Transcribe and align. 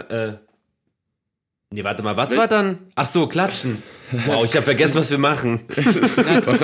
Äh, 0.00 0.32
nee, 1.70 1.84
warte 1.84 2.02
mal, 2.02 2.16
was 2.16 2.34
war 2.36 2.48
dann? 2.48 2.78
Ach 2.94 3.06
so, 3.06 3.26
klatschen. 3.26 3.82
Wow, 4.26 4.44
ich 4.44 4.54
habe 4.56 4.64
vergessen, 4.64 4.98
was 4.98 5.10
wir 5.10 5.18
machen. 5.18 5.60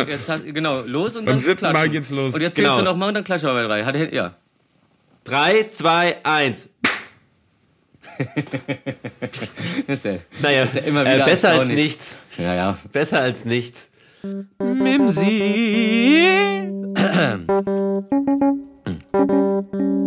Jetzt 0.06 0.28
hast, 0.28 0.44
genau, 0.46 0.80
los 0.82 1.16
und 1.16 1.24
Beim 1.26 1.34
dann 1.34 1.40
siebten 1.40 1.58
klatschen. 1.58 1.80
Mal 1.80 1.88
geht's 1.90 2.10
los. 2.10 2.34
Und 2.34 2.40
jetzt 2.40 2.54
zählst 2.56 2.70
Genau. 2.70 2.78
du 2.78 2.84
nochmal 2.84 3.08
und 3.08 3.14
dann 3.14 3.24
klatschen 3.24 3.48
wir 3.48 3.54
bei 3.54 3.62
drei. 3.66 3.84
Hat, 3.84 4.12
ja. 4.12 4.34
Drei, 5.24 5.68
zwei, 5.70 6.16
eins. 6.24 6.68
Das 9.86 9.98
ist 9.98 10.04
ja, 10.04 10.16
Naja, 10.40 10.64
ist 10.64 10.74
ja 10.76 10.82
immer 10.82 11.00
wieder 11.02 11.22
äh, 11.22 11.30
besser 11.30 11.50
als 11.50 11.66
nichts. 11.68 12.18
ja, 12.38 12.54
ja. 12.54 12.78
Besser 12.92 13.20
als 13.20 13.44
nichts. 13.44 13.90
Mimsi. 14.58 15.42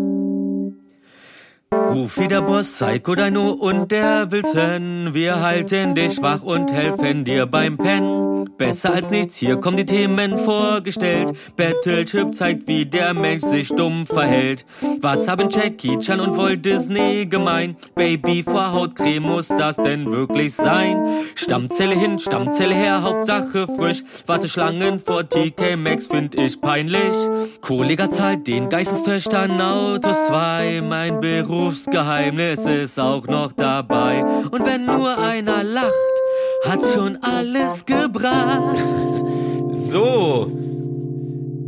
Ruf 1.73 2.17
wieder 2.17 2.41
Boss 2.41 2.71
Psycho 2.71 3.15
Dino 3.15 3.51
und 3.51 3.91
der 3.91 4.31
Wilson. 4.31 5.09
Wir 5.13 5.41
halten 5.41 5.95
dich 5.95 6.21
wach 6.21 6.41
und 6.41 6.71
helfen 6.71 7.25
dir 7.25 7.45
beim 7.45 7.77
Pennen. 7.77 8.49
Besser 8.57 8.93
als 8.93 9.09
nichts, 9.09 9.35
hier 9.35 9.57
kommen 9.57 9.77
die 9.77 9.85
Themen 9.85 10.39
vorgestellt. 10.39 11.33
Battleship 11.57 12.33
zeigt, 12.33 12.67
wie 12.67 12.85
der 12.85 13.13
Mensch 13.13 13.43
sich 13.43 13.69
dumm 13.69 14.05
verhält. 14.05 14.65
Was 15.01 15.27
haben 15.27 15.49
Jackie 15.49 15.99
Chan 15.99 16.19
und 16.21 16.37
Walt 16.37 16.65
Disney 16.65 17.25
gemein? 17.25 17.75
Baby 17.95 18.43
vor 18.43 18.71
Hautcreme, 18.71 19.23
muss 19.23 19.49
das 19.49 19.75
denn 19.75 20.11
wirklich 20.11 20.53
sein? 20.53 21.05
Stammzelle 21.35 21.95
hin, 21.95 22.17
Stammzelle 22.17 22.75
her, 22.75 23.03
Hauptsache 23.03 23.67
frisch. 23.67 24.03
Warteschlangen 24.25 24.99
vor 24.99 25.27
TK 25.27 25.75
Maxx 25.75 26.07
find 26.07 26.35
ich 26.35 26.61
peinlich. 26.61 27.15
Kollege 27.61 28.09
zahlt 28.09 28.47
den 28.47 28.69
Geistestöchtern 28.69 29.59
Autos 29.59 30.17
2. 30.27 30.81
Mein 30.81 31.19
Berufsgeheimnis 31.57 32.65
ist 32.65 32.99
auch 32.99 33.25
noch 33.25 33.51
dabei. 33.51 34.23
Und 34.51 34.63
wenn 34.65 34.85
nur 34.85 35.17
einer 35.17 35.63
lacht, 35.63 35.91
hat 36.65 36.81
schon 36.93 37.17
alles 37.23 37.85
gebracht. 37.85 38.77
So. 39.89 40.51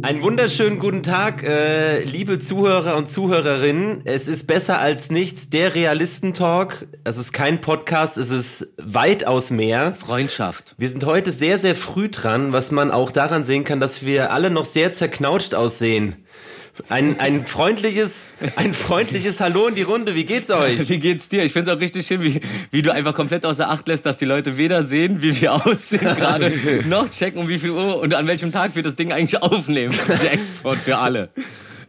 Einen 0.02 0.22
wunderschönen 0.22 0.80
guten 0.80 1.04
Tag, 1.04 1.44
äh, 1.44 2.04
liebe 2.04 2.40
Zuhörer 2.40 2.96
und 2.96 3.09
Zuhörerinnen. 3.09 4.04
Es 4.06 4.28
ist 4.28 4.48
besser 4.48 4.80
als 4.80 5.09
nichts, 5.09 5.50
der 5.50 5.76
Realistentalk. 5.76 6.88
Es 7.03 7.18
ist 7.18 7.34
kein 7.34 7.59
Podcast, 7.59 8.18
es 8.18 8.30
ist 8.30 8.68
weitaus 8.78 9.50
mehr. 9.50 9.96
Freundschaft. 9.96 10.76
Wir 10.78 10.90
sind 10.90 11.06
heute 11.06 11.31
sehr, 11.31 11.59
sehr 11.59 11.76
früh 11.76 12.09
dran, 12.09 12.53
was 12.53 12.72
man 12.72 12.92
auch 12.92 13.12
daran 13.12 13.44
sehen 13.44 13.66
kann, 13.66 13.81
dass 13.81 14.06
wir 14.06 14.31
alle 14.31 14.52
noch 14.52 14.66
sehr 14.66 14.94
zerknautscht 14.94 15.53
aussehen. 15.56 16.26
Ein, 16.88 17.19
ein 17.19 17.45
freundliches, 17.45 18.27
ein 18.55 18.73
freundliches 18.73 19.39
Hallo 19.39 19.67
in 19.67 19.75
die 19.75 19.81
Runde. 19.81 20.16
Wie 20.16 20.23
geht's 20.23 20.49
euch? 20.49 20.89
Wie 20.89 20.99
geht's 20.99 21.27
dir? 21.27 21.44
Ich 21.44 21.52
find's 21.52 21.69
auch 21.69 21.80
richtig 21.80 22.08
schön, 22.08 22.22
wie, 22.23 22.39
wie 22.72 22.81
du 22.81 22.94
einfach 22.94 23.13
komplett 23.13 23.45
außer 23.45 23.69
Acht 23.69 23.88
lässt, 23.88 24.05
dass 24.05 24.17
die 24.17 24.25
Leute 24.25 24.58
weder 24.58 24.83
sehen, 24.83 25.22
wie 25.22 25.39
wir 25.41 25.53
aussehen 25.66 26.00
gerade, 26.00 26.52
noch 26.88 27.11
checken, 27.11 27.41
um 27.41 27.50
wie 27.50 27.59
viel 27.59 27.72
Uhr 27.72 28.00
und 28.00 28.13
an 28.13 28.27
welchem 28.27 28.52
Tag 28.52 28.75
wir 28.75 28.83
das 28.83 28.95
Ding 28.95 29.11
eigentlich 29.11 29.41
aufnehmen. 29.41 29.94
Jackpot 30.07 30.77
für 30.77 30.97
alle. 30.97 31.30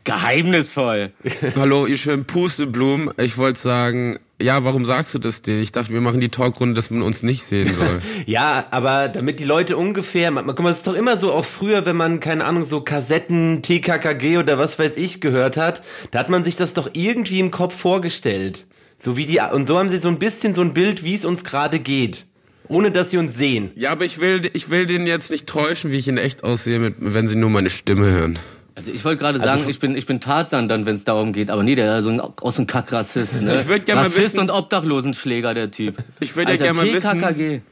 Geheimnisvoll. 0.04 1.12
Hallo, 1.56 1.86
ihr 1.86 1.98
schönen 1.98 2.24
Pusteblumen. 2.24 3.12
Ich 3.18 3.36
wollte 3.36 3.60
sagen, 3.60 4.18
ja, 4.42 4.64
warum 4.64 4.86
sagst 4.86 5.14
du 5.14 5.18
das 5.18 5.42
denn? 5.42 5.58
Ich 5.60 5.72
dachte, 5.72 5.92
wir 5.92 6.00
machen 6.00 6.20
die 6.20 6.28
Talkrunde, 6.28 6.74
dass 6.74 6.90
man 6.90 7.02
uns 7.02 7.22
nicht 7.22 7.44
sehen 7.44 7.72
soll. 7.74 8.00
Ja, 8.26 8.66
aber 8.70 9.08
damit 9.08 9.40
die 9.40 9.44
Leute 9.44 9.76
ungefähr, 9.76 10.30
man, 10.30 10.46
guck 10.46 10.60
mal, 10.60 10.70
es 10.70 10.78
ist 10.78 10.86
doch 10.86 10.94
immer 10.94 11.18
so, 11.18 11.32
auch 11.32 11.44
früher, 11.44 11.86
wenn 11.86 11.96
man, 11.96 12.20
keine 12.20 12.44
Ahnung, 12.44 12.64
so 12.64 12.80
Kassetten, 12.80 13.62
TKKG 13.62 14.38
oder 14.38 14.58
was 14.58 14.78
weiß 14.78 14.96
ich 14.96 15.20
gehört 15.20 15.56
hat, 15.56 15.82
da 16.10 16.18
hat 16.20 16.30
man 16.30 16.44
sich 16.44 16.54
das 16.56 16.74
doch 16.74 16.90
irgendwie 16.92 17.40
im 17.40 17.50
Kopf 17.50 17.74
vorgestellt. 17.74 18.66
So 18.96 19.16
wie 19.16 19.26
die, 19.26 19.40
und 19.40 19.66
so 19.66 19.78
haben 19.78 19.88
sie 19.88 19.98
so 19.98 20.08
ein 20.08 20.18
bisschen 20.18 20.54
so 20.54 20.60
ein 20.60 20.74
Bild, 20.74 21.02
wie 21.04 21.14
es 21.14 21.24
uns 21.24 21.44
gerade 21.44 21.78
geht. 21.80 22.26
Ohne 22.68 22.92
dass 22.92 23.10
sie 23.10 23.18
uns 23.18 23.34
sehen. 23.34 23.72
ja, 23.74 23.90
aber 23.90 24.04
ich 24.04 24.20
will, 24.20 24.42
ich 24.52 24.70
will 24.70 24.86
den 24.86 25.06
jetzt 25.06 25.30
nicht 25.30 25.48
täuschen, 25.48 25.90
wie 25.90 25.96
ich 25.96 26.06
in 26.06 26.18
echt 26.18 26.44
aussehe, 26.44 26.94
wenn 26.98 27.26
sie 27.26 27.34
nur 27.34 27.50
meine 27.50 27.70
Stimme 27.70 28.06
hören. 28.06 28.38
Also 28.74 28.90
ich 28.90 29.04
wollte 29.04 29.18
gerade 29.18 29.38
sagen, 29.38 29.68
ich 29.68 29.80
bin 29.80 29.96
ich 29.96 30.06
bin 30.06 30.20
Tarzan 30.20 30.68
dann, 30.68 30.86
wenn 30.86 30.96
es 30.96 31.04
darum 31.04 31.32
geht, 31.32 31.50
aber 31.50 31.62
nee, 31.62 31.74
der 31.74 31.98
ist 31.98 32.04
so 32.04 32.10
ein 32.10 32.20
aus 32.20 32.56
dem 32.56 32.66
Kackrassist, 32.66 33.42
ne? 33.42 33.60
Ich 33.60 33.68
würd 33.68 33.86
gern 33.86 33.96
mal 33.96 34.04
Rassist 34.04 34.18
wissen- 34.18 34.40
und 34.40 34.50
Obdachlosenschläger 34.50 35.54
der 35.54 35.70
Typ. 35.70 35.96
Ich 36.20 36.36
würd 36.36 36.48
ja 36.48 36.52
Alter, 36.52 36.64
gern 36.64 36.76
mal 36.76 36.92
wissen-. 36.92 37.62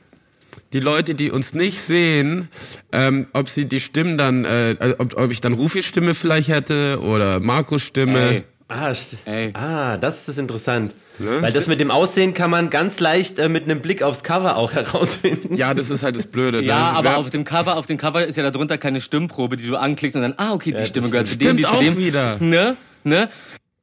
Die 0.73 0.81
Leute, 0.81 1.15
die 1.15 1.31
uns 1.31 1.55
nicht 1.55 1.79
sehen, 1.79 2.49
ähm, 2.93 3.29
ob 3.33 3.49
sie 3.49 3.67
die 3.67 3.81
Stimmen 3.81 4.19
dann, 4.19 4.45
äh, 4.45 4.77
also 4.79 4.95
ob, 4.99 5.17
ob 5.17 5.31
ich 5.31 5.41
dann 5.41 5.53
Rufis 5.53 5.87
Stimme 5.87 6.15
vielleicht 6.15 6.49
hätte 6.49 7.01
oder 7.01 7.41
Markus 7.41 7.83
Stimme. 7.83 8.31
Ey. 8.31 8.45
Ah, 8.69 8.93
Ey. 9.25 9.51
ah, 9.55 9.97
das 9.97 10.29
ist 10.29 10.39
interessant. 10.39 10.93
Weil 11.19 11.53
das 11.53 11.67
mit 11.67 11.81
dem 11.81 11.91
Aussehen 11.91 12.35
kann 12.35 12.51
man 12.51 12.71
ganz 12.71 13.01
leicht 13.01 13.39
äh, 13.39 13.49
mit 13.49 13.65
einem 13.65 13.81
Blick 13.81 14.03
aufs 14.03 14.23
Cover 14.23 14.57
auch 14.57 14.73
herausfinden. 14.75 15.57
Ja, 15.57 15.75
das 15.75 15.91
ist 15.91 16.03
halt 16.03 16.17
das 16.17 16.27
Blöde. 16.27 16.61
Ja, 16.63 16.93
ne? 16.93 16.99
aber 16.99 17.17
auf 17.17 17.31
dem 17.31 17.45
Cover, 17.45 17.77
auf 17.77 17.87
dem 17.87 17.97
Cover 17.97 18.25
ist 18.25 18.37
ja 18.37 18.49
darunter 18.49 18.79
keine 18.79 19.01
Stimmprobe, 19.01 19.57
die 19.57 19.67
du 19.67 19.77
anklickst 19.77 20.17
und 20.17 20.23
dann, 20.23 20.35
ah, 20.37 20.53
okay, 20.53 20.73
die 20.79 20.87
Stimme 20.87 21.11
gehört 21.11 21.27
zu 21.27 21.37
dem, 21.37 21.57
die 21.57 21.65
zu 21.65 21.71
auch 21.71 21.81
dem. 21.81 21.97
wieder. 21.97 22.37
Ne? 22.41 22.77
Ne? 23.05 23.29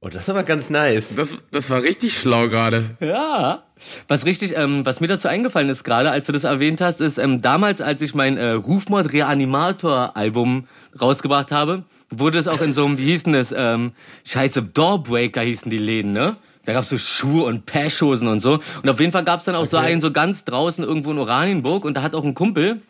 Oh, 0.02 0.08
das 0.08 0.24
ist 0.24 0.30
aber 0.30 0.44
ganz 0.44 0.70
nice. 0.70 1.16
das, 1.16 1.36
das 1.52 1.70
war 1.70 1.82
richtig 1.82 2.18
schlau 2.18 2.48
gerade. 2.48 2.86
Ja. 3.00 3.64
Was 4.08 4.26
richtig, 4.26 4.56
ähm, 4.58 4.86
was 4.86 5.00
mir 5.00 5.08
dazu 5.08 5.28
eingefallen 5.28 5.70
ist 5.70 5.84
gerade, 5.84 6.12
als 6.12 6.26
du 6.28 6.32
das 6.32 6.44
erwähnt 6.44 6.82
hast, 6.82 7.02
ist 7.02 7.18
ähm, 7.18 7.42
damals, 7.42 7.82
als 7.82 8.02
ich 8.02 8.14
mein 8.16 8.38
äh, 8.38 8.52
Rufmord 8.52 9.14
Reanimator 9.14 10.16
Album 10.16 10.68
rausgebracht 11.00 11.52
habe, 11.52 11.84
wurde 12.10 12.38
es 12.38 12.48
auch 12.48 12.62
in 12.62 12.74
so 12.74 12.86
einem, 12.86 12.98
wie 12.98 13.06
hieß 13.06 13.24
denn 13.24 13.34
das, 13.34 13.54
ähm, 13.56 13.92
scheiße, 14.26 14.64
Doorbreaker 14.64 15.42
hießen 15.42 15.70
die 15.70 15.78
Läden, 15.78 16.14
ne? 16.14 16.38
Da 16.66 16.74
gab's 16.74 16.90
so 16.90 16.98
Schuhe 16.98 17.44
und 17.46 17.68
Pashhosen 17.68 18.28
und 18.28 18.40
so. 18.40 18.60
Und 18.82 18.90
auf 18.90 19.00
jeden 19.00 19.12
Fall 19.12 19.24
gab's 19.24 19.46
dann 19.46 19.54
auch 19.56 19.68
so 19.68 19.78
einen 19.78 20.02
so 20.02 20.12
ganz 20.12 20.46
draußen 20.46 20.84
irgendwo 20.84 21.12
in 21.12 21.20
Oranienburg 21.20 21.86
und 21.86 21.96
da 21.96 22.02
hat 22.02 22.16
auch 22.16 22.24
ein 22.24 22.34
Kumpel 22.34 22.82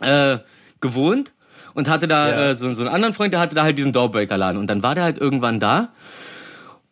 äh, 0.00 0.38
gewohnt 0.82 1.32
und 1.72 1.88
hatte 1.88 2.08
da 2.08 2.28
Ja. 2.28 2.50
äh, 2.50 2.54
so, 2.54 2.70
so 2.74 2.82
einen 2.82 2.92
anderen 2.92 3.14
Freund, 3.14 3.32
der 3.32 3.40
hatte 3.40 3.54
da 3.54 3.62
halt 3.62 3.78
diesen 3.78 3.92
Doorbreaker-Laden. 3.94 4.58
Und 4.60 4.66
dann 4.66 4.82
war 4.82 4.94
der 4.94 5.04
halt 5.04 5.18
irgendwann 5.18 5.60
da 5.60 5.88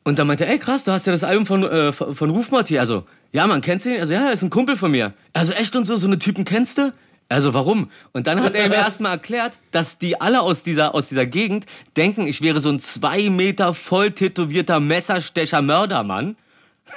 und 0.05 0.19
dann 0.19 0.27
meinte 0.27 0.47
er, 0.47 0.53
ey 0.53 0.59
krass, 0.59 0.85
du 0.85 0.93
hast 0.93 1.07
ja 1.07 1.13
das 1.13 1.25
Album 1.25 1.45
von, 1.45 1.63
äh, 1.65 1.93
von 1.93 2.31
Rufmord 2.31 2.69
hier. 2.69 2.81
Also, 2.81 3.05
ja, 3.33 3.47
man 3.47 3.61
kennst 3.61 3.87
ihn? 3.87 3.99
Also, 3.99 4.15
ja, 4.15 4.27
er 4.27 4.33
ist 4.33 4.43
ein 4.43 4.51
Kumpel 4.51 4.77
von 4.77 4.91
mir. 4.91 5.13
Also, 5.33 5.53
echt 5.53 5.77
und 5.77 5.85
so, 5.85 5.97
so 5.97 6.07
eine 6.07 6.19
Typen 6.19 6.45
kennst 6.45 6.79
du? 6.79 6.93
Also, 7.29 7.53
warum? 7.53 7.91
Und 8.13 8.27
dann 8.27 8.43
hat 8.43 8.55
er 8.55 8.67
ihm 8.67 8.73
erstmal 8.87 9.13
erklärt, 9.13 9.59
dass 9.71 9.99
die 9.99 10.21
alle 10.21 10.41
aus 10.41 10.63
dieser, 10.63 10.95
aus 10.95 11.09
dieser 11.09 11.27
Gegend 11.27 11.67
denken, 11.97 12.27
ich 12.27 12.41
wäre 12.41 12.61
so 12.61 12.71
ein 12.71 12.81
zwei 12.81 13.29
Meter 13.29 13.75
voll 13.75 14.13
tätowierter 14.13 14.81
Messerstecher 14.81 15.61
Mördermann. 15.63 16.37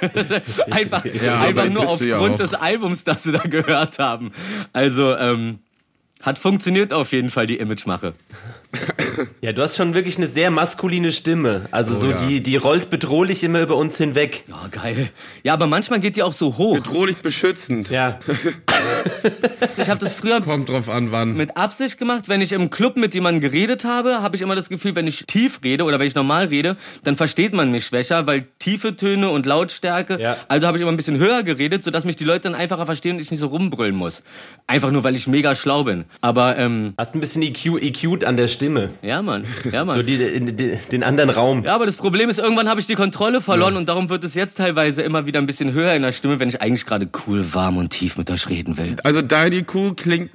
einfach 0.70 1.04
Ja, 1.04 1.42
einfach 1.42 1.68
nur 1.68 1.84
ja 1.84 1.88
aufgrund 1.88 2.34
auch. 2.34 2.36
des 2.36 2.54
Albums, 2.54 3.04
das 3.04 3.24
sie 3.24 3.32
da 3.32 3.40
gehört 3.40 3.98
haben. 3.98 4.32
Also, 4.72 5.14
ähm, 5.16 5.58
hat 6.22 6.38
funktioniert 6.38 6.92
auf 6.94 7.12
jeden 7.12 7.28
Fall 7.30 7.46
die 7.46 7.58
Imagemache. 7.58 8.14
Ja, 9.40 9.52
du 9.52 9.62
hast 9.62 9.76
schon 9.76 9.94
wirklich 9.94 10.16
eine 10.16 10.26
sehr 10.26 10.50
maskuline 10.50 11.12
Stimme. 11.12 11.66
Also 11.70 11.94
so 11.94 12.10
ja. 12.10 12.26
die, 12.26 12.42
die 12.42 12.56
rollt 12.56 12.90
bedrohlich 12.90 13.44
immer 13.44 13.60
über 13.60 13.76
uns 13.76 13.98
hinweg. 13.98 14.44
Ja, 14.48 14.68
geil. 14.70 15.10
Ja, 15.42 15.52
aber 15.54 15.66
manchmal 15.66 16.00
geht 16.00 16.16
die 16.16 16.22
auch 16.22 16.32
so 16.32 16.56
hoch. 16.56 16.74
Bedrohlich 16.74 17.18
beschützend. 17.18 17.90
Ja. 17.90 18.18
Ich 19.76 19.88
habe 19.88 20.00
das 20.00 20.12
früher 20.12 20.40
Kommt 20.40 20.68
drauf 20.68 20.88
an, 20.88 21.12
wann. 21.12 21.34
mit 21.34 21.56
Absicht 21.56 21.98
gemacht. 21.98 22.28
Wenn 22.28 22.40
ich 22.40 22.50
im 22.52 22.68
Club 22.70 22.96
mit 22.96 23.14
jemandem 23.14 23.40
geredet 23.40 23.84
habe, 23.84 24.20
habe 24.22 24.34
ich 24.34 24.42
immer 24.42 24.56
das 24.56 24.68
Gefühl, 24.68 24.96
wenn 24.96 25.06
ich 25.06 25.24
tief 25.26 25.60
rede 25.62 25.84
oder 25.84 26.00
wenn 26.00 26.06
ich 26.06 26.16
normal 26.16 26.46
rede, 26.46 26.76
dann 27.04 27.14
versteht 27.14 27.54
man 27.54 27.70
mich 27.70 27.86
schwächer, 27.86 28.26
weil 28.26 28.46
tiefe 28.58 28.96
Töne 28.96 29.30
und 29.30 29.46
Lautstärke. 29.46 30.20
Ja. 30.20 30.36
Also 30.48 30.66
habe 30.66 30.78
ich 30.78 30.82
immer 30.82 30.90
ein 30.90 30.96
bisschen 30.96 31.18
höher 31.18 31.42
geredet, 31.44 31.84
sodass 31.84 32.04
mich 32.04 32.16
die 32.16 32.24
Leute 32.24 32.40
dann 32.40 32.54
einfacher 32.54 32.86
verstehen 32.86 33.16
und 33.16 33.22
ich 33.22 33.30
nicht 33.30 33.40
so 33.40 33.46
rumbrüllen 33.48 33.94
muss. 33.94 34.24
Einfach 34.66 34.90
nur, 34.90 35.04
weil 35.04 35.14
ich 35.14 35.28
mega 35.28 35.54
schlau 35.54 35.84
bin. 35.84 36.04
Aber 36.20 36.58
ähm, 36.58 36.94
Hast 36.98 37.14
ein 37.14 37.20
bisschen 37.20 37.42
EQ, 37.42 37.80
EQ'd 37.80 38.24
an 38.24 38.36
der 38.36 38.48
Stimme. 38.48 38.61
Ja, 39.02 39.22
Mann. 39.22 39.42
Ja, 39.70 39.84
Mann. 39.84 39.94
So 39.94 40.02
die, 40.02 40.18
die, 40.52 40.78
den 40.90 41.02
anderen 41.02 41.30
Raum. 41.30 41.64
ja, 41.64 41.74
aber 41.74 41.86
das 41.86 41.96
Problem 41.96 42.30
ist, 42.30 42.38
irgendwann 42.38 42.68
habe 42.68 42.80
ich 42.80 42.86
die 42.86 42.94
Kontrolle 42.94 43.40
verloren 43.40 43.76
und 43.76 43.88
darum 43.88 44.08
wird 44.08 44.24
es 44.24 44.34
jetzt 44.34 44.58
teilweise 44.58 45.02
immer 45.02 45.26
wieder 45.26 45.40
ein 45.40 45.46
bisschen 45.46 45.72
höher 45.72 45.94
in 45.94 46.02
der 46.02 46.12
Stimme, 46.12 46.38
wenn 46.40 46.48
ich 46.48 46.60
eigentlich 46.60 46.86
gerade 46.86 47.08
cool, 47.26 47.44
warm 47.52 47.76
und 47.76 47.90
tief 47.90 48.16
mit 48.16 48.30
euch 48.30 48.48
reden 48.48 48.76
will. 48.76 48.96
Also 49.04 49.22
dein 49.22 49.52
IQ 49.52 49.96
klingt 49.96 50.30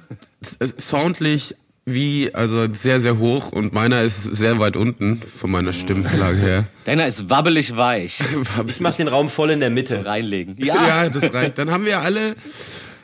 äh, 0.58 0.66
soundlich 0.76 1.54
wie, 1.94 2.34
also 2.34 2.70
sehr, 2.72 3.00
sehr 3.00 3.18
hoch 3.18 3.52
und 3.52 3.72
meiner 3.72 4.02
ist 4.02 4.22
sehr 4.22 4.58
weit 4.58 4.76
unten 4.76 5.20
von 5.22 5.50
meiner 5.50 5.72
Stimmlage 5.72 6.36
her. 6.36 6.68
Deiner 6.84 7.06
ist 7.06 7.30
wabbelig 7.30 7.76
weich. 7.76 8.20
Ich 8.68 8.80
mach 8.80 8.94
den 8.94 9.08
Raum 9.08 9.30
voll 9.30 9.50
in 9.50 9.60
der 9.60 9.70
Mitte. 9.70 10.04
Reinlegen. 10.04 10.56
ja, 10.58 11.08
das 11.08 11.32
reicht. 11.32 11.58
Dann 11.58 11.70
haben 11.70 11.84
wir 11.84 12.00
alle, 12.00 12.34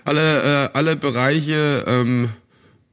alle, 0.05 0.67
äh, 0.67 0.69
alle 0.75 0.97
Bereiche 0.97 1.85
ähm, 1.87 2.29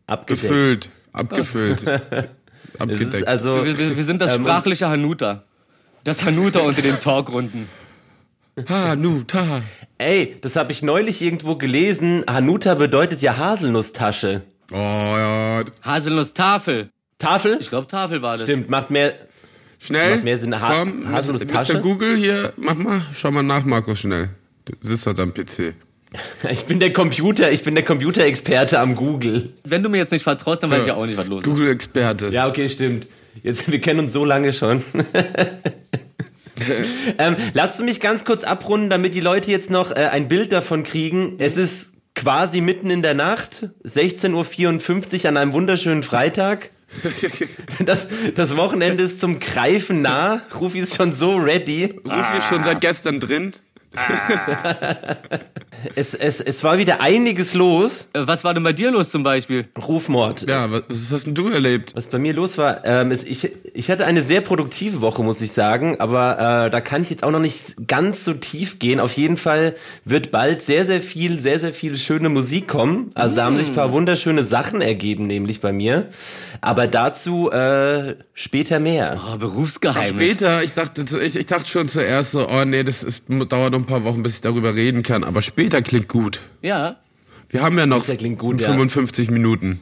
Abgedeckt. 0.07 0.41
gefüllt, 0.41 0.89
abgefüllt, 1.13 1.83
abgedeckt. 2.79 3.27
also, 3.27 3.65
Wir, 3.65 3.77
wir, 3.77 3.97
wir 3.97 4.03
sind 4.03 4.21
das 4.21 4.35
Ähm, 4.35 4.43
sprachliche 4.43 4.87
Hanuta. 4.89 5.43
Das 6.03 6.23
Hanuta 6.23 6.59
unter 6.61 6.81
den 6.81 6.99
Talkrunden. 6.99 7.67
ha, 8.67 8.95
nu, 8.95 9.23
ta. 9.23 9.61
ey, 9.97 10.37
das 10.41 10.55
habe 10.55 10.71
ich 10.71 10.81
neulich 10.81 11.21
irgendwo 11.21 11.55
gelesen. 11.55 12.23
Hanuta 12.29 12.73
bedeutet 12.75 13.21
ja 13.21 13.37
Haselnusstasche. 13.37 14.41
Oh 14.71 14.75
ja, 14.75 15.63
Haselnuss 15.83 16.33
Tafel. 16.33 16.89
Tafel? 17.19 17.57
Ich 17.59 17.69
glaube, 17.69 17.87
Tafel 17.87 18.21
war 18.21 18.33
das. 18.37 18.43
Stimmt, 18.43 18.69
macht 18.69 18.89
mehr, 18.89 19.13
Schnell. 19.79 20.15
Macht 20.15 20.23
mehr 20.23 20.37
Sinn. 20.37 20.59
Ha 20.59 20.73
Komm, 20.75 21.11
Haselnuss 21.11 21.43
Mr. 21.43 21.47
Tasche? 21.53 21.81
Google 21.81 22.15
hier, 22.17 22.53
mach 22.57 22.75
mal, 22.75 23.01
schau 23.15 23.31
mal 23.31 23.43
nach, 23.43 23.63
Markus, 23.65 23.99
schnell. 23.99 24.29
Du 24.65 24.73
sitzt 24.81 25.05
heute 25.07 25.21
am 25.23 25.33
PC. 25.33 25.75
Ich 26.49 26.65
bin 26.65 26.79
der 26.79 26.93
Computer, 26.93 27.51
ich 27.51 27.63
bin 27.63 27.75
der 27.75 27.83
Computerexperte 27.83 28.79
am 28.79 28.95
Google. 28.95 29.53
Wenn 29.63 29.83
du 29.83 29.89
mir 29.89 29.97
jetzt 29.97 30.11
nicht 30.11 30.23
vertraust, 30.23 30.63
dann 30.63 30.71
weiß 30.71 30.81
ich 30.81 30.87
ja 30.87 30.95
auch 30.95 31.05
nicht, 31.05 31.17
was 31.17 31.27
los 31.27 31.43
ist. 31.43 31.49
Google-Experte. 31.49 32.29
Ja, 32.29 32.47
okay, 32.47 32.69
stimmt. 32.69 33.07
Jetzt, 33.43 33.71
wir 33.71 33.79
kennen 33.79 34.01
uns 34.01 34.13
so 34.13 34.25
lange 34.25 34.53
schon. 34.53 34.83
ähm, 37.17 37.35
lasst 37.53 37.79
mich 37.81 37.99
ganz 37.99 38.25
kurz 38.25 38.43
abrunden, 38.43 38.89
damit 38.89 39.15
die 39.15 39.21
Leute 39.21 39.51
jetzt 39.51 39.69
noch 39.69 39.91
äh, 39.91 40.09
ein 40.11 40.27
Bild 40.27 40.51
davon 40.51 40.83
kriegen. 40.83 41.35
Es 41.37 41.57
ist 41.57 41.93
quasi 42.13 42.59
mitten 42.59 42.89
in 42.89 43.01
der 43.01 43.13
Nacht, 43.13 43.69
16.54 43.85 45.23
Uhr 45.23 45.29
an 45.29 45.37
einem 45.37 45.53
wunderschönen 45.53 46.03
Freitag. 46.03 46.71
Das, 47.85 48.05
das 48.35 48.57
Wochenende 48.57 49.05
ist 49.05 49.21
zum 49.21 49.39
Greifen 49.39 50.01
nah. 50.01 50.41
Rufi 50.59 50.79
ist 50.79 50.97
schon 50.97 51.13
so 51.13 51.37
ready. 51.37 51.95
Ruf 52.03 52.37
ist 52.37 52.49
schon 52.49 52.65
seit 52.65 52.81
gestern 52.81 53.21
drin. 53.21 53.53
Es, 55.95 56.13
es, 56.13 56.39
es 56.39 56.63
war 56.63 56.77
wieder 56.77 57.01
einiges 57.01 57.53
los. 57.53 58.09
Äh, 58.13 58.21
Was 58.25 58.43
war 58.43 58.53
denn 58.53 58.63
bei 58.63 58.73
dir 58.73 58.91
los 58.91 59.09
zum 59.09 59.23
Beispiel? 59.23 59.67
Rufmord. 59.77 60.47
Ja, 60.47 60.71
was, 60.71 60.83
was 60.88 61.11
hast 61.11 61.25
denn 61.25 61.35
du 61.35 61.49
erlebt? 61.49 61.95
Was 61.95 62.07
bei 62.07 62.19
mir 62.19 62.33
los 62.33 62.57
war, 62.57 62.85
ähm, 62.85 63.11
ist, 63.11 63.27
ich, 63.27 63.51
ich 63.73 63.89
hatte 63.89 64.05
eine 64.05 64.21
sehr 64.21 64.41
produktive 64.41 65.01
Woche, 65.01 65.23
muss 65.23 65.41
ich 65.41 65.51
sagen, 65.51 65.99
aber 65.99 66.65
äh, 66.65 66.69
da 66.69 66.81
kann 66.81 67.01
ich 67.01 67.09
jetzt 67.09 67.23
auch 67.23 67.31
noch 67.31 67.39
nicht 67.39 67.88
ganz 67.88 68.25
so 68.25 68.33
tief 68.33 68.79
gehen. 68.79 68.99
Auf 68.99 69.13
jeden 69.13 69.38
Fall 69.38 69.75
wird 70.05 70.31
bald 70.31 70.61
sehr, 70.61 70.85
sehr 70.85 71.01
viel, 71.01 71.38
sehr, 71.38 71.59
sehr 71.59 71.73
viel 71.73 71.97
schöne 71.97 72.29
Musik 72.29 72.67
kommen. 72.67 73.09
Also 73.15 73.35
da 73.35 73.45
haben 73.45 73.57
sich 73.57 73.67
ein 73.67 73.75
paar 73.75 73.91
wunderschöne 73.91 74.43
Sachen 74.43 74.81
ergeben, 74.81 75.27
nämlich 75.27 75.61
bei 75.61 75.71
mir. 75.71 76.09
Aber 76.61 76.88
dazu 76.88 77.49
äh, 77.51 78.15
später 78.33 78.79
mehr. 78.79 79.19
Oh, 79.33 79.38
Berufsgeheimnis. 79.38 80.09
Später, 80.09 80.63
ich 80.63 80.73
dachte, 80.73 81.05
ich, 81.21 81.35
ich 81.35 81.45
dachte 81.45 81.67
schon 81.67 81.88
zuerst 81.88 82.31
so, 82.31 82.47
oh 82.47 82.65
nee, 82.65 82.83
das 82.83 83.03
ist, 83.03 83.23
dauert 83.27 83.73
noch 83.73 83.80
ein 83.81 83.85
paar 83.85 84.03
Wochen, 84.03 84.23
bis 84.23 84.35
ich 84.35 84.41
darüber 84.41 84.75
reden 84.75 85.03
kann. 85.03 85.23
Aber 85.23 85.41
später 85.41 85.81
klingt 85.81 86.07
gut. 86.07 86.41
Ja. 86.61 86.97
Wir 87.49 87.61
haben 87.61 87.77
ja 87.77 87.85
noch 87.85 88.05
gut, 88.37 88.61
ja. 88.61 88.69
55 88.69 89.29
Minuten. 89.29 89.81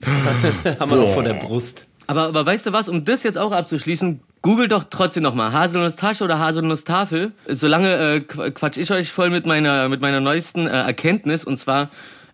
Haben 0.04 0.90
wir 0.90 0.96
noch 0.96 1.12
vor 1.14 1.22
der 1.22 1.34
Brust. 1.34 1.86
Aber, 2.06 2.22
aber 2.24 2.46
weißt 2.46 2.66
du 2.66 2.72
was, 2.72 2.88
um 2.88 3.04
das 3.04 3.22
jetzt 3.22 3.36
auch 3.36 3.52
abzuschließen, 3.52 4.20
google 4.42 4.66
doch 4.68 4.84
trotzdem 4.88 5.22
nochmal 5.22 5.52
Haselnuss-Tasche 5.52 6.24
oder 6.24 6.38
Haselnuss-Tafel. 6.38 7.32
Solange 7.46 7.94
äh, 7.96 8.16
qu- 8.20 8.50
quatsch 8.52 8.78
ich 8.78 8.90
euch 8.90 9.10
voll 9.12 9.30
mit 9.30 9.44
meiner, 9.46 9.88
mit 9.88 10.00
meiner 10.00 10.20
neuesten 10.20 10.66
äh, 10.66 10.70
Erkenntnis. 10.70 11.44
Und 11.44 11.56
zwar 11.58 11.90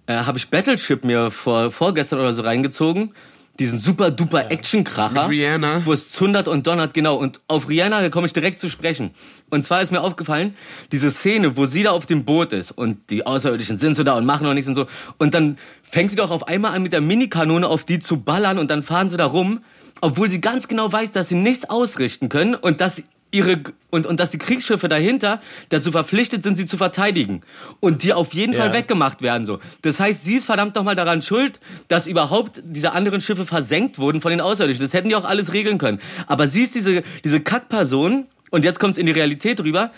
äh, 0.06 0.14
habe 0.14 0.38
ich 0.38 0.48
Battleship 0.50 1.04
mir 1.04 1.30
vor, 1.30 1.70
vorgestern 1.70 2.20
oder 2.20 2.32
so 2.32 2.42
reingezogen. 2.42 3.14
Diesen 3.60 3.78
super 3.78 4.10
duper 4.10 4.50
Action-Kracher. 4.50 5.28
Mit 5.28 5.30
Rihanna. 5.30 5.82
Wo 5.84 5.92
es 5.92 6.10
zundert 6.10 6.48
und 6.48 6.66
donnert, 6.66 6.92
genau. 6.92 7.14
Und 7.16 7.40
auf 7.46 7.68
Rihanna 7.68 8.08
komme 8.08 8.26
ich 8.26 8.32
direkt 8.32 8.58
zu 8.58 8.68
sprechen. 8.68 9.12
Und 9.48 9.64
zwar 9.64 9.80
ist 9.80 9.92
mir 9.92 10.00
aufgefallen, 10.00 10.56
diese 10.90 11.10
Szene, 11.12 11.56
wo 11.56 11.64
sie 11.64 11.84
da 11.84 11.92
auf 11.92 12.04
dem 12.06 12.24
Boot 12.24 12.52
ist 12.52 12.72
und 12.72 13.10
die 13.10 13.24
Außerirdischen 13.24 13.78
sind 13.78 13.94
so 13.94 14.02
da 14.02 14.14
und 14.14 14.26
machen 14.26 14.44
noch 14.44 14.54
nichts 14.54 14.68
und 14.68 14.74
so. 14.74 14.86
Und 15.18 15.34
dann 15.34 15.56
fängt 15.84 16.10
sie 16.10 16.16
doch 16.16 16.32
auf 16.32 16.48
einmal 16.48 16.72
an, 16.72 16.82
mit 16.82 16.92
der 16.92 17.00
Minikanone 17.00 17.68
auf 17.68 17.84
die 17.84 18.00
zu 18.00 18.20
ballern 18.20 18.58
und 18.58 18.70
dann 18.70 18.82
fahren 18.82 19.08
sie 19.08 19.16
da 19.16 19.26
rum, 19.26 19.60
obwohl 20.00 20.28
sie 20.28 20.40
ganz 20.40 20.66
genau 20.66 20.92
weiß, 20.92 21.12
dass 21.12 21.28
sie 21.28 21.36
nichts 21.36 21.70
ausrichten 21.70 22.28
können 22.28 22.56
und 22.56 22.80
dass 22.80 23.04
ihre 23.34 23.60
und, 23.90 24.06
und 24.06 24.20
dass 24.20 24.30
die 24.30 24.38
Kriegsschiffe 24.38 24.88
dahinter 24.88 25.40
dazu 25.68 25.92
verpflichtet 25.92 26.42
sind, 26.42 26.56
sie 26.56 26.66
zu 26.66 26.76
verteidigen 26.76 27.42
und 27.80 28.02
die 28.02 28.12
auf 28.12 28.32
jeden 28.32 28.52
Ja. 28.52 28.60
Fall 28.60 28.72
weggemacht 28.72 29.20
werden 29.22 29.44
so. 29.46 29.58
Das 29.82 30.00
heißt, 30.00 30.24
sie 30.24 30.36
ist 30.36 30.46
verdammt 30.46 30.74
nochmal 30.76 30.94
daran 30.94 31.20
schuld, 31.22 31.60
dass 31.88 32.06
überhaupt 32.06 32.62
diese 32.64 32.92
anderen 32.92 33.20
Schiffe 33.20 33.44
versenkt 33.44 33.98
wurden 33.98 34.20
von 34.20 34.30
den 34.30 34.40
Außerirdischen. 34.40 34.84
Das 34.84 34.92
hätten 34.94 35.08
die 35.08 35.16
auch 35.16 35.24
alles 35.24 35.52
regeln 35.52 35.78
können. 35.78 36.00
Aber 36.26 36.48
sie 36.48 36.62
ist 36.62 36.74
diese 36.74 37.02
diese 37.24 37.40
Kackperson 37.40 38.26
und 38.50 38.64
jetzt 38.64 38.78
kommt's 38.78 38.98
in 38.98 39.06
die 39.06 39.12
Realität 39.12 39.60
rüber, 39.62 39.90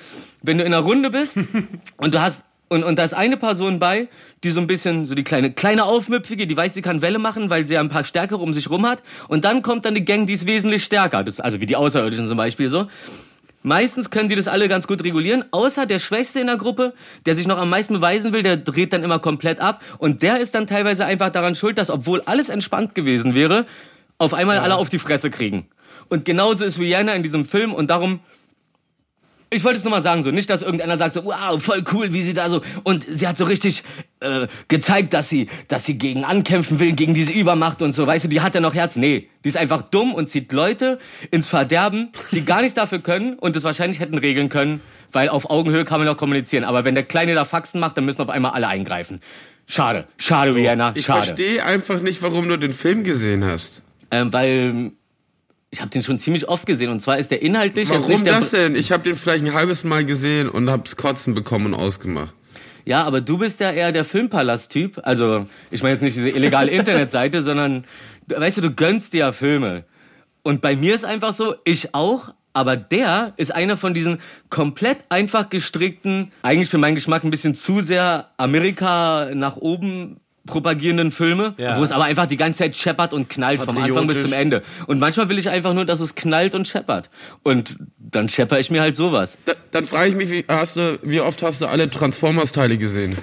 wenn 0.43 0.59
du 0.59 0.65
in 0.65 0.73
einer 0.73 0.83
Runde 0.83 1.11
bist 1.11 1.37
und 1.99 2.15
du 2.15 2.21
hast 2.21 2.43
und, 2.69 2.83
und 2.83 2.99
da 2.99 3.05
ist 3.05 3.15
eine 3.15 3.37
Person 3.37 3.79
bei, 3.79 4.09
die 4.43 4.51
so 4.51 4.61
ein 4.61 4.67
bisschen, 4.67 5.05
so 5.05 5.15
die 5.15 5.23
kleine, 5.23 5.53
kleine 5.53 5.85
Aufmüpfige, 5.85 6.49
die 6.49 6.57
weiß, 6.57 6.75
sie 6.75 6.83
kann 6.83 7.01
Welle 7.01 7.21
machen, 7.21 7.49
weil 7.49 7.65
sie 7.65 7.75
ja 7.75 7.81
ein 7.81 7.91
paar 7.91 8.03
Stärkere 8.03 8.39
um 8.39 8.53
sich 8.53 8.71
rum 8.71 8.87
hat. 8.87 9.05
Und 9.29 9.45
dann 9.45 9.63
kommt 9.63 9.85
dann 9.85 9.95
die 9.95 10.05
Gang, 10.05 10.27
die 10.27 10.33
ist 10.33 10.49
wesentlich 10.49 10.83
stärker. 10.83 11.23
Das, 11.23 11.39
also 11.39 11.61
wie 11.61 11.67
die 11.67 11.77
Außerirdischen 11.77 12.27
zum 12.27 12.37
Beispiel 12.37 12.69
so. 12.69 12.89
Meistens 13.67 14.11
können 14.11 14.29
die 14.29 14.37
das 14.37 14.47
alle 14.47 14.69
ganz 14.69 14.87
gut 14.87 15.03
regulieren, 15.03 15.45
außer 15.51 15.87
der 15.87 15.99
Schwächste 15.99 16.39
in 16.39 16.47
der 16.47 16.57
Gruppe, 16.57 16.95
der 17.27 17.35
sich 17.35 17.49
noch 17.49 17.59
am 17.59 17.69
meisten 17.69 17.95
beweisen 17.95 18.33
will, 18.33 18.45
der 18.45 18.57
dreht 18.57 18.93
dann 18.93 19.03
immer 19.03 19.19
komplett 19.19 19.59
ab. 19.59 19.83
Und 19.99 20.23
der 20.23 20.39
ist 20.39 20.55
dann 20.55 20.69
teilweise 20.69 21.05
einfach 21.05 21.31
daran 21.31 21.57
schuld, 21.57 21.77
dass, 21.77 21.91
obwohl 21.91 22.21
alles 22.27 22.49
entspannt 22.49 22.95
gewesen 22.95 23.35
wäre, 23.35 23.67
auf 24.19 24.35
einmal 24.35 24.59
alle 24.59 24.77
auf 24.77 24.89
die 24.89 25.01
Fresse 25.01 25.31
kriegen. 25.31 25.67
Und 26.09 26.25
genauso 26.25 26.65
ist 26.65 26.79
Rihanna 26.79 27.15
in 27.15 27.25
diesem 27.25 27.45
Film 27.45 27.75
und 27.75 27.91
darum 27.91 28.21
ich 29.51 29.63
wollte 29.65 29.79
es 29.79 29.85
nur 29.85 29.91
mal 29.93 30.03
sagen, 30.03 30.23
so 30.23 30.31
nicht, 30.31 30.51
dass 30.51 30.63
irgendeiner 30.63 30.97
sagt 30.97 31.15
so, 31.15 31.25
wow, 31.25 31.63
voll 31.63 31.85
cool, 31.93 32.13
wie 32.13 32.23
sie 32.23 32.35
da 32.35 32.49
so 32.49 32.63
und 32.83 33.05
sie 33.09 33.27
hat 33.29 33.39
so 33.39 33.45
richtig 33.45 33.83
äh, 34.21 34.47
gezeigt, 34.69 35.13
dass 35.13 35.29
sie, 35.29 35.49
dass 35.69 35.85
sie 35.85 35.99
gegen 35.99 36.25
ankämpfen 36.25 36.81
will, 36.81 36.93
gegen 36.93 37.15
diese 37.15 37.33
Übermacht 37.33 37.81
und 37.83 37.93
so, 37.93 38.07
weißt 38.07 38.25
du, 38.25 38.29
die 38.29 38.41
hat 38.41 38.55
ja 38.55 38.61
noch 38.61 38.75
Herz. 38.75 38.97
Nee, 38.97 39.29
die 39.45 39.49
ist 39.49 39.57
einfach 39.57 39.83
dumm 39.83 40.15
und 40.15 40.29
zieht 40.29 40.53
Leute 40.53 40.99
ins 41.31 41.47
Verderben, 41.49 42.11
die 42.33 42.45
gar 42.45 42.61
nichts 42.61 42.75
dafür 42.75 42.99
können 42.99 43.35
und 43.35 43.55
es 43.57 43.63
wahrscheinlich 43.65 44.01
hätten 44.01 44.19
regeln 44.19 44.49
können, 44.49 44.81
weil 45.13 45.29
auf 45.29 45.49
Augenhöhe 45.49 45.85
kann 45.85 46.01
man 46.01 46.07
noch 46.09 46.17
kommunizieren. 46.17 46.65
Aber 46.65 46.85
wenn 46.85 46.95
der 46.95 47.05
Kleine 47.05 47.35
da 47.35 47.45
Faxen 47.45 47.79
macht, 47.81 47.97
dann 47.97 48.05
müssen 48.05 48.23
auf 48.23 48.31
einmal 48.31 48.53
alle 48.53 48.67
eingreifen. 48.69 49.21
Schade, 49.69 50.07
schade, 50.19 50.55
Rihanna, 50.55 50.93
Ich 50.95 51.07
schade. 51.07 51.25
verstehe 51.25 51.65
einfach 51.65 52.01
nicht, 52.01 52.23
warum 52.23 52.49
du 52.49 52.57
den 52.57 52.71
Film 52.73 53.05
gesehen 53.05 53.45
hast. 53.45 53.83
Ähm, 54.11 54.33
weil 54.33 54.93
ich 55.77 55.83
habe 55.83 55.91
den 55.91 56.03
schon 56.03 56.19
ziemlich 56.19 56.49
oft 56.49 56.65
gesehen 56.65 56.91
und 56.91 57.01
zwar 57.01 57.19
ist 57.19 57.31
der 57.31 57.43
inhaltlich 57.43 57.91
Warum 57.91 58.25
der 58.25 58.33
das 58.33 58.51
denn? 58.51 58.75
Ich 58.75 58.93
habe 58.93 59.03
den 59.03 59.15
vielleicht 59.15 59.45
ein 59.45 59.53
halbes 59.53 59.85
Mal 59.85 60.07
gesehen 60.07 60.49
und 60.49 60.71
hab's 60.71 60.97
kotzen 60.97 61.35
bekommen 61.35 61.67
und 61.67 61.75
ausgemacht. 61.75 62.33
Ja, 62.87 63.05
aber 63.05 63.21
du 63.21 63.37
bist 63.37 63.61
ja 63.61 63.71
eher 63.71 63.93
der 63.93 64.07
Filmpalast-Typ. 64.07 65.01
Also, 65.03 65.45
ich 65.71 65.83
meine 65.83 65.93
jetzt 65.93 66.03
nicht 66.03 66.17
diese 66.17 66.31
illegale 66.31 66.71
Internetseite, 66.71 67.43
sondern, 67.43 67.85
weißt 68.27 68.57
du, 68.57 68.63
du 68.63 68.71
gönnst 68.71 69.13
dir 69.13 69.19
ja 69.19 69.33
Filme. 69.33 69.85
Und 70.43 70.63
bei 70.63 70.77
mir 70.77 70.95
ist 70.95 71.05
einfach 71.05 71.35
so, 71.35 71.57
ich 71.65 71.95
auch, 71.95 72.33
aber 72.55 72.79
der 72.79 73.35
ist 73.37 73.55
einer 73.55 73.77
von 73.77 73.93
diesen 73.93 74.17
komplett 74.49 75.01
einfach 75.11 75.51
gestrickten, 75.51 76.33
eigentlich 76.41 76.71
für 76.71 76.79
meinen 76.79 76.95
Geschmack 76.95 77.23
ein 77.23 77.31
bisschen 77.31 77.55
zu 77.55 77.83
sehr 77.83 78.31
Amerika 78.39 79.29
nach 79.35 79.59
oben 79.59 80.21
propagierenden 80.47 81.13
Filme, 81.13 81.55
Ja. 81.59 81.79
wo 81.79 81.83
es 81.83 81.93
aber 81.93 82.05
einfach 82.05 82.27
die 82.27 82.37
ganze 82.37 82.61
Zeit 82.61 82.77
scheppert 82.77 83.13
und 83.13 83.29
knallt 83.29 83.61
vom 83.63 83.77
Anfang 83.77 84.07
bis 84.07 84.23
zum 84.23 84.33
Ende. 84.33 84.63
Und 84.87 84.99
manchmal 84.99 85.29
will 85.29 85.39
ich 85.39 85.49
einfach 85.51 85.75
nur, 85.75 85.85
dass 85.85 86.01
es 86.01 86.15
knallt 86.15 86.55
und 86.55 86.67
scheppert. 86.67 87.11
Und 87.43 87.77
dann 87.99 88.29
schepper 88.29 88.59
ich 88.59 88.71
mir 88.71 88.81
halt 88.81 88.97
sowas. 88.97 89.37
Da, 89.45 89.53
dann 89.73 89.85
frage 89.85 90.09
ich 90.11 90.17
mich, 90.17 90.31
wie, 90.31 90.45
hast 90.49 90.77
du, 90.77 90.99
wie 91.03 91.21
oft 91.21 91.43
hast 91.43 91.61
du 91.61 91.67
alle 91.67 91.91
Transformers-Teile 91.91 92.79
gesehen? 92.79 93.17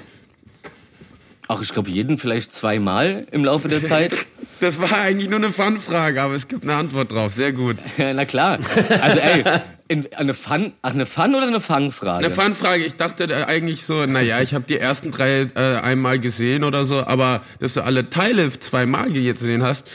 Auch 1.48 1.62
ich 1.62 1.74
glaube, 1.74 1.90
jeden 1.90 2.18
vielleicht 2.18 2.54
zweimal 2.54 3.28
im 3.32 3.44
Laufe 3.46 3.68
der 3.68 3.84
Zeit. 3.84 4.14
Das 4.60 4.80
war 4.80 5.02
eigentlich 5.02 5.28
nur 5.28 5.40
eine 5.40 5.50
Fun-Frage, 5.50 6.22
aber 6.22 6.36
es 6.36 6.48
gibt 6.48 6.64
eine 6.64 6.76
Antwort 6.76 7.12
drauf. 7.12 7.34
Sehr 7.34 7.52
gut. 7.52 7.76
Na 7.98 8.24
klar. 8.24 8.60
Also 9.02 9.20
ey, 9.20 9.44
in, 9.90 10.08
eine 10.14 10.34
Fun, 10.34 10.72
ach 10.82 10.94
eine 10.94 11.06
Fun 11.06 11.36
oder 11.36 11.48
eine 11.48 11.60
Fangfrage? 11.60 12.26
Eine 12.26 12.34
Fun-Frage. 12.34 12.86
Ich 12.86 12.96
dachte 12.96 13.48
eigentlich 13.48 13.84
so, 13.84 14.06
naja, 14.06 14.42
ich 14.42 14.54
habe 14.54 14.64
die 14.68 14.78
ersten 14.78 15.12
drei 15.12 15.48
äh, 15.56 15.78
einmal 15.82 16.18
gesehen 16.20 16.64
oder 16.64 16.86
so, 16.86 17.06
aber 17.06 17.42
dass 17.60 17.74
du 17.74 17.82
alle 17.82 18.10
Teile 18.10 18.58
zweimal 18.58 19.12
gesehen 19.12 19.64
hast, 19.64 19.88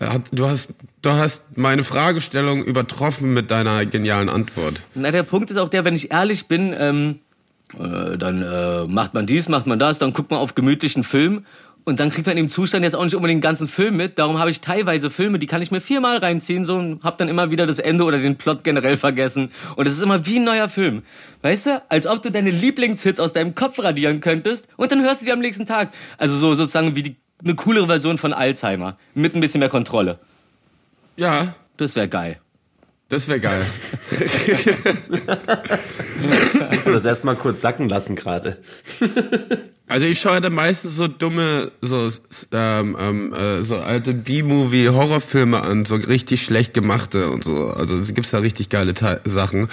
äh, 0.00 0.06
hat, 0.06 0.22
du 0.32 0.46
hast, 0.46 0.68
du 1.02 1.12
hast 1.12 1.56
meine 1.56 1.82
Fragestellung 1.82 2.64
übertroffen 2.64 3.32
mit 3.32 3.50
deiner 3.50 3.86
genialen 3.86 4.28
Antwort. 4.28 4.82
Na, 4.94 5.10
der 5.10 5.22
Punkt 5.22 5.50
ist 5.50 5.56
auch 5.56 5.68
der, 5.68 5.84
wenn 5.84 5.96
ich 5.96 6.12
ehrlich 6.12 6.46
bin, 6.46 6.74
ähm, 6.78 7.20
äh, 7.80 8.16
dann 8.16 8.42
äh, 8.42 8.84
macht 8.86 9.14
man 9.14 9.26
dies, 9.26 9.48
macht 9.48 9.66
man 9.66 9.78
das, 9.78 9.98
dann 9.98 10.12
guckt 10.12 10.30
man 10.30 10.40
auf 10.40 10.54
gemütlichen 10.54 11.04
Film 11.04 11.44
und 11.84 12.00
dann 12.00 12.10
kriegt 12.10 12.26
man 12.26 12.36
im 12.38 12.48
Zustand 12.48 12.82
jetzt 12.82 12.96
auch 12.96 13.04
nicht 13.04 13.14
unbedingt 13.14 13.38
den 13.38 13.48
ganzen 13.48 13.68
Film 13.68 13.96
mit. 13.96 14.18
Darum 14.18 14.38
habe 14.38 14.50
ich 14.50 14.62
teilweise 14.62 15.10
Filme, 15.10 15.38
die 15.38 15.46
kann 15.46 15.60
ich 15.60 15.70
mir 15.70 15.82
viermal 15.82 16.16
reinziehen 16.16 16.64
so 16.64 16.76
und 16.76 17.02
hab 17.02 17.18
dann 17.18 17.28
immer 17.28 17.50
wieder 17.50 17.66
das 17.66 17.78
Ende 17.78 18.04
oder 18.04 18.18
den 18.18 18.36
Plot 18.36 18.64
generell 18.64 18.96
vergessen. 18.96 19.50
Und 19.76 19.86
es 19.86 19.94
ist 19.94 20.02
immer 20.02 20.24
wie 20.24 20.38
ein 20.38 20.44
neuer 20.44 20.68
Film. 20.68 21.02
Weißt 21.42 21.66
du? 21.66 21.82
Als 21.90 22.06
ob 22.06 22.22
du 22.22 22.30
deine 22.30 22.50
Lieblingshits 22.50 23.20
aus 23.20 23.34
deinem 23.34 23.54
Kopf 23.54 23.78
radieren 23.78 24.20
könntest 24.20 24.66
und 24.76 24.90
dann 24.92 25.02
hörst 25.02 25.20
du 25.20 25.26
die 25.26 25.32
am 25.32 25.40
nächsten 25.40 25.66
Tag. 25.66 25.90
Also 26.16 26.36
so 26.36 26.54
sozusagen 26.54 26.96
wie 26.96 27.02
die, 27.02 27.16
eine 27.44 27.54
coolere 27.54 27.86
Version 27.86 28.16
von 28.16 28.32
Alzheimer. 28.32 28.96
Mit 29.14 29.34
ein 29.34 29.40
bisschen 29.40 29.60
mehr 29.60 29.68
Kontrolle. 29.68 30.18
Ja, 31.16 31.54
Das 31.76 31.96
wäre 31.96 32.08
geil. 32.08 32.38
Das 33.14 33.28
wäre 33.28 33.38
geil. 33.40 33.64
Musst 36.72 36.86
du 36.86 36.92
das 36.92 37.04
erstmal 37.04 37.36
kurz 37.36 37.60
sacken 37.60 37.88
lassen 37.88 38.16
gerade. 38.16 38.58
Also 39.86 40.06
ich 40.06 40.18
schaue 40.18 40.40
da 40.40 40.50
meistens 40.50 40.96
so 40.96 41.06
dumme, 41.06 41.70
so 41.80 42.08
ähm, 42.50 42.96
ähm, 42.98 43.32
äh, 43.32 43.62
so 43.62 43.76
alte 43.76 44.14
B-Movie-Horrorfilme 44.14 45.62
an, 45.62 45.84
so 45.84 45.94
richtig 45.94 46.42
schlecht 46.42 46.74
gemachte 46.74 47.30
und 47.30 47.44
so. 47.44 47.68
Also 47.68 47.96
es 47.98 48.12
gibt 48.14 48.32
da 48.32 48.38
richtig 48.38 48.68
geile 48.68 48.94
Te 48.94 49.20
Sachen 49.24 49.68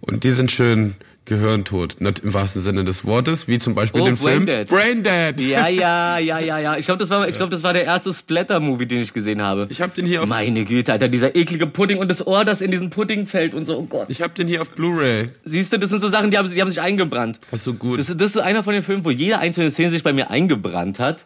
und 0.00 0.24
die 0.24 0.30
sind 0.30 0.50
schön, 0.50 0.94
gehirntot, 1.26 2.00
nicht 2.00 2.20
im 2.20 2.32
wahrsten 2.32 2.62
Sinne 2.62 2.84
des 2.84 3.04
Wortes, 3.04 3.46
wie 3.48 3.58
zum 3.58 3.74
Beispiel 3.74 4.00
Oh, 4.00 4.06
den 4.06 4.16
Film 4.16 4.46
Braindead. 4.46 4.68
Braindead. 4.68 5.40
Ja, 5.40 5.68
ja, 5.68 6.18
ja, 6.18 6.38
ja, 6.38 6.58
ja. 6.58 6.76
Ich 6.76 6.86
glaube, 6.86 6.98
das 6.98 7.10
war, 7.10 7.28
ich 7.28 7.36
glaube, 7.36 7.50
das 7.50 7.62
war 7.62 7.72
der 7.72 7.84
erste 7.84 8.14
Splatter-Movie, 8.14 8.86
den 8.86 9.02
ich 9.02 9.12
gesehen 9.12 9.42
habe. 9.42 9.66
Ich 9.70 9.82
habe 9.82 9.92
den 9.92 10.06
hier 10.06 10.22
auf 10.22 10.28
Meine 10.28 10.64
Güte, 10.64 10.92
Alter, 10.92 11.08
dieser 11.08 11.36
eklige 11.36 11.66
Pudding 11.66 11.98
und 11.98 12.08
das 12.10 12.26
Ohr, 12.26 12.44
das 12.44 12.60
in 12.60 12.70
diesen 12.70 12.90
Pudding 12.90 13.26
fällt 13.26 13.54
und 13.54 13.64
so. 13.66 13.76
Oh 13.78 13.82
Gott. 13.84 14.06
ich 14.08 14.22
habe 14.22 14.32
den 14.34 14.48
hier 14.48 14.62
auf 14.62 14.70
Blu-ray. 14.72 15.30
Siehst 15.44 15.72
du, 15.72 15.78
das 15.78 15.90
sind 15.90 16.00
so 16.00 16.08
Sachen, 16.08 16.30
die 16.30 16.38
haben, 16.38 16.50
die 16.50 16.60
haben 16.60 16.68
sich 16.68 16.80
eingebrannt. 16.80 17.40
Ist 17.52 17.64
so 17.64 17.74
gut. 17.74 17.98
Das, 17.98 18.06
das 18.06 18.30
ist 18.36 18.38
einer 18.38 18.62
von 18.62 18.72
den 18.72 18.82
Filmen, 18.82 19.04
wo 19.04 19.10
jede 19.10 19.38
einzelne 19.38 19.70
Szene 19.70 19.90
sich 19.90 20.02
bei 20.02 20.12
mir 20.12 20.30
eingebrannt 20.30 20.98
hat. 20.98 21.24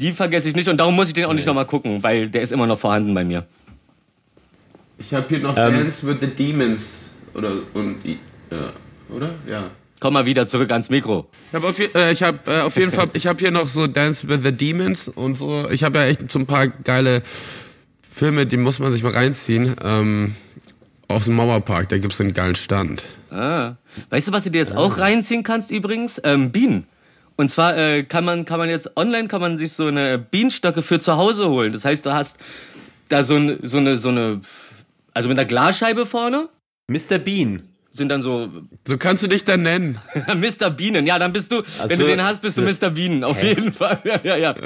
Die 0.00 0.12
vergesse 0.12 0.48
ich 0.48 0.54
nicht 0.56 0.68
und 0.70 0.78
darum 0.78 0.96
muss 0.96 1.08
ich 1.08 1.14
den 1.14 1.26
auch 1.26 1.34
nicht 1.34 1.46
nochmal 1.46 1.66
gucken, 1.66 2.02
weil 2.02 2.30
der 2.30 2.40
ist 2.40 2.52
immer 2.52 2.66
noch 2.66 2.78
vorhanden 2.78 3.12
bei 3.12 3.22
mir. 3.24 3.44
Ich 4.98 5.12
habe 5.14 5.26
hier 5.28 5.40
noch 5.40 5.56
Ähm. 5.56 5.72
Dance 5.74 6.06
with 6.06 6.16
the 6.20 6.26
Demons 6.26 6.92
oder 7.34 7.52
und 7.74 7.96
ja, 8.50 8.72
oder? 9.14 9.30
Ja. 9.46 9.70
Komm 10.00 10.14
mal 10.14 10.24
wieder 10.24 10.46
zurück 10.46 10.70
ans 10.70 10.88
Mikro. 10.88 11.28
Ich 11.50 11.54
habe 11.54 11.66
auf, 11.66 11.78
äh, 11.78 12.10
ich 12.10 12.22
hab, 12.22 12.48
äh, 12.48 12.60
auf 12.60 12.76
jeden 12.76 12.90
Fall, 12.90 13.10
ich 13.12 13.26
habe 13.26 13.38
hier 13.38 13.50
noch 13.50 13.68
so 13.68 13.86
Dance 13.86 14.26
with 14.26 14.40
the 14.42 14.52
Demons 14.52 15.08
und 15.08 15.36
so. 15.36 15.68
Ich 15.70 15.84
habe 15.84 15.98
ja 15.98 16.04
echt 16.06 16.30
so 16.30 16.38
ein 16.38 16.46
paar 16.46 16.68
geile 16.68 17.22
Filme, 18.10 18.46
die 18.46 18.56
muss 18.56 18.78
man 18.78 18.90
sich 18.90 19.02
mal 19.02 19.12
reinziehen. 19.12 19.76
Ähm, 19.82 20.34
aus 21.06 21.24
dem 21.24 21.34
Mauerpark, 21.34 21.88
da 21.88 21.98
gibt's 21.98 22.20
einen 22.20 22.32
geilen 22.32 22.54
Stand. 22.54 23.04
Ah. 23.30 23.74
Weißt 24.08 24.28
du, 24.28 24.32
was 24.32 24.44
du 24.44 24.50
dir 24.50 24.58
jetzt 24.58 24.74
auch 24.74 24.98
reinziehen 24.98 25.42
kannst 25.42 25.70
übrigens? 25.70 26.20
Ähm, 26.24 26.50
Bienen. 26.50 26.86
Und 27.36 27.50
zwar 27.50 27.76
äh, 27.76 28.02
kann 28.02 28.24
man 28.24 28.44
kann 28.44 28.58
man 28.58 28.68
jetzt 28.68 28.96
online 28.96 29.26
kann 29.26 29.40
man 29.40 29.58
sich 29.58 29.72
so 29.72 29.86
eine 29.86 30.18
Bienenstöcke 30.18 30.82
für 30.82 30.98
zu 31.00 31.16
Hause 31.16 31.48
holen. 31.48 31.72
Das 31.72 31.84
heißt, 31.84 32.04
du 32.06 32.12
hast 32.12 32.36
da 33.08 33.22
so, 33.22 33.36
ein, 33.36 33.58
so 33.62 33.78
eine 33.78 33.96
so 33.96 34.10
eine 34.10 34.40
also 35.14 35.28
mit 35.28 35.38
einer 35.38 35.46
Glasscheibe 35.46 36.06
vorne 36.06 36.48
Mr. 36.88 37.18
Bean. 37.18 37.69
Sind 37.92 38.08
dann 38.08 38.22
so 38.22 38.48
So 38.86 38.96
kannst 38.98 39.22
du 39.22 39.26
dich 39.28 39.44
dann 39.44 39.62
nennen. 39.62 39.98
Mr. 40.26 40.70
Bienen. 40.70 41.06
Ja, 41.06 41.18
dann 41.18 41.32
bist 41.32 41.50
du, 41.52 41.62
wenn 41.86 41.96
so. 41.96 42.04
du 42.04 42.08
den 42.08 42.22
hast, 42.22 42.42
bist 42.42 42.56
du 42.56 42.62
Mr. 42.62 42.90
Bienen. 42.90 43.24
Auf 43.24 43.42
jeden 43.42 43.72
Fall. 43.72 43.98
Ja, 44.04 44.20
ja, 44.22 44.36
ja. 44.36 44.54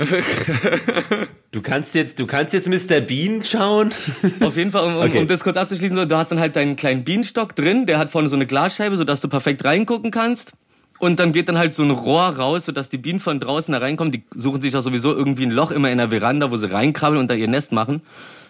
Du 1.51 1.63
kannst 1.63 1.95
jetzt, 1.95 2.19
du 2.19 2.27
kannst 2.27 2.53
jetzt 2.53 2.67
Mr. 2.69 3.01
Bean 3.01 3.45
schauen. 3.45 3.93
Auf 4.41 4.57
jeden 4.57 4.73
Fall, 4.73 4.87
um, 4.87 4.97
Okay. 4.97 5.19
um 5.19 5.29
das 5.29 5.45
kurz 5.45 5.57
abzuschließen, 5.57 5.97
so, 5.97 6.05
du 6.05 6.17
hast 6.17 6.33
dann 6.33 6.41
halt 6.41 6.57
deinen 6.57 6.75
kleinen 6.75 7.05
Bienenstock 7.05 7.55
drin, 7.55 7.87
der 7.87 7.99
hat 7.99 8.11
vorne 8.11 8.29
so 8.29 8.35
eine 8.35 8.45
Glasscheibe, 8.47 8.97
sodass 8.97 9.21
du 9.21 9.29
perfekt 9.29 9.65
reingucken 9.65 10.11
kannst. 10.11 10.55
Und 10.99 11.21
dann 11.21 11.31
geht 11.31 11.49
dann 11.49 11.57
halt 11.57 11.73
so 11.73 11.85
ein 11.85 11.91
Rohr 11.93 12.25
raus, 12.25 12.67
sodass 12.67 12.89
die 12.89 12.99
Bienen 12.99 13.21
von 13.21 13.39
draußen 13.39 13.71
da 13.71 13.79
reinkommen. 13.79 14.11
Die 14.11 14.25
suchen 14.35 14.63
sich 14.63 14.73
doch 14.73 14.81
sowieso 14.81 15.15
irgendwie 15.15 15.45
ein 15.45 15.53
Loch 15.53 15.71
immer 15.71 15.93
in 15.93 15.99
der 15.99 16.09
Veranda, 16.11 16.51
wo 16.51 16.57
sie 16.57 16.73
reinkrabbeln 16.73 17.21
und 17.21 17.31
da 17.31 17.35
ihr 17.35 17.47
Nest 17.47 17.71
machen. 17.71 18.03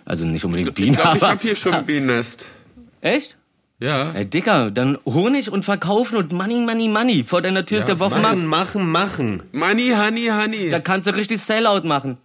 Also 0.06 0.24
nicht 0.26 0.44
unbedingt 0.46 0.68
Ich 0.70 0.74
Bienen, 0.74 0.96
glaube, 0.96 1.18
ich 1.18 1.22
habe 1.22 1.42
hier 1.42 1.56
schon 1.56 1.74
ein 1.74 1.84
Bienennest. 1.84 2.46
Echt? 3.02 3.36
Ja. 3.84 4.12
Ey, 4.12 4.24
Dicker, 4.24 4.70
dann 4.70 4.96
Honig 5.04 5.50
und 5.50 5.64
verkaufen 5.64 6.16
und 6.16 6.32
Money, 6.32 6.60
Money, 6.60 6.88
Money. 6.88 7.24
Vor 7.24 7.42
deiner 7.42 7.66
Tür 7.66 7.78
ist 7.78 7.88
der 7.88 8.00
Wochenmarkt. 8.00 8.38
Machen, 8.38 8.86
machen, 8.86 8.90
machen. 8.90 9.42
Money, 9.52 9.92
honey, 9.94 10.28
honey. 10.28 10.70
Da 10.70 10.80
kannst 10.80 11.06
du 11.06 11.14
richtig 11.14 11.40
Sellout 11.40 11.86
machen. 11.86 12.16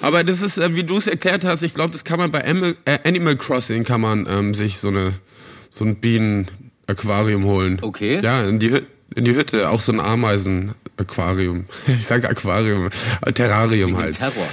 Aber 0.00 0.24
das 0.24 0.40
ist, 0.40 0.56
äh, 0.56 0.74
wie 0.74 0.84
du 0.84 0.96
es 0.96 1.06
erklärt 1.06 1.44
hast, 1.44 1.62
ich 1.62 1.74
glaube, 1.74 1.92
das 1.92 2.04
kann 2.04 2.18
man 2.18 2.30
bei 2.30 2.44
Animal, 2.46 2.76
äh, 2.86 2.98
Animal 3.04 3.36
Crossing 3.36 3.84
kann 3.84 4.00
man 4.00 4.26
ähm, 4.28 4.54
sich 4.54 4.78
so 4.78 4.88
eine 4.88 5.14
so 5.70 5.84
ein 5.84 5.96
Bienen-Aquarium 5.96 7.44
holen. 7.44 7.78
Okay. 7.82 8.20
Ja, 8.22 8.42
in 8.44 8.58
die, 8.58 8.80
in 9.14 9.24
die 9.24 9.34
Hütte, 9.34 9.68
auch 9.70 9.80
so 9.80 9.92
ein 9.92 10.00
Ameisen-Aquarium. 10.96 11.64
Ich 11.88 12.02
sag 12.04 12.24
Aquarium, 12.24 12.88
äh, 13.22 13.32
Terrarium 13.32 13.96
halt. 13.96 14.16
Terror. 14.18 14.46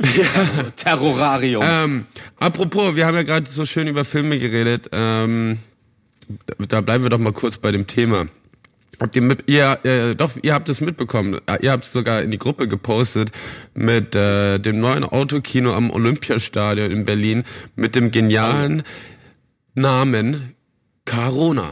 Terrorarium. 0.76 1.62
Ähm, 1.64 2.06
apropos, 2.38 2.96
wir 2.96 3.06
haben 3.06 3.14
ja 3.14 3.22
gerade 3.22 3.48
so 3.50 3.64
schön 3.64 3.88
über 3.88 4.04
Filme 4.04 4.38
geredet. 4.38 4.88
Ähm, 4.92 5.58
da- 6.68 6.80
bleiben 6.80 7.04
wir 7.04 7.10
doch 7.10 7.18
mal 7.18 7.32
kurz 7.32 7.58
bei 7.58 7.72
dem 7.72 7.86
Thema. 7.86 8.26
Habt 9.00 9.14
ihr 9.14 9.22
mit, 9.22 9.44
ihr, 9.48 9.78
äh, 9.84 10.14
doch, 10.16 10.32
ihr 10.42 10.54
habt 10.54 10.68
es 10.68 10.80
mitbekommen. 10.80 11.40
Äh, 11.46 11.58
Ihr 11.62 11.70
habt 11.70 11.84
es 11.84 11.92
sogar 11.92 12.20
in 12.22 12.32
die 12.32 12.38
Gruppe 12.38 12.66
gepostet 12.66 13.30
mit 13.74 14.16
äh, 14.16 14.58
dem 14.58 14.80
neuen 14.80 15.04
Autokino 15.04 15.72
am 15.72 15.90
Olympiastadion 15.90 16.90
in 16.90 17.04
Berlin 17.04 17.44
mit 17.76 17.94
dem 17.94 18.10
genialen 18.10 18.82
Namen 19.74 20.54
Carona. 21.04 21.70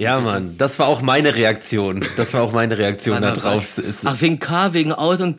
Ja, 0.00 0.18
Mann, 0.18 0.54
das 0.56 0.78
war 0.78 0.86
auch 0.86 1.02
meine 1.02 1.34
Reaktion. 1.34 2.02
Das 2.16 2.32
war 2.32 2.40
auch 2.40 2.52
meine 2.52 2.78
Reaktion 2.78 3.20
da 3.20 3.32
drauf. 3.32 3.76
Es- 3.76 4.06
Ach, 4.06 4.18
wegen 4.22 4.38
K, 4.38 4.72
wegen 4.72 4.92
Auto 4.94 5.24
und. 5.24 5.38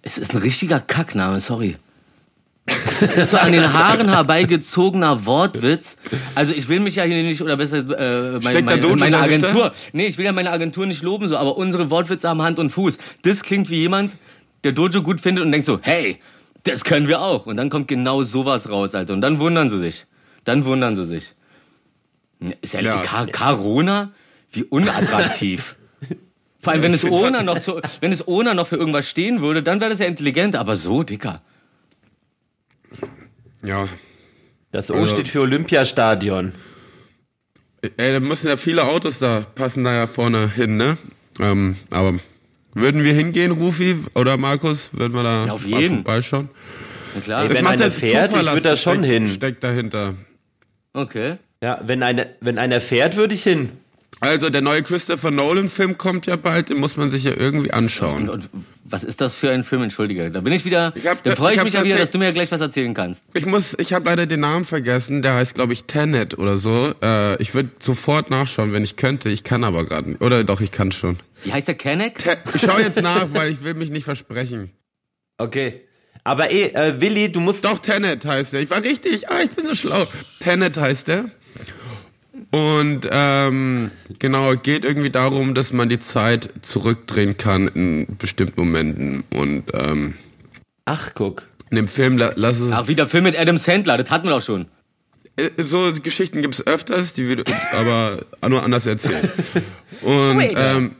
Es 0.00 0.16
ist 0.16 0.32
ein 0.34 0.38
richtiger 0.38 0.80
Kackname, 0.80 1.40
sorry. 1.40 1.76
Das 3.00 3.16
ist 3.16 3.30
so 3.32 3.36
an 3.36 3.52
den 3.52 3.70
Haaren 3.74 4.08
herbeigezogener 4.08 5.26
Wortwitz. 5.26 5.96
Also 6.34 6.54
ich 6.54 6.68
will 6.70 6.80
mich 6.80 6.94
ja 6.96 7.04
hier 7.04 7.22
nicht, 7.22 7.42
oder 7.42 7.58
besser 7.58 7.78
äh, 7.78 7.82
meine, 7.82 8.40
Steckt 8.42 8.56
da 8.56 8.62
meine, 8.62 8.80
Dojo 8.80 8.96
meine 8.96 9.16
dahinter? 9.18 9.48
Agentur. 9.48 9.72
Nee, 9.92 10.06
ich 10.06 10.16
will 10.16 10.24
ja 10.24 10.32
meine 10.32 10.50
Agentur 10.50 10.86
nicht 10.86 11.02
loben, 11.02 11.28
so, 11.28 11.36
aber 11.36 11.58
unsere 11.58 11.90
Wortwitze 11.90 12.30
haben 12.30 12.40
Hand 12.40 12.58
und 12.58 12.70
Fuß. 12.70 12.96
Das 13.22 13.42
klingt 13.42 13.68
wie 13.68 13.76
jemand, 13.80 14.12
der 14.64 14.72
Dojo 14.72 15.02
gut 15.02 15.20
findet 15.20 15.44
und 15.44 15.52
denkt 15.52 15.66
so, 15.66 15.80
hey, 15.82 16.18
das 16.64 16.84
können 16.84 17.08
wir 17.08 17.20
auch. 17.20 17.44
Und 17.44 17.58
dann 17.58 17.68
kommt 17.68 17.88
genau 17.88 18.22
sowas 18.22 18.70
raus, 18.70 18.94
Alter. 18.94 19.12
Und 19.12 19.20
dann 19.20 19.38
wundern 19.38 19.68
sie 19.68 19.78
sich. 19.80 20.06
Dann 20.44 20.64
wundern 20.64 20.96
sie 20.96 21.04
sich. 21.06 21.34
Ist 22.60 22.74
ja, 22.74 22.80
Ja. 22.80 23.02
Car 23.02 23.26
Carona? 23.26 24.12
Wie 24.50 24.64
unattraktiv. 24.64 25.76
Vor 26.60 26.72
allem, 26.72 26.82
wenn 26.82 26.94
es 26.94 27.04
ohne 27.04 27.42
noch 27.44 27.58
zu, 27.60 27.80
wenn 28.00 28.10
es 28.12 28.26
ohne 28.26 28.54
noch 28.54 28.66
für 28.66 28.76
irgendwas 28.76 29.08
stehen 29.08 29.42
würde, 29.42 29.62
dann 29.62 29.80
wäre 29.80 29.90
das 29.90 30.00
ja 30.00 30.06
intelligent, 30.06 30.56
aber 30.56 30.74
so, 30.76 31.02
Dicker. 31.02 31.40
Ja. 33.64 33.88
Das 34.72 34.90
O 34.90 34.94
Also- 34.94 35.14
steht 35.14 35.28
für 35.28 35.40
Olympiastadion. 35.40 36.52
Ey, 37.96 38.12
da 38.12 38.20
müssen 38.20 38.48
ja 38.48 38.56
viele 38.56 38.84
Autos 38.84 39.18
da, 39.20 39.40
passen 39.54 39.84
da 39.84 39.92
ja 39.94 40.06
vorne 40.08 40.50
hin, 40.52 40.76
ne? 40.76 40.98
Ähm, 41.38 41.76
aber 41.90 42.14
würden 42.74 43.04
wir 43.04 43.12
hingehen, 43.12 43.52
Rufi 43.52 43.96
oder 44.16 44.36
Markus? 44.36 44.90
Würden 44.92 45.14
wir 45.14 45.22
da 45.22 45.46
Ja, 45.46 45.52
auf 45.52 45.64
mal 45.64 45.80
jeden. 45.80 45.96
vorbeischauen? 46.02 46.48
Na 47.14 47.20
klar. 47.20 47.42
Ey, 47.44 47.50
wenn 47.56 47.66
einer 47.68 47.90
fährt, 47.92 48.34
ich 48.34 48.44
würd 48.50 48.64
da 48.64 48.74
schon 48.74 49.04
hin. 49.04 49.28
Steckt 49.28 49.62
dahinter. 49.62 50.14
Okay. 50.92 51.36
Ja, 51.62 51.80
wenn 51.84 52.02
einer, 52.02 52.26
wenn 52.40 52.58
einer 52.58 52.80
fährt, 52.80 53.16
würde 53.16 53.34
ich 53.34 53.42
hin. 53.42 53.72
Also, 54.20 54.50
der 54.50 54.62
neue 54.62 54.82
Christopher 54.82 55.30
Nolan-Film 55.30 55.96
kommt 55.98 56.26
ja 56.26 56.34
bald, 56.36 56.70
den 56.70 56.78
muss 56.78 56.96
man 56.96 57.08
sich 57.08 57.24
ja 57.24 57.32
irgendwie 57.36 57.68
Und, 57.68 57.74
anschauen. 57.74 58.28
und 58.28 58.48
was 58.84 59.04
ist 59.04 59.20
das 59.20 59.34
für 59.34 59.50
ein 59.50 59.64
Film? 59.64 59.82
Entschuldige. 59.82 60.30
Da 60.30 60.40
bin 60.40 60.52
ich 60.52 60.64
wieder. 60.64 60.92
Ich 60.96 61.06
hab 61.06 61.22
da 61.22 61.36
freue 61.36 61.52
ich 61.52 61.58
ich 61.58 61.64
mich 61.64 61.74
ja 61.74 61.84
wieder, 61.84 61.98
dass 61.98 62.10
du 62.10 62.18
mir 62.18 62.32
gleich 62.32 62.50
was 62.50 62.60
erzählen 62.60 62.94
kannst. 62.94 63.24
Ich 63.34 63.44
muss, 63.46 63.76
ich 63.78 63.92
habe 63.92 64.06
leider 64.08 64.26
den 64.26 64.40
Namen 64.40 64.64
vergessen, 64.64 65.20
der 65.22 65.34
heißt, 65.34 65.54
glaube 65.54 65.72
ich, 65.72 65.84
Tenet 65.84 66.38
oder 66.38 66.56
so. 66.56 66.94
Äh, 67.02 67.40
ich 67.40 67.54
würde 67.54 67.70
sofort 67.78 68.30
nachschauen, 68.30 68.72
wenn 68.72 68.82
ich 68.82 68.96
könnte. 68.96 69.28
Ich 69.28 69.44
kann 69.44 69.62
aber 69.62 69.84
gerade 69.84 70.10
nicht. 70.10 70.22
Oder 70.22 70.42
doch, 70.42 70.60
ich 70.62 70.72
kann 70.72 70.90
schon. 70.90 71.18
Wie 71.44 71.52
heißt 71.52 71.68
der 71.68 71.74
Kenneck? 71.76 72.18
Te 72.18 72.38
ich 72.54 72.62
schau 72.62 72.78
jetzt 72.78 73.02
nach, 73.02 73.26
weil 73.34 73.50
ich 73.52 73.62
will 73.62 73.74
mich 73.74 73.90
nicht 73.90 74.04
versprechen. 74.04 74.70
Okay. 75.36 75.82
Aber 76.24 76.50
eh, 76.50 76.70
äh, 76.72 77.00
Willi, 77.00 77.30
du 77.30 77.40
musst 77.40 77.64
Doch, 77.64 77.78
Tenet 77.78 78.24
heißt 78.24 78.54
der. 78.54 78.62
Ich 78.62 78.70
war 78.70 78.82
richtig. 78.82 79.28
Ah, 79.30 79.40
ich 79.42 79.50
bin 79.50 79.64
so 79.64 79.74
schlau. 79.74 80.06
Tenet 80.40 80.76
heißt 80.78 81.08
der. 81.08 81.26
Und 82.50 83.00
ähm, 83.10 83.90
genau, 84.18 84.56
geht 84.56 84.84
irgendwie 84.84 85.10
darum, 85.10 85.54
dass 85.54 85.72
man 85.72 85.88
die 85.90 85.98
Zeit 85.98 86.48
zurückdrehen 86.62 87.36
kann 87.36 87.68
in 87.68 88.16
bestimmten 88.18 88.58
Momenten. 88.60 89.24
Und 89.30 89.64
ähm, 89.74 90.14
Ach, 90.86 91.10
guck. 91.14 91.42
in 91.70 91.76
dem 91.76 91.88
Film 91.88 92.16
la 92.16 92.32
lass 92.36 92.58
es. 92.58 92.72
Ach, 92.72 92.88
wieder 92.88 93.06
Film 93.06 93.24
mit 93.24 93.38
Adam 93.38 93.58
Sandler, 93.58 93.98
das 93.98 94.10
hatten 94.10 94.26
wir 94.26 94.30
doch 94.34 94.42
schon. 94.42 94.66
Äh, 95.36 95.50
So 95.62 95.92
Geschichten 96.02 96.40
gibt's 96.40 96.66
öfters, 96.66 97.12
die 97.12 97.28
wir 97.28 97.44
aber 97.78 98.20
nur 98.48 98.62
anders 98.62 98.86
erzählen. 98.86 99.28
Und 100.00 100.38
Switch. 100.40 100.54
ähm, 100.56 100.92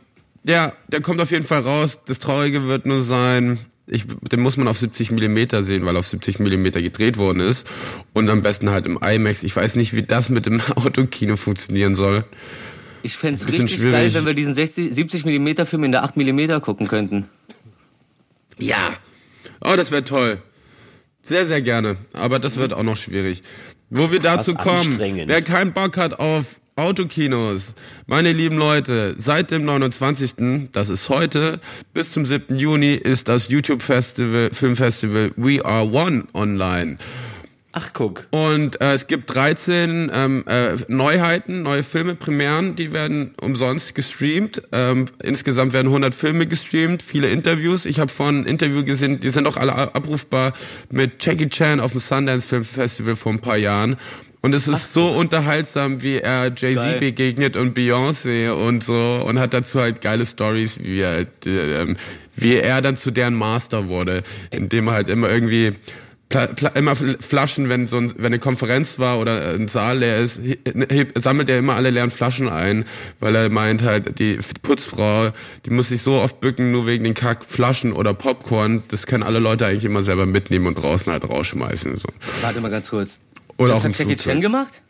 der, 0.43 0.73
der 0.87 1.01
kommt 1.01 1.19
auf 1.19 1.31
jeden 1.31 1.45
Fall 1.45 1.61
raus. 1.61 1.99
Das 2.05 2.19
Traurige 2.19 2.67
wird 2.67 2.85
nur 2.85 3.01
sein, 3.01 3.57
ich, 3.89 4.05
den 4.31 4.39
muss 4.39 4.57
man 4.57 4.67
auf 4.67 4.77
70 4.79 5.11
Millimeter 5.11 5.63
sehen, 5.63 5.85
weil 5.85 5.97
auf 5.97 6.07
70 6.07 6.39
Millimeter 6.39 6.81
gedreht 6.81 7.17
worden 7.17 7.39
ist. 7.39 7.67
Und 8.13 8.29
am 8.29 8.41
besten 8.41 8.69
halt 8.69 8.85
im 8.85 8.97
IMAX. 9.01 9.43
Ich 9.43 9.55
weiß 9.55 9.75
nicht, 9.75 9.95
wie 9.95 10.03
das 10.03 10.29
mit 10.29 10.45
dem 10.45 10.61
Autokino 10.75 11.35
funktionieren 11.35 11.95
soll. 11.95 12.23
Ich 13.01 13.17
fänd's 13.17 13.43
Bisschen 13.43 13.61
richtig 13.61 13.79
schwierig. 13.79 13.93
geil, 13.93 14.13
wenn 14.13 14.25
wir 14.25 14.33
diesen 14.33 14.53
60, 14.53 14.93
70 14.93 15.25
mm 15.25 15.65
Film 15.65 15.85
in 15.85 15.91
der 15.91 16.03
8 16.03 16.17
mm 16.17 16.59
gucken 16.61 16.87
könnten. 16.87 17.27
Ja. 18.57 18.93
Oh, 19.61 19.75
das 19.75 19.91
wäre 19.91 20.03
toll. 20.03 20.41
Sehr, 21.21 21.45
sehr 21.45 21.61
gerne. 21.61 21.95
Aber 22.13 22.39
das 22.39 22.57
wird 22.57 22.73
auch 22.73 22.83
noch 22.83 22.97
schwierig. 22.97 23.41
Wo 23.89 24.11
wir 24.11 24.19
dazu 24.19 24.53
kommen, 24.53 24.99
wer 24.99 25.41
keinen 25.41 25.73
Bock 25.73 25.97
hat 25.97 26.19
auf 26.19 26.59
Autokinos, 26.79 27.73
meine 28.07 28.31
lieben 28.31 28.57
Leute, 28.57 29.15
seit 29.17 29.51
dem 29.51 29.65
29., 29.65 30.69
das 30.71 30.89
ist 30.89 31.09
heute, 31.09 31.59
bis 31.93 32.11
zum 32.11 32.25
7. 32.25 32.57
Juni 32.57 32.93
ist 32.93 33.27
das 33.27 33.49
YouTube-Festival, 33.49 34.51
Filmfestival 34.51 35.31
We 35.35 35.63
Are 35.63 35.91
One 35.91 36.25
online. 36.33 36.97
Ach, 37.71 37.93
guck. 37.93 38.27
Und 38.31 38.81
äh, 38.81 38.93
es 38.93 39.05
gibt 39.05 39.33
13 39.33 40.09
ähm, 40.11 40.43
äh, 40.47 40.75
Neuheiten, 40.87 41.61
neue 41.61 41.83
Filme, 41.83 42.15
Premieren, 42.15 42.75
die 42.75 42.93
werden 42.93 43.35
umsonst 43.41 43.93
gestreamt. 43.93 44.63
Ähm, 44.71 45.05
insgesamt 45.21 45.73
werden 45.73 45.87
100 45.87 46.15
Filme 46.15 46.47
gestreamt, 46.47 47.03
viele 47.03 47.29
Interviews. 47.29 47.85
Ich 47.85 47.99
habe 47.99 48.11
vorhin 48.11 48.41
ein 48.41 48.45
Interview 48.45 48.83
gesehen, 48.83 49.19
die 49.19 49.29
sind 49.29 49.47
auch 49.47 49.55
alle 49.55 49.73
abrufbar 49.75 50.53
mit 50.89 51.23
Jackie 51.23 51.47
Chan 51.47 51.79
auf 51.79 51.91
dem 51.91 51.99
Sundance 51.99 52.47
Film 52.47 52.63
Festival 52.63 53.15
vor 53.15 53.33
ein 53.33 53.39
paar 53.39 53.57
Jahren. 53.57 53.97
Und 54.41 54.53
es 54.53 54.67
ist 54.67 54.93
so 54.93 55.09
unterhaltsam, 55.09 56.01
wie 56.01 56.17
er 56.17 56.51
Jay-Z 56.55 56.99
begegnet 56.99 57.57
und 57.57 57.77
Beyoncé 57.77 58.51
und 58.51 58.83
so 58.83 59.23
und 59.25 59.37
hat 59.37 59.53
dazu 59.53 59.81
halt 59.81 60.01
geile 60.01 60.25
Stories, 60.25 60.79
wie 60.81 61.01
er, 61.01 61.25
ähm, 61.45 61.97
wie 62.35 62.55
er 62.55 62.81
dann 62.81 62.95
zu 62.95 63.11
deren 63.11 63.35
Master 63.35 63.89
wurde, 63.89 64.23
indem 64.49 64.87
er 64.87 64.93
halt 64.93 65.09
immer 65.09 65.29
irgendwie 65.29 65.73
immer 66.75 66.95
Flaschen, 66.95 67.69
wenn 67.69 67.87
so 67.87 67.97
ein, 67.97 68.13
wenn 68.17 68.27
eine 68.27 68.39
Konferenz 68.39 68.99
war 68.99 69.19
oder 69.19 69.55
ein 69.55 69.67
Saal 69.67 69.97
leer 69.97 70.19
ist, 70.19 70.39
heb, 70.43 71.17
sammelt 71.17 71.49
er 71.49 71.57
immer 71.57 71.75
alle 71.75 71.89
leeren 71.89 72.11
Flaschen 72.11 72.49
ein, 72.49 72.85
weil 73.19 73.35
er 73.35 73.49
meint 73.49 73.81
halt, 73.81 74.19
die 74.19 74.37
Putzfrau, 74.61 75.31
die 75.65 75.71
muss 75.71 75.89
sich 75.89 76.03
so 76.03 76.13
oft 76.21 76.39
bücken, 76.39 76.71
nur 76.71 76.85
wegen 76.85 77.03
den 77.03 77.15
Kack 77.15 77.43
Flaschen 77.43 77.93
oder 77.93 78.13
Popcorn, 78.13 78.83
das 78.89 79.07
können 79.07 79.23
alle 79.23 79.39
Leute 79.39 79.65
eigentlich 79.65 79.85
immer 79.85 80.03
selber 80.03 80.27
mitnehmen 80.27 80.67
und 80.67 80.75
draußen 80.75 81.11
halt 81.11 81.27
rausschmeißen. 81.27 81.97
So. 81.97 82.09
Warte 82.41 82.61
mal 82.61 82.69
ganz 82.69 82.91
kurz. 82.91 83.19
Oder 83.59 83.73
das 83.73 83.83
hat 83.83 83.97
Jackie. 83.97 84.15
Chan 84.15 84.41
gemacht? 84.41 84.81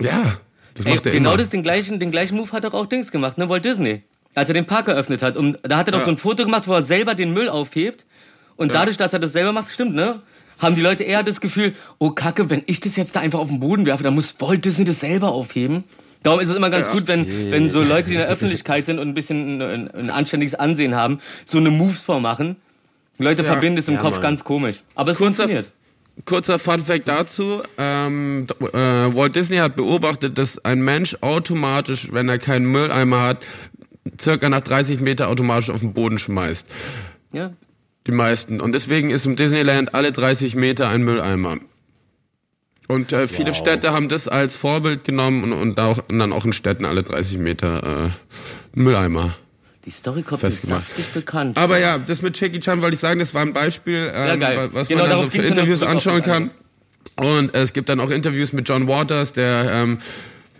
Ja, 0.00 0.36
das 0.74 0.86
Ey, 0.86 0.94
macht 0.94 1.06
er 1.06 1.12
genau 1.12 1.30
immer. 1.30 1.38
das, 1.38 1.50
den 1.50 1.62
gleichen, 1.62 1.98
den 1.98 2.10
gleichen 2.10 2.36
Move 2.36 2.52
hat 2.52 2.64
doch 2.64 2.74
auch 2.74 2.86
Dings 2.86 3.10
gemacht, 3.10 3.38
ne? 3.38 3.48
Walt 3.48 3.64
Disney. 3.64 4.02
Als 4.34 4.48
er 4.50 4.54
den 4.54 4.66
Park 4.66 4.86
eröffnet 4.88 5.22
hat. 5.22 5.36
Und 5.36 5.58
da 5.62 5.78
hat 5.78 5.88
er 5.88 5.92
doch 5.92 5.98
Ja. 6.00 6.04
so 6.04 6.10
ein 6.12 6.16
Foto 6.18 6.44
gemacht, 6.44 6.68
wo 6.68 6.74
er 6.74 6.82
selber 6.82 7.14
den 7.14 7.32
Müll 7.32 7.48
aufhebt. 7.48 8.06
Und 8.56 8.74
dadurch, 8.74 8.96
dass 8.96 9.12
er 9.12 9.18
das 9.18 9.32
selber 9.32 9.52
macht, 9.52 9.68
stimmt, 9.70 9.94
ne? 9.94 10.20
Haben 10.58 10.74
die 10.74 10.82
Leute 10.82 11.04
eher 11.04 11.22
das 11.22 11.40
Gefühl, 11.40 11.72
oh 11.98 12.10
Kacke, 12.10 12.50
wenn 12.50 12.62
ich 12.66 12.80
das 12.80 12.96
jetzt 12.96 13.14
da 13.16 13.20
einfach 13.20 13.38
auf 13.38 13.48
den 13.48 13.60
Boden 13.60 13.86
werfe, 13.86 14.02
dann 14.04 14.14
muss 14.14 14.34
Walt 14.40 14.64
Disney 14.64 14.84
das 14.84 15.00
selber 15.00 15.32
aufheben. 15.32 15.84
Darum 16.24 16.40
ist 16.40 16.48
es 16.50 16.56
immer 16.56 16.68
ganz 16.70 16.90
gut, 16.90 17.06
wenn, 17.06 17.50
wenn 17.52 17.70
so 17.70 17.80
Leute, 17.80 18.08
die 18.08 18.14
in 18.14 18.18
der 18.20 18.28
Öffentlichkeit 18.28 18.84
sind 18.86 18.98
und 18.98 19.06
ein 19.08 19.14
bisschen 19.14 19.62
ein, 19.62 19.88
ein 19.92 20.10
anständiges 20.10 20.56
Ansehen 20.56 20.96
haben, 20.96 21.20
so 21.44 21.58
eine 21.58 21.70
Moves 21.70 22.02
vormachen. 22.02 22.56
Leute 23.18 23.42
Ja. 23.42 23.52
verbinden 23.52 23.78
es 23.78 23.86
im 23.88 23.94
Ja, 23.94 24.00
Kopf 24.00 24.14
Mann. 24.14 24.22
ganz 24.22 24.42
komisch. 24.44 24.82
Aber 24.96 25.12
es 25.12 25.18
Kurzer, 25.18 25.44
funktioniert. 25.44 25.70
Kurzer 26.24 26.58
Fun 26.58 26.80
Fact 26.80 27.08
dazu. 27.08 27.62
Ähm, 27.78 28.46
äh, 28.60 28.76
Walt 28.76 29.36
Disney 29.36 29.56
hat 29.56 29.76
beobachtet, 29.76 30.38
dass 30.38 30.64
ein 30.64 30.82
Mensch 30.82 31.16
automatisch, 31.20 32.08
wenn 32.12 32.28
er 32.28 32.38
keinen 32.38 32.66
Mülleimer 32.66 33.22
hat, 33.22 33.46
circa 34.20 34.48
nach 34.48 34.60
30 34.60 35.00
Meter 35.00 35.28
automatisch 35.28 35.70
auf 35.70 35.80
den 35.80 35.92
Boden 35.92 36.18
schmeißt. 36.18 36.66
Ja. 37.32 37.52
Die 38.06 38.12
meisten. 38.12 38.60
Und 38.60 38.72
deswegen 38.72 39.10
ist 39.10 39.26
im 39.26 39.36
Disneyland 39.36 39.94
alle 39.94 40.12
30 40.12 40.54
Meter 40.54 40.88
ein 40.88 41.02
Mülleimer. 41.02 41.58
Und 42.88 43.12
äh, 43.12 43.28
viele 43.28 43.50
Wow. 43.50 43.56
Städte 43.56 43.92
haben 43.92 44.08
das 44.08 44.28
als 44.28 44.56
Vorbild 44.56 45.04
genommen 45.04 45.44
und, 45.44 45.52
und, 45.52 45.78
auch, 45.78 46.00
und 46.08 46.18
dann 46.18 46.32
auch 46.32 46.46
in 46.46 46.54
Städten 46.54 46.86
alle 46.86 47.02
30 47.02 47.36
Meter 47.36 48.06
äh, 48.06 48.78
Mülleimer. 48.78 49.34
Die 49.84 49.90
Story 49.90 50.22
kommt 50.22 50.42
mir 50.42 50.50
Festgemacht. 50.50 50.88
saftig 50.88 51.06
bekannt. 51.12 51.56
Aber 51.56 51.78
ja, 51.78 51.98
das 51.98 52.20
mit 52.22 52.38
Jackie 52.38 52.60
Chan 52.60 52.82
wollte 52.82 52.94
ich 52.94 53.00
sagen, 53.00 53.20
das 53.20 53.32
war 53.34 53.42
ein 53.42 53.52
Beispiel, 53.52 54.10
ähm, 54.14 54.40
geil. 54.40 54.68
was 54.72 54.88
Genau 54.88 55.02
man 55.02 55.10
da 55.10 55.18
so 55.18 55.30
für 55.30 55.38
ja 55.38 55.44
Interviews 55.44 55.82
anschauen 55.82 56.22
kann. 56.22 56.50
Und 57.16 57.54
es 57.54 57.72
gibt 57.72 57.88
dann 57.88 58.00
auch 58.00 58.10
Interviews 58.10 58.52
mit 58.52 58.68
John 58.68 58.86
Waters, 58.86 59.32
der 59.32 59.70
ähm, 59.72 59.98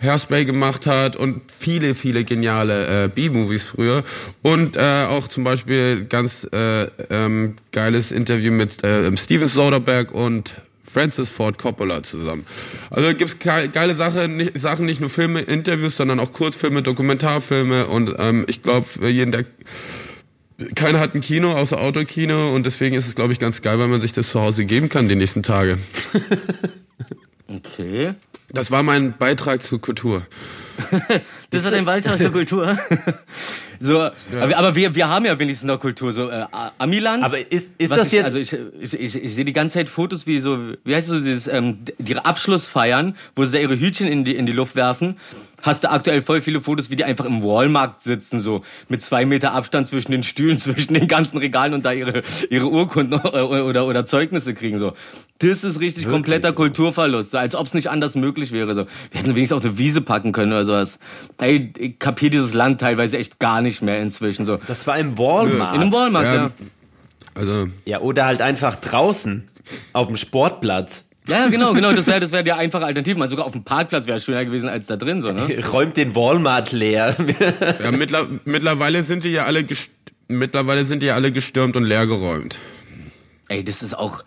Hairspray 0.00 0.44
gemacht 0.44 0.86
hat 0.86 1.16
und 1.16 1.42
viele, 1.56 1.94
viele 1.94 2.24
geniale 2.24 3.04
äh, 3.04 3.08
B-Movies 3.08 3.64
früher. 3.64 4.04
Und 4.42 4.76
äh, 4.76 5.06
auch 5.08 5.28
zum 5.28 5.44
Beispiel 5.44 6.04
ganz 6.04 6.46
äh, 6.52 6.84
ähm, 7.10 7.56
geiles 7.72 8.12
Interview 8.12 8.52
mit 8.52 8.82
äh, 8.84 9.16
Steven 9.16 9.48
Soderbergh 9.48 10.12
und 10.12 10.54
Francis 10.90 11.28
Ford 11.28 11.58
Coppola 11.58 12.02
zusammen. 12.02 12.46
Also 12.90 13.14
gibt's 13.14 13.38
ge 13.38 13.68
geile 13.72 13.94
Sache, 13.94 14.28
nicht, 14.28 14.58
Sachen, 14.58 14.86
nicht 14.86 15.00
nur 15.00 15.10
Filme, 15.10 15.40
Interviews, 15.40 15.96
sondern 15.96 16.20
auch 16.20 16.32
Kurzfilme, 16.32 16.82
Dokumentarfilme 16.82 17.86
und 17.86 18.14
ähm, 18.18 18.44
ich 18.48 18.62
glaube, 18.62 18.86
jeden, 19.08 19.32
der 19.32 19.44
keiner 20.74 20.98
hat 20.98 21.14
ein 21.14 21.20
Kino 21.20 21.52
außer 21.52 21.80
Autokino 21.80 22.54
und 22.54 22.66
deswegen 22.66 22.96
ist 22.96 23.06
es, 23.06 23.14
glaube 23.14 23.32
ich, 23.32 23.38
ganz 23.38 23.62
geil, 23.62 23.78
weil 23.78 23.88
man 23.88 24.00
sich 24.00 24.12
das 24.12 24.30
zu 24.30 24.40
Hause 24.40 24.64
geben 24.64 24.88
kann 24.88 25.08
die 25.08 25.14
nächsten 25.14 25.42
Tage. 25.42 25.78
Okay. 27.50 28.12
Das 28.50 28.70
war 28.70 28.82
mein 28.82 29.16
Beitrag 29.16 29.62
zur 29.62 29.80
Kultur. 29.80 30.26
Das 31.50 31.64
war 31.64 31.70
dein 31.70 31.86
Beitrag 31.86 32.18
zur 32.18 32.30
Kultur. 32.30 32.76
so, 33.80 34.00
aber, 34.00 34.58
aber 34.58 34.76
wir, 34.76 34.94
wir 34.94 35.08
haben 35.08 35.24
ja 35.24 35.38
wenigstens 35.38 35.66
noch 35.66 35.80
Kultur. 35.80 36.12
So, 36.12 36.28
äh, 36.28 36.44
Amiland. 36.76 37.24
Aber 37.24 37.50
ist, 37.50 37.72
ist 37.78 37.90
das 37.90 38.08
ich, 38.08 38.12
jetzt... 38.12 38.24
Also 38.26 38.38
ich, 38.38 38.52
ich, 38.52 39.00
ich, 39.00 39.24
ich 39.24 39.34
sehe 39.34 39.46
die 39.46 39.54
ganze 39.54 39.74
Zeit 39.74 39.88
Fotos, 39.88 40.26
wie 40.26 40.40
so, 40.40 40.74
wie 40.84 40.94
heißt 40.94 41.08
es 41.08 41.14
so, 41.14 41.20
dieses, 41.20 41.46
ähm, 41.46 41.78
ihre 41.98 42.26
Abschlussfeiern, 42.26 43.16
wo 43.34 43.44
sie 43.44 43.52
da 43.52 43.58
ihre 43.60 43.80
Hütchen 43.80 44.06
in 44.06 44.24
die, 44.24 44.36
in 44.36 44.44
die 44.44 44.52
Luft 44.52 44.76
werfen. 44.76 45.16
Hast 45.62 45.82
du 45.84 45.90
aktuell 45.90 46.22
voll 46.22 46.40
viele 46.40 46.60
Fotos, 46.60 46.88
wie 46.90 46.96
die 46.96 47.04
einfach 47.04 47.24
im 47.24 47.42
Walmart 47.42 48.00
sitzen, 48.00 48.40
so 48.40 48.62
mit 48.88 49.02
zwei 49.02 49.26
Meter 49.26 49.52
Abstand 49.52 49.88
zwischen 49.88 50.12
den 50.12 50.22
Stühlen, 50.22 50.58
zwischen 50.58 50.94
den 50.94 51.08
ganzen 51.08 51.38
Regalen 51.38 51.74
und 51.74 51.84
da 51.84 51.92
ihre, 51.92 52.22
ihre 52.50 52.68
Urkunden 52.68 53.18
oder, 53.20 53.64
oder, 53.64 53.86
oder 53.86 54.04
Zeugnisse 54.04 54.54
kriegen. 54.54 54.78
So. 54.78 54.92
Das 55.38 55.64
ist 55.64 55.80
richtig 55.80 56.08
kompletter 56.08 56.52
Kulturverlust, 56.52 57.32
so, 57.32 57.38
als 57.38 57.54
ob 57.54 57.66
es 57.66 57.74
nicht 57.74 57.90
anders 57.90 58.14
möglich 58.14 58.52
wäre. 58.52 58.74
So. 58.74 58.86
Wir 59.10 59.20
hätten 59.20 59.34
wenigstens 59.34 59.58
auch 59.58 59.64
eine 59.64 59.78
Wiese 59.78 60.00
packen 60.00 60.32
können 60.32 60.52
oder 60.52 60.64
sowas. 60.64 60.98
Ey, 61.40 61.72
ich 61.76 61.98
kapier 61.98 62.30
dieses 62.30 62.54
Land 62.54 62.80
teilweise 62.80 63.18
echt 63.18 63.38
gar 63.38 63.60
nicht 63.60 63.82
mehr 63.82 64.00
inzwischen. 64.00 64.44
So. 64.44 64.58
das 64.66 64.86
war 64.86 64.98
im 64.98 65.18
Walmart. 65.18 65.74
In 65.74 65.82
einem 65.82 65.92
Walmart, 65.92 66.24
ja. 66.24 66.34
Ja. 66.34 66.50
Also, 67.34 67.68
Ja, 67.84 68.00
oder 68.00 68.26
halt 68.26 68.42
einfach 68.42 68.76
draußen 68.76 69.48
auf 69.92 70.06
dem 70.08 70.16
Sportplatz. 70.16 71.07
Ja, 71.28 71.48
genau, 71.48 71.72
genau. 71.74 71.92
Das 71.92 72.06
wäre 72.06 72.20
das 72.20 72.32
wär 72.32 72.42
die 72.42 72.52
einfache 72.52 72.84
Alternative. 72.84 73.18
Mal 73.18 73.28
sogar 73.28 73.46
auf 73.46 73.52
dem 73.52 73.64
Parkplatz 73.64 74.06
wäre 74.06 74.16
es 74.18 74.24
schöner 74.24 74.44
gewesen 74.44 74.68
als 74.68 74.86
da 74.86 74.96
drin, 74.96 75.20
so, 75.20 75.32
ne? 75.32 75.46
Räumt 75.72 75.96
den 75.96 76.14
Walmart 76.14 76.72
leer. 76.72 77.14
ja, 77.82 77.90
mittler 77.92 78.26
mittlerweile 78.44 79.02
sind 79.02 79.24
die 79.24 79.30
ja 79.30 79.44
alle 79.44 79.64
mittlerweile 80.28 80.84
sind 80.84 81.02
die 81.02 81.06
ja 81.06 81.14
alle 81.14 81.32
gestürmt 81.32 81.76
und 81.76 81.84
leergeräumt. 81.84 82.58
Ey, 83.48 83.64
das 83.64 83.82
ist 83.82 83.94
auch. 83.94 84.24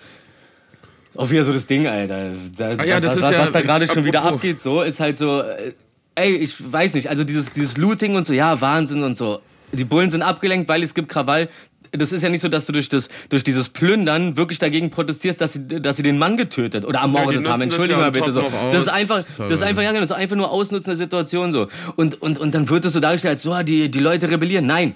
Auch 1.15 1.29
wieder 1.29 1.43
so 1.43 1.51
das 1.53 1.67
Ding, 1.67 1.87
Alter. 1.87 2.31
Da, 2.57 2.69
Ah 2.77 2.85
ja, 2.85 2.95
was, 2.95 3.01
das 3.01 3.15
ist 3.17 3.23
was, 3.23 3.31
ja- 3.31 3.39
was 3.39 3.51
da 3.51 3.61
gerade 3.61 3.87
schon 3.87 4.05
wieder 4.05 4.23
abgeht, 4.23 4.59
so, 4.59 4.81
ist 4.81 4.99
halt 4.99 5.17
so. 5.17 5.41
äh, 5.41 5.73
Ey, 6.15 6.35
ich 6.35 6.71
weiß 6.71 6.93
nicht. 6.93 7.09
Also 7.09 7.23
dieses, 7.23 7.53
dieses 7.53 7.77
Looting 7.77 8.15
und 8.15 8.25
so, 8.25 8.33
ja, 8.33 8.59
Wahnsinn 8.61 9.03
und 9.03 9.15
so. 9.17 9.41
Die 9.71 9.85
Bullen 9.85 10.11
sind 10.11 10.21
abgelenkt, 10.21 10.67
weil 10.67 10.83
es 10.83 10.93
gibt 10.93 11.07
Krawall. 11.09 11.47
Das 11.91 12.11
ist 12.11 12.21
ja 12.21 12.29
nicht 12.29 12.41
so, 12.41 12.47
dass 12.47 12.65
du 12.65 12.73
durch 12.73 12.89
das 12.89 13.09
durch 13.29 13.43
dieses 13.43 13.69
Plündern 13.69 14.37
wirklich 14.37 14.59
dagegen 14.59 14.91
protestierst, 14.91 15.41
dass 15.41 15.53
sie 15.53 15.67
dass 15.81 15.97
sie 15.97 16.03
den 16.03 16.17
Mann 16.17 16.37
getötet 16.37 16.85
oder 16.85 16.99
ermordet 16.99 17.41
nutzen 17.41 17.71
haben. 17.71 17.89
ja 17.89 17.97
mal 17.97 18.11
bitte 18.11 18.31
so. 18.31 18.45
Das 18.71 18.83
ist 18.83 18.87
einfach 18.87 19.23
das 19.37 19.51
ist 19.51 19.63
einfach 19.63 19.83
ja, 19.83 19.89
genau, 19.89 20.01
das 20.01 20.11
ist 20.11 20.15
einfach 20.15 20.35
nur 20.35 20.51
Ausnutzen 20.51 20.91
der 20.91 20.95
Situation 20.95 21.51
so. 21.51 21.67
Und 21.95 22.21
und 22.21 22.37
und 22.37 22.55
dann 22.55 22.69
wird 22.69 22.85
es 22.85 22.93
so 22.93 22.99
dargestellt, 22.99 23.33
als 23.33 23.41
so 23.43 23.51
ah, 23.51 23.63
die 23.63 23.89
die 23.91 23.99
Leute 23.99 24.29
rebellieren. 24.29 24.65
Nein, 24.65 24.93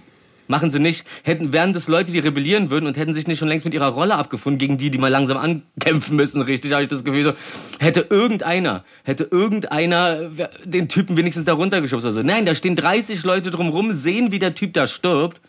Machen 0.47 0.69
sie 0.69 0.79
nicht. 0.79 1.05
Hätten, 1.23 1.53
wären 1.53 1.73
das 1.73 1.87
Leute, 1.87 2.11
die 2.11 2.19
rebellieren 2.19 2.69
würden 2.69 2.85
und 2.85 2.97
hätten 2.97 3.15
sich 3.15 3.25
nicht 3.25 3.39
schon 3.39 3.47
längst 3.47 3.65
mit 3.65 3.73
ihrer 3.73 3.87
Rolle 3.87 4.15
abgefunden, 4.15 4.59
gegen 4.59 4.77
die, 4.77 4.91
die 4.91 4.99
mal 4.99 5.09
langsam 5.09 5.37
ankämpfen 5.37 6.15
müssen, 6.15 6.41
richtig, 6.41 6.71
habe 6.71 6.83
ich 6.83 6.89
das 6.89 7.03
Gefühl. 7.03 7.23
So, 7.23 7.33
hätte 7.79 8.05
irgendeiner, 8.09 8.83
hätte 9.03 9.27
irgendeiner 9.31 10.29
den 10.63 10.87
Typen 10.87 11.17
wenigstens 11.17 11.45
da 11.45 11.53
runtergeschubst 11.53 12.05
oder 12.05 12.13
so. 12.13 12.21
Nein, 12.21 12.45
da 12.45 12.53
stehen 12.53 12.75
30 12.75 13.23
Leute 13.23 13.49
drumrum, 13.49 13.91
sehen, 13.93 14.31
wie 14.31 14.39
der 14.39 14.53
Typ 14.53 14.73
da 14.73 14.85
stirbt. 14.85 15.41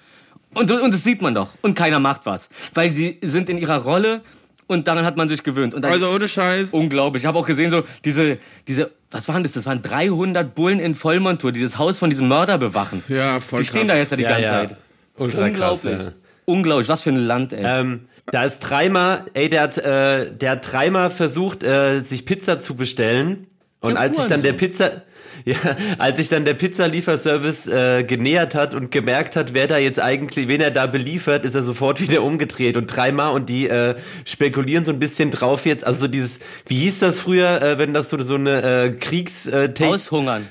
Und, 0.57 0.71
und 0.71 0.93
das 0.95 1.05
sieht 1.05 1.21
man 1.23 1.35
doch. 1.35 1.51
Und 1.63 1.75
keiner 1.75 1.99
macht 2.01 2.23
was. 2.25 2.49
Weil 2.75 2.93
sie 2.93 3.19
sind 3.23 3.49
in 3.51 3.59
ihrer 3.59 3.77
Rolle 3.83 4.23
und 4.67 4.89
daran 4.89 5.05
hat 5.05 5.17
man 5.17 5.29
sich 5.29 5.43
gewöhnt. 5.43 5.85
Also 5.85 6.09
ohne 6.11 6.27
Scheiß. 6.27 6.71
Unglaublich. 6.73 7.23
Ich 7.23 7.27
habe 7.27 7.39
auch 7.39 7.47
gesehen, 7.47 7.71
so 7.71 7.83
diese, 8.05 8.39
diese, 8.67 8.91
was 9.11 9.29
waren 9.29 9.43
das? 9.43 9.53
Das 9.53 9.67
waren 9.67 9.83
300 9.83 10.55
Bullen 10.55 10.81
in 10.81 10.95
Vollmontur, 10.95 11.53
die 11.53 11.63
das 11.63 11.79
Haus 11.79 11.99
von 11.99 12.11
diesem 12.11 12.29
Mörder 12.29 12.59
bewachen. 12.59 13.03
Ja, 13.09 13.39
voll 13.41 13.61
Die 13.61 13.67
stehen 13.67 13.81
krass. 13.83 13.89
da 13.91 13.97
jetzt 13.97 14.11
ja 14.13 14.17
die 14.17 14.23
Ja, 14.25 14.29
ganze 14.31 14.43
ja. 14.45 14.53
Zeit. 14.69 14.77
Ultra 15.19 15.39
krass, 15.51 15.85
Unglaublich. 15.85 16.07
ja. 16.07 16.13
Unglaublich. 16.47 16.89
Was 16.89 17.03
für 17.03 17.11
ein 17.11 17.17
Land, 17.27 17.53
ey. 17.53 17.63
Ähm, 17.65 18.09
da 18.33 18.45
ist 18.45 18.61
dreimal, 18.61 19.27
ey, 19.35 19.49
der 19.51 19.63
hat, 19.63 19.79
äh, 19.79 20.33
der 20.35 20.51
hat 20.53 20.73
dreimal 20.73 21.11
versucht, 21.11 21.63
äh, 21.63 22.01
sich 22.01 22.25
Pizza 22.27 22.59
zu 22.61 22.75
bestellen. 22.77 23.47
Und 23.81 23.95
Ja, 23.95 24.01
als 24.01 24.17
sich 24.17 24.27
dann 24.27 24.43
der. 24.43 24.55
Pizza, 24.55 25.03
ja, 25.45 25.57
als 25.99 26.17
sich 26.17 26.29
dann 26.29 26.45
der 26.45 26.55
Pizzalieferservice 26.55 27.67
äh, 27.67 28.05
genähert 28.05 28.55
hat 28.55 28.75
und 28.75 28.91
gemerkt 28.91 29.37
hat, 29.37 29.55
wer 29.55 29.67
da 29.67 29.79
jetzt 29.79 30.01
eigentlich, 30.01 30.49
wen 30.49 30.61
er 30.61 30.71
da 30.71 30.87
beliefert, 30.87 31.45
ist 31.45 31.55
er 31.55 31.63
sofort 31.63 32.01
wieder 32.09 32.23
umgedreht 32.23 32.77
und 32.77 32.87
dreimal 32.87 33.33
und 33.33 33.49
die 33.49 33.69
äh, 33.69 33.97
spekulieren 34.25 34.85
so 34.85 34.93
ein 34.93 34.99
bisschen 34.99 35.31
drauf 35.31 35.67
jetzt, 35.67 35.85
also 35.85 36.01
so 36.01 36.09
dieses, 36.09 36.39
wie 36.67 36.79
hieß 36.79 37.01
das 37.01 37.21
früher, 37.21 37.61
äh, 37.63 37.79
wenn 37.79 37.93
das 37.95 38.11
so, 38.11 38.23
so 38.23 38.35
eine 38.37 38.63
äh, 38.63 38.91
Kriegs 38.93 39.47
äh, 39.47 39.73
Aushungern. 39.83 40.49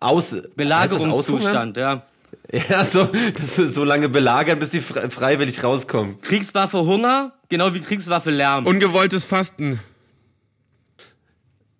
aus? 0.00 0.36
Belagerungszustand, 0.56 1.76
ja. 1.76 2.02
Ja, 2.68 2.82
so, 2.84 3.08
so 3.44 3.84
lange 3.84 4.08
belagern, 4.08 4.58
bis 4.58 4.72
sie 4.72 4.80
fre- 4.80 5.08
freiwillig 5.08 5.62
rauskommen. 5.62 6.20
Kriegswaffe 6.20 6.78
Hunger, 6.84 7.32
genau 7.48 7.74
wie 7.74 7.80
Kriegswaffe 7.80 8.32
Lärm. 8.32 8.66
Ungewolltes 8.66 9.22
Fasten. 9.24 9.78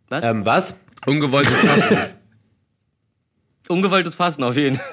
Was? 0.09 0.25
Ähm, 0.25 0.45
was? 0.47 0.75
Ungewolltes 1.07 1.57
Fasten. 1.57 1.97
Ungewolltes 3.71 4.17
Fassen 4.17 4.43
auf 4.43 4.57
jeden 4.57 4.77
Fall. 4.77 4.85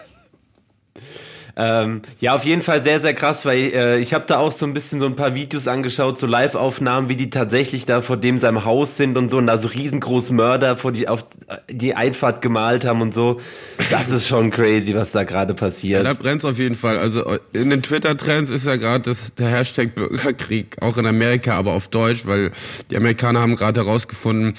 Ähm, 1.59 2.03
ja, 2.19 2.35
auf 2.35 2.45
jeden 2.45 2.61
Fall 2.61 2.83
sehr, 2.83 2.99
sehr 2.99 3.15
krass, 3.15 3.43
weil 3.43 3.57
äh, 3.73 3.99
ich 3.99 4.13
habe 4.13 4.25
da 4.27 4.37
auch 4.37 4.51
so 4.51 4.63
ein 4.67 4.75
bisschen 4.75 4.99
so 4.99 5.07
ein 5.07 5.15
paar 5.15 5.33
Videos 5.33 5.67
angeschaut, 5.67 6.19
so 6.19 6.27
Live-Aufnahmen, 6.27 7.09
wie 7.09 7.15
die 7.15 7.31
tatsächlich 7.31 7.87
da 7.87 8.03
vor 8.03 8.15
dem 8.15 8.37
seinem 8.37 8.63
Haus 8.63 8.95
sind 8.95 9.17
und 9.17 9.31
so 9.31 9.37
und 9.37 9.47
da 9.47 9.57
so 9.57 9.67
riesengroß 9.67 10.29
Mörder 10.29 10.77
vor 10.77 10.91
die 10.91 11.07
auf 11.07 11.25
die 11.67 11.95
Einfahrt 11.95 12.43
gemalt 12.43 12.85
haben 12.85 13.01
und 13.01 13.11
so. 13.11 13.41
Das 13.89 14.09
ist 14.09 14.27
schon 14.27 14.51
crazy, 14.51 14.93
was 14.93 15.13
da 15.13 15.23
gerade 15.23 15.55
passiert. 15.55 16.05
Da 16.05 16.13
brennt's 16.13 16.45
auf 16.45 16.59
jeden 16.59 16.75
Fall. 16.75 16.99
Also 16.99 17.39
in 17.53 17.71
den 17.71 17.81
Twitter-Trends 17.81 18.51
ist 18.51 18.67
ja 18.67 18.75
gerade 18.75 19.11
der 19.39 19.47
Hashtag 19.49 19.95
Bürgerkrieg, 19.95 20.75
auch 20.81 20.97
in 20.97 21.07
Amerika, 21.07 21.55
aber 21.55 21.73
auf 21.73 21.87
Deutsch, 21.87 22.27
weil 22.27 22.51
die 22.91 22.97
Amerikaner 22.97 23.39
haben 23.39 23.55
gerade 23.55 23.83
herausgefunden, 23.83 24.53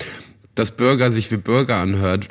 dass 0.57 0.73
Burger 0.73 1.13
sich 1.13 1.31
wie 1.31 1.37
Burger 1.37 1.77
anhört. 1.77 2.27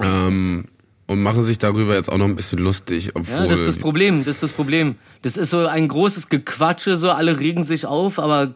Ähm, 0.00 0.66
und 1.06 1.22
machen 1.22 1.42
sich 1.42 1.58
darüber 1.58 1.94
jetzt 1.94 2.10
auch 2.10 2.18
noch 2.18 2.26
ein 2.26 2.36
bisschen 2.36 2.58
lustig, 2.58 3.12
obwohl. 3.14 3.44
Ja, 3.44 3.46
das 3.46 3.60
ist 3.60 3.68
das 3.68 3.76
Problem, 3.78 4.24
das 4.24 4.36
ist 4.36 4.42
das 4.42 4.52
Problem. 4.52 4.96
Das 5.22 5.36
ist 5.38 5.50
so 5.50 5.66
ein 5.66 5.88
großes 5.88 6.28
Gequatsche, 6.28 6.96
so 6.98 7.10
alle 7.10 7.38
regen 7.38 7.64
sich 7.64 7.86
auf, 7.86 8.18
aber 8.18 8.54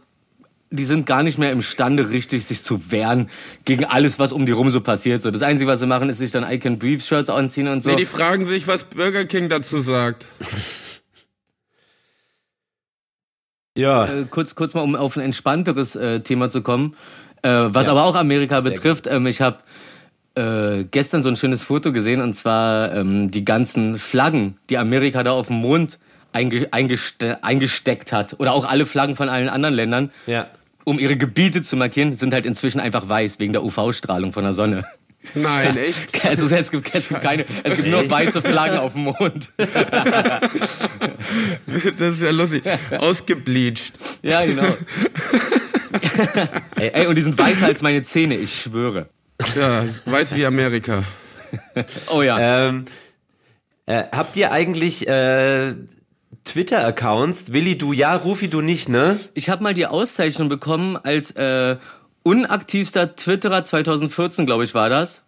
die 0.70 0.84
sind 0.84 1.06
gar 1.06 1.22
nicht 1.22 1.38
mehr 1.38 1.52
imstande, 1.52 2.10
richtig 2.10 2.44
sich 2.44 2.62
zu 2.62 2.90
wehren 2.90 3.30
gegen 3.64 3.84
alles, 3.84 4.18
was 4.18 4.32
um 4.32 4.46
die 4.46 4.52
rum 4.52 4.70
so 4.70 4.80
passiert. 4.80 5.22
So, 5.22 5.30
das 5.30 5.42
Einzige, 5.42 5.70
was 5.70 5.80
sie 5.80 5.86
machen, 5.86 6.08
ist 6.08 6.18
sich 6.18 6.30
dann 6.30 6.50
I 6.50 6.58
Can 6.58 6.78
Breathe 6.78 7.02
Shirts 7.02 7.30
anziehen 7.30 7.68
und 7.68 7.82
so. 7.82 7.90
Nee, 7.90 7.96
die 7.96 8.06
fragen 8.06 8.44
sich, 8.44 8.66
was 8.66 8.84
Burger 8.84 9.24
King 9.24 9.48
dazu 9.48 9.78
sagt. 9.78 10.26
Ja. 13.74 14.04
äh, 14.04 14.24
kurz, 14.28 14.54
kurz 14.54 14.74
mal, 14.74 14.82
um 14.82 14.94
auf 14.94 15.16
ein 15.16 15.22
entspannteres 15.22 15.96
äh, 15.96 16.20
Thema 16.20 16.50
zu 16.50 16.60
kommen, 16.60 16.94
äh, 17.40 17.48
was 17.48 17.88
aber 17.88 18.04
auch 18.04 18.14
Amerika 18.14 18.60
betrifft. 18.60 19.06
Ähm, 19.06 19.26
ich 19.26 19.40
habe 19.40 19.60
äh, 20.34 20.84
gestern 20.90 21.22
so 21.22 21.28
ein 21.28 21.36
schönes 21.36 21.62
Foto 21.62 21.92
gesehen 21.92 22.20
und 22.20 22.34
zwar 22.34 22.94
ähm, 22.94 23.30
die 23.30 23.44
ganzen 23.44 23.98
Flaggen, 23.98 24.56
die 24.70 24.78
Amerika 24.78 25.22
da 25.22 25.32
auf 25.32 25.48
dem 25.48 25.56
Mond 25.56 25.98
einge 26.32 26.68
eingeste 26.70 27.42
eingesteckt 27.44 28.12
hat. 28.12 28.38
Oder 28.38 28.52
auch 28.52 28.64
alle 28.64 28.86
Flaggen 28.86 29.16
von 29.16 29.28
allen 29.28 29.48
anderen 29.48 29.74
Ländern. 29.74 30.10
Ja. 30.26 30.46
Um 30.84 30.98
ihre 30.98 31.16
Gebiete 31.16 31.62
zu 31.62 31.76
markieren, 31.76 32.16
sind 32.16 32.34
halt 32.34 32.44
inzwischen 32.44 32.80
einfach 32.80 33.08
weiß, 33.08 33.38
wegen 33.38 33.52
der 33.52 33.62
UV-Strahlung 33.62 34.32
von 34.32 34.42
der 34.42 34.52
Sonne. 34.52 34.82
Nein, 35.34 35.76
echt? 35.76 36.24
Also 36.28 36.52
es 36.54 36.70
gibt, 36.70 36.94
es 36.94 37.08
gibt 37.08 37.22
keine, 37.22 37.44
es 37.62 37.76
gibt 37.76 37.88
nur 37.88 38.08
weiße 38.08 38.42
Flaggen 38.42 38.78
auf 38.78 38.94
dem 38.94 39.04
Mond. 39.04 39.52
Das 41.98 42.14
ist 42.14 42.22
ja 42.22 42.30
lustig. 42.30 42.64
Ausgebleached. 42.98 43.92
Ja, 44.22 44.44
genau. 44.44 44.66
ey, 46.76 46.88
ey, 46.92 47.06
und 47.06 47.14
die 47.16 47.22
sind 47.22 47.38
weißer 47.38 47.66
als 47.66 47.82
meine 47.82 48.02
Zähne, 48.02 48.36
ich 48.36 48.60
schwöre. 48.62 49.08
Ja, 49.56 49.84
weiß 50.04 50.34
wie 50.34 50.46
Amerika. 50.46 51.02
Oh 52.08 52.22
ja. 52.22 52.68
Ähm, 52.68 52.86
äh, 53.86 54.04
habt 54.12 54.36
ihr 54.36 54.52
eigentlich 54.52 55.06
äh, 55.08 55.74
Twitter-Accounts? 56.44 57.52
Willi, 57.52 57.76
du 57.78 57.92
ja, 57.92 58.14
Rufi, 58.16 58.48
du 58.48 58.60
nicht, 58.60 58.88
ne? 58.88 59.18
Ich 59.34 59.48
habe 59.50 59.62
mal 59.62 59.74
die 59.74 59.86
Auszeichnung 59.86 60.48
bekommen 60.48 60.96
als 60.96 61.32
äh, 61.32 61.76
unaktivster 62.22 63.16
Twitterer 63.16 63.64
2014, 63.64 64.46
glaube 64.46 64.64
ich, 64.64 64.74
war 64.74 64.88
das. 64.88 65.22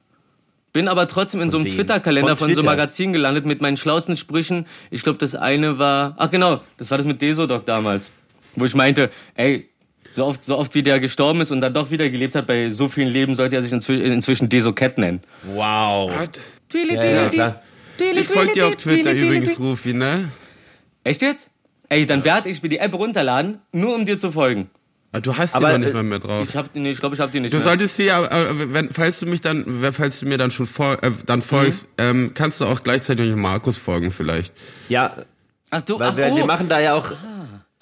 Bin 0.72 0.88
aber 0.88 1.06
trotzdem 1.06 1.40
in 1.40 1.50
so 1.50 1.58
einem? 1.58 1.68
Twitter-Kalender 1.68 2.36
Von 2.36 2.48
von, 2.48 2.48
so 2.48 2.60
Twitter? 2.60 2.66
Magazinen 2.66 3.12
gelandet 3.12 3.46
mit 3.46 3.60
meinen 3.60 3.76
schlauesten 3.76 4.16
Sprüchen. 4.16 4.66
Ich 4.90 5.04
glaube, 5.04 5.18
das 5.18 5.36
eine 5.36 5.78
war. 5.78 6.16
Ach 6.18 6.30
genau, 6.30 6.62
das 6.78 6.90
war 6.90 6.98
das 6.98 7.06
mit 7.06 7.22
Desodoc 7.22 7.64
damals. 7.64 8.10
Wo 8.56 8.64
ich 8.64 8.74
meinte, 8.74 9.10
ey, 9.34 9.68
so 10.14 10.24
oft, 10.26 10.44
so 10.44 10.56
oft 10.56 10.74
wie 10.74 10.82
der 10.82 11.00
gestorben 11.00 11.40
ist 11.40 11.50
und 11.50 11.60
dann 11.60 11.74
doch 11.74 11.90
wieder 11.90 12.08
gelebt 12.10 12.34
hat, 12.34 12.46
bei 12.46 12.70
so 12.70 12.88
vielen 12.88 13.08
Leben 13.08 13.34
sollte 13.34 13.56
er 13.56 13.62
sich 13.62 13.72
inzwi 13.72 14.00
inzwischen 14.00 14.48
Desocat 14.48 14.98
nennen. 14.98 15.20
Wow. 15.54 16.12
Ja, 16.72 17.04
ja, 17.04 17.28
klar. 17.28 17.62
Ich 17.98 18.26
folge 18.26 18.52
dir 18.52 18.66
auf 18.68 18.76
Twitter 18.76 19.12
übrigens, 19.12 19.58
Rufi, 19.58 19.94
ne? 19.94 20.28
Echt 21.04 21.22
jetzt? 21.22 21.50
Ey, 21.88 22.06
dann 22.06 22.24
werde 22.24 22.48
ich 22.48 22.62
mir 22.62 22.68
die 22.68 22.78
App 22.78 22.94
runterladen, 22.94 23.58
nur 23.72 23.94
um 23.94 24.06
dir 24.06 24.18
zu 24.18 24.32
folgen. 24.32 24.70
Ah, 25.12 25.20
Du 25.20 25.36
hast 25.36 25.52
die 25.52 25.58
Aber, 25.58 25.72
noch 25.72 25.78
nicht 25.78 25.90
äh, 25.90 25.94
mal 25.94 26.02
mehr 26.02 26.18
drauf. 26.18 26.48
Ich 26.48 26.56
hab 26.56 26.72
die, 26.72 26.80
nee, 26.80 26.90
ich 26.90 26.98
glaube, 26.98 27.14
ich 27.14 27.20
habe 27.20 27.30
die 27.30 27.38
nicht. 27.38 27.52
Du 27.52 27.58
mehr. 27.58 27.64
solltest 27.64 27.98
dir, 27.98 28.28
äh, 28.30 28.72
wenn, 28.72 28.90
falls 28.90 29.20
du 29.20 29.26
mich 29.26 29.40
dann, 29.40 29.64
falls 29.92 30.18
du 30.18 30.26
mir 30.26 30.38
dann 30.38 30.50
schon 30.50 30.66
fol 30.66 30.96
äh, 31.02 31.10
dann 31.26 31.40
folgst, 31.40 31.86
ähm, 31.98 32.32
kannst 32.34 32.60
du 32.60 32.64
auch 32.64 32.82
gleichzeitig 32.82 33.34
Markus 33.36 33.76
folgen 33.76 34.10
vielleicht. 34.10 34.52
Ja, 34.88 35.14
Ach 35.70 35.82
du, 35.82 35.98
weil 35.98 36.10
ach, 36.10 36.16
wir, 36.16 36.28
oh. 36.32 36.36
wir 36.36 36.46
machen 36.46 36.68
da 36.68 36.78
ja 36.78 36.94
auch. 36.94 37.12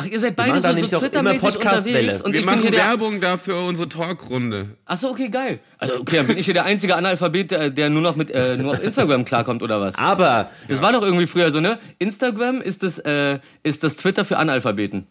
Ach, 0.03 0.07
ihr 0.07 0.19
seid 0.19 0.37
beide 0.37 0.59
so, 0.59 0.87
so 0.87 0.99
Twitter-mäßig 0.99 1.41
Podcast-Welle. 1.41 1.99
unterwegs 1.99 2.21
und 2.23 2.33
Wir 2.33 2.41
ich 2.41 2.47
bin 2.47 2.55
machen 2.55 2.62
hier 2.62 2.71
der, 2.71 2.85
Werbung 2.87 3.21
dafür 3.21 3.65
unsere 3.65 3.88
Talkrunde. 3.88 4.77
Ach 4.87 4.97
so, 4.97 5.11
okay, 5.11 5.29
geil. 5.29 5.61
Also 5.79 6.01
okay, 6.01 6.17
dann 6.17 6.27
bin 6.27 6.38
ich 6.38 6.45
hier 6.45 6.55
der 6.55 6.65
einzige 6.65 6.97
Analphabet, 6.97 7.51
der, 7.51 7.71
der 7.71 7.91
nur 7.91 8.03
noch 8.03 8.17
mit 8.17 8.31
äh, 8.31 8.57
nur 8.57 8.73
auf 8.73 8.83
Instagram 8.83 9.25
klarkommt 9.25 9.62
oder 9.62 9.81
was? 9.81 9.97
Aber 9.97 10.51
Das 10.69 10.83
war 10.83 10.93
doch 10.93 11.03
irgendwie 11.03 11.27
früher 11.27 11.51
so, 11.51 11.61
ne? 11.61 11.79
Instagram 11.99 12.61
ist 12.61 12.83
das 12.83 12.99
äh, 12.99 13.38
ist 13.62 13.85
das 13.85 13.97
Twitter 13.97 14.25
für 14.25 14.38
Analphabeten. 14.38 15.07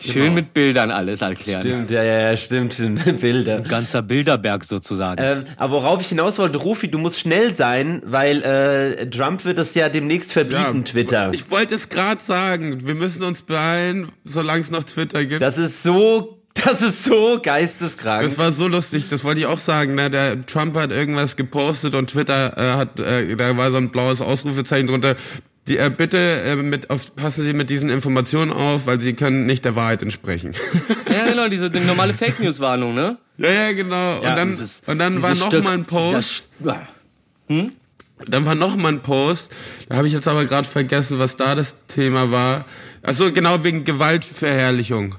Schön 0.00 0.22
Genau. 0.22 0.34
mit 0.34 0.54
Bildern 0.54 0.90
alles 0.92 1.22
erklären. 1.22 1.60
stimmt, 1.62 1.90
ja, 1.90 2.02
ja, 2.04 2.30
ja, 2.30 2.36
stimmt, 2.36 2.72
stimmt, 2.74 3.20
Bilder. 3.20 3.60
Ganzer 3.62 4.02
Bilderberg 4.02 4.64
sozusagen. 4.64 5.20
Ähm, 5.22 5.44
aber 5.56 5.72
worauf 5.72 6.00
ich 6.00 6.08
hinaus 6.08 6.38
wollte, 6.38 6.58
Rufi, 6.58 6.88
du 6.88 6.98
musst 6.98 7.18
schnell 7.18 7.52
sein, 7.52 8.02
weil 8.04 8.42
äh, 8.42 9.10
Trump 9.10 9.44
wird 9.44 9.58
das 9.58 9.74
ja 9.74 9.88
demnächst 9.88 10.32
verbieten, 10.32 10.84
Twitter. 10.84 11.30
Ich 11.32 11.50
wollte 11.50 11.74
es 11.74 11.88
gerade 11.88 12.22
sagen. 12.22 12.86
Wir 12.86 12.94
müssen 12.94 13.24
uns 13.24 13.42
beeilen, 13.42 14.12
solange 14.24 14.60
es 14.60 14.70
noch 14.70 14.84
Twitter 14.84 15.24
gibt. 15.24 15.42
Das 15.42 15.58
ist 15.58 15.82
so, 15.82 16.38
das 16.54 16.80
ist 16.82 17.04
so 17.04 17.40
geisteskrank. 17.42 18.22
Das 18.22 18.38
war 18.38 18.52
so 18.52 18.68
lustig, 18.68 19.08
das 19.08 19.24
wollte 19.24 19.40
ich 19.40 19.46
auch 19.46 19.60
sagen. 19.60 19.96
Ne? 19.96 20.10
Der 20.10 20.46
Trump 20.46 20.76
hat 20.76 20.92
irgendwas 20.92 21.34
gepostet 21.36 21.94
und 21.94 22.10
Twitter 22.10 22.56
äh, 22.56 22.76
hat, 22.76 23.00
äh, 23.00 23.34
da 23.36 23.56
war 23.56 23.70
so 23.72 23.76
ein 23.78 23.90
blaues 23.90 24.20
Ausrufezeichen 24.22 24.86
drunter. 24.86 25.16
Die, 25.68 25.76
äh, 25.78 25.90
bitte 25.94 26.18
äh, 26.18 26.56
mit, 26.56 26.88
auf, 26.90 27.14
passen 27.14 27.42
Sie 27.44 27.52
mit 27.52 27.68
diesen 27.70 27.90
Informationen 27.90 28.50
auf, 28.52 28.86
weil 28.86 29.00
sie 29.00 29.12
können 29.12 29.46
nicht 29.46 29.64
der 29.64 29.76
Wahrheit 29.76 30.02
entsprechen. 30.02 30.52
ja, 31.12 31.26
genau, 31.30 31.48
diese 31.48 31.70
die 31.70 31.80
normale 31.80 32.14
Fake 32.14 32.40
News 32.40 32.58
Warnung, 32.60 32.94
ne? 32.94 33.18
ja, 33.36 33.50
ja, 33.50 33.72
genau. 33.72 34.16
und 34.16 34.24
dann, 34.24 34.48
Dieses- 34.48 34.82
und 34.86 34.98
dann 34.98 35.20
war 35.22 35.34
noch 35.34 35.50
Stück- 35.52 35.62
mal 35.64 35.74
ein 35.74 35.84
Post. 35.84 36.52
dieser 36.58 36.72
St- 36.72 37.66
Dann 38.26 38.44
war 38.46 38.54
noch 38.54 38.76
mal 38.76 38.92
ein 38.92 39.02
Post. 39.02 39.50
Da 39.88 39.96
habe 39.96 40.06
ich 40.08 40.12
jetzt 40.12 40.26
aber 40.26 40.44
gerade 40.46 40.66
vergessen, 40.66 41.18
was 41.18 41.36
da 41.36 41.54
das 41.54 41.74
Thema 41.86 42.30
war. 42.32 42.64
Ach 43.02 43.12
so, 43.12 43.32
genau 43.32 43.62
wegen 43.62 43.84
Gewaltverherrlichung. 43.84 45.14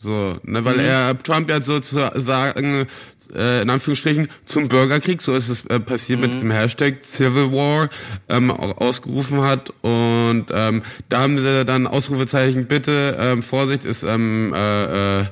So, 0.00 0.38
ne, 0.44 0.64
weil 0.64 0.78
er 0.78 1.18
Trump 1.22 1.50
ja 1.50 1.60
sozusagen 1.60 2.86
äh, 3.34 3.62
in 3.62 3.68
Anführungsstrichen 3.70 4.28
zum 4.44 4.68
Bürgerkrieg, 4.68 5.20
so 5.20 5.34
ist 5.34 5.48
es 5.48 5.66
äh, 5.66 5.80
passiert 5.80 6.20
mit 6.20 6.32
diesem 6.32 6.50
Hashtag 6.52 7.02
Civil 7.02 7.52
War, 7.52 7.90
ähm, 8.28 8.50
ausgerufen 8.52 9.42
hat. 9.42 9.72
Und 9.82 10.46
ähm, 10.52 10.82
da 11.08 11.20
haben 11.20 11.40
sie 11.40 11.64
dann 11.64 11.86
Ausrufezeichen 11.88 12.66
bitte 12.66 13.16
ähm, 13.18 13.42
Vorsicht 13.42 13.84
ist 13.84 14.04
ähm, 14.04 14.54
äh, 14.54 15.20
äh, 15.20 15.24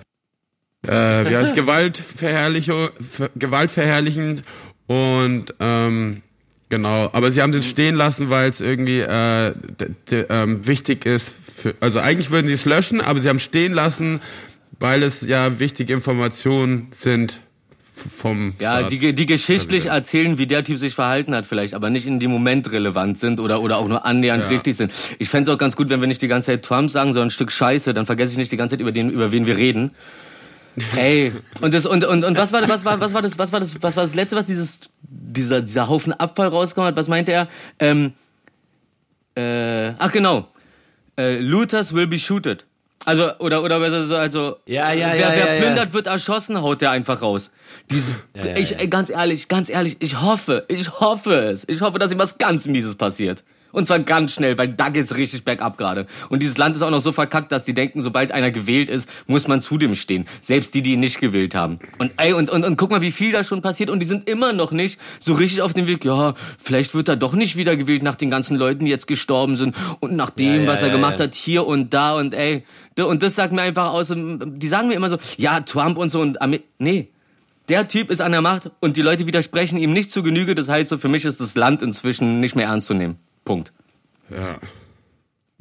äh, 0.88 1.30
wie 1.30 1.36
heißt 1.36 1.54
Gewaltverherrlichung, 1.54 2.88
ver- 3.00 3.30
gewaltverherrlichend. 3.36 4.42
Und 4.88 5.54
ähm, 5.60 6.22
genau, 6.68 7.08
aber 7.12 7.30
sie 7.30 7.40
haben 7.40 7.52
den 7.52 7.62
stehen 7.62 7.94
lassen, 7.94 8.30
weil 8.30 8.50
es 8.50 8.60
irgendwie 8.60 9.00
äh, 9.00 9.54
ähm, 10.28 10.66
wichtig 10.66 11.06
ist. 11.06 11.32
Für, 11.56 11.74
also 11.80 12.00
eigentlich 12.00 12.30
würden 12.30 12.46
sie 12.46 12.52
es 12.52 12.64
löschen, 12.66 13.00
aber 13.00 13.18
sie 13.18 13.28
haben 13.28 13.38
stehen 13.38 13.72
lassen, 13.72 14.20
weil 14.78 15.02
es 15.02 15.22
ja 15.22 15.58
wichtige 15.58 15.92
Informationen 15.94 16.88
sind 16.90 17.40
vom 18.20 18.54
Ja, 18.60 18.78
Staats- 18.80 18.90
die, 18.90 19.14
die 19.14 19.26
geschichtlich 19.26 19.84
Also, 19.84 19.96
erzählen, 19.96 20.36
wie 20.38 20.46
der 20.46 20.62
Typ 20.64 20.78
sich 20.78 20.94
verhalten 20.94 21.34
hat 21.34 21.46
vielleicht, 21.46 21.72
aber 21.72 21.88
nicht 21.88 22.06
in 22.06 22.20
dem 22.20 22.30
Moment 22.30 22.70
relevant 22.70 23.18
sind 23.18 23.40
oder, 23.40 23.62
oder 23.62 23.78
auch 23.78 23.88
nur 23.88 24.04
annähernd 24.04 24.44
Ja. 24.44 24.48
richtig 24.50 24.76
sind. 24.76 24.92
Ich 25.18 25.30
fänd's 25.30 25.48
auch 25.48 25.56
ganz 25.56 25.76
gut, 25.76 25.88
wenn 25.88 26.00
wir 26.00 26.06
nicht 26.06 26.20
die 26.20 26.28
ganze 26.28 26.46
Zeit 26.52 26.62
Trump 26.62 26.90
sagen, 26.90 27.14
sondern 27.14 27.28
ein 27.28 27.30
Stück 27.30 27.50
Scheiße, 27.50 27.94
dann 27.94 28.04
vergesse 28.04 28.32
ich 28.32 28.38
nicht 28.38 28.52
die 28.52 28.58
ganze 28.58 28.74
Zeit, 28.74 28.80
über, 28.82 28.92
den, 28.92 29.08
über 29.10 29.32
wen 29.32 29.46
wir 29.46 29.56
reden. 29.56 29.92
Ey, 30.98 31.32
und 31.62 31.72
das 31.72 31.86
und 31.86 32.04
und 32.04 32.22
und 32.22 32.36
was 32.36 32.52
war 32.52 32.68
was 32.68 32.84
war 32.84 33.00
was 33.00 33.14
war 33.14 33.22
das 33.22 33.38
was 33.38 33.50
war 33.50 33.60
das 33.60 33.82
was 33.82 33.96
war 33.96 34.04
das 34.04 34.14
letzte 34.14 34.36
was 34.36 34.44
dieses 34.44 34.80
dieser 35.08 35.62
dieser 35.62 35.88
Haufen 35.88 36.12
Abfall 36.12 36.48
rausgekommen 36.48 36.88
hat? 36.88 36.96
Was 36.96 37.08
meinte 37.08 37.32
er? 37.32 37.48
Ähm, 37.78 38.12
äh, 39.36 39.92
ach 39.98 40.12
genau. 40.12 40.48
Äh, 41.18 41.38
Looters 41.38 41.94
will 41.94 42.06
be 42.06 42.18
shooted. 42.18 42.66
Also 43.06 43.30
oder 43.38 43.62
oder 43.62 43.78
besser 43.78 44.04
so 44.04 44.16
also 44.16 44.56
Ja, 44.66 44.92
ja, 44.92 45.12
wer, 45.12 45.16
ja, 45.16 45.28
wer 45.30 45.38
ja, 45.38 45.54
ja. 45.54 45.60
plündert 45.60 45.92
wird 45.92 46.08
erschossen, 46.08 46.60
haut 46.60 46.82
der 46.82 46.90
einfach 46.90 47.22
raus. 47.22 47.52
Diese, 47.88 48.16
ja, 48.34 48.56
ich 48.56 48.70
ja. 48.70 48.84
ganz 48.86 49.10
ehrlich, 49.10 49.46
ganz 49.46 49.70
ehrlich, 49.70 49.96
ich 50.00 50.20
hoffe, 50.20 50.64
ich 50.66 51.00
hoffe 51.00 51.34
es. 51.36 51.64
Ich 51.68 51.80
hoffe, 51.82 52.00
dass 52.00 52.10
ihm 52.10 52.18
was 52.18 52.36
ganz 52.36 52.66
mieses 52.66 52.96
passiert. 52.96 53.44
Und 53.76 53.86
zwar 53.86 53.98
ganz 53.98 54.32
schnell, 54.32 54.56
weil 54.56 54.68
da 54.68 54.88
geht's 54.88 55.16
richtig 55.16 55.44
bergab 55.44 55.76
gerade. 55.76 56.06
Und 56.30 56.42
dieses 56.42 56.56
Land 56.56 56.76
ist 56.76 56.82
auch 56.82 56.90
noch 56.90 57.02
so 57.02 57.12
verkackt, 57.12 57.52
dass 57.52 57.66
die 57.66 57.74
denken, 57.74 58.00
sobald 58.00 58.32
einer 58.32 58.50
gewählt 58.50 58.88
ist, 58.88 59.06
muss 59.26 59.48
man 59.48 59.60
zu 59.60 59.76
dem 59.76 59.94
stehen. 59.94 60.24
Selbst 60.40 60.72
die, 60.72 60.80
die 60.80 60.94
ihn 60.94 61.00
nicht 61.00 61.20
gewählt 61.20 61.54
haben. 61.54 61.78
Und 61.98 62.10
ey, 62.16 62.32
und, 62.32 62.48
und, 62.48 62.64
und 62.64 62.76
guck 62.78 62.90
mal, 62.90 63.02
wie 63.02 63.12
viel 63.12 63.32
da 63.32 63.44
schon 63.44 63.60
passiert. 63.60 63.90
Und 63.90 64.00
die 64.00 64.06
sind 64.06 64.30
immer 64.30 64.54
noch 64.54 64.72
nicht 64.72 64.98
so 65.20 65.34
richtig 65.34 65.60
auf 65.60 65.74
dem 65.74 65.86
Weg, 65.86 66.06
ja, 66.06 66.32
vielleicht 66.58 66.94
wird 66.94 67.10
er 67.10 67.16
doch 67.16 67.34
nicht 67.34 67.56
wieder 67.56 67.76
gewählt 67.76 68.02
nach 68.02 68.14
den 68.14 68.30
ganzen 68.30 68.56
Leuten, 68.56 68.86
die 68.86 68.90
jetzt 68.90 69.06
gestorben 69.06 69.56
sind. 69.56 69.76
Und 70.00 70.16
nach 70.16 70.30
dem, 70.30 70.54
Ja, 70.54 70.62
ja, 70.62 70.66
was 70.68 70.80
er 70.80 70.88
ja, 70.88 70.94
gemacht 70.94 71.20
hat, 71.20 71.34
hier 71.34 71.66
und 71.66 71.92
da 71.92 72.14
und 72.14 72.32
ey. 72.32 72.64
Und 72.98 73.22
das 73.22 73.34
sagt 73.34 73.52
mir 73.52 73.60
einfach 73.60 73.92
aus, 73.92 74.10
die 74.10 74.68
sagen 74.68 74.88
mir 74.88 74.94
immer 74.94 75.10
so, 75.10 75.18
ja, 75.36 75.60
Trump 75.60 75.98
und 75.98 76.08
so 76.08 76.22
und 76.22 76.40
Amer 76.40 76.60
nee. 76.78 77.10
Der 77.68 77.88
Typ 77.88 78.10
ist 78.10 78.22
an 78.22 78.32
der 78.32 78.40
Macht 78.40 78.70
und 78.80 78.96
die 78.96 79.02
Leute 79.02 79.26
widersprechen 79.26 79.76
ihm 79.76 79.92
nicht 79.92 80.12
zu 80.12 80.22
Genüge. 80.22 80.54
Das 80.54 80.70
heißt 80.70 80.88
so, 80.88 80.96
für 80.96 81.08
mich 81.08 81.26
ist 81.26 81.42
das 81.42 81.56
Land 81.56 81.82
inzwischen 81.82 82.40
nicht 82.40 82.56
mehr 82.56 82.68
ernst 82.68 82.86
zu 82.86 82.94
nehmen. 82.94 83.18
Punkt. 83.46 83.72
Ja. 84.28 84.58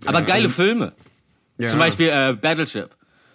Aber 0.06 0.22
geile 0.24 0.50
Filme. 0.50 0.92
Ja. 1.58 1.70
Zum 1.70 1.80
Beispiel 1.80 2.10
äh, 2.10 2.34
Battleship. 2.34 2.90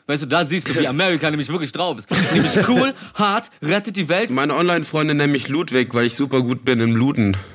Weißt 0.07 0.25
du, 0.25 0.27
da 0.27 0.45
siehst 0.45 0.69
du, 0.69 0.75
wie 0.79 0.87
Amerika 0.95 1.31
nämlich 1.31 1.49
wirklich 1.49 1.73
drauf 1.73 1.97
ist. 1.97 2.09
Nämlich 2.35 2.69
cool, 2.69 2.93
hart, 3.15 3.51
rettet 3.63 3.97
die 3.97 4.11
Welt. 4.11 4.29
Meine 4.31 4.55
Online-Freunde 4.55 5.15
nennen 5.15 5.33
mich 5.33 5.49
Ludwig, 5.49 5.95
weil 5.95 6.05
ich 6.07 6.15
super 6.15 6.43
gut 6.43 6.67
bin 6.67 6.81
im 6.81 6.95
Luden. 6.95 7.37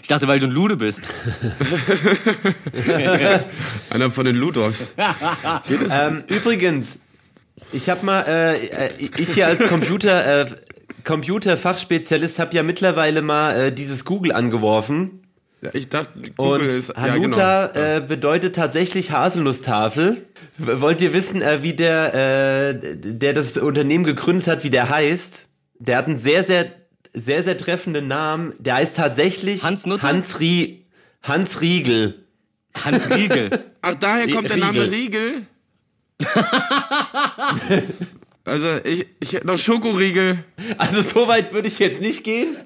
Ich 0.00 0.08
dachte, 0.08 0.26
weil 0.26 0.38
du 0.38 0.46
ein 0.46 0.52
Lude 0.52 0.76
bist. 0.78 1.02
Einer 3.90 4.10
von 4.10 4.24
den 4.24 4.36
Ludolfs. 4.36 4.94
Geht 5.68 5.82
es? 5.82 5.92
Ähm, 5.92 6.24
übrigens, 6.28 6.98
Ich 7.72 7.90
habe 7.90 8.06
mal, 8.06 8.22
äh, 8.22 8.86
äh, 8.86 8.90
ich 8.98 9.34
hier 9.34 9.46
als 9.48 9.68
Computer, 9.68 10.46
äh, 10.46 10.46
Computerfachspezialist 11.04 12.38
habe 12.38 12.54
ja 12.54 12.62
mittlerweile 12.62 13.20
mal 13.20 13.54
äh, 13.54 13.72
dieses 13.72 14.06
Google 14.06 14.32
angeworfen. 14.32 15.21
Ja, 15.62 15.70
ich 15.74 15.88
dachte, 15.88 16.18
Google 16.36 16.62
Und 16.62 16.66
ist 16.68 16.96
Hanuta 16.96 17.38
ja, 17.38 17.66
genau. 17.68 17.96
äh, 17.96 18.00
bedeutet 18.00 18.56
tatsächlich 18.56 19.12
Haselnusstafel. 19.12 20.26
Wollt 20.58 21.00
ihr 21.00 21.12
wissen, 21.12 21.40
äh, 21.40 21.62
wie 21.62 21.74
der, 21.74 22.14
äh, 22.74 22.96
der 22.96 23.32
das 23.32 23.56
Unternehmen 23.56 24.04
gegründet 24.04 24.48
hat, 24.48 24.64
wie 24.64 24.70
der 24.70 24.88
heißt? 24.88 25.48
Der 25.78 25.98
hat 25.98 26.08
einen 26.08 26.18
sehr, 26.18 26.42
sehr, 26.42 26.66
sehr, 27.14 27.44
sehr 27.44 27.56
treffenden 27.56 28.08
Namen. 28.08 28.54
Der 28.58 28.74
heißt 28.74 28.96
tatsächlich 28.96 29.62
Hans 29.62 29.86
Nutte? 29.86 30.06
Hans, 30.06 30.40
Rie 30.40 30.82
Hans 31.22 31.60
Riegel. 31.60 32.26
Hans 32.84 33.08
Riegel. 33.08 33.50
Ach, 33.82 33.94
daher 33.94 34.28
kommt 34.28 34.50
der 34.50 34.56
Name 34.56 34.90
Riegel? 34.90 35.46
also, 38.44 38.68
ich, 38.84 39.06
ich 39.20 39.32
hätte 39.32 39.46
noch 39.46 39.58
Schokoriegel. 39.58 40.38
Also 40.78 41.02
so 41.02 41.28
weit 41.28 41.52
würde 41.52 41.68
ich 41.68 41.78
jetzt 41.78 42.00
nicht 42.00 42.24
gehen. 42.24 42.56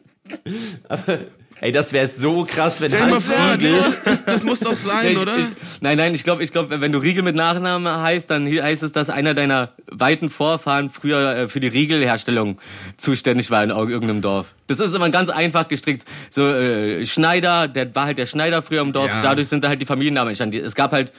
Aber, 0.88 1.18
ey, 1.60 1.72
das 1.72 1.92
wäre 1.92 2.06
so 2.08 2.44
krass, 2.44 2.80
wenn 2.80 2.90
Stell 2.90 3.00
dir 3.00 3.06
mal 3.06 3.14
Hans 3.14 3.26
vor, 3.26 3.52
Riegel... 3.54 3.96
das, 4.04 4.24
das 4.24 4.42
muss 4.42 4.60
doch 4.60 4.74
sein, 4.74 5.12
ich, 5.12 5.18
oder? 5.18 5.36
Ich, 5.36 5.46
nein, 5.80 5.96
nein, 5.96 6.14
ich 6.14 6.24
glaube, 6.24 6.42
ich 6.42 6.52
glaub, 6.52 6.70
wenn 6.70 6.92
du 6.92 6.98
Riegel 6.98 7.22
mit 7.22 7.34
Nachnamen 7.34 8.00
heißt, 8.00 8.30
dann 8.30 8.46
heißt 8.46 8.82
es, 8.82 8.92
dass 8.92 9.10
einer 9.10 9.34
deiner 9.34 9.72
weiten 9.90 10.30
Vorfahren 10.30 10.90
früher 10.90 11.36
äh, 11.36 11.48
für 11.48 11.60
die 11.60 11.68
Riegelherstellung 11.68 12.58
zuständig 12.96 13.50
war 13.50 13.62
in 13.62 13.70
irgendeinem 13.70 14.22
Dorf. 14.22 14.54
Das 14.66 14.80
ist 14.80 14.94
immer 14.94 15.10
ganz 15.10 15.30
einfach 15.30 15.68
gestrickt. 15.68 16.04
So 16.30 16.42
äh, 16.46 17.06
Schneider, 17.06 17.68
der 17.68 17.94
war 17.94 18.06
halt 18.06 18.18
der 18.18 18.26
Schneider 18.26 18.62
früher 18.62 18.82
im 18.82 18.92
Dorf. 18.92 19.10
Ja. 19.10 19.22
Dadurch 19.22 19.48
sind 19.48 19.62
da 19.62 19.68
halt 19.68 19.80
die 19.80 19.86
Familiennamen 19.86 20.30
entstanden. 20.30 20.64
Es 20.64 20.74
gab 20.74 20.92
halt 20.92 21.12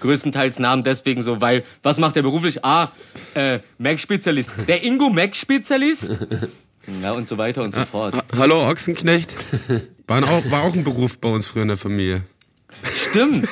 größtenteils 0.00 0.58
Namen 0.58 0.82
deswegen 0.82 1.22
so, 1.22 1.40
weil 1.40 1.64
was 1.82 1.98
macht 1.98 2.14
der 2.16 2.22
beruflich? 2.22 2.64
Ah, 2.64 2.88
äh, 3.34 3.58
Mac-Spezialist. 3.78 4.50
Der 4.68 4.84
Ingo 4.84 5.08
Mac-Spezialist. 5.08 6.10
Ja, 7.02 7.12
und 7.12 7.28
so 7.28 7.38
weiter 7.38 7.62
und 7.62 7.74
so 7.74 7.80
fort. 7.84 8.14
Ha- 8.14 8.24
Hallo, 8.36 8.68
Ochsenknecht. 8.68 9.34
War 10.06 10.22
auch, 10.24 10.50
war 10.50 10.62
auch 10.64 10.74
ein 10.74 10.84
Beruf 10.84 11.18
bei 11.18 11.28
uns 11.30 11.46
früher 11.46 11.62
in 11.62 11.68
der 11.68 11.76
Familie. 11.76 12.22
Stimmt. 12.94 13.48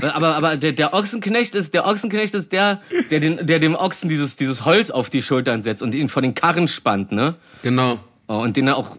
Aber, 0.00 0.34
aber 0.36 0.56
der, 0.56 0.72
der 0.72 0.94
Ochsenknecht 0.94 1.54
ist, 1.54 1.74
der 1.74 1.86
Ochsenknecht 1.86 2.34
ist 2.34 2.52
der, 2.52 2.80
der, 3.10 3.20
den, 3.20 3.46
der 3.46 3.58
dem 3.58 3.74
Ochsen 3.74 4.08
dieses, 4.08 4.36
dieses 4.36 4.64
Holz 4.64 4.90
auf 4.90 5.10
die 5.10 5.22
Schultern 5.22 5.62
setzt 5.62 5.82
und 5.82 5.94
ihn 5.94 6.08
von 6.08 6.22
den 6.22 6.34
Karren 6.34 6.68
spannt, 6.68 7.12
ne? 7.12 7.34
Genau. 7.62 8.00
Oh, 8.26 8.38
und 8.38 8.56
den 8.56 8.66
er 8.66 8.76
auch, 8.78 8.96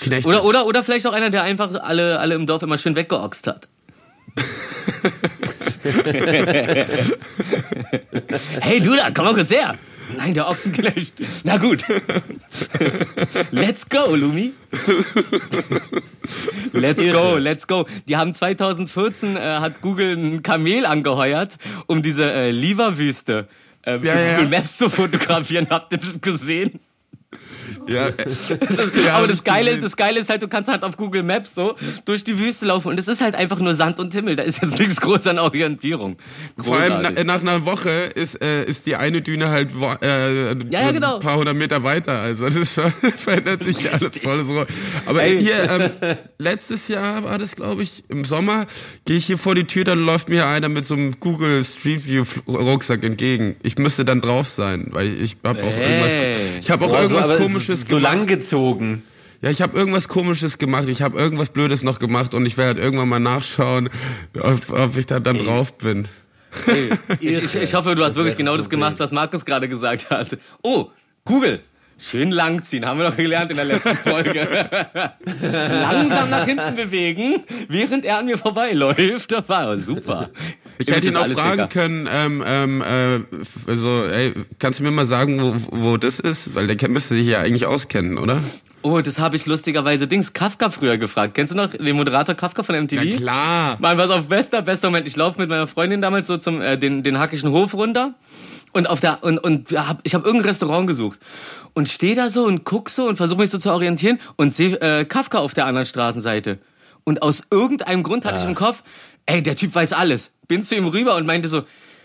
Knecht. 0.00 0.26
oder, 0.26 0.44
oder, 0.44 0.66
oder 0.66 0.82
vielleicht 0.84 1.06
auch 1.06 1.12
einer, 1.14 1.30
der 1.30 1.42
einfach 1.42 1.74
alle, 1.80 2.18
alle 2.18 2.34
im 2.34 2.46
Dorf 2.46 2.62
immer 2.62 2.76
schön 2.78 2.96
weggeoxt 2.96 3.46
hat. 3.46 3.68
hey, 8.60 8.80
du 8.80 8.94
da, 8.96 9.10
komm 9.12 9.26
mal 9.26 9.34
kurz 9.34 9.50
her. 9.50 9.74
Nein, 10.16 10.34
der 10.34 10.48
Ochsenknecht. 10.48 11.14
Na 11.44 11.56
gut. 11.56 11.84
Let's 13.50 13.88
go, 13.88 14.14
Lumi. 14.14 14.52
Let's 16.72 17.02
go, 17.02 17.36
let's 17.36 17.66
go. 17.66 17.86
Die 18.08 18.16
haben 18.16 18.34
2014 18.34 19.36
äh, 19.36 19.40
hat 19.40 19.80
Google 19.80 20.16
ein 20.16 20.42
Kamel 20.42 20.86
angeheuert, 20.86 21.58
um 21.86 22.02
diese 22.02 22.30
äh, 22.30 22.50
Liverwüste 22.50 23.48
äh, 23.82 23.98
für 23.98 24.06
Ja. 24.06 24.34
Google 24.36 24.48
Maps 24.50 24.76
zu 24.76 24.88
fotografieren. 24.90 25.68
Habt 25.70 25.92
ihr 25.92 25.98
das 25.98 26.20
gesehen? 26.20 26.80
Ja, 27.86 28.08
Aber 29.14 29.26
das 29.26 29.44
Geile, 29.44 29.78
das 29.78 29.96
Geile 29.96 30.20
ist 30.20 30.30
halt, 30.30 30.42
du 30.42 30.48
kannst 30.48 30.68
halt 30.68 30.82
auf 30.82 30.96
Google 30.96 31.22
Maps 31.22 31.54
so 31.54 31.74
durch 32.04 32.24
die 32.24 32.38
Wüste 32.38 32.66
laufen 32.66 32.88
und 32.88 32.98
es 32.98 33.08
ist 33.08 33.20
halt 33.20 33.34
einfach 33.34 33.58
nur 33.58 33.74
Sand 33.74 34.00
und 34.00 34.12
Himmel. 34.14 34.36
Da 34.36 34.42
ist 34.42 34.62
jetzt 34.62 34.78
nichts 34.78 35.00
groß 35.00 35.26
an 35.28 35.38
Orientierung. 35.38 36.16
Vor 36.56 36.76
allem 36.76 36.88
na, 37.02 37.10
Großartig. 37.10 37.24
nach 37.26 37.40
einer 37.40 37.66
Woche 37.66 37.90
ist, 37.90 38.40
äh, 38.42 38.64
ist 38.64 38.86
die 38.86 38.96
eine 38.96 39.22
Düne 39.22 39.48
halt 39.50 39.70
äh, 40.02 40.54
ja, 40.70 40.90
genau. 40.92 41.16
ein 41.16 41.20
paar 41.20 41.36
hundert 41.38 41.56
Meter 41.56 41.82
weiter. 41.84 42.20
Also 42.20 42.48
das 42.48 42.72
ver- 42.72 42.90
verändert 43.16 43.62
sich 43.62 43.80
ja 43.82 43.92
alles 43.92 44.18
voll 44.18 44.44
so. 44.44 44.64
Aber 45.06 45.22
Ey. 45.22 45.40
hier, 45.40 45.70
ähm, 45.70 45.90
letztes 46.38 46.88
Jahr 46.88 47.24
war 47.24 47.38
das, 47.38 47.56
glaube 47.56 47.82
ich, 47.82 48.04
im 48.08 48.24
Sommer, 48.24 48.66
gehe 49.04 49.16
ich 49.16 49.26
hier 49.26 49.38
vor 49.38 49.54
die 49.54 49.64
Tür, 49.64 49.84
dann 49.84 50.04
läuft 50.04 50.28
mir 50.28 50.46
einer 50.46 50.68
mit 50.68 50.84
so 50.86 50.94
einem 50.94 51.18
Google 51.20 51.62
Street 51.64 52.06
View 52.06 52.24
Rucksack 52.48 53.04
entgegen. 53.04 53.56
Ich 53.62 53.78
müsste 53.78 54.04
dann 54.04 54.20
drauf 54.20 54.48
sein, 54.48 54.88
weil 54.90 55.20
ich 55.20 55.36
habe 55.44 55.62
auch 55.62 55.72
Ey. 55.72 55.82
irgendwas, 55.82 56.38
ich 56.60 56.70
habe 56.70 56.84
auch 56.84 56.90
Boah, 56.90 56.96
so, 57.08 57.14
irgendwas 57.14 57.24
aber 57.24 57.38
Komisches 57.54 57.88
so 57.88 57.96
gemacht. 57.96 58.02
lang 58.02 58.26
gezogen. 58.26 59.02
Ja, 59.42 59.50
ich 59.50 59.60
habe 59.60 59.76
irgendwas 59.78 60.08
Komisches 60.08 60.58
gemacht. 60.58 60.88
Ich 60.88 61.02
habe 61.02 61.18
irgendwas 61.18 61.50
Blödes 61.50 61.82
noch 61.82 61.98
gemacht 61.98 62.34
und 62.34 62.46
ich 62.46 62.56
werde 62.56 62.76
halt 62.76 62.78
irgendwann 62.78 63.08
mal 63.08 63.20
nachschauen, 63.20 63.90
ob, 64.40 64.70
ob 64.70 64.96
ich 64.96 65.06
da 65.06 65.20
dann 65.20 65.38
drauf 65.38 65.76
bin. 65.76 66.08
Ich, 67.20 67.36
ich, 67.36 67.54
ich 67.54 67.74
hoffe, 67.74 67.94
du 67.94 68.04
hast 68.04 68.14
wirklich 68.16 68.36
genau 68.36 68.56
das 68.56 68.70
gemacht, 68.70 68.94
was 68.98 69.12
Markus 69.12 69.44
gerade 69.44 69.68
gesagt 69.68 70.10
hat. 70.10 70.38
Oh, 70.62 70.90
Google. 71.24 71.60
Schön 71.98 72.30
langziehen, 72.32 72.84
haben 72.86 72.98
wir 72.98 73.08
doch 73.08 73.16
gelernt 73.16 73.50
in 73.50 73.56
der 73.56 73.66
letzten 73.66 73.96
Folge. 73.96 74.46
Langsam 75.40 76.30
nach 76.30 76.44
hinten 76.44 76.74
bewegen, 76.76 77.42
während 77.68 78.04
er 78.04 78.18
an 78.18 78.26
mir 78.26 78.36
vorbeiläuft. 78.38 79.32
Das 79.32 79.48
war 79.48 79.76
super. 79.78 80.30
Ich 80.78 80.88
hätte 80.90 81.08
ihn 81.08 81.16
auch 81.16 81.26
fragen 81.26 81.52
dicker. 81.52 81.66
können, 81.68 82.08
ähm, 82.12 82.42
ähm, 82.44 82.82
äh, 82.82 83.20
also, 83.70 84.04
ey, 84.06 84.34
kannst 84.58 84.80
du 84.80 84.82
mir 84.84 84.90
mal 84.90 85.04
sagen, 85.06 85.40
wo, 85.40 85.54
wo 85.70 85.96
das 85.96 86.18
ist? 86.18 86.54
Weil 86.54 86.66
der 86.66 86.76
kennt- 86.76 86.92
müsste 86.92 87.14
sich 87.14 87.28
ja 87.28 87.40
eigentlich 87.40 87.66
auskennen, 87.66 88.18
oder? 88.18 88.42
Oh, 88.82 89.00
das 89.00 89.18
habe 89.18 89.36
ich 89.36 89.46
lustigerweise 89.46 90.06
Dings 90.06 90.34
Kafka 90.34 90.68
früher 90.68 90.98
gefragt. 90.98 91.34
Kennst 91.34 91.52
du 91.54 91.56
noch 91.56 91.68
den 91.68 91.96
Moderator 91.96 92.34
Kafka 92.34 92.62
von 92.62 92.74
MTV? 92.74 93.02
Ja 93.02 93.16
klar. 93.16 93.76
Mann, 93.80 93.96
was 93.96 94.10
auf 94.10 94.28
bester, 94.28 94.60
bester 94.60 94.88
Moment. 94.88 95.06
Ich 95.08 95.16
laufe 95.16 95.40
mit 95.40 95.48
meiner 95.48 95.66
Freundin 95.66 96.02
damals 96.02 96.26
so 96.26 96.36
zum 96.36 96.60
äh, 96.60 96.76
den 96.76 97.02
den 97.02 97.18
Hackischen 97.18 97.50
Hof 97.50 97.72
runter 97.72 98.12
und 98.74 98.88
auf 98.88 99.00
der 99.00 99.22
und 99.22 99.38
und 99.38 99.70
hab, 99.72 100.00
ich 100.02 100.14
habe 100.14 100.24
irgendein 100.26 100.48
Restaurant 100.48 100.86
gesucht 100.86 101.18
und 101.72 101.88
stehe 101.88 102.14
da 102.14 102.28
so 102.28 102.44
und 102.44 102.64
guck 102.64 102.90
so 102.90 103.06
und 103.06 103.16
versuche 103.16 103.40
mich 103.40 103.50
so 103.50 103.58
zu 103.58 103.72
orientieren 103.72 104.20
und 104.36 104.54
sehe 104.54 104.76
äh, 104.80 105.04
Kafka 105.04 105.38
auf 105.38 105.54
der 105.54 105.66
anderen 105.66 105.86
Straßenseite. 105.86 106.58
Und 107.04 107.22
aus 107.22 107.44
irgendeinem 107.50 108.02
Grund 108.02 108.24
hatte 108.24 108.38
ich 108.38 108.44
im 108.44 108.54
Kopf, 108.54 108.82
ey, 109.26 109.42
der 109.42 109.56
Typ 109.56 109.74
weiß 109.74 109.92
alles. 109.92 110.32
Bin 110.48 110.62
zu 110.62 110.74
ihm 110.74 110.86
rüber 110.86 111.16
und 111.16 111.26
meinte 111.26 111.48
so, 111.48 111.64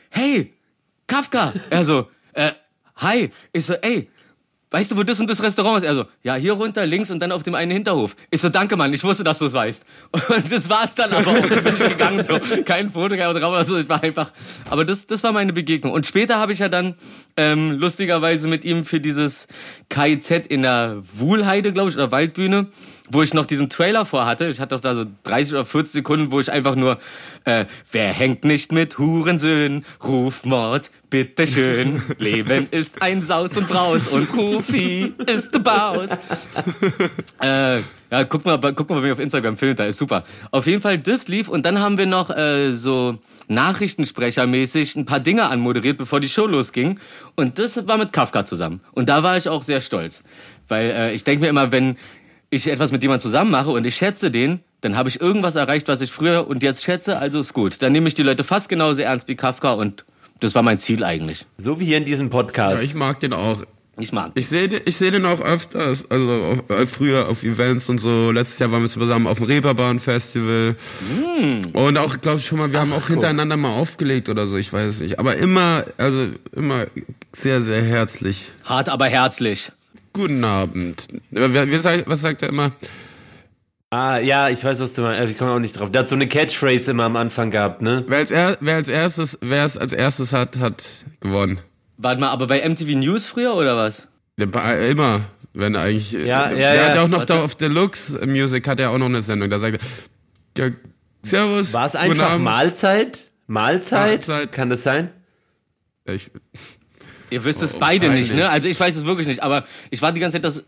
hey, 0.09 0.53
Kafka. 1.07 1.53
Er 1.69 1.85
so, 1.85 2.07
äh, 2.33 2.51
hi. 2.97 3.31
Ich 3.53 3.65
so, 3.65 3.73
ey, 3.73 4.09
weißt 4.71 4.91
du, 4.91 4.97
wo 4.97 5.03
das 5.03 5.19
und 5.19 5.29
das 5.29 5.41
Restaurant 5.41 5.77
ist? 5.77 5.83
Er 5.83 5.95
so, 5.95 6.05
ja, 6.23 6.35
hier 6.35 6.53
runter, 6.53 6.85
links 6.85 7.09
und 7.11 7.19
dann 7.19 7.31
auf 7.31 7.43
dem 7.43 7.55
einen 7.55 7.71
Hinterhof. 7.71 8.15
Ich 8.29 8.41
so, 8.41 8.49
danke, 8.49 8.77
Mann, 8.77 8.93
ich 8.93 9.03
wusste, 9.03 9.23
dass 9.23 9.39
du 9.39 9.45
es 9.45 9.53
weißt. 9.53 9.85
Und 10.11 10.51
das 10.51 10.69
war's 10.69 10.95
dann 10.95 11.11
aber 11.11 11.31
auch. 11.31 11.47
Bin 11.47 11.75
ich 11.75 11.89
gegangen, 11.89 12.23
so, 12.23 12.39
kein 12.63 12.89
Foto, 12.89 13.15
kein 13.15 13.27
Autogramm 13.27 13.53
oder 13.53 13.65
so. 13.65 13.77
Ich 13.77 13.89
war 13.89 14.03
einfach, 14.03 14.31
aber 14.69 14.85
das, 14.85 15.07
das 15.07 15.23
war 15.23 15.31
meine 15.31 15.53
Begegnung. 15.53 15.93
Und 15.93 16.05
später 16.05 16.37
habe 16.37 16.53
ich 16.53 16.59
ja 16.59 16.69
dann, 16.69 16.95
ähm, 17.37 17.71
lustigerweise 17.71 18.47
mit 18.47 18.65
ihm 18.65 18.83
für 18.83 18.99
dieses 18.99 19.47
KIZ 19.89 20.47
in 20.49 20.61
der 20.61 21.01
Wuhlheide, 21.13 21.73
glaube 21.73 21.89
ich, 21.89 21.95
oder 21.95 22.11
Waldbühne, 22.11 22.67
wo 23.09 23.21
ich 23.21 23.33
noch 23.33 23.45
diesen 23.45 23.69
Trailer 23.69 24.05
vorhatte. 24.05 24.47
Ich 24.47 24.59
hatte 24.59 24.75
doch 24.75 24.81
da 24.81 24.93
so 24.95 25.05
30 25.23 25.53
oder 25.53 25.65
40 25.65 25.93
Sekunden, 25.93 26.31
wo 26.31 26.39
ich 26.39 26.51
einfach 26.51 26.75
nur, 26.75 26.99
äh, 27.45 27.65
wer 27.91 28.13
hängt 28.13 28.45
nicht 28.45 28.71
mit 28.71 28.97
Hurensöhnen? 28.97 29.85
Rufmord, 30.03 30.91
bitteschön. 31.09 32.01
Leben 32.17 32.67
ist 32.71 33.01
ein 33.01 33.21
Saus 33.21 33.57
und 33.57 33.67
Braus 33.67 34.07
und 34.07 34.35
Rufi 34.35 35.13
ist 35.25 35.53
der 35.53 35.59
Baus. 35.59 36.09
äh, 37.41 37.79
ja, 38.11 38.23
guck 38.23 38.45
mal, 38.45 38.57
guck 38.57 38.89
mal 38.89 38.95
bei 38.95 39.07
mir 39.07 39.13
auf 39.13 39.19
Instagram, 39.19 39.57
findet 39.57 39.79
da, 39.79 39.85
ist 39.85 39.99
super. 39.99 40.23
Auf 40.51 40.65
jeden 40.65 40.81
Fall, 40.81 40.97
das 40.97 41.27
lief 41.27 41.47
und 41.47 41.65
dann 41.65 41.79
haben 41.79 41.97
wir 41.97 42.07
noch 42.07 42.29
äh, 42.29 42.71
so 42.71 43.19
Nachrichtensprechermäßig 43.49 44.95
ein 44.95 45.05
paar 45.05 45.19
Dinge 45.19 45.49
anmoderiert, 45.49 45.97
bevor 45.97 46.19
die 46.19 46.29
Show 46.29 46.45
losging. 46.45 46.99
Und 47.35 47.59
das 47.59 47.87
war 47.87 47.97
mit 47.97 48.13
Kafka 48.13 48.45
zusammen. 48.45 48.81
Und 48.91 49.09
da 49.09 49.23
war 49.23 49.37
ich 49.37 49.49
auch 49.49 49.63
sehr 49.63 49.81
stolz. 49.81 50.23
Weil 50.67 50.91
äh, 50.91 51.13
ich 51.13 51.23
denke 51.23 51.41
mir 51.41 51.49
immer, 51.49 51.71
wenn 51.71 51.97
ich 52.49 52.67
etwas 52.67 52.91
mit 52.91 53.01
jemandem 53.03 53.21
zusammen 53.21 53.51
mache 53.51 53.69
und 53.69 53.85
ich 53.85 53.95
schätze 53.95 54.31
den, 54.31 54.59
dann 54.81 54.95
habe 54.97 55.09
ich 55.09 55.19
irgendwas 55.21 55.55
erreicht, 55.55 55.87
was 55.87 56.01
ich 56.01 56.11
früher 56.11 56.47
und 56.47 56.63
jetzt 56.63 56.83
schätze, 56.83 57.17
also 57.17 57.39
ist 57.39 57.53
gut. 57.53 57.81
Dann 57.81 57.91
nehme 57.91 58.07
ich 58.07 58.13
die 58.15 58.23
Leute 58.23 58.43
fast 58.43 58.69
genauso 58.69 59.01
ernst 59.01 59.27
wie 59.27 59.35
Kafka 59.35 59.73
und 59.73 60.05
das 60.39 60.55
war 60.55 60.63
mein 60.63 60.79
Ziel 60.79 61.03
eigentlich. 61.03 61.45
So 61.57 61.79
wie 61.79 61.85
hier 61.85 61.97
in 61.97 62.05
diesem 62.05 62.29
Podcast. 62.29 62.77
Ja, 62.77 62.81
ich 62.81 62.95
mag 62.95 63.19
den 63.19 63.33
auch. 63.33 63.61
Ich 64.01 64.13
mag. 64.13 64.31
Ich 64.35 64.47
sehe 64.47 64.69
den- 64.69 64.79
ich 64.85 64.95
sehe 64.95 65.11
den 65.11 65.25
auch 65.25 65.41
öfters, 65.41 66.09
also 66.09 66.31
auf, 66.31 66.69
äh, 66.69 66.85
früher 66.85 67.27
auf 67.27 67.43
Events 67.43 67.89
und 67.89 67.97
so. 67.97 68.31
Letztes 68.31 68.57
Jahr 68.59 68.71
waren 68.71 68.81
wir 68.81 68.87
zusammen 68.87 69.27
auf 69.27 69.39
dem 69.39 69.47
Reeperbahn 69.47 69.99
Festival. 69.99 70.77
Und 71.73 71.97
auch, 71.97 72.21
glaube 72.21 72.39
ich, 72.39 72.45
schon 72.45 72.59
mal, 72.59 72.71
wir 72.71 72.79
haben 72.79 72.93
auch 72.93 73.07
hintereinander 73.07 73.57
mal 73.57 73.73
aufgelegt 73.75 74.29
oder 74.29 74.47
so, 74.47 74.55
ich 74.55 74.71
weiß 74.71 74.87
es 74.95 74.99
nicht. 75.01 75.19
Aber 75.19 75.35
immer, 75.35 75.83
also 75.97 76.27
immer 76.55 76.85
sehr, 77.35 77.61
sehr 77.61 77.81
herzlich. 77.81 78.45
Hart, 78.63 78.87
aber 78.87 79.07
herzlich. 79.07 79.73
Guten 80.19 80.43
Abend. 80.43 81.07
Was 81.31 82.21
sagt 82.21 82.41
er 82.41 82.49
immer? 82.49 82.71
Ah, 83.89 84.17
ja, 84.19 84.49
ich 84.49 84.61
weiß, 84.63 84.79
was 84.81 84.93
du 84.93 85.01
meinst. 85.01 85.21
Äh, 85.21 85.31
Ich 85.31 85.37
komme 85.37 85.51
auch 85.51 85.59
nicht 85.59 85.79
drauf. 85.79 85.89
Der 85.91 86.01
hat 86.01 86.09
so 86.09 86.15
eine 86.15 86.27
Catchphrase 86.27 86.91
immer 86.91 87.05
am 87.05 87.15
Anfang 87.15 87.51
gehabt, 87.51 87.81
ne? 87.81 88.03
Wer 88.07 88.17
als, 88.17 88.29
er, 88.29 88.57
wer 88.59 88.75
als 88.75 88.89
erstes, 88.89 89.37
wer 89.41 89.65
es 89.65 89.77
als 89.77 89.93
erstes 89.93 90.33
hat, 90.33 90.57
hat 90.57 90.83
gewonnen. 91.21 91.59
Warte 91.97 92.19
mal, 92.19 92.29
aber 92.31 92.47
bei 92.47 92.67
MTV 92.67 92.97
News 92.97 93.25
früher 93.25 93.55
oder 93.55 93.77
was? 93.77 94.07
Der, 94.37 94.47
bei- 94.47 94.89
immer, 94.89 95.21
wenn 95.53 95.75
eigentlich. 95.77 96.11
Ja, 96.11 96.49
der 96.49 96.75
ja, 96.75 96.83
hat 96.89 96.95
ja. 96.95 97.01
auch 97.03 97.07
noch 97.07 97.19
Warte. 97.19 97.33
da 97.33 97.43
auf 97.43 97.55
Deluxe 97.55 98.19
Music 98.27 98.67
hat 98.67 98.79
er 98.81 98.89
auch 98.91 98.97
noch 98.97 99.05
eine 99.07 99.21
Sendung. 99.21 99.49
Da 99.49 99.57
sagt 99.59 99.79
er, 100.57 100.67
ja, 100.67 100.73
Servus. 101.23 101.73
War 101.73 101.85
es 101.87 101.95
einfach. 101.95 102.37
Mahlzeit? 102.37 103.19
Mahlzeit? 103.47 104.27
Mahlzeit. 104.27 104.51
Kann 104.51 104.69
das 104.69 104.83
sein? 104.83 105.11
Ich, 106.05 106.29
Ihr 107.29 107.43
wisst 107.43 107.61
es 107.61 107.75
Oh, 107.75 107.79
beide 107.79 108.09
nicht, 108.09 108.33
ne? 108.33 108.49
Also 108.49 108.67
ich 108.67 108.79
weiß 108.79 108.95
es 108.95 109.05
wirklich 109.05 109.27
nicht, 109.27 109.43
aber 109.43 109.65
ich 109.89 110.01
war 110.01 110.11
die 110.11 110.19
ganze 110.19 110.35
Zeit, 110.35 110.43
dass 110.43 110.63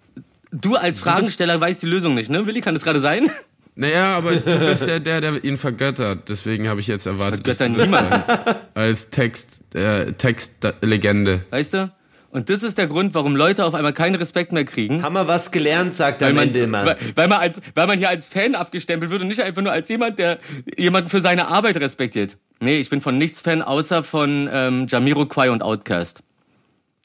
du 0.52 0.76
als 0.76 1.00
Fragensteller 1.00 1.60
weißt 1.60 1.82
die 1.82 1.88
Lösung 1.88 2.14
nicht, 2.14 2.30
ne? 2.30 2.46
Willi, 2.48 2.62
kann 2.62 2.74
das 2.74 2.84
gerade 2.84 3.00
sein? 3.02 3.30
naja, 3.76 4.18
aber 4.18 4.36
du 4.36 4.60
bist 4.60 4.88
ja 4.88 5.00
der, 5.00 5.22
der 5.22 5.44
ihn 5.44 5.58
vergöttert. 5.58 6.30
Deswegen 6.30 6.68
habe 6.68 6.80
ich 6.80 6.88
jetzt 6.88 7.06
erwartet, 7.06 7.48
dass 7.48 7.58
du 7.58 7.70
das 7.70 7.86
niemand. 7.86 8.12
weißt. 8.12 8.58
als 8.76 9.10
Text, 9.10 9.48
äh, 9.74 10.12
Textlegende. 10.14 11.46
Weißt 11.50 11.74
du? 11.74 11.92
Und 12.32 12.50
das 12.50 12.64
ist 12.64 12.78
der 12.78 12.88
Grund, 12.88 13.14
warum 13.14 13.36
Leute 13.36 13.66
auf 13.66 13.74
einmal 13.74 13.92
keinen 13.92 14.16
Respekt 14.16 14.54
mehr 14.54 14.64
kriegen. 14.64 15.04
Haben 15.04 15.16
wir 15.16 15.28
was 15.28 15.52
gelernt, 15.52 15.94
sagt 15.94 16.22
er 16.22 16.30
am 16.30 16.36
man, 16.36 16.48
Ende 16.48 16.62
immer. 16.62 16.86
weil, 16.86 16.98
weil, 17.16 17.28
man 17.28 17.40
als, 17.40 17.62
weil 17.76 17.88
man 17.88 17.98
hier 18.00 18.08
als 18.08 18.30
Fan 18.30 18.56
abgestempelt 18.56 19.12
wird 19.12 19.22
und 19.22 19.28
nicht 19.28 19.42
einfach 19.42 19.62
nur 19.62 19.74
als 19.74 19.90
jemand, 19.90 20.18
der 20.18 20.40
jemanden 20.78 21.10
für 21.10 21.20
seine 21.20 21.50
Arbeit 21.50 21.76
respektiert. 21.78 22.38
Nee, 22.62 22.78
ich 22.78 22.90
bin 22.90 23.02
von 23.02 23.18
nichts 23.18 23.42
Fan, 23.42 23.62
außer 23.62 24.02
von 24.02 24.48
ähm, 24.52 24.86
Jamiroquai 24.88 25.52
und 25.52 25.62
Outcast. 25.62 26.24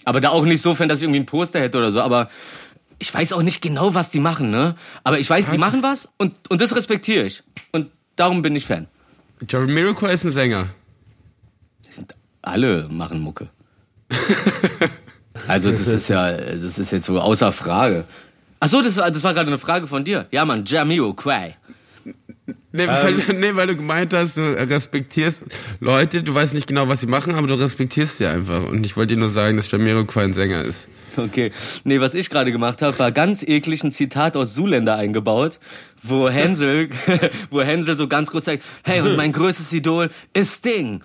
Aber 0.07 0.21
da 0.21 0.31
auch 0.31 0.45
nicht 0.45 0.63
so 0.63 0.75
Fan, 0.75 0.89
dass 0.89 1.01
ich 1.01 1.03
irgendwie 1.03 1.21
ein 1.21 1.27
Poster 1.27 1.61
hätte 1.61 1.77
oder 1.77 1.91
so. 1.91 2.01
Aber 2.01 2.31
ich 2.99 3.13
weiß 3.13 3.33
auch 3.33 3.43
nicht 3.43 3.61
genau, 3.61 3.93
was 3.93 4.11
die 4.11 4.21
machen, 4.21 4.51
ne? 4.51 4.77
Aber 5.03 5.19
ich 5.19 5.29
weiß, 5.29 5.51
die 5.51 5.59
machen 5.59 5.83
was 5.83 6.09
und, 6.17 6.49
und 6.49 6.61
das 6.61 6.75
respektiere 6.75 7.27
ich. 7.27 7.43
Und 7.73 7.91
darum 8.15 8.41
bin 8.41 8.55
ich 8.55 8.65
Fan. 8.67 8.87
Jamiroquai 9.47 10.13
ist 10.13 10.25
ein 10.25 10.31
Sänger. 10.31 10.69
Alle 12.41 12.87
machen 12.89 13.21
Mucke. 13.21 13.49
also 15.49 15.73
das 15.73 15.89
ist 15.89 16.09
ja, 16.09 16.33
das 16.33 16.79
ist 16.79 16.93
jetzt 16.93 17.05
so 17.05 17.21
außer 17.21 17.51
Frage. 17.51 18.05
Ach 18.61 18.69
so, 18.69 18.81
das 18.81 18.97
war, 18.97 19.11
das 19.11 19.25
war 19.25 19.35
gerade 19.35 19.49
eine 19.49 19.59
Frage 19.59 19.89
von 19.89 20.05
dir. 20.05 20.27
Ja, 20.31 20.45
Mann, 20.45 20.65
Jamiroquai. 20.65 21.57
Nee, 22.73 22.87
weil, 22.87 23.15
nee, 23.15 23.55
weil 23.55 23.67
du 23.67 23.77
gemeint 23.77 24.13
hast, 24.13 24.37
du 24.37 24.43
respektierst 24.43 25.45
Leute, 25.81 26.23
du 26.23 26.35
weißt 26.35 26.55
nicht 26.55 26.67
genau, 26.67 26.89
was 26.89 27.01
sie 27.01 27.07
machen, 27.07 27.35
aber 27.35 27.47
du 27.47 27.55
respektierst 27.55 28.19
sie 28.19 28.27
einfach. 28.27 28.67
Und 28.67 28.85
ich 28.85 28.97
wollte 28.97 29.15
dir 29.15 29.21
nur 29.21 29.31
sagen, 29.31 29.57
dass 29.57 29.71
Jamiroquai 29.71 30.25
ein 30.25 30.35
Sänger 30.35 30.63
ist. 30.63 30.89
Okay. 31.17 31.51
Nee, 31.85 32.01
was 32.01 32.15
ich 32.15 32.31
gerade 32.31 32.53
gemacht 32.53 32.83
habe, 32.83 32.97
war 32.99 33.11
ganz 33.11 33.43
eklig 33.43 33.83
ein 33.83 33.93
Zitat 33.93 34.37
aus 34.37 34.55
Zuländer 34.55 34.97
eingebaut, 34.97 35.59
wo 36.03 36.29
Hänsel, 36.29 36.91
wo 37.51 37.63
Hänsel 37.63 37.97
so 37.97 38.07
ganz 38.07 38.31
groß 38.31 38.45
sagt, 38.45 38.63
hey, 38.85 39.01
und 39.01 39.17
mein 39.17 39.33
größtes 39.33 39.73
Idol 39.73 40.11
ist 40.35 40.59
Sting. 40.59 41.03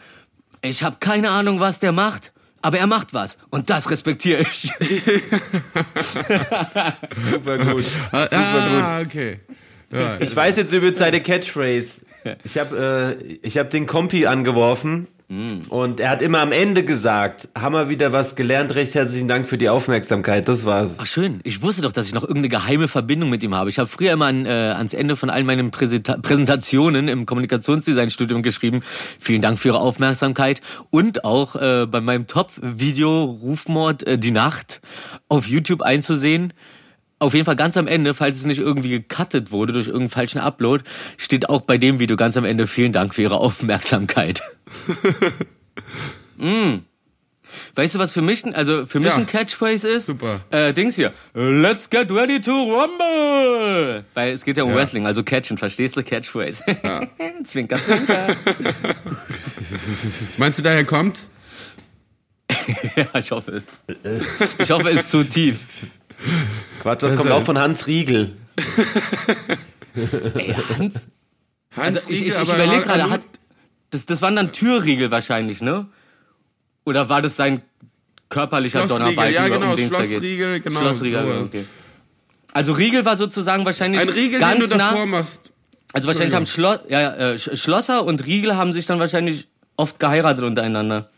Ich 0.61 0.83
habe 0.83 0.97
keine 0.99 1.31
Ahnung, 1.31 1.59
was 1.59 1.79
der 1.79 1.91
macht, 1.91 2.33
aber 2.61 2.77
er 2.77 2.87
macht 2.87 3.13
was. 3.13 3.37
Und 3.49 3.69
das 3.69 3.89
respektiere 3.89 4.41
ich. 4.41 4.71
Super 7.31 7.57
gut. 7.57 7.85
Ah, 8.11 8.27
ah 8.29 9.01
okay. 9.01 9.39
Ja, 9.91 10.17
Ich 10.19 10.35
weiß 10.35 10.57
jetzt 10.57 10.71
übrigens 10.73 10.97
seine 10.97 11.21
Catchphrase. 11.21 12.01
Ich 12.43 12.57
habe 12.57 13.17
äh, 13.19 13.37
ich 13.41 13.57
hab 13.57 13.69
den 13.71 13.87
Kompi 13.87 14.27
angeworfen 14.27 15.07
und 15.69 16.01
er 16.01 16.09
hat 16.09 16.21
immer 16.21 16.39
am 16.39 16.51
Ende 16.51 16.83
gesagt, 16.83 17.47
haben 17.57 17.73
wir 17.73 17.87
wieder 17.87 18.11
was 18.11 18.35
gelernt, 18.35 18.75
recht 18.75 18.95
herzlichen 18.95 19.29
Dank 19.29 19.47
für 19.47 19.57
die 19.57 19.69
Aufmerksamkeit, 19.69 20.49
das 20.49 20.65
war's. 20.65 20.97
Ach 20.97 21.05
schön, 21.05 21.39
ich 21.43 21.61
wusste 21.61 21.83
doch, 21.83 21.93
dass 21.93 22.07
ich 22.07 22.13
noch 22.13 22.23
irgendeine 22.23 22.49
geheime 22.49 22.89
Verbindung 22.89 23.29
mit 23.29 23.41
ihm 23.41 23.55
habe. 23.55 23.69
Ich 23.69 23.79
habe 23.79 23.87
früher 23.87 24.11
immer 24.11 24.25
an, 24.25 24.45
äh, 24.45 24.49
ans 24.49 24.93
Ende 24.93 25.15
von 25.15 25.29
all 25.29 25.45
meinen 25.45 25.71
Präsenta 25.71 26.17
Präsentationen 26.17 27.07
im 27.07 27.25
Kommunikationsdesign-Studium 27.25 28.41
geschrieben. 28.41 28.81
Vielen 29.19 29.41
Dank 29.41 29.57
für 29.57 29.69
Ihre 29.69 29.79
Aufmerksamkeit 29.79 30.59
und 30.89 31.23
auch 31.23 31.55
äh, 31.55 31.87
bei 31.89 32.01
meinem 32.01 32.27
Top-Video 32.27 33.23
Rufmord 33.23 34.03
äh, 34.03 34.17
die 34.17 34.31
Nacht 34.31 34.81
auf 35.29 35.47
YouTube 35.47 35.81
einzusehen. 35.81 36.51
Auf 37.21 37.35
jeden 37.35 37.45
Fall 37.45 37.55
ganz 37.55 37.77
am 37.77 37.85
Ende, 37.85 38.15
falls 38.15 38.37
es 38.37 38.45
nicht 38.45 38.57
irgendwie 38.59 38.89
gecuttet 38.89 39.51
wurde 39.51 39.73
durch 39.73 39.85
irgendeinen 39.85 40.09
falschen 40.09 40.39
Upload, 40.39 40.83
steht 41.17 41.49
auch 41.49 41.61
bei 41.61 41.77
dem 41.77 41.99
Video 41.99 42.15
ganz 42.17 42.35
am 42.35 42.45
Ende 42.45 42.65
vielen 42.65 42.93
Dank 42.93 43.13
für 43.13 43.21
Ihre 43.21 43.37
Aufmerksamkeit. 43.37 44.41
mm. 46.37 46.77
Weißt 47.75 47.93
du, 47.93 47.99
was 47.99 48.11
für 48.11 48.23
mich, 48.23 48.43
ein- 48.43 48.55
also 48.55 48.87
für 48.87 48.99
mich 48.99 49.09
Ja. 49.09 49.17
ein 49.17 49.27
Catchphrase 49.27 49.87
ist? 49.87 50.07
Super. 50.07 50.39
Äh, 50.49 50.73
Dings 50.73 50.95
hier. 50.95 51.13
Let's 51.35 51.89
get 51.91 52.09
ready 52.11 52.41
to 52.41 52.51
rumble! 52.51 54.03
Weil 54.15 54.33
es 54.33 54.43
geht 54.43 54.57
ja 54.57 54.63
um 54.63 54.69
Ja. 54.71 54.77
Wrestling, 54.77 55.05
also 55.05 55.21
Catchen, 55.23 55.59
verstehst 55.59 55.95
du? 55.97 56.01
Catchphrase. 56.03 56.63
zwinker, 57.43 57.75
zwinker. 57.77 58.27
Meinst 60.37 60.57
du, 60.57 60.63
daher 60.63 60.85
kommt's? 60.85 61.29
ja, 62.95 63.05
ich 63.19 63.29
hoffe 63.31 63.51
es. 63.51 63.67
Ich 64.59 64.71
hoffe 64.71 64.89
es 64.89 65.09
zu 65.11 65.23
tief. 65.23 65.59
Quatsch, 66.81 67.03
das 67.03 67.11
Das 67.11 67.19
kommt 67.19 67.31
auch 67.31 67.43
von 67.43 67.57
Hans 67.57 67.87
Riegel. 67.87 68.33
Ey, 70.35 70.53
Hans, 70.77 70.95
Hans 71.75 71.97
also 71.97 71.99
ich, 72.09 72.21
ich, 72.21 72.27
ich 72.27 72.37
aber- 72.37 72.55
überlege 72.55 72.83
gerade, 72.83 73.09
hat, 73.09 73.21
das, 73.91 74.05
das 74.05 74.21
waren 74.21 74.35
dann 74.35 74.51
Türriegel 74.51 75.11
wahrscheinlich, 75.11 75.61
ne? 75.61 75.87
Oder 76.85 77.09
war 77.09 77.21
das 77.21 77.35
sein 77.35 77.61
körperlicher 78.29 78.87
Donnerbalken? 78.87 79.33
ja, 79.35 79.47
über- 79.47 79.59
genau, 79.59 79.75
geht? 79.75 79.87
Schlossriegel, 79.89 80.59
genau, 80.61 80.79
Schlossriegel, 80.79 81.41
okay. 81.45 81.65
Also 82.53 82.73
Riegel 82.73 83.05
war 83.05 83.15
sozusagen 83.15 83.63
wahrscheinlich 83.65 84.01
Ein 84.01 84.09
Riegel, 84.09 84.39
ganz 84.39 84.59
den 84.59 84.69
du 84.69 84.75
nah, 84.77 84.89
davor 84.91 85.05
machst. 85.05 85.41
Also 85.93 86.07
wahrscheinlich 86.07 86.33
haben 86.35 86.45
Schlo 86.45 86.75
ja, 86.89 87.13
äh, 87.15 87.35
Sch- 87.35 87.55
Schlosser 87.57 88.03
und 88.05 88.25
Riegel 88.25 88.55
haben 88.55 88.73
sich 88.73 88.85
dann 88.85 88.99
wahrscheinlich 88.99 89.47
oft 89.77 89.99
geheiratet 89.99 90.43
untereinander. 90.43 91.09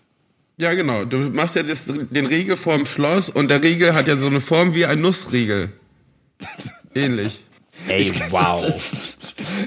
Ja, 0.57 0.73
genau. 0.73 1.05
Du 1.05 1.17
machst 1.17 1.55
ja 1.55 1.63
das, 1.63 1.85
den 1.87 2.25
Riegel 2.27 2.55
vorm 2.55 2.85
Schloss 2.85 3.29
und 3.29 3.49
der 3.49 3.63
Riegel 3.63 3.93
hat 3.95 4.07
ja 4.07 4.17
so 4.17 4.27
eine 4.27 4.39
Form 4.39 4.75
wie 4.75 4.85
ein 4.85 5.01
Nussriegel. 5.01 5.69
Ähnlich. 6.95 7.41
Ey, 7.87 8.11
wow. 8.29 8.63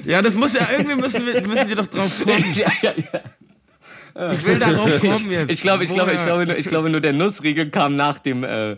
Ja, 0.05 0.21
das 0.21 0.35
muss 0.35 0.53
ja, 0.53 0.65
irgendwie 0.75 0.95
müssen 0.95 1.25
wir, 1.25 1.45
müssen 1.45 1.67
wir 1.69 1.75
doch 1.75 1.87
drauf 1.87 2.11
kommen. 2.23 2.53
ja, 2.53 2.71
ja, 2.81 2.93
ja. 2.95 4.31
Ich 4.31 4.45
will 4.45 4.57
darauf 4.57 4.99
kommen 4.99 5.29
jetzt. 5.29 5.51
Ich 5.51 5.61
glaube, 5.61 5.83
ich 5.83 5.91
glaube, 5.93 6.13
ich 6.13 6.23
glaube, 6.23 6.45
nur- 6.47 6.57
ich 6.57 6.65
glaube 6.67 6.89
nur 6.89 7.01
der 7.01 7.13
Nussriegel 7.13 7.69
kam 7.69 7.95
nach 7.95 8.17
dem 8.19 8.43
äh, 8.43 8.77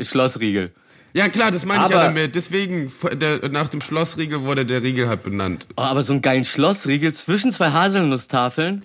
Schlossriegel. 0.00 0.70
Ja, 1.14 1.28
klar, 1.30 1.50
das 1.50 1.64
meine 1.64 1.84
ich 1.86 1.90
ja 1.90 1.96
Aber- 1.96 2.08
damit. 2.08 2.34
Deswegen, 2.34 2.92
der, 3.14 3.48
nach 3.48 3.68
dem 3.68 3.80
Schlossriegel 3.80 4.42
wurde 4.42 4.66
der 4.66 4.82
Riegel 4.82 5.08
halt 5.08 5.22
benannt. 5.24 5.66
Oh, 5.76 5.82
aber 5.82 6.02
so 6.02 6.12
einen 6.12 6.22
geilen 6.22 6.44
Schlossriegel 6.44 7.12
zwischen 7.14 7.50
zwei 7.50 7.70
Haselnusstafeln. 7.70 8.82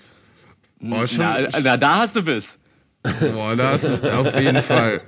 Oh, 0.92 1.08
schon, 1.08 1.18
Na, 1.20 1.48
na, 1.64 1.78
da 1.78 1.96
hast 1.98 2.16
du 2.16 2.24
Biss. 2.24 2.60
boah, 3.34 3.56
das 3.56 3.86
auf 3.86 4.40
jeden 4.40 4.62
Fall. 4.62 5.02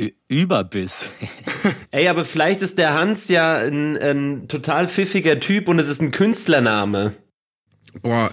Ü- 0.00 0.10
Überbiss. 0.28 1.08
Ey, 1.90 2.08
aber 2.08 2.24
vielleicht 2.24 2.62
ist 2.62 2.78
der 2.78 2.94
Hans 2.94 3.28
ja 3.28 3.56
ein, 3.58 3.96
ein 3.96 4.48
total 4.48 4.88
pfiffiger 4.88 5.38
Typ 5.40 5.68
und 5.68 5.78
es 5.78 5.88
ist 5.88 6.00
ein 6.02 6.10
Künstlername. 6.10 7.14
Boah, 8.02 8.30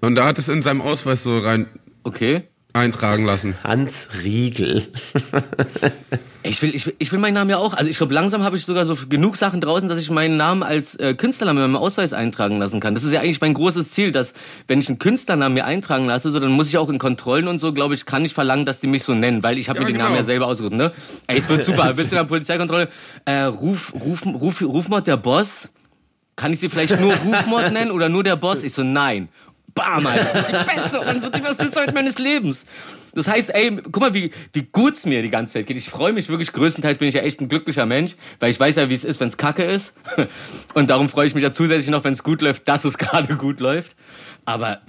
und 0.00 0.14
da 0.14 0.26
hat 0.26 0.38
es 0.38 0.48
in 0.48 0.62
seinem 0.62 0.80
Ausweis 0.82 1.22
so 1.22 1.38
rein 1.38 1.66
Okay. 2.04 2.48
Eintragen 2.72 3.24
lassen. 3.24 3.54
Hans 3.64 4.08
Riegel. 4.22 4.86
Ich 6.42 6.62
will, 6.62 6.74
ich 6.74 6.86
will, 6.86 6.94
ich 6.98 7.12
will 7.12 7.18
meinen 7.18 7.34
Namen 7.34 7.50
ja 7.50 7.58
auch. 7.58 7.74
Also 7.74 7.90
ich 7.90 7.98
glaube, 7.98 8.14
langsam 8.14 8.42
habe 8.42 8.56
ich 8.56 8.64
sogar 8.64 8.86
so 8.86 8.96
genug 9.08 9.36
Sachen 9.36 9.60
draußen, 9.60 9.90
dass 9.90 9.98
ich 9.98 10.08
meinen 10.10 10.38
Namen 10.38 10.62
als 10.62 10.94
äh, 10.94 11.14
Künstlernamen 11.14 11.62
in 11.62 11.70
meinem 11.70 11.82
Ausweis 11.82 12.14
eintragen 12.14 12.58
lassen 12.58 12.80
kann. 12.80 12.94
Das 12.94 13.04
ist 13.04 13.12
ja 13.12 13.20
eigentlich 13.20 13.42
mein 13.42 13.52
großes 13.52 13.90
Ziel, 13.90 14.10
dass 14.10 14.32
wenn 14.66 14.80
ich 14.80 14.88
einen 14.88 14.98
Künstlernamen 14.98 15.54
mir 15.54 15.66
eintragen 15.66 16.06
lasse, 16.06 16.30
so 16.30 16.40
dann 16.40 16.50
muss 16.52 16.68
ich 16.68 16.78
auch 16.78 16.88
in 16.88 16.98
Kontrollen 16.98 17.46
und 17.46 17.58
so, 17.58 17.74
glaube 17.74 17.92
ich, 17.92 18.06
kann 18.06 18.24
ich 18.24 18.32
verlangen, 18.32 18.64
dass 18.64 18.80
die 18.80 18.86
mich 18.86 19.04
so 19.04 19.12
nennen, 19.12 19.42
weil 19.42 19.58
ich 19.58 19.68
habe 19.68 19.80
Ja, 19.80 19.82
mir 19.82 19.88
den 19.88 19.96
genau. 19.96 20.06
Namen 20.06 20.16
ja 20.16 20.22
selber 20.22 20.46
ausgesucht, 20.46 20.72
ne? 20.72 20.92
Ey, 21.26 21.36
es 21.36 21.48
wird 21.50 21.62
super. 21.62 21.92
Bist 21.94 22.10
du 22.10 22.16
in 22.16 22.22
der 22.22 22.28
Polizeikontrolle? 22.28 22.88
Äh, 23.26 23.42
ruf, 23.42 23.92
ruf, 23.94 24.24
ruf, 24.24 24.62
Rufmord 24.62 25.06
der 25.06 25.18
Boss. 25.18 25.68
Kann 26.36 26.54
ich 26.54 26.60
sie 26.60 26.70
vielleicht 26.70 26.98
nur 26.98 27.12
Rufmord 27.12 27.70
nennen 27.70 27.90
oder 27.90 28.08
nur 28.08 28.22
der 28.22 28.36
Boss? 28.36 28.62
Ich 28.62 28.72
so, 28.72 28.82
nein. 28.82 29.28
Bam, 29.74 30.06
Alter. 30.06 30.42
Die 30.42 30.76
beste, 30.76 31.00
und 31.00 31.22
wird 31.22 31.36
die 31.36 31.42
beste 31.42 31.70
Zeit 31.70 31.94
meines 31.94 32.18
Lebens. 32.18 32.66
Das 33.14 33.28
heißt, 33.28 33.54
ey, 33.54 33.76
guck 33.82 34.00
mal, 34.00 34.14
wie, 34.14 34.30
wie 34.52 34.68
gut's 34.70 35.04
mir 35.04 35.22
die 35.22 35.30
ganze 35.30 35.54
Zeit 35.54 35.66
geht. 35.66 35.76
Ich 35.76 35.90
freue 35.90 36.12
mich 36.12 36.28
wirklich, 36.28 36.52
größtenteils 36.52 36.98
bin 36.98 37.08
ich 37.08 37.14
ja 37.14 37.22
echt 37.22 37.40
ein 37.40 37.48
glücklicher 37.48 37.86
Mensch, 37.86 38.16
weil 38.38 38.50
ich 38.50 38.60
weiß 38.60 38.76
ja, 38.76 38.88
wie 38.88 38.94
es 38.94 39.04
ist, 39.04 39.20
wenn's 39.20 39.36
kacke 39.36 39.64
ist. 39.64 39.94
Und 40.74 40.90
darum 40.90 41.08
freue 41.08 41.26
ich 41.26 41.34
mich 41.34 41.42
ja 41.42 41.52
zusätzlich 41.52 41.90
noch, 41.90 42.04
wenn's 42.04 42.22
gut 42.22 42.42
läuft, 42.42 42.68
dass 42.68 42.84
es 42.84 42.98
gerade 42.98 43.36
gut 43.36 43.60
läuft. 43.60 43.96
Aber 44.44 44.80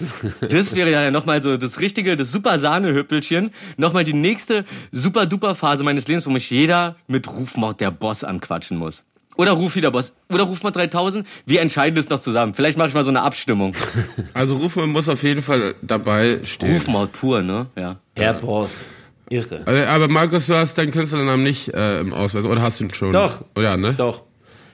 das 0.50 0.76
wäre 0.76 0.92
ja 0.92 1.12
nochmal 1.12 1.44
so 1.44 1.58
das 1.58 1.80
richtige, 1.80 2.16
das 2.16 2.32
super 2.32 2.58
Sahnehüppelchen. 2.58 3.52
Nochmal 3.78 4.04
die 4.04 4.14
nächste 4.14 4.66
super 4.92 5.26
duper 5.26 5.56
Phase 5.56 5.84
meines 5.84 6.08
Lebens, 6.08 6.26
wo 6.26 6.32
mich 6.32 6.50
jeder 6.50 6.96
mit 7.08 7.28
Rufmord 7.28 7.82
der 7.82 7.92
Boss 7.92 8.24
anquatschen 8.24 8.78
muss. 8.78 9.04
Oder 9.42 9.54
Ruf 9.54 9.76
wieder 9.76 9.90
Boss. 9.90 10.14
Oder 10.32 10.44
Rufmord 10.44 10.76
3000. 10.76 11.28
Wir 11.48 11.62
entscheiden 11.62 11.96
das 11.96 12.10
noch 12.10 12.20
zusammen. 12.20 12.54
Vielleicht 12.54 12.78
mache 12.78 12.90
ich 12.90 12.94
mal 12.94 13.04
so 13.04 13.10
eine 13.10 13.24
Abstimmung. 13.24 13.76
Also 14.36 14.56
Rufmann 14.56 14.90
muss 14.90 15.10
auf 15.10 15.24
jeden 15.24 15.42
Fall 15.42 15.74
dabei 15.82 16.42
stehen. 16.44 16.76
Rufmord 16.76 17.12
pur, 17.12 17.42
ne? 17.42 17.66
Ja. 17.76 17.98
Herr 18.16 18.36
Boss. 18.36 18.86
Irre. 19.30 19.64
Also, 19.66 19.88
Aber 19.88 20.08
Markus, 20.10 20.46
du 20.46 20.56
hast 20.56 20.78
deinen 20.78 20.92
Künstlernamen 20.92 21.42
nicht 21.42 21.74
äh, 21.74 22.02
im 22.02 22.14
Ausweis, 22.14 22.46
oder 22.46 22.62
hast 22.62 22.80
du 22.80 22.84
ihn 22.84 22.94
schon? 22.94 23.14
Doch. 23.14 23.44
Oh, 23.56 23.62
ja, 23.62 23.78
ne? 23.78 23.96
Doch. 23.98 24.22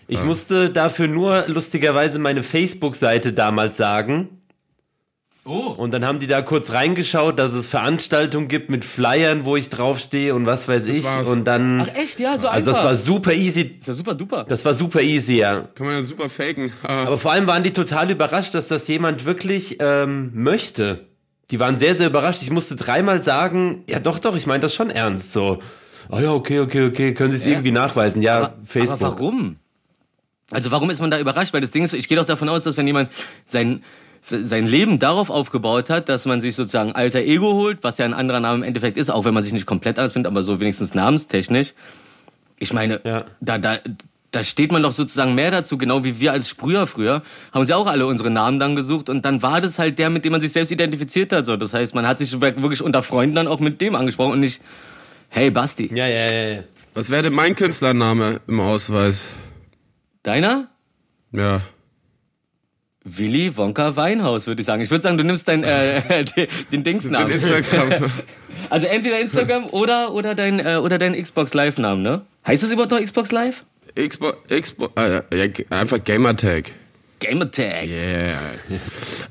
Ich 0.09 0.21
musste 0.23 0.69
dafür 0.69 1.07
nur 1.07 1.45
lustigerweise 1.47 2.19
meine 2.19 2.43
Facebook-Seite 2.43 3.31
damals 3.31 3.77
sagen. 3.77 4.36
Oh. 5.47 5.73
Und 5.77 5.91
dann 5.91 6.03
haben 6.05 6.19
die 6.19 6.27
da 6.27 6.41
kurz 6.41 6.71
reingeschaut, 6.71 7.39
dass 7.39 7.53
es 7.53 7.67
Veranstaltungen 7.67 8.47
gibt 8.49 8.69
mit 8.69 8.83
Flyern, 8.83 9.45
wo 9.45 9.55
ich 9.55 9.69
draufstehe 9.69 10.35
und 10.35 10.45
was 10.45 10.67
weiß 10.67 10.87
ich. 10.87 11.05
war's. 11.05 11.29
Und 11.29 11.45
dann. 11.45 11.81
Ach 11.81 11.95
echt? 11.95 12.19
Ja, 12.19 12.37
so 12.37 12.47
also 12.47 12.69
einfach. 12.69 12.81
das 12.81 12.83
war 12.83 12.95
super 12.97 13.33
easy. 13.33 13.77
ist 13.79 13.87
ja 13.87 13.93
super 13.93 14.13
duper. 14.13 14.43
Das 14.47 14.65
war 14.65 14.73
super 14.73 15.01
easy, 15.01 15.37
ja. 15.37 15.61
Kann 15.75 15.87
man 15.87 15.95
ja 15.95 16.03
super 16.03 16.27
faken. 16.29 16.71
Ah. 16.83 17.03
Aber 17.05 17.17
vor 17.17 17.31
allem 17.31 17.47
waren 17.47 17.63
die 17.63 17.71
total 17.71 18.11
überrascht, 18.11 18.53
dass 18.55 18.67
das 18.67 18.87
jemand 18.87 19.25
wirklich 19.25 19.77
ähm, 19.79 20.31
möchte. 20.33 21.05
Die 21.49 21.59
waren 21.61 21.77
sehr, 21.77 21.95
sehr 21.95 22.07
überrascht. 22.07 22.41
Ich 22.41 22.51
musste 22.51 22.75
dreimal 22.75 23.21
sagen, 23.21 23.83
ja 23.87 23.99
doch, 23.99 24.19
doch, 24.19 24.35
ich 24.35 24.47
meine 24.47 24.59
das 24.59 24.75
schon 24.75 24.89
ernst. 24.89 25.31
So, 25.31 25.59
oh 26.09 26.19
ja, 26.19 26.33
okay, 26.33 26.59
okay, 26.59 26.85
okay, 26.87 27.13
können 27.13 27.31
Sie 27.31 27.37
es 27.37 27.45
Ja. 27.45 27.51
irgendwie 27.51 27.71
nachweisen? 27.71 28.21
Ja, 28.21 28.37
aber, 28.37 28.53
Facebook. 28.65 29.01
Aber 29.01 29.15
warum? 29.15 29.55
Also 30.51 30.71
warum 30.71 30.89
ist 30.89 30.99
man 30.99 31.11
da 31.11 31.19
überrascht? 31.19 31.53
Weil 31.53 31.61
das 31.61 31.71
Ding 31.71 31.83
ist, 31.83 31.91
so, 31.91 31.97
ich 31.97 32.07
gehe 32.07 32.17
doch 32.17 32.25
davon 32.25 32.49
aus, 32.49 32.63
dass 32.63 32.75
wenn 32.77 32.87
jemand 32.87 33.11
sein 33.45 33.83
sein 34.29 34.67
Leben 34.67 34.99
darauf 34.99 35.29
aufgebaut 35.29 35.89
hat, 35.89 36.09
dass 36.09 36.25
man 36.25 36.41
sich 36.41 36.55
sozusagen 36.55 36.91
alter 36.93 37.19
Ego 37.19 37.53
holt, 37.53 37.79
was 37.83 37.97
ja 37.97 38.05
ein 38.05 38.13
anderer 38.13 38.39
Name 38.39 38.57
im 38.57 38.63
Endeffekt 38.63 38.97
ist, 38.97 39.09
auch 39.09 39.25
wenn 39.25 39.33
man 39.33 39.43
sich 39.43 39.53
nicht 39.53 39.65
komplett 39.65 39.97
anders 39.97 40.13
findet, 40.13 40.31
aber 40.31 40.43
so 40.43 40.59
wenigstens 40.59 40.93
namenstechnisch. 40.93 41.73
Ich 42.59 42.73
meine, 42.73 42.99
Ja. 43.05 43.25
da, 43.39 43.57
da, 43.57 43.77
da 44.31 44.43
steht 44.43 44.71
man 44.71 44.83
doch 44.83 44.91
sozusagen 44.91 45.35
mehr 45.35 45.51
dazu, 45.51 45.77
genau 45.77 46.03
wie 46.03 46.19
wir 46.19 46.31
als 46.31 46.49
Sprüher 46.49 46.85
früher, 46.87 47.21
haben 47.53 47.65
sie 47.65 47.73
auch 47.73 47.87
alle 47.87 48.05
unsere 48.05 48.29
Namen 48.29 48.59
dann 48.59 48.75
gesucht 48.75 49.09
und 49.09 49.23
dann 49.25 49.41
war 49.41 49.61
das 49.61 49.79
halt 49.79 49.99
der, 49.99 50.09
mit 50.09 50.25
dem 50.25 50.31
man 50.33 50.41
sich 50.41 50.51
selbst 50.51 50.71
identifiziert 50.71 51.31
hat. 51.31 51.45
So. 51.45 51.55
Das 51.55 51.73
heißt, 51.73 51.95
man 51.95 52.05
hat 52.07 52.19
sich 52.19 52.39
wirklich 52.41 52.81
unter 52.81 53.03
Freunden 53.03 53.35
dann 53.35 53.47
auch 53.47 53.59
mit 53.59 53.79
dem 53.81 53.95
angesprochen 53.95 54.33
und 54.33 54.39
nicht, 54.41 54.61
hey 55.29 55.49
Basti, 55.51 55.89
Ja, 55.93 56.07
ja, 56.07 56.31
ja, 56.31 56.47
ja. 56.55 56.63
Was 56.93 57.09
wäre 57.09 57.23
denn 57.23 57.33
mein 57.33 57.55
Künstlername 57.55 58.41
im 58.47 58.59
Ausweis? 58.59 59.23
deiner? 60.23 60.67
Ja. 61.31 61.61
Willy 63.09 63.55
Wonka 63.55 63.95
Weinhaus, 63.95 64.47
würde 64.47 64.61
ich 64.61 64.65
sagen. 64.65 64.81
Ich 64.81 64.91
würde 64.91 65.01
sagen, 65.01 65.17
du 65.17 65.23
nimmst 65.23 65.47
dein, 65.47 65.63
äh, 65.63 66.25
den, 66.71 66.83
Dingsnamen. 66.83 67.27
Den 67.27 67.39
Instagram. 67.39 68.11
Also 68.69 68.87
entweder 68.87 69.19
Instagram 69.19 69.65
oder, 69.67 70.13
oder 70.13 70.33
dein, 70.33 70.59
äh, 70.59 70.77
oder 70.77 70.97
dein 70.97 71.13
Xbox 71.13 71.53
Live-Namen, 71.53 72.01
ne? 72.01 72.23
Heißt 72.45 72.63
das 72.63 72.71
überhaupt 72.71 72.91
noch 72.91 72.99
Xbox 72.99 73.31
Live? 73.31 73.63
Xbox, 73.95 74.37
Xbox, 74.49 74.93
äh, 74.99 75.21
ja, 75.31 75.47
einfach 75.69 76.03
Gamertag. 76.03 76.71
Gamertag. 77.19 77.85
Yeah. 77.87 78.37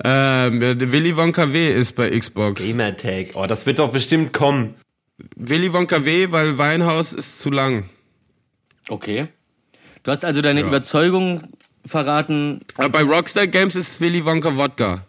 ähm, 0.04 0.60
Willy 0.60 1.16
Wonka 1.16 1.52
W 1.52 1.72
ist 1.72 1.96
bei 1.96 2.10
Xbox. 2.16 2.64
Gamertag. 2.66 3.30
Oh, 3.34 3.46
das 3.46 3.66
wird 3.66 3.80
doch 3.80 3.90
bestimmt 3.90 4.32
kommen. 4.32 4.74
Willy 5.34 5.72
Wonka 5.72 6.04
W, 6.04 6.28
weil 6.30 6.56
Weinhaus 6.56 7.12
ist 7.12 7.40
zu 7.40 7.50
lang. 7.50 7.84
Okay. 8.88 9.26
Du 10.04 10.12
hast 10.12 10.24
also 10.24 10.40
deine 10.40 10.60
Ja. 10.60 10.68
Überzeugung 10.68 11.42
verraten. 11.86 12.60
Aber 12.76 12.88
bei 12.90 13.02
Rockstar 13.02 13.46
Games 13.46 13.74
ist 13.76 14.00
Willy 14.00 14.24
Wonka 14.24 14.56
Wodka. 14.56 15.04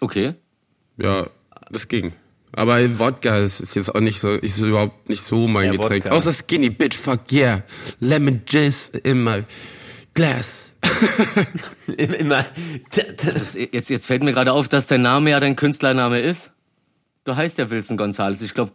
Okay. 0.00 0.34
Ja, 0.98 1.26
das 1.70 1.88
ging. 1.88 2.12
Aber 2.52 2.78
Wodka 2.98 3.38
ist, 3.38 3.60
ist 3.60 3.74
jetzt 3.74 3.94
auch 3.94 4.00
nicht 4.00 4.20
so, 4.20 4.30
ist 4.30 4.58
überhaupt 4.58 5.08
nicht 5.08 5.22
so 5.22 5.46
mein 5.48 5.66
Ja, 5.66 5.72
Getränk. 5.72 6.04
Wodka. 6.04 6.16
Außer 6.16 6.32
Skinny 6.32 6.70
Bit, 6.70 6.94
fuck 6.94 7.30
yeah. 7.32 7.62
Lemon 8.00 8.42
Jizz 8.48 8.90
in 9.02 9.22
my 9.24 9.44
glass. 10.14 10.74
Immer. 11.96 12.44
Das, 13.34 13.54
jetzt, 13.54 13.90
jetzt 13.90 14.06
fällt 14.06 14.22
mir 14.22 14.32
gerade 14.32 14.52
auf, 14.52 14.68
dass 14.68 14.86
dein 14.86 15.02
Name 15.02 15.30
ja 15.30 15.40
dein 15.40 15.56
Künstlername 15.56 16.20
ist. 16.20 16.50
Du 17.24 17.34
heißt 17.36 17.58
ja 17.58 17.68
Wilson 17.70 17.96
Gonzales. 17.96 18.40
Ich 18.40 18.54
glaube, 18.54 18.72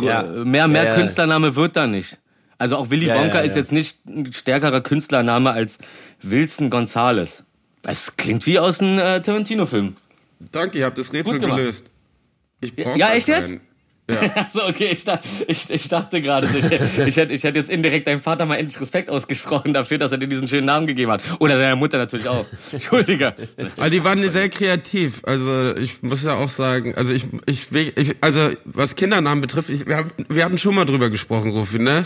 Ja. 0.00 0.22
mehr, 0.22 0.68
mehr 0.68 0.84
Ja, 0.84 0.90
ja. 0.90 0.94
Künstlername 0.96 1.56
wird 1.56 1.76
da 1.76 1.86
nicht. 1.86 2.18
Also 2.58 2.76
auch 2.76 2.90
Willy 2.90 3.06
Ja, 3.06 3.16
Wonka 3.16 3.38
ja, 3.38 3.40
ist 3.40 3.52
ja. 3.52 3.58
jetzt 3.62 3.72
nicht 3.72 4.06
ein 4.06 4.32
stärkerer 4.32 4.80
Künstlername 4.80 5.50
als 5.50 5.78
Wilson 6.22 6.70
Gonzales. 6.70 7.44
Es 7.82 8.16
klingt 8.16 8.46
wie 8.46 8.58
aus 8.58 8.80
einem 8.80 8.98
äh, 8.98 9.20
Tarantino-Film. 9.20 9.96
Danke, 10.52 10.78
ihr 10.78 10.86
habt 10.86 10.98
das 10.98 11.12
Rätsel 11.12 11.38
gelöst. 11.38 11.86
Ich 12.60 12.74
brauch 12.74 12.96
Ja, 12.96 13.08
gar 13.08 13.16
echt 13.16 13.28
jetzt? 13.28 13.54
Ja. 14.10 14.20
Achso, 14.34 14.66
okay, 14.68 14.90
ich, 14.92 15.04
dach- 15.04 15.20
ich, 15.46 15.70
ich 15.70 15.88
dachte 15.88 16.20
gerade, 16.20 16.46
ich, 16.46 17.06
ich, 17.08 17.16
hätte, 17.16 17.32
ich 17.32 17.42
hätte 17.42 17.58
jetzt 17.58 17.70
indirekt 17.70 18.06
deinem 18.06 18.20
Vater 18.20 18.44
mal 18.44 18.56
endlich 18.56 18.78
Respekt 18.78 19.08
ausgesprochen 19.08 19.72
dafür, 19.72 19.96
dass 19.96 20.12
er 20.12 20.18
dir 20.18 20.26
diesen 20.26 20.46
schönen 20.46 20.66
Namen 20.66 20.86
gegeben 20.86 21.10
hat. 21.10 21.22
Oder 21.38 21.58
deiner 21.58 21.76
Mutter 21.76 21.96
natürlich 21.96 22.28
auch. 22.28 22.44
Entschuldige. 22.72 23.34
Aber 23.78 23.88
die 23.88 24.04
waren 24.04 24.28
sehr 24.30 24.50
kreativ. 24.50 25.22
Also 25.24 25.74
ich 25.76 26.02
muss 26.02 26.22
ja 26.22 26.34
auch 26.34 26.50
sagen, 26.50 26.94
also 26.96 27.14
ich, 27.14 27.24
ich, 27.46 27.68
ich 27.72 28.16
also 28.20 28.50
was 28.66 28.94
Kindernamen 28.94 29.40
betrifft, 29.40 29.70
ich, 29.70 29.86
wir, 29.86 29.96
haben, 29.96 30.10
wir 30.28 30.44
hatten 30.44 30.58
schon 30.58 30.74
mal 30.74 30.84
drüber 30.84 31.08
gesprochen, 31.08 31.50
Rufi, 31.52 31.78
ne? 31.78 32.02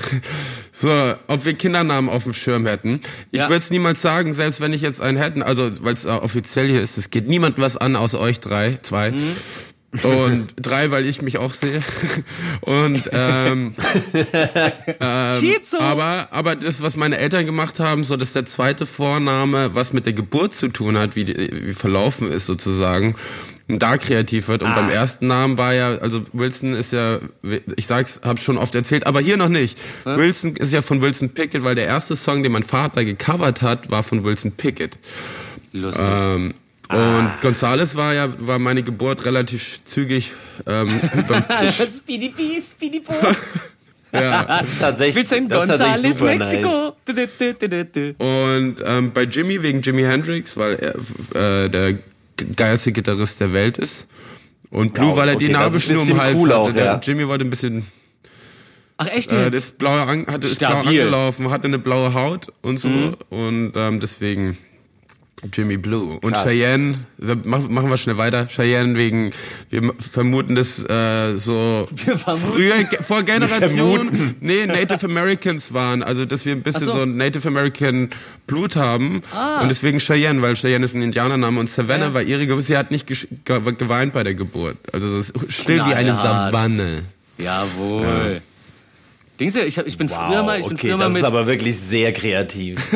So, 0.70 1.14
ob 1.26 1.44
wir 1.44 1.55
Kindernamen 1.55 2.09
auf 2.11 2.22
dem 2.22 2.32
Schirm 2.32 2.66
hätten. 2.66 3.01
Ich 3.32 3.40
Ja. 3.40 3.49
würde 3.49 3.59
es 3.59 3.70
niemals 3.70 4.01
sagen, 4.03 4.34
selbst 4.34 4.61
wenn 4.61 4.72
ich 4.72 4.82
jetzt 4.82 5.01
einen 5.01 5.18
hätten, 5.18 5.42
also 5.42 5.68
weil 5.82 5.94
es 5.94 6.05
äh, 6.05 6.09
offiziell 6.11 6.68
hier 6.68 6.80
ist, 6.80 6.96
es 6.96 7.11
geht 7.11 7.26
niemand 7.26 7.59
was 7.59 7.76
an 7.76 7.96
außer 7.96 8.20
euch 8.20 8.38
drei, 8.38 8.78
zwei. 8.82 9.11
Mhm. 9.11 9.36
Und 10.03 10.49
drei, 10.57 10.91
weil 10.91 11.07
ich 11.07 11.22
mich 11.22 11.39
auch 11.39 11.53
sehe. 11.53 11.80
Und 12.61 13.05
ähm, 13.11 13.74
ähm, 15.01 15.55
aber 15.78 16.28
aber 16.30 16.57
das, 16.57 16.82
was 16.82 16.95
meine 16.95 17.16
Eltern 17.16 17.47
gemacht 17.47 17.80
haben, 17.80 18.05
so 18.05 18.18
dass 18.18 18.34
der 18.34 18.45
zweite 18.45 18.84
Vorname 18.84 19.74
was 19.74 19.95
mit 19.95 20.05
der 20.05 20.12
Geburt 20.12 20.53
zu 20.53 20.68
tun 20.68 20.99
hat, 20.99 21.16
wie, 21.16 21.24
die, 21.24 21.68
wie 21.68 21.72
verlaufen 21.72 22.30
ist 22.30 22.45
sozusagen, 22.45 23.14
und 23.66 23.82
da 23.82 23.97
kreativ 23.97 24.49
wird. 24.49 24.62
Und 24.62 24.74
beim 24.74 24.91
ersten 24.91 25.26
Namen 25.26 25.57
war 25.57 25.72
ja, 25.72 25.97
also 25.99 26.22
Wilson 26.32 26.74
ist 26.74 26.93
ja, 26.93 27.20
ich 27.76 27.86
sag's, 27.86 28.20
hab's 28.22 28.43
schon 28.43 28.59
oft 28.59 28.74
erzählt, 28.74 29.07
aber 29.07 29.20
hier 29.20 29.36
noch 29.39 29.49
nicht. 29.49 29.78
Wilson 30.05 30.57
ist 30.57 30.72
ja 30.72 30.82
von 30.82 31.01
Wilson 31.01 31.30
Pickett, 31.30 31.64
weil 31.64 31.74
der 31.74 31.86
erste 31.86 32.16
Song, 32.16 32.43
den 32.43 32.53
mein 32.53 32.62
Vater 32.62 33.05
gecovert 33.05 33.62
hat, 33.62 33.91
war 33.91 34.03
von 34.03 34.24
Wilson 34.24 34.53
Pickett. 34.53 34.99
Lustig. 35.72 36.05
Ähm, 36.07 36.55
Und 36.91 37.30
Gonzales 37.43 37.97
war 37.97 38.14
ja, 38.14 38.28
war 38.39 38.59
meine 38.59 38.82
Geburt 38.82 39.24
relativ 39.26 39.80
zügig 39.84 40.32
ähm, 40.66 40.89
überm 41.16 41.45
Tisch. 41.61 41.82
Speedy 41.97 42.30
Bee, 42.30 42.61
Speedy 42.62 43.01
Bo. 43.01 43.14
Ja. 44.11 44.43
Das 44.45 44.66
ist 44.66 44.80
tatsächlich, 44.80 45.16
Willst 45.16 45.32
du 45.32 45.36
in 45.36 45.49
das 45.51 45.64
ist 45.64 45.68
tatsächlich 45.68 46.18
Gonzales, 46.18 46.51
super 46.51 46.62
Mexiko? 46.64 46.97
Du. 47.93 48.24
Und 48.24 48.76
ähm, 48.82 49.12
bei 49.12 49.24
Jimmy 49.24 49.62
wegen 49.62 49.82
Jimi 49.82 50.03
Hendrix, 50.03 50.57
weil 50.57 50.76
er 51.34 51.64
äh, 51.64 51.68
der 51.68 51.99
geilste 52.57 52.93
Gitarrist 52.93 53.39
der 53.41 53.53
Welt 53.53 53.76
ist. 53.76 54.07
Und 54.70 54.95
Blue, 54.95 55.11
Ja, 55.11 55.16
weil 55.16 55.28
er 55.28 55.34
okay, 55.36 55.47
die 55.49 55.53
Nabelschnur 55.53 56.01
im 56.01 56.07
bisschen 56.07 56.20
Hals 56.22 56.36
cool 56.39 56.49
hatte. 56.49 56.59
auch, 56.59 56.72
der 56.72 56.84
ja. 56.86 57.01
Jimmy 57.03 57.28
wollte 57.28 57.45
ein 57.45 57.51
bisschen, 57.51 57.86
Ach 58.97 59.09
echt 59.09 59.30
äh, 59.30 59.45
jetzt? 59.45 59.55
das 59.55 59.70
blaue 59.72 60.01
an, 60.01 60.26
hatte 60.26 60.47
ist 60.47 60.59
blau 60.59 60.80
angelaufen, 60.80 61.51
hatte 61.51 61.66
eine 61.68 61.78
blaue 61.78 62.14
Haut 62.14 62.47
und 62.62 62.80
so. 62.80 63.14
Und 63.28 63.72
ähm, 63.76 64.01
deswegen 64.01 64.57
Jimmy 65.53 65.76
Blue. 65.76 66.18
Und 66.20 66.32
Krass. 66.32 66.45
Cheyenne, 66.45 66.95
machen 67.45 67.91
wir 67.91 67.97
schnell 67.97 68.16
weiter. 68.16 68.47
Cheyenne 68.47 68.97
wegen, 68.97 69.30
wir 69.70 69.95
vermuten 69.99 70.55
das 70.55 70.78
äh, 70.89 71.36
so 71.36 71.89
früher, 71.91 72.74
vor 73.01 73.22
Generationen, 73.22 74.36
nee, 74.41 74.66
Native 74.66 75.07
Americans 75.07 75.72
waren. 75.72 76.03
Also, 76.03 76.24
dass 76.24 76.45
wir 76.45 76.53
ein 76.53 76.62
bisschen 76.62 76.86
so. 76.86 76.93
so. 76.93 77.03
ein 77.03 77.16
Native 77.16 77.47
American 77.49 78.11
Blut 78.47 78.76
haben. 78.76 79.22
Ah. 79.34 79.61
Und 79.61 79.68
deswegen 79.68 79.99
Cheyenne, 79.99 80.43
weil 80.43 80.55
Cheyenne 80.55 80.84
ist 80.84 80.95
ein 80.95 81.03
Indianername 81.03 81.61
und 81.61 81.68
Savannah 81.68 82.07
Ja. 82.07 82.14
war 82.14 82.22
ihre. 82.22 82.61
Sie 82.62 82.76
hat 82.76 82.91
nicht 82.91 83.07
geweint 83.45 84.12
bei 84.12 84.22
der 84.24 84.34
Geburt. 84.34 84.76
Also, 84.93 85.16
es 85.18 85.30
ist 85.30 85.53
still 85.53 85.76
wie 85.86 85.95
eine 85.95 86.11
Knallhart. 86.11 86.53
Savanne. 86.53 87.03
Jawohl. 87.39 88.41
Dings, 89.39 89.55
ich, 89.55 89.78
hab, 89.78 89.86
ich 89.86 89.97
bin 89.97 90.09
früher 90.09 90.43
mal, 90.43 90.59
ich 90.59 90.66
bin 90.66 90.76
okay, 90.76 90.89
früher 90.89 90.97
mal 90.97 91.05
das 91.05 91.12
mit, 91.12 91.22
ist 91.22 91.28
aber 91.28 91.47
wirklich 91.47 91.78
sehr 91.78 92.12
kreativ. 92.12 92.78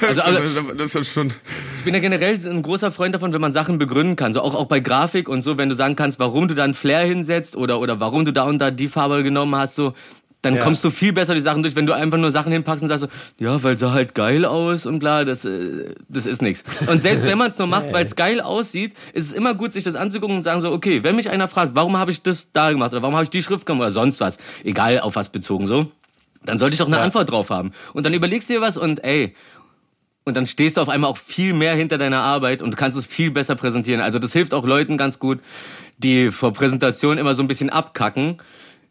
Also, 0.06 0.22
also- 0.22 0.72
das 0.72 0.94
ist 0.94 1.12
schon, 1.12 1.28
ich 1.28 1.84
bin 1.84 1.94
ja 1.94 2.00
generell 2.00 2.38
ein 2.46 2.62
großer 2.62 2.92
Freund 2.92 3.14
davon, 3.14 3.32
wenn 3.32 3.40
man 3.40 3.52
Sachen 3.52 3.78
begründen 3.78 4.16
kann. 4.16 4.32
So 4.32 4.40
auch, 4.42 4.54
auch 4.54 4.66
bei 4.66 4.80
Grafik 4.80 5.28
und 5.28 5.42
so, 5.42 5.58
wenn 5.58 5.68
du 5.68 5.74
sagen 5.74 5.96
kannst, 5.96 6.18
warum 6.18 6.46
du 6.48 6.54
da 6.54 6.64
einen 6.64 6.74
Flair 6.74 7.04
hinsetzt 7.04 7.56
oder, 7.56 7.80
oder 7.80 8.00
warum 8.00 8.24
du 8.24 8.32
da 8.32 8.44
und 8.44 8.58
da 8.58 8.70
die 8.70 8.88
Farbe 8.88 9.22
genommen 9.22 9.56
hast, 9.56 9.74
so, 9.74 9.94
dann 10.42 10.54
Ja. 10.56 10.62
kommst 10.62 10.82
du 10.84 10.90
viel 10.90 11.12
besser 11.12 11.34
die 11.34 11.40
Sachen 11.40 11.62
durch, 11.62 11.76
wenn 11.76 11.86
du 11.86 11.92
einfach 11.92 12.16
nur 12.16 12.30
Sachen 12.30 12.50
hinpackst 12.50 12.82
und 12.82 12.88
sagst 12.88 13.02
so, 13.02 13.08
ja, 13.44 13.62
weil 13.62 13.76
sah 13.76 13.92
halt 13.92 14.14
geil 14.14 14.44
aus 14.44 14.86
und 14.86 14.98
bla, 14.98 15.24
das, 15.24 15.44
äh, 15.44 15.94
das 16.08 16.24
ist 16.26 16.40
nix. 16.40 16.64
Und 16.86 17.02
selbst 17.02 17.26
wenn 17.26 17.36
man 17.36 17.50
es 17.50 17.58
nur 17.58 17.66
macht, 17.66 17.90
weil 17.92 18.04
es 18.06 18.16
geil 18.16 18.40
aussieht, 18.40 18.94
ist 19.12 19.26
es 19.26 19.32
immer 19.32 19.54
gut, 19.54 19.72
sich 19.72 19.84
das 19.84 19.96
anzugucken 19.96 20.36
und 20.36 20.42
sagen 20.42 20.60
so, 20.60 20.72
okay, 20.72 21.04
wenn 21.04 21.16
mich 21.16 21.28
einer 21.30 21.46
fragt, 21.48 21.74
warum 21.74 21.96
habe 21.98 22.10
ich 22.10 22.22
das 22.22 22.52
da 22.52 22.70
gemacht 22.72 22.92
oder 22.92 23.02
warum 23.02 23.14
habe 23.14 23.24
ich 23.24 23.30
die 23.30 23.42
Schrift 23.42 23.66
gemacht 23.66 23.80
oder 23.82 23.90
sonst 23.90 24.20
was, 24.20 24.38
egal 24.64 25.00
auf 25.00 25.14
was 25.16 25.28
bezogen 25.28 25.66
so, 25.66 25.90
dann 26.44 26.58
sollte 26.58 26.72
ich 26.74 26.78
doch 26.78 26.86
eine 26.86 26.96
Ja. 26.96 27.02
Antwort 27.02 27.30
drauf 27.30 27.50
haben. 27.50 27.72
Und 27.92 28.06
dann 28.06 28.14
überlegst 28.14 28.48
du 28.48 28.54
dir 28.54 28.60
was 28.62 28.78
und 28.78 29.04
ey, 29.04 29.34
und 30.24 30.36
dann 30.36 30.46
stehst 30.46 30.76
du 30.76 30.80
auf 30.80 30.88
einmal 30.88 31.10
auch 31.10 31.16
viel 31.18 31.54
mehr 31.54 31.74
hinter 31.74 31.98
deiner 31.98 32.22
Arbeit 32.22 32.62
und 32.62 32.76
kannst 32.76 32.96
es 32.96 33.04
viel 33.06 33.30
besser 33.30 33.56
präsentieren. 33.56 34.00
Also 34.00 34.18
das 34.18 34.32
hilft 34.32 34.54
auch 34.54 34.64
Leuten 34.66 34.96
ganz 34.96 35.18
gut, 35.18 35.40
die 35.98 36.30
vor 36.30 36.52
Präsentation 36.52 37.18
immer 37.18 37.34
so 37.34 37.42
ein 37.42 37.48
bisschen 37.48 37.68
abkacken. 37.70 38.38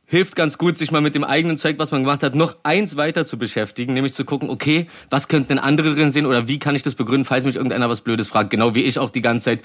Hilft 0.10 0.36
ganz 0.36 0.58
gut, 0.58 0.76
sich 0.76 0.90
mal 0.92 1.02
mit 1.02 1.14
dem 1.14 1.24
eigenen 1.24 1.56
Zeug, 1.56 1.78
was 1.78 1.92
man 1.92 2.02
gemacht 2.02 2.24
hat, 2.24 2.34
noch 2.34 2.58
eins 2.64 2.98
weiter 2.98 3.28
zu 3.28 3.38
beschäftigen, 3.38 3.94
nämlich 3.94 4.14
zu 4.14 4.26
gucken, 4.26 4.50
okay, 4.50 4.88
was 5.12 5.28
könnten 5.28 5.50
denn 5.50 5.60
andere 5.60 5.94
drin 5.94 6.12
sehen 6.12 6.26
oder 6.26 6.48
wie 6.48 6.58
kann 6.58 6.76
ich 6.76 6.82
das 6.82 6.96
begründen, 6.96 7.26
falls 7.26 7.46
mich 7.46 7.58
irgendeiner 7.58 7.90
was 7.90 8.02
Blödes 8.02 8.28
fragt. 8.28 8.50
Genau 8.50 8.74
wie 8.74 8.82
ich 8.82 8.98
auch 8.98 9.12
die 9.12 9.22
ganze 9.22 9.46
Zeit 9.46 9.60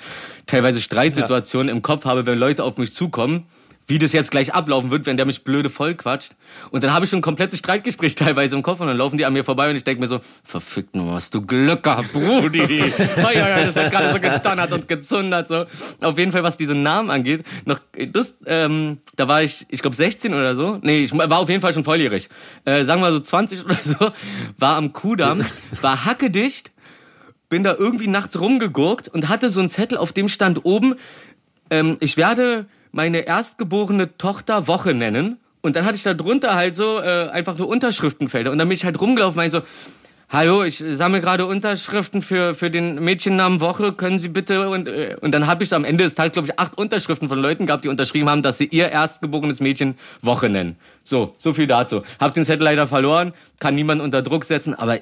teilweise 0.46 0.82
Streitsituationen 0.82 1.74
im 1.74 1.80
Kopf 1.80 2.04
habe, 2.04 2.26
wenn 2.26 2.38
Leute 2.38 2.62
auf 2.62 2.76
mich 2.76 2.92
zukommen 2.92 3.46
wie 3.86 3.98
das 3.98 4.12
jetzt 4.12 4.30
gleich 4.30 4.54
ablaufen 4.54 4.90
wird, 4.90 5.04
wenn 5.06 5.16
der 5.16 5.26
mich 5.26 5.44
blöde 5.44 5.68
vollquatscht. 5.68 6.32
Und 6.70 6.82
dann 6.82 6.94
habe 6.94 7.04
ich 7.04 7.10
schon 7.10 7.18
ein 7.18 7.22
komplettes 7.22 7.58
Streitgespräch 7.58 8.14
teilweise 8.14 8.56
im 8.56 8.62
Kopf 8.62 8.80
und 8.80 8.86
dann 8.86 8.96
laufen 8.96 9.18
die 9.18 9.26
an 9.26 9.32
mir 9.32 9.44
vorbei 9.44 9.70
und 9.70 9.76
ich 9.76 9.84
denke 9.84 10.00
mir 10.00 10.06
so, 10.06 10.20
verfickt 10.42 10.96
nur, 10.96 11.12
hast 11.12 11.34
du 11.34 11.42
Glück 11.42 11.82
gehabt, 11.82 12.12
Brudi. 12.12 12.62
oh, 12.62 13.30
ja, 13.34 13.48
ja, 13.48 13.64
das 13.64 13.76
hat 13.76 13.90
gerade 13.90 14.12
so 14.12 14.20
gedonnert 14.20 14.72
und 14.72 14.88
gezundert. 14.88 15.48
So. 15.48 15.66
Auf 16.00 16.18
jeden 16.18 16.32
Fall, 16.32 16.42
was 16.42 16.56
diese 16.56 16.74
Namen 16.74 17.10
angeht, 17.10 17.44
noch 17.66 17.80
das, 18.12 18.34
ähm, 18.46 18.98
da 19.16 19.28
war 19.28 19.42
ich, 19.42 19.66
ich 19.68 19.82
glaube 19.82 19.96
16 19.96 20.32
oder 20.32 20.54
so. 20.54 20.78
Nee, 20.82 21.00
ich 21.04 21.12
war 21.12 21.38
auf 21.38 21.50
jeden 21.50 21.60
Fall 21.60 21.74
schon 21.74 21.84
volljährig. 21.84 22.28
Äh, 22.64 22.84
sagen 22.84 23.02
wir 23.02 23.12
so 23.12 23.20
20 23.20 23.64
oder 23.64 23.78
so, 23.82 24.12
war 24.58 24.76
am 24.76 24.92
Kudamm, 24.94 25.42
war 25.82 26.06
hackedicht, 26.06 26.72
bin 27.50 27.62
da 27.64 27.74
irgendwie 27.78 28.06
nachts 28.06 28.40
rumgegurkt 28.40 29.08
und 29.08 29.28
hatte 29.28 29.50
so 29.50 29.60
einen 29.60 29.70
Zettel, 29.70 29.98
auf 29.98 30.12
dem 30.12 30.28
stand 30.30 30.64
oben, 30.64 30.94
ähm, 31.70 31.98
ich 32.00 32.16
werde 32.16 32.66
meine 32.94 33.26
erstgeborene 33.26 34.16
Tochter 34.16 34.66
Woche 34.66 34.94
nennen. 34.94 35.38
Und 35.60 35.76
dann 35.76 35.84
hatte 35.84 35.96
ich 35.96 36.02
da 36.02 36.14
drunter 36.14 36.54
halt 36.54 36.76
so 36.76 37.00
äh, 37.00 37.28
einfach 37.28 37.56
so 37.56 37.66
Unterschriftenfelder. 37.66 38.50
Und 38.50 38.58
dann 38.58 38.68
bin 38.68 38.76
ich 38.76 38.84
halt 38.84 39.00
rumgelaufen, 39.00 39.36
meinte 39.36 39.58
so, 39.58 39.62
Hallo, 40.30 40.64
ich 40.64 40.82
sammle 40.84 41.20
gerade 41.20 41.46
Unterschriften 41.46 42.22
für, 42.22 42.54
für 42.54 42.70
den 42.70 43.04
Mädchennamen 43.04 43.60
Woche. 43.60 43.92
Können 43.92 44.18
Sie 44.18 44.30
bitte 44.30 44.68
und 44.68 44.88
äh, 44.88 45.16
und 45.20 45.32
dann 45.32 45.46
habe 45.46 45.62
ich 45.62 45.72
am 45.74 45.84
Ende 45.84 46.02
des 46.04 46.14
Tages 46.14 46.32
glaube 46.32 46.48
ich 46.48 46.58
acht 46.58 46.76
Unterschriften 46.78 47.28
von 47.28 47.38
Leuten 47.38 47.66
gehabt, 47.66 47.84
die 47.84 47.88
unterschrieben 47.88 48.28
haben, 48.28 48.42
dass 48.42 48.58
sie 48.58 48.64
ihr 48.64 48.88
erstgeborenes 48.88 49.60
Mädchen 49.60 49.96
Woche 50.22 50.48
nennen. 50.48 50.76
So, 51.02 51.34
so 51.38 51.52
viel 51.52 51.66
dazu. 51.66 52.02
Hab 52.18 52.32
den 52.34 52.44
Zettel 52.44 52.64
leider 52.64 52.86
verloren, 52.86 53.32
kann 53.60 53.74
niemand 53.74 54.00
unter 54.00 54.22
Druck 54.22 54.44
setzen, 54.44 54.74
aber 54.74 55.00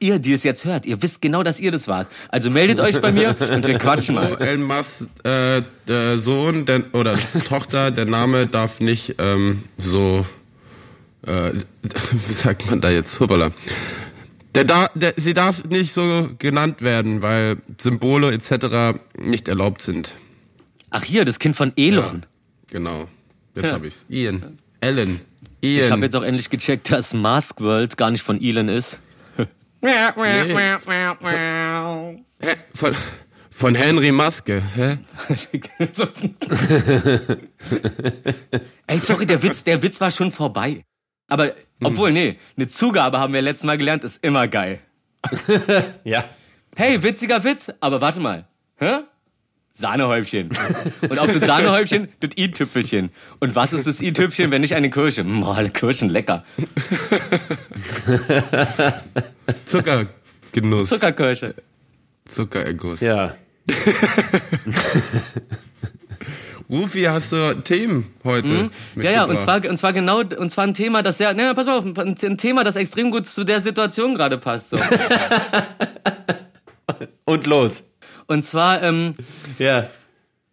ihr, 0.00 0.18
die 0.18 0.32
es 0.32 0.42
jetzt 0.42 0.64
hört, 0.64 0.86
ihr 0.86 1.02
wisst 1.02 1.20
genau, 1.20 1.42
dass 1.42 1.60
ihr 1.60 1.70
das 1.70 1.88
wart. 1.88 2.06
Also 2.28 2.50
meldet 2.50 2.80
euch 2.80 3.00
bei 3.00 3.12
mir 3.12 3.36
und 3.50 3.66
wir 3.66 3.78
quatschen 3.78 4.14
mal. 4.14 4.36
Elon 4.40 4.62
Musk, 4.62 5.02
äh, 5.24 5.62
der 5.86 6.18
Sohn 6.18 6.66
der, 6.66 6.84
oder 6.94 7.16
Tochter, 7.48 7.90
der 7.90 8.04
Name 8.04 8.46
darf 8.46 8.80
nicht 8.80 9.16
ähm, 9.18 9.62
so, 9.76 10.26
äh, 11.26 11.52
wie 12.28 12.32
sagt 12.32 12.68
man 12.70 12.80
da 12.80 12.90
jetzt, 12.90 13.18
hoppala. 13.20 13.50
Der 14.54 14.64
da, 14.64 14.90
der, 14.94 15.14
sie 15.16 15.34
darf 15.34 15.64
nicht 15.64 15.92
so 15.92 16.30
genannt 16.38 16.82
werden, 16.82 17.22
weil 17.22 17.58
Symbole 17.80 18.32
etc. 18.32 18.98
nicht 19.18 19.46
erlaubt 19.48 19.82
sind. 19.82 20.14
Ach 20.90 21.04
hier, 21.04 21.24
das 21.24 21.38
Kind 21.38 21.54
von 21.54 21.72
Elon. 21.76 22.24
Genau. 22.70 23.08
Jetzt 23.54 23.66
Ja. 23.66 23.72
hab 23.74 23.84
ich's. 23.84 24.04
Ian. 24.08 24.58
Ellen. 24.80 25.20
Ian. 25.60 25.84
Ich 25.84 25.90
habe 25.90 26.02
jetzt 26.02 26.16
auch 26.16 26.22
endlich 26.22 26.48
gecheckt, 26.50 26.90
dass 26.90 27.12
Mask 27.12 27.60
World 27.60 27.96
gar 27.96 28.10
nicht 28.10 28.22
von 28.22 28.40
Elon 28.40 28.68
ist. 28.68 28.98
Hä? 32.40 32.56
Von, 32.74 32.94
von 33.50 33.74
Henry 33.74 34.12
Maske. 34.12 34.62
Hä? 34.74 34.98
Ey, 38.86 38.98
sorry, 38.98 39.26
der 39.26 39.42
Witz, 39.42 39.64
der 39.64 39.82
Witz 39.82 40.00
war 40.00 40.10
schon 40.10 40.32
vorbei. 40.32 40.84
Aber, 41.28 41.52
obwohl, 41.84 42.12
nee, 42.12 42.38
eine 42.56 42.68
Zugabe 42.68 43.18
haben 43.18 43.32
wir 43.32 43.42
letztes 43.42 43.64
Mal 43.66 43.78
gelernt, 43.78 44.04
ist 44.04 44.24
immer 44.24 44.48
geil. 44.48 44.80
Ja. 46.04 46.24
Hey, 46.76 47.02
witziger 47.02 47.42
Witz, 47.44 47.72
aber 47.80 48.00
warte 48.00 48.20
mal. 48.20 48.46
Hä? 48.76 49.00
Sahnehäubchen. 49.78 50.50
Und 51.08 51.18
auf 51.18 51.32
das 51.32 51.46
Sahnehäubchen, 51.46 52.08
das 52.20 52.30
i-Tüpfelchen. 52.36 53.10
Und 53.38 53.54
was 53.54 53.72
ist 53.72 53.86
das 53.86 54.00
i-Tüpfelchen, 54.00 54.50
wenn 54.50 54.60
nicht 54.60 54.74
eine 54.74 54.90
Kirsche? 54.90 55.22
Boah, 55.24 55.56
eine 55.56 55.70
Kirschen, 55.70 56.10
lecker. 56.10 56.44
Zuckergenuss. 59.66 60.88
Zuckerkirsche. 60.88 61.54
Zuckererguss. 62.26 63.00
Ja. 63.00 63.34
Rufi, 66.70 67.02
hast 67.02 67.32
du 67.32 67.54
Themen 67.62 68.12
heute? 68.24 68.52
Mhm. 68.52 68.70
Ja, 68.96 69.10
ja, 69.10 69.24
und 69.24 69.40
zwar, 69.40 69.64
und 69.64 69.78
zwar 69.78 69.94
genau, 69.94 70.20
und 70.20 70.50
zwar 70.50 70.64
ein 70.64 70.74
Thema, 70.74 71.02
das 71.02 71.16
sehr, 71.18 71.32
ne, 71.32 71.54
pass 71.54 71.64
mal 71.64 71.78
auf, 71.78 71.84
ein 71.84 71.96
ein 71.96 72.36
Thema, 72.36 72.62
das 72.62 72.76
extrem 72.76 73.10
gut 73.10 73.26
zu 73.26 73.44
der 73.44 73.62
Situation 73.62 74.14
gerade 74.14 74.36
passt. 74.38 74.70
So. 74.70 74.76
Und 77.24 77.46
los. 77.46 77.84
Und 78.28 78.44
zwar, 78.44 78.82
ähm, 78.82 79.14
Ja. 79.58 79.88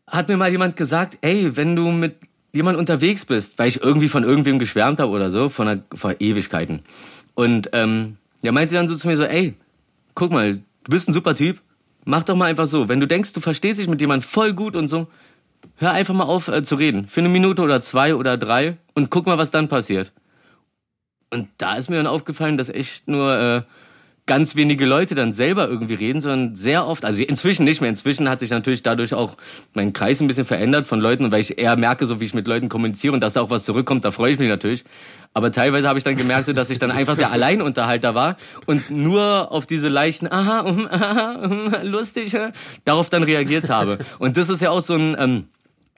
hat 0.08 0.28
mir 0.30 0.38
mal 0.38 0.50
jemand 0.50 0.76
gesagt, 0.76 1.20
ey, 1.22 1.56
wenn 1.56 1.76
du 1.76 1.92
mit 1.92 2.16
jemand 2.54 2.78
unterwegs 2.78 3.26
bist, 3.26 3.60
weil 3.60 3.68
ich 3.68 3.82
irgendwie 3.84 4.10
von 4.10 4.24
irgendwem 4.24 4.58
geschwärmt 4.60 5.00
habe 5.00 5.12
oder 5.12 5.30
so, 5.30 5.50
von 5.50 5.68
einer, 5.68 5.82
vor 5.94 6.16
Ewigkeiten. 6.20 6.80
Und 7.36 7.70
ähm, 7.74 8.18
der 8.44 8.54
meinte 8.54 8.74
dann 8.76 8.88
so 8.88 8.96
zu 8.96 9.08
mir 9.08 9.18
so, 9.18 9.26
ey, 9.26 9.56
guck 10.16 10.32
mal, 10.32 10.54
du 10.56 10.90
bist 10.90 11.10
ein 11.10 11.14
super 11.14 11.36
Typ, 11.36 11.62
mach 12.06 12.24
doch 12.24 12.36
mal 12.36 12.46
einfach 12.46 12.68
so. 12.68 12.88
Wenn 12.88 13.02
du 13.02 13.08
denkst, 13.08 13.34
du 13.34 13.42
verstehst 13.42 13.80
dich 13.80 13.90
mit 13.90 14.00
jemandem 14.00 14.28
voll 14.28 14.54
gut 14.54 14.78
und 14.78 14.88
so, 14.88 15.08
hör 15.78 15.92
einfach 15.92 16.14
mal 16.14 16.24
auf 16.24 16.48
äh, 16.48 16.64
zu 16.64 16.76
reden. 16.76 17.08
Für 17.10 17.20
eine 17.20 17.30
Minute 17.30 17.62
oder 17.62 17.82
zwei 17.82 18.16
oder 18.16 18.38
drei 18.38 18.78
und 18.94 19.10
guck 19.10 19.26
mal, 19.26 19.38
was 19.38 19.52
dann 19.52 19.68
passiert. 19.68 20.14
Und 21.30 21.50
da 21.58 21.76
ist 21.76 21.90
mir 21.90 21.98
dann 21.98 22.08
aufgefallen, 22.08 22.58
dass 22.58 22.70
echt 22.70 23.10
nur 23.10 23.38
äh, 23.38 23.62
ganz 24.28 24.56
wenige 24.56 24.86
Leute 24.86 25.14
dann 25.14 25.34
selber 25.34 25.68
irgendwie 25.68 25.94
reden, 25.94 26.20
sondern 26.20 26.56
sehr 26.56 26.88
oft, 26.88 27.06
also 27.06 27.22
inzwischen 27.22 27.64
nicht 27.64 27.82
mehr. 27.82 27.90
Inzwischen 27.90 28.28
hat 28.28 28.40
sich 28.40 28.50
natürlich 28.50 28.82
dadurch 28.82 29.14
auch 29.14 29.38
mein 29.76 29.94
Kreis 29.94 30.20
ein 30.20 30.28
bisschen 30.28 30.46
verändert 30.46 30.88
von 30.88 31.00
Leuten 31.00 31.32
weil 31.32 31.42
ich 31.42 31.58
eher 31.60 31.76
merke, 31.76 32.06
so 32.06 32.20
wie 32.20 32.26
ich 32.26 32.34
mit 32.34 32.48
Leuten 32.48 32.70
kommuniziere 32.70 33.14
und 33.14 33.22
dass 33.22 33.34
da 33.34 33.42
auch 33.42 33.50
was 33.50 33.66
zurückkommt, 33.66 34.04
da 34.04 34.12
freue 34.12 34.32
ich 34.32 34.40
mich 34.40 34.50
natürlich. 34.50 34.84
Aber 35.34 35.52
teilweise 35.52 35.88
habe 35.88 36.00
ich 36.00 36.04
dann 36.04 36.16
gemerkt, 36.16 36.48
dass 36.56 36.70
ich 36.70 36.80
dann 36.80 36.92
einfach 36.92 37.18
der 37.18 37.32
Alleinunterhalter 37.32 38.16
war 38.16 38.38
und 38.66 38.90
nur 38.90 39.52
auf 39.52 39.66
diese 39.66 39.90
leichten, 39.90 40.32
aha, 40.32 40.62
um, 40.62 40.88
aha, 40.88 41.34
um, 41.44 41.74
lustig, 41.84 42.34
äh, 42.34 42.52
darauf 42.86 43.10
dann 43.10 43.24
reagiert 43.24 43.70
habe. 43.70 44.00
Und 44.18 44.38
das 44.38 44.50
ist 44.50 44.62
ja 44.62 44.72
auch 44.72 44.80
so 44.80 44.96
ein, 44.96 45.16
ähm, 45.20 45.46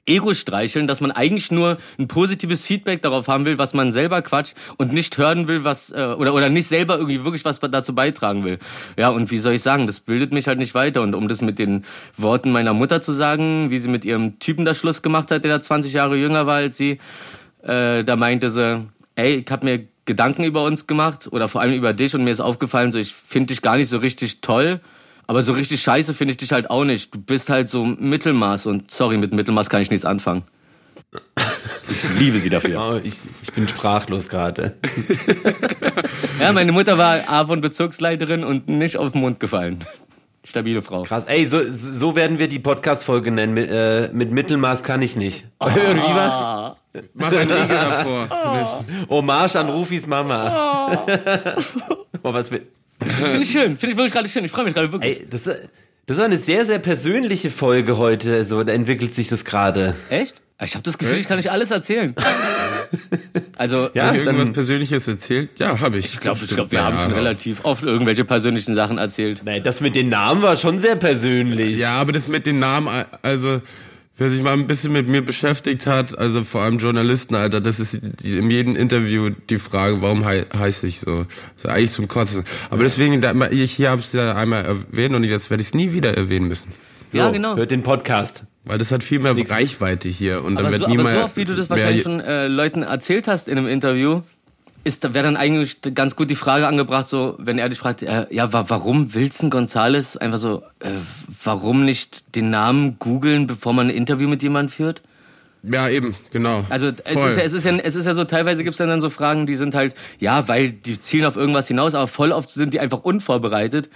Ego-Streicheln, 0.08 0.86
dass 0.86 1.00
man 1.00 1.10
eigentlich 1.10 1.50
nur 1.50 1.78
ein 1.98 2.08
positives 2.08 2.64
Feedback 2.64 3.02
darauf 3.02 3.28
haben 3.28 3.44
will, 3.44 3.58
was 3.58 3.74
man 3.74 3.92
selber 3.92 4.22
quatscht 4.22 4.54
und 4.76 4.92
nicht 4.92 5.18
hören 5.18 5.48
will, 5.48 5.64
was 5.64 5.90
äh, 5.92 6.14
oder 6.16 6.34
oder 6.34 6.48
nicht 6.48 6.66
selber 6.66 6.96
irgendwie 6.96 7.24
wirklich 7.24 7.44
was 7.44 7.60
dazu 7.60 7.94
beitragen 7.94 8.44
will. 8.44 8.58
Ja, 8.96 9.10
und 9.10 9.30
wie 9.30 9.38
soll 9.38 9.54
ich 9.54 9.62
sagen, 9.62 9.86
das 9.86 10.00
bildet 10.00 10.32
mich 10.32 10.48
halt 10.48 10.58
nicht 10.58 10.74
weiter 10.74 11.02
und 11.02 11.14
um 11.14 11.28
das 11.28 11.42
mit 11.42 11.58
den 11.58 11.84
Worten 12.16 12.50
meiner 12.50 12.74
Mutter 12.74 13.00
zu 13.00 13.12
sagen, 13.12 13.70
wie 13.70 13.78
sie 13.78 13.90
mit 13.90 14.04
ihrem 14.04 14.38
Typen 14.38 14.64
da 14.64 14.74
Schluss 14.74 15.02
gemacht 15.02 15.30
hat, 15.30 15.44
der 15.44 15.52
da 15.52 15.60
20 15.60 15.92
Jahre 15.92 16.16
jünger 16.16 16.46
war 16.46 16.56
als 16.56 16.76
sie, 16.76 16.98
äh, 17.62 18.04
da 18.04 18.16
meinte 18.16 18.50
sie, 18.50 18.86
ey, 19.14 19.44
ich 19.44 19.50
habe 19.50 19.66
mir 19.66 19.86
Gedanken 20.04 20.44
über 20.44 20.64
uns 20.64 20.86
gemacht 20.86 21.28
oder 21.30 21.48
vor 21.48 21.60
allem 21.60 21.74
über 21.74 21.92
dich 21.92 22.14
und 22.14 22.24
mir 22.24 22.30
ist 22.30 22.40
aufgefallen, 22.40 22.92
so 22.92 22.98
ich 22.98 23.12
finde 23.12 23.48
dich 23.48 23.60
gar 23.60 23.76
nicht 23.76 23.88
so 23.88 23.98
richtig 23.98 24.40
toll. 24.40 24.80
Aber 25.28 25.42
so 25.42 25.52
richtig 25.52 25.82
scheiße 25.82 26.14
finde 26.14 26.32
ich 26.32 26.38
dich 26.38 26.52
halt 26.52 26.70
auch 26.70 26.84
nicht. 26.84 27.14
Du 27.14 27.20
bist 27.20 27.50
halt 27.50 27.68
so 27.68 27.84
Mittelmaß 27.84 28.64
und 28.64 28.90
sorry, 28.90 29.18
mit 29.18 29.34
Mittelmaß 29.34 29.68
kann 29.68 29.82
ich 29.82 29.90
nichts 29.90 30.06
anfangen. 30.06 30.42
Ich 31.90 32.02
liebe 32.18 32.38
sie 32.38 32.48
dafür. 32.48 32.80
Oh, 32.80 33.00
ich, 33.04 33.18
ich 33.42 33.52
bin 33.52 33.68
sprachlos 33.68 34.28
gerade. 34.28 34.76
Ja, 36.40 36.52
meine 36.52 36.70
Mutter 36.70 36.98
war 36.98 37.28
Avon-Bezirksleiterin 37.28 38.44
und 38.44 38.68
nicht 38.68 38.96
auf 38.96 39.10
den 39.12 39.20
Mund 39.22 39.40
gefallen. 39.40 39.84
Stabile 40.44 40.82
Frau. 40.82 41.02
Krass. 41.02 41.24
Ey, 41.26 41.46
so, 41.46 41.60
so 41.68 42.14
werden 42.14 42.38
wir 42.38 42.48
die 42.48 42.60
Podcast-Folge 42.60 43.32
nennen. 43.32 43.54
Mit, 43.54 43.68
äh, 43.68 44.08
mit 44.12 44.30
Mittelmaß 44.30 44.84
kann 44.84 45.02
ich 45.02 45.16
nicht. 45.16 45.46
Irgendwie 45.60 46.14
was? 46.14 46.76
Mach 47.14 47.32
ein 47.32 47.50
Riegel 47.50 47.68
davor. 47.68 48.28
Hommage 49.10 49.56
an 49.56 49.68
Rufis 49.68 50.06
Mama. 50.06 51.04
oh, 52.22 52.32
was 52.32 52.52
will. 52.52 52.66
Finde 53.00 53.38
ich 53.42 53.50
schön. 53.50 53.78
Finde 53.78 53.88
ich 53.92 53.96
wirklich 53.96 54.12
gerade 54.12 54.28
schön. 54.28 54.44
Ich 54.44 54.50
freue 54.50 54.64
mich 54.64 54.74
gerade 54.74 54.90
wirklich. 54.92 55.20
Ey, 55.20 55.26
das, 55.30 55.44
das 55.44 56.16
ist 56.16 56.20
eine 56.22 56.38
sehr, 56.38 56.66
sehr 56.66 56.78
persönliche 56.78 57.50
Folge 57.50 57.98
heute. 57.98 58.44
So, 58.44 58.62
da 58.64 58.72
entwickelt 58.72 59.14
sich 59.14 59.28
das 59.28 59.44
gerade. 59.44 59.94
Echt? 60.10 60.34
Ich 60.64 60.74
habe 60.74 60.82
das 60.82 60.98
Gefühl, 60.98 61.18
ich 61.18 61.28
kann 61.28 61.36
nicht 61.36 61.50
alles 61.52 61.70
erzählen. 61.70 62.14
Also, 63.56 63.90
Ja, 63.92 64.06
Hab 64.06 64.14
ich 64.14 64.20
irgendwas 64.20 64.46
dann- 64.46 64.52
Persönliches 64.54 65.06
erzählt? 65.08 65.50
Ja, 65.58 65.78
habe 65.80 65.98
ich. 65.98 66.06
ich 66.06 66.20
glaube, 66.20 66.40
ich 66.42 66.48
glaub, 66.54 66.70
wir 66.70 66.82
haben 66.82 66.98
schon 66.98 67.12
relativ 67.12 67.64
oft 67.64 67.82
irgendwelche 67.82 68.24
persönlichen 68.24 68.74
Sachen 68.74 68.96
erzählt. 68.98 69.42
Nein, 69.44 69.62
das 69.62 69.80
mit 69.80 69.94
den 69.94 70.08
Namen 70.08 70.40
war 70.42 70.56
schon 70.56 70.78
sehr 70.78 70.96
persönlich. 70.96 71.78
Ja, 71.78 71.94
aber 71.96 72.12
das 72.12 72.28
mit 72.28 72.46
den 72.46 72.60
Namen, 72.60 72.88
also 73.20 73.60
wer 74.18 74.30
sich 74.30 74.42
mal 74.42 74.52
ein 74.52 74.66
bisschen 74.66 74.92
mit 74.92 75.08
mir 75.08 75.22
beschäftigt 75.22 75.86
hat, 75.86 76.18
also 76.18 76.44
vor 76.44 76.62
allem 76.62 76.78
Journalisten, 76.78 77.34
Alter, 77.34 77.60
das 77.60 77.80
ist 77.80 77.94
in 77.94 78.50
jedem 78.50 78.76
Interview 78.76 79.30
die 79.48 79.58
Frage, 79.58 80.02
warum 80.02 80.24
hei 80.24 80.44
heiße 80.54 80.86
ich 80.86 81.00
so? 81.00 81.24
Das 81.54 81.64
ist 81.64 81.66
eigentlich 81.66 81.92
zum 81.92 82.08
Kotzen. 82.08 82.44
Aber 82.70 82.82
deswegen, 82.82 83.22
ich 83.52 83.72
hier 83.72 83.90
habe 83.90 84.02
es 84.02 84.12
ja 84.12 84.34
einmal 84.34 84.64
erwähnt 84.64 85.14
und 85.14 85.24
jetzt 85.24 85.50
werde 85.50 85.62
ich 85.62 85.68
es 85.68 85.74
nie 85.74 85.92
wieder 85.92 86.16
erwähnen 86.16 86.48
müssen. 86.48 86.72
So, 87.10 87.18
ja, 87.18 87.30
genau. 87.30 87.56
Hört 87.56 87.70
den 87.70 87.82
Podcast. 87.82 88.44
Weil 88.64 88.76
das 88.76 88.92
hat 88.92 89.02
viel 89.02 89.20
mehr 89.20 89.34
Reichweite 89.48 90.10
hier 90.10 90.44
und 90.44 90.56
dann 90.56 90.66
Aber 90.66 90.72
wird 90.72 90.80
so, 90.80 90.86
aber 90.86 90.96
niemand 90.96 91.16
so 91.16 91.24
oft, 91.24 91.36
wie 91.38 91.44
du 91.44 91.54
das 91.54 91.70
wahrscheinlich 91.70 92.02
schon 92.02 92.20
äh, 92.20 92.48
Leuten 92.48 92.82
erzählt 92.82 93.26
hast 93.26 93.48
in 93.48 93.56
einem 93.56 93.66
Interview, 93.66 94.20
ist 94.84 95.04
da 95.04 95.14
wäre 95.14 95.24
dann 95.24 95.36
eigentlich 95.36 95.78
ganz 95.94 96.16
gut 96.16 96.30
die 96.30 96.36
Frage 96.36 96.66
angebracht, 96.66 97.06
so 97.08 97.34
wenn 97.38 97.58
er 97.58 97.68
dich 97.68 97.78
fragt, 97.78 98.02
äh, 98.02 98.26
ja, 98.30 98.52
wa 98.52 98.64
warum 98.68 99.14
Wilson 99.14 99.50
Gonzales 99.50 100.16
einfach 100.16 100.38
so, 100.38 100.62
äh, 100.80 100.90
warum 101.42 101.84
nicht 101.84 102.34
den 102.34 102.50
Namen 102.50 102.98
googeln, 102.98 103.46
bevor 103.46 103.72
man 103.72 103.88
ein 103.88 103.94
Interview 103.94 104.28
mit 104.28 104.42
jemandem 104.42 104.72
führt? 104.72 105.02
Ja, 105.62 105.88
eben, 105.88 106.14
genau. 106.30 106.64
Also 106.68 106.88
es 106.88 107.00
ist, 107.00 107.36
ja, 107.36 107.42
es, 107.42 107.52
ist 107.52 107.64
ja, 107.64 107.76
es 107.76 107.96
ist 107.96 108.06
ja 108.06 108.14
so, 108.14 108.24
teilweise 108.24 108.62
gibt's 108.62 108.78
dann, 108.78 108.88
dann 108.88 109.00
so 109.00 109.10
Fragen, 109.10 109.46
die 109.46 109.56
sind 109.56 109.74
halt, 109.74 109.94
ja, 110.18 110.46
weil 110.48 110.70
die 110.70 111.00
zielen 111.00 111.26
auf 111.26 111.36
irgendwas 111.36 111.68
hinaus, 111.68 111.94
aber 111.94 112.06
voll 112.06 112.32
oft 112.32 112.50
sind 112.50 112.74
die 112.74 112.80
einfach 112.80 113.00
unvorbereitet. 113.00 113.90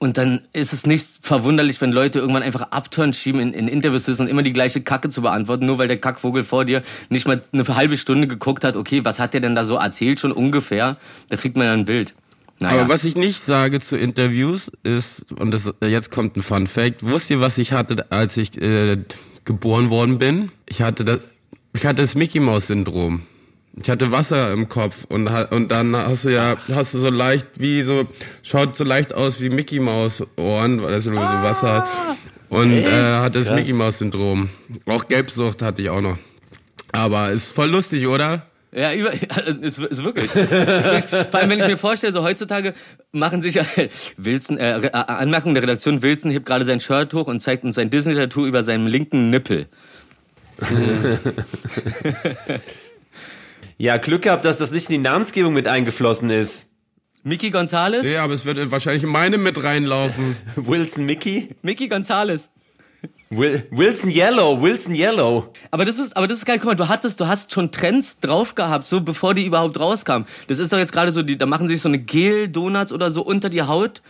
Und 0.00 0.16
dann 0.16 0.42
ist 0.52 0.72
es 0.72 0.86
nicht 0.86 1.06
verwunderlich, 1.22 1.80
wenn 1.80 1.90
Leute 1.90 2.20
irgendwann 2.20 2.44
einfach 2.44 2.70
Abturn 2.70 3.12
schieben 3.12 3.40
in, 3.40 3.52
in 3.52 3.66
Interviews 3.66 4.04
sitzen 4.04 4.22
und 4.22 4.28
immer 4.28 4.44
die 4.44 4.52
gleiche 4.52 4.80
Kacke 4.80 5.10
zu 5.10 5.22
beantworten, 5.22 5.66
nur 5.66 5.78
weil 5.78 5.88
der 5.88 5.98
Kackvogel 5.98 6.44
vor 6.44 6.64
dir 6.64 6.82
nicht 7.08 7.26
mal 7.26 7.42
eine 7.52 7.66
halbe 7.66 7.96
Stunde 7.96 8.28
geguckt 8.28 8.62
hat, 8.62 8.76
okay, 8.76 9.04
was 9.04 9.18
hat 9.18 9.34
der 9.34 9.40
denn 9.40 9.56
da 9.56 9.64
so 9.64 9.74
erzählt 9.74 10.20
schon 10.20 10.30
ungefähr? 10.30 10.98
Da 11.30 11.36
kriegt 11.36 11.56
man 11.56 11.66
ja 11.66 11.72
ein 11.72 11.84
Bild. 11.84 12.14
Naja. 12.60 12.80
Aber 12.80 12.88
was 12.88 13.04
ich 13.04 13.16
nicht 13.16 13.42
sage 13.42 13.80
zu 13.80 13.96
Interviews 13.96 14.70
ist, 14.84 15.32
und 15.32 15.52
das, 15.52 15.72
jetzt 15.80 16.10
kommt 16.10 16.36
ein 16.36 16.42
Fun 16.42 16.66
Fact, 16.66 17.04
wusst 17.04 17.30
ihr, 17.30 17.40
was 17.40 17.58
ich 17.58 17.72
hatte, 17.72 18.10
als 18.10 18.36
ich 18.36 18.60
äh, 18.60 18.98
geboren 19.44 19.90
worden 19.90 20.18
bin? 20.18 20.50
Ich 20.66 20.82
hatte 20.82 21.04
das, 21.04 21.20
ich 21.72 21.86
hatte 21.86 22.02
das 22.02 22.14
Mickey 22.14 22.40
Maus 22.40 22.68
Syndrom. 22.68 23.22
Ich 23.80 23.90
hatte 23.90 24.10
Wasser 24.10 24.52
im 24.52 24.68
Kopf 24.68 25.04
und 25.08 25.28
und 25.28 25.70
dann 25.70 25.96
hast 25.96 26.24
du 26.24 26.30
ja 26.30 26.56
hast 26.74 26.94
du 26.94 26.98
so 26.98 27.10
leicht 27.10 27.48
wie 27.56 27.82
so 27.82 28.06
schaut 28.42 28.76
so 28.76 28.84
leicht 28.84 29.14
aus 29.14 29.40
wie 29.40 29.50
Mickey 29.50 29.80
Maus 29.80 30.22
Ohren, 30.36 30.82
weil 30.82 30.92
das 30.92 31.06
nur 31.06 31.26
so 31.26 31.34
Wasser 31.34 31.74
hat. 31.74 31.88
Und 32.48 32.72
Echt? 32.72 32.88
äh, 32.88 33.16
hat 33.16 33.34
das. 33.34 33.50
Mickey 33.50 33.72
Mouse 33.72 33.98
Syndrom. 33.98 34.48
Auch 34.86 35.06
Gelbsucht 35.08 35.62
hatte 35.62 35.82
ich 35.82 35.90
auch 35.90 36.00
noch. 36.00 36.16
Aber 36.92 37.30
ist 37.30 37.52
voll 37.52 37.68
lustig, 37.68 38.06
oder? 38.06 38.46
Ja, 38.72 38.92
über, 38.92 39.12
ist, 39.62 39.78
ist 39.78 40.04
wirklich. 40.04 40.26
Ist 40.26 40.50
wirklich. 40.50 41.26
Vor 41.30 41.40
allem, 41.40 41.50
wenn 41.50 41.58
ich 41.58 41.66
mir 41.66 41.78
vorstelle, 41.78 42.12
so 42.12 42.22
heutzutage 42.22 42.74
machen 43.12 43.42
sich 43.42 43.54
ja 43.54 43.64
Wilson, 44.16 44.58
äh, 44.58 44.78
äh, 44.78 44.90
Anmerkung 44.92 45.54
der 45.54 45.62
Redaktion, 45.62 46.02
Wilson 46.02 46.30
hebt 46.30 46.46
gerade 46.46 46.64
sein 46.64 46.80
Shirt 46.80 47.12
hoch 47.14 47.26
und 47.26 47.40
zeigt 47.40 47.64
uns 47.64 47.76
sein 47.76 47.90
Disney-Tattoo 47.90 48.46
über 48.46 48.62
seinem 48.62 48.86
linken 48.86 49.30
Nippel. 49.30 49.66
Ja, 53.78 53.96
Glück 53.96 54.22
gehabt, 54.22 54.44
dass 54.44 54.58
das 54.58 54.72
nicht 54.72 54.90
in 54.90 54.94
die 54.96 54.98
Namensgebung 55.08 55.54
mit 55.54 55.68
eingeflossen 55.68 56.30
ist. 56.30 56.68
Mickey 57.22 57.50
Gonzales? 57.50 58.08
Ja, 58.08 58.24
aber 58.24 58.34
es 58.34 58.44
wird 58.44 58.70
wahrscheinlich 58.70 59.04
in 59.04 59.08
meine 59.10 59.38
mit 59.38 59.62
reinlaufen. 59.62 60.36
Wilson 60.56 61.06
Mickey? 61.06 61.54
Mickey 61.62 61.88
Gonzales. 61.88 62.48
Wil 63.30 63.66
Wilson 63.70 64.10
Yellow, 64.10 64.60
Wilson 64.62 64.94
Yellow. 64.94 65.52
Aber 65.70 65.84
das 65.84 65.98
ist, 65.98 66.16
aber 66.16 66.26
das 66.26 66.38
ist 66.38 66.46
geil. 66.46 66.56
Guck 66.58 66.66
mal, 66.66 66.74
du 66.74 66.88
hattest, 66.88 67.20
du 67.20 67.26
hast 67.28 67.52
schon 67.52 67.70
Trends 67.70 68.18
drauf 68.20 68.54
gehabt, 68.54 68.86
so 68.86 69.02
bevor 69.02 69.34
die 69.34 69.44
überhaupt 69.44 69.78
rauskamen. 69.78 70.26
Das 70.48 70.58
ist 70.58 70.72
doch 70.72 70.78
jetzt 70.78 70.92
gerade 70.92 71.12
so, 71.12 71.22
die, 71.22 71.36
da 71.36 71.44
machen 71.46 71.68
sich 71.68 71.80
so 71.82 71.88
eine 71.88 71.98
Gel-Donuts 71.98 72.90
oder 72.92 73.10
so 73.10 73.22
unter 73.22 73.50
die 73.50 73.62
Haut. 73.62 74.02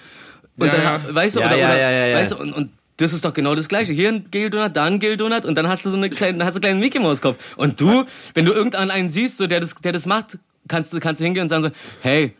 Und 0.56 0.68
Ja, 0.68 0.72
dann, 0.72 0.82
ja. 1.08 1.14
weißt 1.14 1.36
du, 1.36 1.40
Ja, 1.40 1.46
oder, 1.46 1.56
ja, 1.58 1.66
oder, 1.68 1.78
ja, 1.80 1.90
ja, 1.90 2.06
ja. 2.06 2.16
weißt 2.16 2.32
du, 2.32 2.36
und, 2.36 2.52
und 2.52 2.70
das 2.98 3.12
ist 3.12 3.24
doch 3.24 3.32
genau 3.32 3.54
das 3.54 3.68
Gleiche. 3.68 3.92
Hier 3.92 4.10
ein 4.10 4.30
Gel-Donut, 4.30 4.76
da 4.76 4.84
ein 4.84 4.98
Gel-Donut 4.98 5.44
und 5.44 5.54
dann 5.54 5.68
hast 5.68 5.84
du 5.84 5.90
so 5.90 5.96
eine 5.96 6.10
kleine, 6.10 6.38
dann 6.38 6.46
hast 6.46 6.54
du 6.54 6.58
einen 6.58 6.62
kleinen 6.62 6.80
Mickey 6.80 6.98
Mouse 6.98 7.22
Kopf. 7.22 7.38
Und 7.56 7.80
du, 7.80 8.04
wenn 8.34 8.44
du 8.44 8.52
irgendeinen 8.52 9.08
siehst, 9.08 9.38
so 9.38 9.46
der 9.46 9.60
das, 9.60 9.74
der 9.76 9.92
das 9.92 10.04
macht, 10.04 10.38
kannst 10.66 10.92
du, 10.92 11.00
kannst 11.00 11.20
du 11.20 11.24
hingehen 11.24 11.44
und 11.44 11.48
sagen 11.48 11.62
so, 11.62 11.70
hey, 12.02 12.34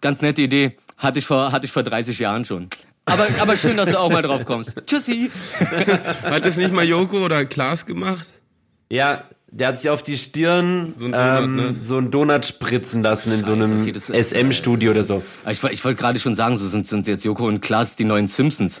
ganz 0.00 0.22
nette 0.22 0.42
Idee, 0.42 0.76
hatte 0.96 1.18
ich 1.18 1.26
vor, 1.26 1.52
hatte 1.52 1.66
ich 1.66 1.72
vor 1.72 1.82
30 1.82 2.18
Jahren 2.18 2.44
schon. 2.44 2.70
Aber, 3.06 3.26
aber 3.40 3.56
schön, 3.56 3.76
dass 3.76 3.90
du 3.90 3.98
auch 3.98 4.10
mal 4.10 4.22
drauf 4.22 4.44
kommst. 4.44 4.74
Tschüssi. 4.86 5.30
Hat 6.22 6.44
das 6.44 6.56
nicht 6.56 6.72
mal 6.72 6.84
Joko 6.84 7.24
oder 7.24 7.44
Klaas 7.44 7.84
gemacht? 7.84 8.32
Ja, 8.88 9.24
der 9.50 9.68
hat 9.68 9.78
sich 9.78 9.90
auf 9.90 10.02
die 10.02 10.16
Stirn 10.16 10.94
So 10.96 11.06
ein 11.06 11.12
Donut, 11.12 11.42
ähm, 11.42 11.56
ne? 11.56 11.74
so 11.82 11.98
einen 11.98 12.10
Donut 12.10 12.46
spritzen 12.46 13.02
lassen 13.02 13.32
in 13.32 13.44
so 13.44 13.52
einem 13.52 13.82
okay, 13.82 13.92
SM-Studio 13.94 14.92
oder 14.92 15.04
so. 15.04 15.22
Ich, 15.48 15.62
ich 15.62 15.84
wollte 15.84 16.00
gerade 16.00 16.18
schon 16.18 16.34
sagen, 16.34 16.56
so 16.56 16.66
sind, 16.66 16.86
sind 16.86 17.06
jetzt 17.06 17.24
Joko 17.24 17.46
und 17.46 17.60
Klaas 17.60 17.96
die 17.96 18.04
neuen 18.04 18.26
Simpsons. 18.26 18.80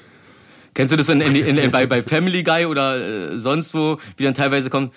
Kennst 0.74 0.92
du 0.92 0.96
das 0.96 1.08
in, 1.08 1.20
in, 1.20 1.34
in, 1.36 1.56
in, 1.56 1.70
bei, 1.70 1.86
bei 1.86 2.02
Family 2.02 2.42
Guy 2.42 2.66
oder 2.66 3.32
äh, 3.32 3.38
sonst 3.38 3.74
wo, 3.74 3.98
wie 4.16 4.24
dann 4.24 4.34
teilweise 4.34 4.70
kommt, 4.70 4.92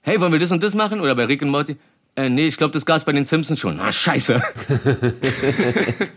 hey, 0.00 0.20
wollen 0.20 0.32
wir 0.32 0.38
das 0.40 0.50
und 0.50 0.62
das 0.62 0.74
machen? 0.74 1.00
Oder 1.00 1.14
bei 1.14 1.24
Rick 1.24 1.42
und 1.42 1.50
Morty, 1.50 1.76
äh, 2.16 2.28
nee, 2.28 2.46
ich 2.46 2.56
glaube, 2.56 2.72
das 2.72 2.84
gab's 2.84 3.04
bei 3.04 3.12
den 3.12 3.24
Simpsons 3.24 3.60
schon. 3.60 3.78
Ah, 3.80 3.92
scheiße. 3.92 4.40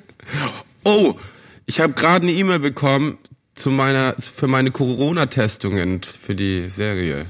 Oh, 0.86 1.16
ich 1.66 1.80
habe 1.80 1.94
gerade 1.94 2.24
eine 2.24 2.34
E-Mail 2.34 2.60
bekommen 2.60 3.18
zu 3.56 3.70
meiner 3.70 4.16
für 4.20 4.48
meine 4.48 4.72
Corona-Testungen 4.72 6.02
für 6.04 6.36
die 6.36 6.70
Serie. 6.70 7.26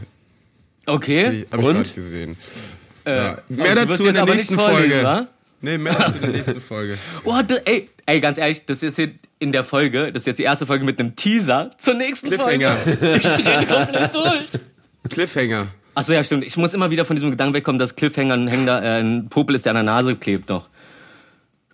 Okay. 0.86 1.29
Die 1.31 1.47
hab 1.51 1.59
ich 1.59 1.65
Und? 1.65 1.95
gesehen. 1.95 2.38
ja. 3.05 3.38
du 3.47 3.55
Mehr 3.55 3.75
dazu 3.75 4.05
in 4.05 4.13
der 4.13 4.25
nächsten 4.25 4.55
Folge. 4.55 5.03
wa? 5.03 5.27
Nee, 5.61 5.77
mehr 5.77 5.93
dazu 5.93 6.15
in 6.15 6.21
der 6.21 6.29
nächsten 6.38 6.61
Folge. 6.61 6.97
Oh, 7.23 7.39
das, 7.47 7.59
ey, 7.59 7.89
ey, 8.05 8.19
ganz 8.19 8.38
ehrlich, 8.38 8.65
das 8.65 8.84
ist 8.84 8.97
jetzt 8.97 9.15
in 9.43 9.51
der 9.51 9.63
Folge, 9.63 10.11
das 10.11 10.23
ist 10.23 10.27
jetzt 10.27 10.39
die 10.39 10.43
erste 10.43 10.65
Folge 10.65 10.85
mit 10.85 10.99
einem 10.99 11.15
Teaser 11.15 11.71
zur 11.77 11.93
nächsten 11.93 12.29
Cliffhanger. 12.29 12.71
Folge. 12.71 13.15
Ich 13.17 13.43
drehe 13.43 13.65
komplett 13.65 14.15
durch. 14.15 14.49
Cliffhanger. 15.09 15.67
Achso, 15.95 16.13
ja, 16.13 16.23
stimmt. 16.23 16.45
Ich 16.45 16.57
muss 16.57 16.73
immer 16.73 16.89
wieder 16.89 17.05
von 17.05 17.15
diesem 17.15 17.29
Gedanken 17.29 17.53
wegkommen, 17.53 17.77
dass 17.77 17.95
Cliffhanger 17.95 18.33
ein 18.33 18.47
hängender, 18.47 18.81
äh, 18.81 19.01
ein 19.01 19.29
Popel 19.29 19.55
ist, 19.55 19.65
der 19.65 19.71
an 19.71 19.75
der 19.75 19.83
Nase 19.83 20.15
klebt 20.15 20.49
noch. 20.49 20.69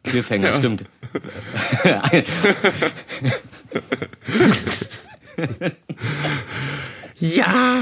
Cliffhanger, 0.03 0.57
stimmt. 0.57 0.83
Ja. 7.21 7.81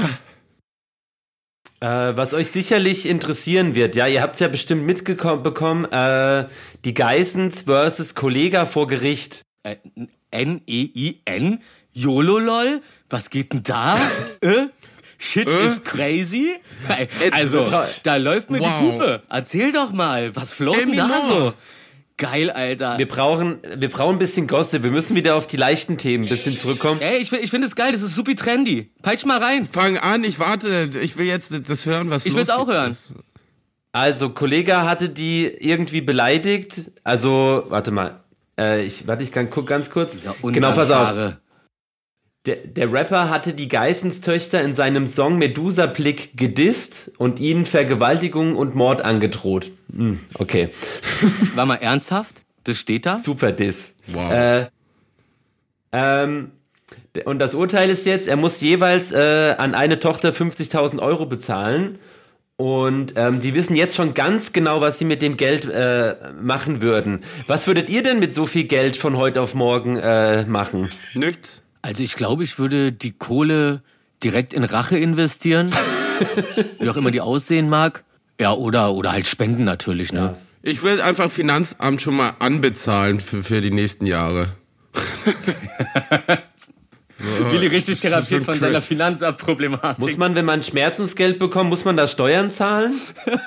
Äh, 1.80 2.16
was 2.16 2.34
euch 2.34 2.50
sicherlich 2.50 3.08
interessieren 3.08 3.76
wird, 3.76 3.94
ja, 3.94 4.08
ihr 4.08 4.20
habt 4.20 4.34
es 4.34 4.40
ja 4.40 4.48
bestimmt 4.48 4.84
mitbekommen, 4.84 5.84
äh, 5.92 6.46
die 6.84 6.92
Geissens 6.94 7.62
versus 7.62 8.16
Kollega 8.16 8.66
vor 8.66 8.88
Gericht. 8.88 9.42
N-E-I-N? 10.30 11.60
YOLO-LOL? 11.92 12.80
Was 13.10 13.30
geht 13.30 13.52
denn 13.52 13.62
da? 13.62 13.96
äh? 14.40 14.66
Shit 15.18 15.48
Äh? 15.50 15.66
is 15.66 15.82
crazy? 15.82 16.52
Also, 17.32 17.66
da 18.04 18.16
läuft 18.16 18.50
mir 18.50 18.60
Wow. 18.60 18.68
die 18.80 18.90
Puppe. 18.90 19.22
Erzähl 19.28 19.72
doch 19.72 19.92
mal, 19.92 20.34
was 20.36 20.52
float 20.52 20.80
denn 20.80 20.96
da 20.96 21.08
so? 21.28 21.52
Geil, 22.16 22.50
Alter. 22.50 22.98
Wir 22.98 23.06
brauchen, 23.08 23.58
wir 23.76 23.88
brauchen 23.90 24.16
ein 24.16 24.18
bisschen 24.18 24.46
Gossip. 24.48 24.82
Wir 24.82 24.90
müssen 24.90 25.14
wieder 25.16 25.36
auf 25.36 25.46
die 25.46 25.56
leichten 25.56 25.98
Themen 25.98 26.24
ein 26.24 26.28
bisschen 26.28 26.56
zurückkommen. 26.56 27.00
Ey, 27.00 27.18
ich, 27.18 27.30
find- 27.30 27.42
ich 27.44 27.50
finde 27.50 27.66
es 27.68 27.76
geil, 27.76 27.92
das 27.92 28.02
ist 28.02 28.14
super 28.16 28.34
trendy. 28.34 28.90
Peitsch 29.02 29.24
mal 29.24 29.38
rein. 29.38 29.64
Fang 29.64 29.96
an, 29.98 30.24
ich 30.24 30.38
warte. 30.40 30.88
Ich 31.00 31.16
will 31.16 31.26
jetzt 31.26 31.52
das 31.68 31.86
hören, 31.86 32.10
was 32.10 32.26
Ich 32.26 32.34
will's 32.34 32.48
losgeht. 32.48 32.62
auch 32.64 32.68
hören. 32.68 32.96
Also, 33.92 34.30
Kollega 34.30 34.84
hatte 34.84 35.08
die 35.08 35.44
irgendwie 35.46 36.00
beleidigt. 36.00 36.90
Also, 37.04 37.64
warte 37.68 37.90
mal. 37.92 38.20
Äh, 38.58 38.84
ich, 38.84 39.06
warte, 39.06 39.22
ich 39.22 39.32
kann 39.32 39.50
guck 39.50 39.66
ganz 39.66 39.90
kurz. 39.90 40.16
genau, 40.42 40.72
pass 40.72 40.90
auf. 40.90 41.36
Der, 42.46 42.56
der 42.56 42.92
Rapper 42.92 43.28
hatte 43.28 43.52
die 43.52 43.68
Geissens-Töchter 43.68 44.62
in 44.62 44.74
seinem 44.74 45.06
Song 45.06 45.38
Medusa 45.38 45.86
Blick 45.86 46.36
gedisst 46.36 47.12
und 47.18 47.40
ihnen 47.40 47.66
Vergewaltigung 47.66 48.56
und 48.56 48.74
Mord 48.74 49.02
angedroht. 49.02 49.70
Hm, 49.94 50.20
okay. 50.34 50.70
War 51.54 51.66
mal 51.66 51.76
ernsthaft? 51.76 52.42
Das 52.64 52.78
steht 52.78 53.06
da? 53.06 53.18
Super 53.18 53.52
Diss. 53.52 53.94
Wow. 54.06 54.32
Äh, 54.32 54.66
ähm, 55.92 56.52
und 57.24 57.38
das 57.38 57.54
Urteil 57.54 57.90
ist 57.90 58.06
jetzt, 58.06 58.28
er 58.28 58.36
muss 58.36 58.60
jeweils 58.60 59.12
äh, 59.12 59.54
an 59.58 59.74
eine 59.74 59.98
Tochter 59.98 60.30
50.000 60.30 61.00
Euro 61.00 61.26
bezahlen. 61.26 61.98
Und 62.60 63.12
ähm, 63.14 63.38
die 63.38 63.54
wissen 63.54 63.76
jetzt 63.76 63.94
schon 63.94 64.14
ganz 64.14 64.52
genau, 64.52 64.80
was 64.80 64.98
sie 64.98 65.04
mit 65.04 65.22
dem 65.22 65.36
Geld 65.36 65.70
äh, 65.70 66.16
machen 66.42 66.82
würden. 66.82 67.20
Was 67.46 67.68
würdet 67.68 67.88
ihr 67.88 68.02
denn 68.02 68.18
mit 68.18 68.34
so 68.34 68.46
viel 68.46 68.64
Geld 68.64 68.96
von 68.96 69.16
heute 69.16 69.40
auf 69.40 69.54
morgen 69.54 69.96
äh, 69.96 70.44
machen? 70.44 70.90
Nichts. 71.14 71.62
Also 71.82 72.02
ich 72.02 72.16
glaube, 72.16 72.42
ich 72.42 72.58
würde 72.58 72.90
die 72.90 73.12
Kohle 73.12 73.82
direkt 74.24 74.54
in 74.54 74.64
Rache 74.64 74.98
investieren. 74.98 75.70
wie 76.80 76.90
auch 76.90 76.96
immer 76.96 77.12
die 77.12 77.20
aussehen 77.20 77.68
mag. 77.68 78.02
Ja, 78.40 78.52
oder, 78.52 78.92
oder 78.92 79.12
halt 79.12 79.28
spenden 79.28 79.62
natürlich, 79.62 80.12
ne? 80.12 80.36
Ich 80.62 80.82
will 80.82 81.00
einfach 81.00 81.30
Finanzamt 81.30 82.02
schon 82.02 82.16
mal 82.16 82.32
anbezahlen 82.40 83.20
für, 83.20 83.44
für 83.44 83.60
die 83.60 83.70
nächsten 83.70 84.04
Jahre. 84.04 84.48
Willi 87.18 87.66
richtig 87.66 88.00
therapiert 88.00 88.44
von 88.44 88.54
seiner 88.54 88.80
Finanzabproblematik. 88.80 89.98
Muss 89.98 90.16
man, 90.16 90.34
wenn 90.36 90.44
man 90.44 90.62
Schmerzensgeld 90.62 91.38
bekommt, 91.38 91.70
muss 91.70 91.84
man 91.84 91.96
da 91.96 92.06
Steuern 92.06 92.50
zahlen? 92.52 92.94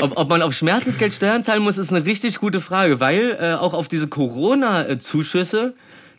Ob, 0.00 0.16
ob 0.16 0.28
man 0.30 0.42
auf 0.42 0.54
Schmerzensgeld 0.54 1.12
Steuern 1.12 1.42
zahlen 1.42 1.62
muss, 1.62 1.78
ist 1.78 1.92
eine 1.92 2.04
richtig 2.06 2.38
gute 2.38 2.60
Frage, 2.60 3.00
weil 3.00 3.36
äh, 3.40 3.54
auch 3.54 3.74
auf 3.74 3.88
diese 3.88 4.08
Corona-Zuschüsse 4.08 5.74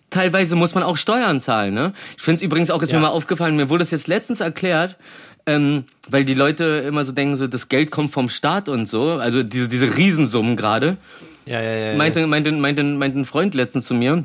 teilweise 0.10 0.56
muss 0.56 0.76
man 0.76 0.84
auch 0.84 0.98
Steuern 0.98 1.42
zahlen. 1.42 1.74
Ne? 1.74 1.94
Ich 2.18 2.24
finde 2.24 2.38
es 2.38 2.42
übrigens 2.44 2.70
auch, 2.70 2.82
ist 2.82 2.92
Ja. 2.92 2.98
mir 3.00 3.06
mal 3.06 3.12
aufgefallen, 3.12 3.56
mir 3.56 3.70
wurde 3.70 3.84
es 3.84 3.92
jetzt 3.92 4.08
letztens 4.08 4.40
erklärt, 4.40 4.98
ähm, 5.46 5.86
weil 6.10 6.26
die 6.26 6.34
Leute 6.36 6.84
immer 6.88 7.04
so 7.04 7.12
denken, 7.12 7.36
so 7.36 7.48
das 7.48 7.70
Geld 7.70 7.92
kommt 7.92 8.14
vom 8.14 8.30
Staat 8.30 8.70
und 8.70 8.86
so, 8.88 9.14
also 9.14 9.42
diese, 9.42 9.68
diese 9.68 9.98
Riesensummen 9.98 10.56
gerade. 10.58 10.98
Ja, 11.46 11.62
ja, 11.62 11.76
ja. 11.92 11.98
Meinte, 11.98 12.26
meinte, 12.28 12.52
meinte, 12.52 12.84
meinte 12.84 13.20
ein 13.20 13.26
Freund 13.26 13.56
letztens 13.56 13.86
zu 13.86 13.94
mir, 13.94 14.24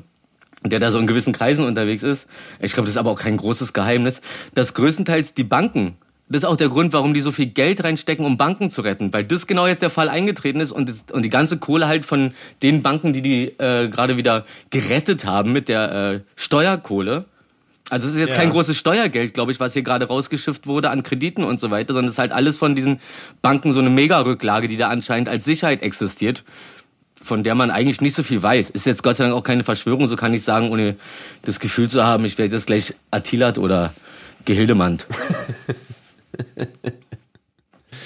der 0.65 0.81
da 0.81 0.91
so 0.91 0.99
in 0.99 1.07
gewissen 1.07 1.33
Kreisen 1.33 1.65
unterwegs 1.65 2.03
ist. 2.03 2.27
Ich 2.61 2.73
glaube, 2.73 2.87
das 2.87 2.95
ist 2.95 2.99
aber 2.99 3.11
auch 3.11 3.19
kein 3.21 3.37
großes 3.37 3.73
Geheimnis, 3.73 4.21
dass 4.55 4.75
größtenteils 4.75 5.35
die 5.35 5.45
Banken, 5.45 5.97
das 6.29 6.43
ist 6.43 6.49
auch 6.49 6.57
der 6.57 6.69
Grund, 6.69 6.93
warum 6.93 7.15
die 7.15 7.21
so 7.21 7.31
viel 7.33 7.47
Geld 7.47 7.85
reinstecken, 7.85 8.27
um 8.27 8.37
Banken 8.37 8.69
zu 8.69 8.81
retten, 8.83 9.13
weil 9.13 9.25
das 9.25 9.47
genau 9.47 9.67
jetzt 9.67 9.83
der 9.83 9.91
Fall 9.91 10.09
eingetreten 10.09 10.61
ist 10.61 10.73
und, 10.73 10.89
das, 10.89 11.05
und 11.13 11.23
die 11.23 11.29
ganze 11.31 11.59
Kohle 11.59 11.87
halt 11.87 12.05
von 12.05 12.33
den 12.63 12.83
Banken, 12.83 13.13
die 13.13 13.23
die 13.23 13.45
äh, 13.59 13.89
gerade 13.89 14.17
wieder 14.17 14.45
gerettet 14.71 15.25
haben 15.25 15.53
mit 15.53 15.69
der 15.69 15.93
äh, 15.93 16.21
Steuerkohle. 16.35 17.27
Also 17.89 18.09
es 18.09 18.15
ist 18.15 18.19
jetzt 18.19 18.31
Ja. 18.31 18.39
kein 18.39 18.51
großes 18.51 18.77
Steuergeld, 18.77 19.35
glaube 19.35 19.53
ich, 19.53 19.61
was 19.61 19.73
hier 19.73 19.83
gerade 19.83 20.07
rausgeschifft 20.09 20.67
wurde 20.67 20.91
an 20.91 21.05
Krediten 21.05 21.45
und 21.45 21.61
so 21.61 21.71
weiter, 21.71 21.93
sondern 21.95 22.09
es 22.09 22.15
ist 22.15 22.19
halt 22.19 22.33
alles 22.33 22.57
von 22.57 22.75
diesen 22.75 22.99
Banken 23.43 23.71
so 23.71 23.79
eine 23.79 23.91
Mega-Rücklage, 23.91 24.67
die 24.67 24.77
da 24.77 24.89
anscheinend 24.89 25.29
als 25.29 25.45
Sicherheit 25.45 25.83
existiert 25.83 26.43
von 27.27 27.43
der 27.45 27.55
man 27.55 27.71
eigentlich 27.71 28.01
nicht 28.01 28.15
so 28.15 28.23
viel 28.23 28.43
weiß. 28.43 28.71
Ist 28.71 28.87
jetzt 28.87 29.03
Gott 29.03 29.17
sei 29.17 29.25
Dank 29.25 29.37
auch 29.37 29.43
keine 29.43 29.65
Verschwörung, 29.65 30.07
so 30.07 30.17
kann 30.17 30.33
ich 30.33 30.43
sagen, 30.43 30.71
ohne 30.71 30.97
das 31.43 31.61
Gefühl 31.61 31.89
zu 31.91 32.05
haben, 32.05 32.25
ich 32.25 32.39
werde 32.39 32.55
jetzt 32.55 32.67
gleich 32.67 32.95
Attilat 33.11 33.59
oder 33.59 33.93
Gehildemann. 34.45 34.99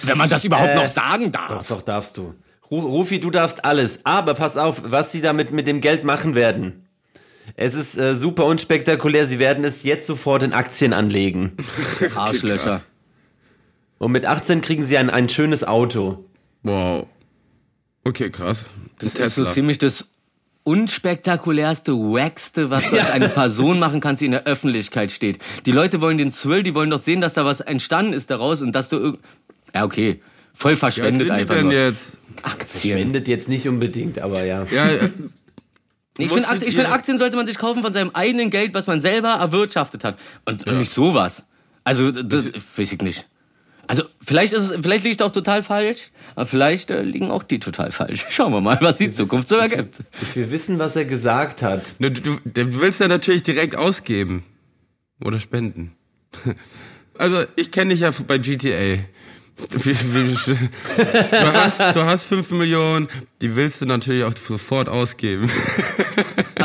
Wenn 0.03 0.19
man 0.19 0.29
das 0.31 0.45
überhaupt 0.45 0.71
Äh, 0.71 0.77
noch 0.77 0.89
sagen 0.89 1.31
Doch, 1.33 1.49
darf. 1.49 1.69
doch, 1.69 1.83
darfst 1.83 2.17
du. 2.17 2.35
Ru- 2.71 2.81
Rufi, 2.87 3.21
du 3.21 3.31
darfst 3.31 3.65
alles. 3.65 4.01
Aber 4.05 4.35
pass 4.35 4.57
auf, 4.57 4.83
was 4.85 5.13
sie 5.13 5.21
damit 5.21 5.53
mit 5.53 5.67
dem 5.67 5.81
Geld 5.81 6.05
machen 6.05 6.35
werden. 6.35 6.87
Es 7.57 7.75
ist 7.75 7.99
äh, 7.99 8.15
super 8.15 8.47
unspektakulär. 8.47 9.27
Sie 9.27 9.39
werden 9.39 9.65
es 9.65 9.83
jetzt 9.83 10.07
sofort 10.07 10.43
in 10.43 10.53
Aktien 10.53 10.93
anlegen. 10.93 11.53
Arschlöcher. 12.15 12.81
Und 13.99 14.13
mit 14.13 14.25
18 14.25 14.61
kriegen 14.63 14.85
sie 14.85 14.97
ein, 14.97 15.11
ein 15.11 15.29
schönes 15.29 15.65
Auto. 15.65 16.25
Wow. 16.63 17.07
Okay, 18.05 18.31
krass. 18.31 18.65
Das 18.99 19.15
ist 19.15 19.35
so 19.35 19.45
ziemlich 19.45 19.79
das 19.79 20.07
unspektakulärste, 20.65 21.93
wackste, 21.93 22.71
was 22.71 22.91
du 22.91 23.01
als 23.01 23.11
eine 23.11 23.29
Person 23.29 23.79
machen 23.79 24.01
kannst, 24.01 24.21
die 24.21 24.27
in 24.27 24.33
der 24.33 24.45
Öffentlichkeit 24.45 25.13
steht. 25.13 25.39
Die 25.67 25.73
Leute 25.73 26.01
wollen 26.01 26.19
den 26.19 26.33
Thrill, 26.33 26.63
die 26.63 26.75
wollen 26.75 26.91
doch 26.91 26.99
sehen, 26.99 27.21
dass 27.21 27.35
da 27.35 27.45
was 27.45 27.61
entstanden 27.61 28.13
ist 28.13 28.31
daraus 28.31 28.61
und 28.63 28.73
dass 28.73 28.89
du 28.89 29.19
ja 29.75 29.85
okay, 29.85 30.21
voll 30.55 30.77
verschwendet 30.77 31.29
die 31.29 31.31
einfach 31.31 31.55
denn 31.55 31.67
nur. 31.67 31.75
jetzt? 31.75 32.13
Aktien. 32.43 32.99
Spendet 32.99 33.29
jetzt 33.29 33.49
nicht 33.49 33.69
unbedingt, 33.69 34.19
aber 34.19 34.45
ja. 34.45 34.65
Ja, 34.71 34.89
äh, 34.89 35.11
Ich 36.19 36.31
finde, 36.31 36.49
Aktien, 36.49 36.73
find, 36.73 36.93
Aktien 36.93 37.19
sollte 37.19 37.37
man 37.37 37.47
sich 37.47 37.57
kaufen 37.57 37.83
von 37.83 37.93
seinem 37.93 38.11
eigenen 38.11 38.51
Geld, 38.51 38.75
was 38.75 38.87
man 38.87 39.01
selber 39.01 39.31
erwirtschaftet 39.31 40.05
hat. 40.05 40.19
Und 40.45 40.67
nicht 40.67 40.91
sowas. 40.91 41.45
Also, 41.85 42.11
das 42.11 42.51
weiß 42.77 42.93
ich 42.93 43.01
nicht. 43.01 43.27
Vielleicht 44.31 44.53
ist 44.53 44.71
es, 44.71 44.77
vielleicht 44.81 45.03
liege 45.03 45.17
ich 45.17 45.23
auch 45.23 45.33
total 45.33 45.65
falsch, 45.65 46.13
aber 46.37 46.47
vielleicht 46.47 46.91
äh, 46.91 47.03
liegen 47.03 47.33
auch 47.33 47.43
die 47.43 47.59
total 47.59 47.91
falsch. 47.91 48.27
Schauen 48.31 48.53
wir 48.53 48.61
mal, 48.61 48.79
was 48.81 48.97
die 48.97 49.11
Zukunft 49.11 49.49
so 49.49 49.57
ergibt. 49.57 50.05
Ich 50.23 50.37
will 50.37 50.53
wissen, 50.53 50.79
was 50.79 50.95
er 50.95 51.05
gesagt 51.05 51.63
hat. 51.63 51.97
du, 51.99 52.13
du, 52.13 52.37
du 52.45 52.81
willst 52.81 53.01
ja 53.01 53.09
natürlich 53.09 53.43
direkt 53.43 53.75
ausgeben. 53.75 54.45
Oder 55.25 55.41
spenden. 55.41 55.97
Also, 57.19 57.45
ich 57.55 57.71
kenne 57.71 57.91
dich 57.91 58.01
ja 58.01 58.13
bei 58.27 58.39
GTA. 58.39 59.01
Du, 59.69 61.53
hast, 61.53 61.81
du 61.81 62.05
hast 62.07 62.25
5 62.25 62.53
Millionen, 62.53 63.09
die 63.43 63.57
willst 63.57 63.83
du 63.83 63.87
natürlich 63.87 64.25
auch 64.25 64.33
sofort 64.35 64.89
ausgeben. 64.89 65.51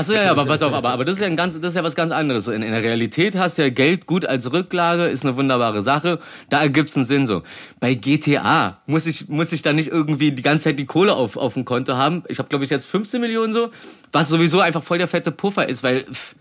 Achso, 0.05 0.13
ja, 0.13 0.25
ja, 0.25 0.31
aber 0.31 0.45
pass 0.45 0.61
auf, 0.61 0.71
aber, 0.71 0.91
aber 0.91 1.03
das 1.03 1.15
ist 1.15 1.21
ja 1.21 1.25
ein 1.25 1.35
ganz, 1.35 1.59
das 1.59 1.69
ist 1.69 1.75
ja 1.75 1.83
was 1.83 1.95
ganz 1.95 2.11
anderes. 2.11 2.47
In, 2.47 2.61
in 2.61 2.71
der 2.71 2.83
Realität 2.83 3.35
hast 3.35 3.57
du 3.57 3.63
ja 3.63 3.69
Geld 3.69 4.05
gut 4.05 4.23
als 4.23 4.51
Rücklage, 4.51 5.05
ist 5.05 5.25
eine 5.25 5.35
wunderbare 5.35 5.81
Sache. 5.81 6.19
Da 6.51 6.61
ergibt's 6.61 6.95
einen 6.95 7.05
Sinn 7.05 7.25
so. 7.25 7.41
Bei 7.79 7.95
GTA 7.95 8.81
muss 8.85 9.07
ich, 9.07 9.29
muss 9.29 9.51
ich 9.51 9.63
da 9.63 9.73
nicht 9.73 9.89
irgendwie 9.89 10.31
die 10.31 10.43
ganze 10.43 10.65
Zeit 10.65 10.77
die 10.77 10.85
Kohle 10.85 11.15
auf, 11.15 11.37
auf 11.37 11.55
dem 11.55 11.65
Konto 11.65 11.95
haben. 11.95 12.23
Ich 12.27 12.37
habe, 12.37 12.49
glaube 12.49 12.65
ich, 12.65 12.69
jetzt 12.69 12.85
15 12.85 13.19
Millionen 13.19 13.51
so, 13.51 13.71
was 14.11 14.29
sowieso 14.29 14.59
einfach 14.59 14.83
voll 14.83 14.99
der 14.99 15.07
fette 15.07 15.31
Puffer 15.31 15.67
ist, 15.67 15.81
weil 15.81 16.03
pff, 16.03 16.35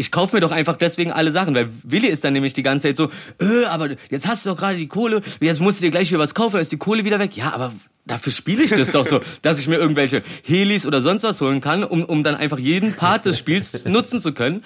ich 0.00 0.10
kaufe 0.10 0.34
mir 0.34 0.40
doch 0.40 0.50
einfach 0.50 0.76
deswegen 0.76 1.12
alle 1.12 1.30
Sachen, 1.30 1.54
weil 1.54 1.68
Willi 1.82 2.08
ist 2.08 2.24
dann 2.24 2.32
nämlich 2.32 2.54
die 2.54 2.62
ganze 2.62 2.88
Zeit 2.88 2.96
so, 2.96 3.10
äh, 3.38 3.66
aber 3.66 3.90
jetzt 4.08 4.26
hast 4.26 4.46
du 4.46 4.50
doch 4.50 4.56
gerade 4.56 4.78
die 4.78 4.88
Kohle, 4.88 5.20
jetzt 5.40 5.60
musst 5.60 5.78
du 5.78 5.82
dir 5.82 5.90
gleich 5.90 6.08
wieder 6.08 6.18
was 6.18 6.34
kaufen, 6.34 6.54
dann 6.54 6.62
ist 6.62 6.72
die 6.72 6.78
Kohle 6.78 7.04
wieder 7.04 7.18
weg. 7.18 7.36
Ja, 7.36 7.52
aber 7.52 7.74
dafür 8.06 8.32
spiele 8.32 8.62
ich 8.64 8.70
das 8.70 8.92
doch 8.92 9.04
so, 9.04 9.20
dass 9.42 9.58
ich 9.58 9.68
mir 9.68 9.76
irgendwelche 9.76 10.22
Helis 10.42 10.86
oder 10.86 11.02
sonst 11.02 11.22
was 11.22 11.42
holen 11.42 11.60
kann, 11.60 11.84
um, 11.84 12.02
um 12.06 12.24
dann 12.24 12.34
einfach 12.34 12.58
jeden 12.58 12.94
Part 12.94 13.26
des 13.26 13.38
Spiels 13.38 13.84
nutzen 13.84 14.22
zu 14.22 14.32
können. 14.32 14.64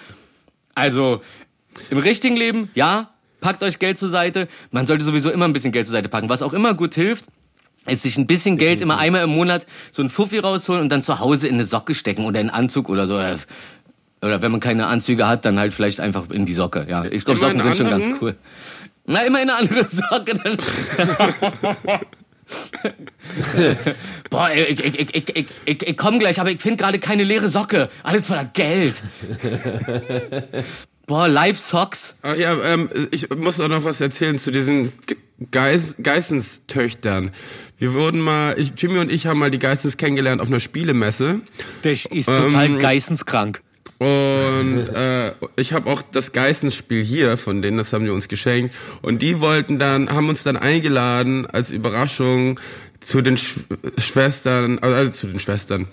Also 0.76 1.20
im 1.91 1.99
richtigen 1.99 2.37
Leben, 2.37 2.70
ja, 2.76 3.11
packt 3.41 3.64
euch 3.64 3.80
Geld 3.80 3.99
zur 3.99 4.11
Seite. 4.11 4.47
Man 4.70 4.87
sollte 4.87 5.05
sowieso 5.05 5.30
immer 5.30 5.47
ein 5.47 5.53
bisschen 5.53 5.72
Geld 5.72 5.87
zur 5.87 5.95
Seite 5.95 6.09
packen. 6.09 6.28
Was 6.28 6.43
auch 6.43 6.53
immer 6.53 6.74
gut 6.74 6.95
hilft, 6.95 7.26
ist 7.87 8.05
sich 8.05 8.16
ein 8.18 8.28
bisschen 8.28 8.57
Geld 8.57 8.80
immer 8.80 8.99
einmal 8.99 9.24
im 9.24 9.30
Monat 9.30 9.66
so 9.91 10.01
ein 10.01 10.11
Fuffi 10.11 10.39
rausholen 10.39 10.80
und 10.80 10.91
dann 10.91 11.03
zu 11.03 11.18
Hause 11.18 11.49
in 11.49 11.55
eine 11.55 11.64
Socke 11.64 11.95
stecken 11.95 12.24
oder 12.24 12.41
in 12.41 12.51
einen 12.51 12.57
Anzug 12.57 12.89
oder 12.89 13.09
so. 13.09 13.20
Oder, 14.24 14.42
wenn 14.42 14.50
man 14.50 14.60
keine 14.60 14.86
Anzüge 14.86 15.26
hat, 15.28 15.44
dann 15.44 15.58
halt 15.58 15.74
vielleicht 15.74 16.00
einfach 16.00 16.30
in 16.30 16.46
die 16.46 16.54
Socke. 16.54 16.86
Ja, 16.88 17.04
ich 17.04 17.24
glaube, 17.24 17.38
Socken 17.40 17.56
in 17.56 17.62
sind 17.62 17.76
schon 17.76 17.90
ganz 17.90 18.08
cool. 18.20 18.34
Na, 19.06 19.20
immer 19.22 19.42
in 19.42 19.50
eine 19.50 19.58
andere 19.58 19.84
Socke. 19.86 20.34
Dann. 20.42 20.56
Boah, 24.30 24.50
ich, 24.54 24.84
ich, 24.84 24.98
ich, 24.98 25.14
ich, 25.14 25.46
ich, 25.66 25.86
ich, 25.88 25.96
komm 25.96 26.18
gleich, 26.18 26.40
aber 26.40 26.50
ich 26.50 26.60
finde 26.60 26.76
gerade 26.82 26.98
keine 26.98 27.24
leere 27.24 27.48
Socke. 27.48 27.88
Alles 28.02 28.26
voller 28.26 28.44
Geld. 28.44 28.94
Boah, 31.06 31.28
Live 31.28 31.58
Socks. 31.58 32.14
Ach 32.22 32.34
ja, 32.36 32.56
ähm, 32.64 32.88
ich 33.10 33.28
muss 33.30 33.60
auch 33.60 33.68
noch 33.68 33.84
was 33.84 34.00
erzählen 34.00 34.38
zu 34.38 34.50
diesen 34.50 34.90
Ge- 35.06 35.18
Geis 35.50 35.96
Geissenstöchtern. 36.02 37.30
Wir 37.78 37.92
wurden 37.92 38.20
mal, 38.20 38.58
ich, 38.58 38.72
Jimmy 38.76 38.98
und 38.98 39.12
ich 39.12 39.26
haben 39.26 39.38
mal 39.38 39.50
die 39.50 39.58
Geissens 39.58 39.96
kennengelernt 39.98 40.40
auf 40.40 40.48
einer 40.48 40.60
Spielemesse. 40.60 41.40
Das 41.82 42.06
ist 42.06 42.26
total 42.26 42.66
Ähm, 42.66 42.78
geisteskrank. 42.78 43.60
Und 43.99 44.88
äh, 44.95 45.32
ich 45.57 45.72
habe 45.72 45.90
auch 45.90 46.03
das 46.03 46.32
Geissensspiel 46.32 47.03
hier 47.03 47.36
von 47.36 47.62
denen, 47.62 47.78
das 47.78 47.92
haben 47.92 48.05
die 48.05 48.11
uns 48.11 48.28
geschenkt. 48.28 48.74
Und 49.03 49.22
die 49.22 49.40
wollten 49.40 49.78
dann, 49.78 50.11
haben 50.11 50.28
uns 50.28 50.42
dann 50.42 50.57
eingeladen 50.57 51.47
als 51.47 51.70
Überraschung 51.70 52.59
zu 53.01 53.20
den 53.20 53.36
Sch 53.38 53.61
Schwestern, 53.99 54.78
also 54.80 55.11
zu 55.11 55.26
den 55.28 55.38
Schwestern, 55.38 55.86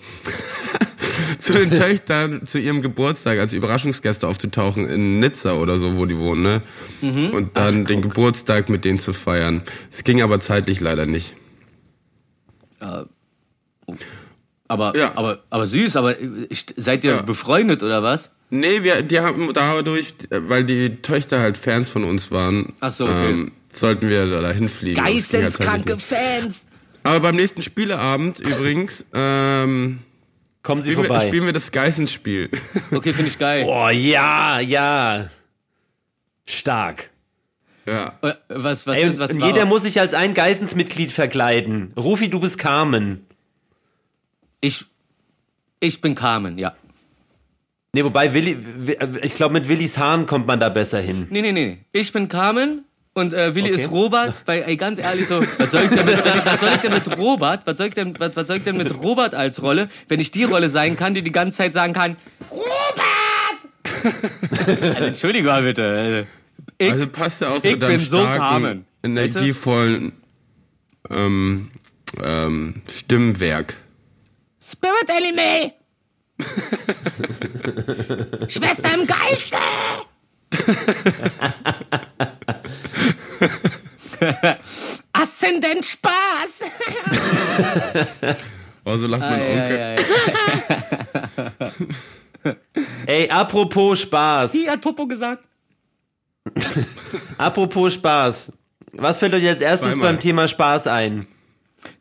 zu 1.38 1.52
den 1.52 1.70
Töchtern 1.74 2.46
zu 2.46 2.58
ihrem 2.58 2.82
Geburtstag 2.82 3.38
als 3.38 3.52
Überraschungsgäste 3.52 4.26
aufzutauchen 4.26 4.88
in 4.88 5.20
Nizza 5.20 5.54
oder 5.54 5.78
so, 5.78 5.96
wo 5.96 6.06
die 6.06 6.18
wohnen, 6.18 6.42
ne? 6.42 6.62
Und 7.32 7.56
dann 7.56 7.84
den 7.84 8.02
Geburtstag 8.02 8.68
mit 8.68 8.84
denen 8.84 8.98
zu 8.98 9.12
feiern. 9.12 9.62
Es 9.90 10.04
ging 10.04 10.22
aber 10.22 10.40
zeitlich 10.40 10.80
leider 10.80 11.06
nicht. 11.06 11.34
Aber, 14.72 14.96
Ja. 14.96 15.12
aber, 15.16 15.40
aber 15.50 15.66
süß, 15.66 15.96
aber 15.96 16.14
seid 16.76 17.04
ihr 17.04 17.16
Ja. 17.16 17.22
befreundet 17.22 17.82
oder 17.82 18.02
was? 18.02 18.30
Nee, 18.48 18.82
wir, 18.82 19.02
die 19.02 19.20
haben 19.20 19.52
dadurch, 19.52 20.14
weil 20.30 20.64
die 20.64 20.96
Töchter 21.02 21.40
halt 21.40 21.58
Fans 21.58 21.88
von 21.90 22.04
uns 22.04 22.30
waren, 22.30 22.72
Ach 22.80 22.90
so, 22.90 23.04
okay. 23.04 23.30
ähm, 23.30 23.52
sollten 23.70 24.08
wir 24.08 24.26
da 24.40 24.50
hinfliegen. 24.50 25.02
Halt 25.02 25.22
zeitlich 25.22 25.58
nicht. 25.58 26.00
Fans. 26.02 26.64
Aber 27.02 27.20
beim 27.20 27.36
nächsten 27.36 27.60
Spieleabend 27.62 28.40
übrigens 28.40 29.04
ähm, 29.12 29.98
Kommen 30.62 30.82
Sie 30.82 30.92
spielen, 30.92 31.02
wir, 31.04 31.08
vorbei. 31.08 31.26
spielen 31.26 31.44
wir 31.46 31.52
das 31.52 31.70
Geissensspiel. 31.72 32.48
Okay, 32.92 33.12
finde 33.12 33.30
ich 33.30 33.38
geil. 33.38 33.64
Oh, 33.68 33.88
ja, 33.90 34.60
ja. 34.60 35.28
Stark. 36.46 37.10
ja. 37.86 38.12
Äh, 38.22 38.34
Was, 38.48 38.86
was 38.86 38.96
Ey, 38.96 39.04
ist, 39.08 39.18
was 39.18 39.38
war- 39.40 39.46
jeder 39.48 39.64
muss 39.64 39.82
sich 39.82 40.00
als 40.00 40.14
ein 40.14 40.34
Geissensmitglied 40.34 41.12
verkleiden. 41.12 41.92
Rufi, 41.96 42.28
du 42.30 42.40
bist 42.40 42.58
Carmen. 42.58 43.26
Ich, 44.62 44.84
ich 45.80 46.00
bin 46.00 46.14
Carmen, 46.14 46.56
ja. 46.56 46.74
Nee, 47.94 48.04
wobei 48.04 48.32
Willi, 48.32 48.56
ich 49.22 49.34
glaube, 49.34 49.52
mit 49.52 49.68
Willis 49.68 49.98
Haaren 49.98 50.24
kommt 50.24 50.46
man 50.46 50.58
da 50.60 50.70
besser 50.70 51.00
hin. 51.00 51.26
Nee, 51.28 51.42
nee, 51.42 51.52
nee. 51.52 51.78
Ich 51.92 52.10
bin 52.12 52.28
Carmen 52.28 52.84
und 53.12 53.34
äh, 53.34 53.54
Willi 53.54 53.70
Okay. 53.72 53.82
ist 53.82 53.90
Robert, 53.90 54.42
weil, 54.46 54.62
ey, 54.62 54.76
ganz 54.78 54.98
ehrlich 54.98 55.26
so, 55.26 55.42
was 55.58 55.72
soll 55.72 55.82
ich 55.82 55.90
denn 55.90 56.06
mit, 56.06 56.24
was 56.46 56.60
soll 56.60 56.70
ich 56.70 56.78
denn 56.80 56.94
mit 56.94 57.18
Robert, 57.18 57.66
was 57.66 57.76
soll 57.76 57.88
ich 57.88 57.94
denn, 57.94 58.18
was, 58.18 58.34
was 58.34 58.46
soll 58.46 58.56
ich 58.58 58.64
denn 58.64 58.78
mit 58.78 58.94
Robert 59.02 59.34
als 59.34 59.60
Rolle, 59.62 59.90
wenn 60.08 60.20
ich 60.20 60.30
die 60.30 60.44
Rolle 60.44 60.70
sein 60.70 60.96
kann, 60.96 61.12
die 61.12 61.20
die 61.22 61.32
ganze 61.32 61.58
Zeit 61.58 61.74
sagen 61.74 61.92
kann, 61.92 62.16
Robert! 62.50 62.62
also, 64.96 65.04
Entschuldigung 65.04 65.48
mal 65.48 65.62
bitte. 65.62 65.84
Also, 65.84 66.26
Ich, 66.78 66.92
Also 66.92 67.06
passt 67.08 67.40
ja 67.42 67.48
auch 67.50 67.62
ich 67.62 67.72
zu 67.72 67.78
deinem 67.78 67.98
bin 67.98 68.00
so 68.00 68.20
starken, 68.20 68.38
Carmen. 68.38 68.86
energievollen 69.02 70.12
ähm, 71.10 71.70
ähm, 72.22 72.74
Stimmwerk. 72.90 73.76
Spirit 74.64 75.10
Anime! 75.10 75.72
Schwester 78.48 78.94
im 78.94 79.06
Geiste! 79.06 79.56
Aszendent 85.12 85.84
Spaß! 85.84 86.60
Oh, 88.84 88.96
so 88.96 89.06
lacht 89.06 89.22
mein 89.22 89.40
Onkel. 89.40 89.96
Ey, 93.06 93.30
apropos 93.30 94.00
Spaß. 94.00 94.52
Die 94.52 94.68
hat 94.68 94.80
Popo 94.80 95.06
gesagt. 95.06 95.48
Apropos 97.38 97.94
Spaß. 97.94 98.52
Was 98.94 99.18
fällt 99.18 99.34
euch 99.34 99.46
als 99.46 99.60
erstes 99.60 99.92
Zweimal. 99.92 100.12
beim 100.12 100.20
Thema 100.20 100.48
Spaß 100.48 100.88
ein? 100.88 101.26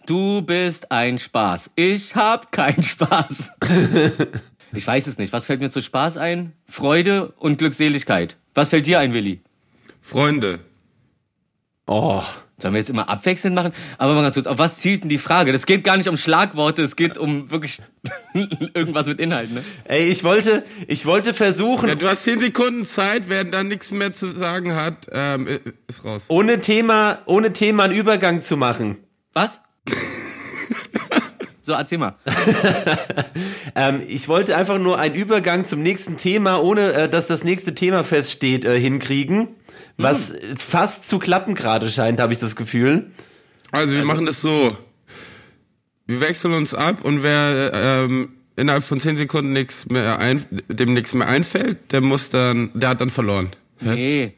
Du 0.06 0.42
bist 0.42 0.92
ein 0.92 1.20
Spaß. 1.20 1.72
Ich 1.76 2.16
hab 2.16 2.52
keinen 2.52 2.84
Spaß. 2.84 3.52
ich 4.74 4.86
weiß 4.86 5.08
es 5.08 5.18
nicht. 5.18 5.32
Was 5.34 5.46
fällt 5.46 5.62
mir 5.62 5.70
zu 5.70 5.82
Spaß 5.82 6.18
ein? 6.18 6.54
Freude 6.68 7.30
und 7.38 7.58
Glückseligkeit. 7.58 8.38
Was 8.54 8.70
fällt 8.70 8.86
dir 8.86 9.00
ein, 9.00 9.14
Willi? 9.14 9.42
Freunde. 10.02 10.60
Oh. 11.88 12.24
Sollen 12.62 12.76
wir 12.76 12.80
jetzt 12.80 12.92
immer 12.92 13.10
abwechselnd 13.10 13.56
machen? 13.56 13.74
Aber 13.98 14.14
mal 14.14 14.22
ganz 14.22 14.36
kurz, 14.36 14.46
auf 14.46 14.60
was 14.60 14.78
zielt 14.78 15.02
denn 15.02 15.10
die 15.10 15.18
Frage? 15.18 15.52
Das 15.52 15.66
geht 15.66 15.84
gar 15.84 15.98
nicht 15.98 16.08
um 16.08 16.16
Schlagworte, 16.16 16.84
es 16.84 16.96
geht 16.96 17.18
um 17.18 17.50
wirklich 17.50 17.82
irgendwas 18.76 19.08
mit 19.08 19.20
Inhalten. 19.20 19.56
Ne? 19.56 19.64
Ey, 19.86 20.10
ich 20.10 20.24
wollte, 20.24 20.64
ich 20.88 21.08
wollte 21.08 21.34
versuchen, 21.34 21.90
Ja, 21.90 21.96
du 21.96 22.08
hast 22.08 22.24
zehn 22.24 22.38
Sekunden 22.40 22.86
Zeit, 22.86 23.30
wer 23.30 23.46
dann 23.46 23.68
nichts 23.68 23.92
mehr 23.92 24.12
zu 24.14 24.28
sagen 24.28 24.76
hat, 24.76 25.08
ähm, 25.12 25.48
ist 25.88 26.04
raus. 26.06 26.26
ohne 26.28 26.62
Thema, 26.62 27.20
ohne 27.26 27.52
Thema 27.52 27.86
einen 27.86 27.96
Übergang 27.96 28.44
zu 28.44 28.58
machen. 28.58 28.98
Was? 29.34 29.60
so, 31.62 31.74
erzähl 31.74 31.98
mal. 31.98 32.16
Ähm, 33.74 34.02
ich 34.08 34.28
wollte 34.28 34.58
einfach 34.58 34.80
nur 34.80 35.00
einen 35.00 35.16
Übergang 35.16 35.66
zum 35.66 35.82
nächsten 35.82 36.18
Thema, 36.18 36.62
ohne 36.62 36.92
äh, 36.92 37.10
dass 37.10 37.28
das 37.28 37.46
nächste 37.46 37.74
Thema 37.74 38.04
feststeht, 38.04 38.66
äh, 38.66 38.78
hinkriegen. 38.78 39.48
Was 39.98 40.32
äh, 40.32 40.56
fast 40.58 41.08
zu 41.08 41.20
klappen 41.20 41.56
gerade 41.56 41.90
scheint, 41.90 42.20
habe 42.20 42.34
ich 42.34 42.40
das 42.40 42.58
Gefühl. 42.58 43.12
Also 43.72 43.94
wir 43.94 44.04
machen 44.04 44.26
das 44.26 44.42
so. 44.42 44.76
Wir 46.06 46.20
wechseln 46.20 46.54
uns 46.54 46.74
ab 46.74 47.06
und 47.06 47.24
wer 47.24 47.72
ähm, 47.74 48.34
innerhalb 48.58 48.84
von 48.84 49.00
zehn 49.00 49.16
Sekunden 49.16 49.54
nichts 49.54 49.88
mehr 49.88 50.20
ein, 50.20 50.46
dem 50.68 50.94
nichts 50.94 51.14
mehr 51.14 51.28
einfällt, 51.28 51.94
der 51.94 52.02
muss 52.02 52.30
dann, 52.30 52.72
der 52.74 52.90
hat 52.90 53.02
dann 53.02 53.10
verloren. 53.10 53.52
Nee. 53.80 54.34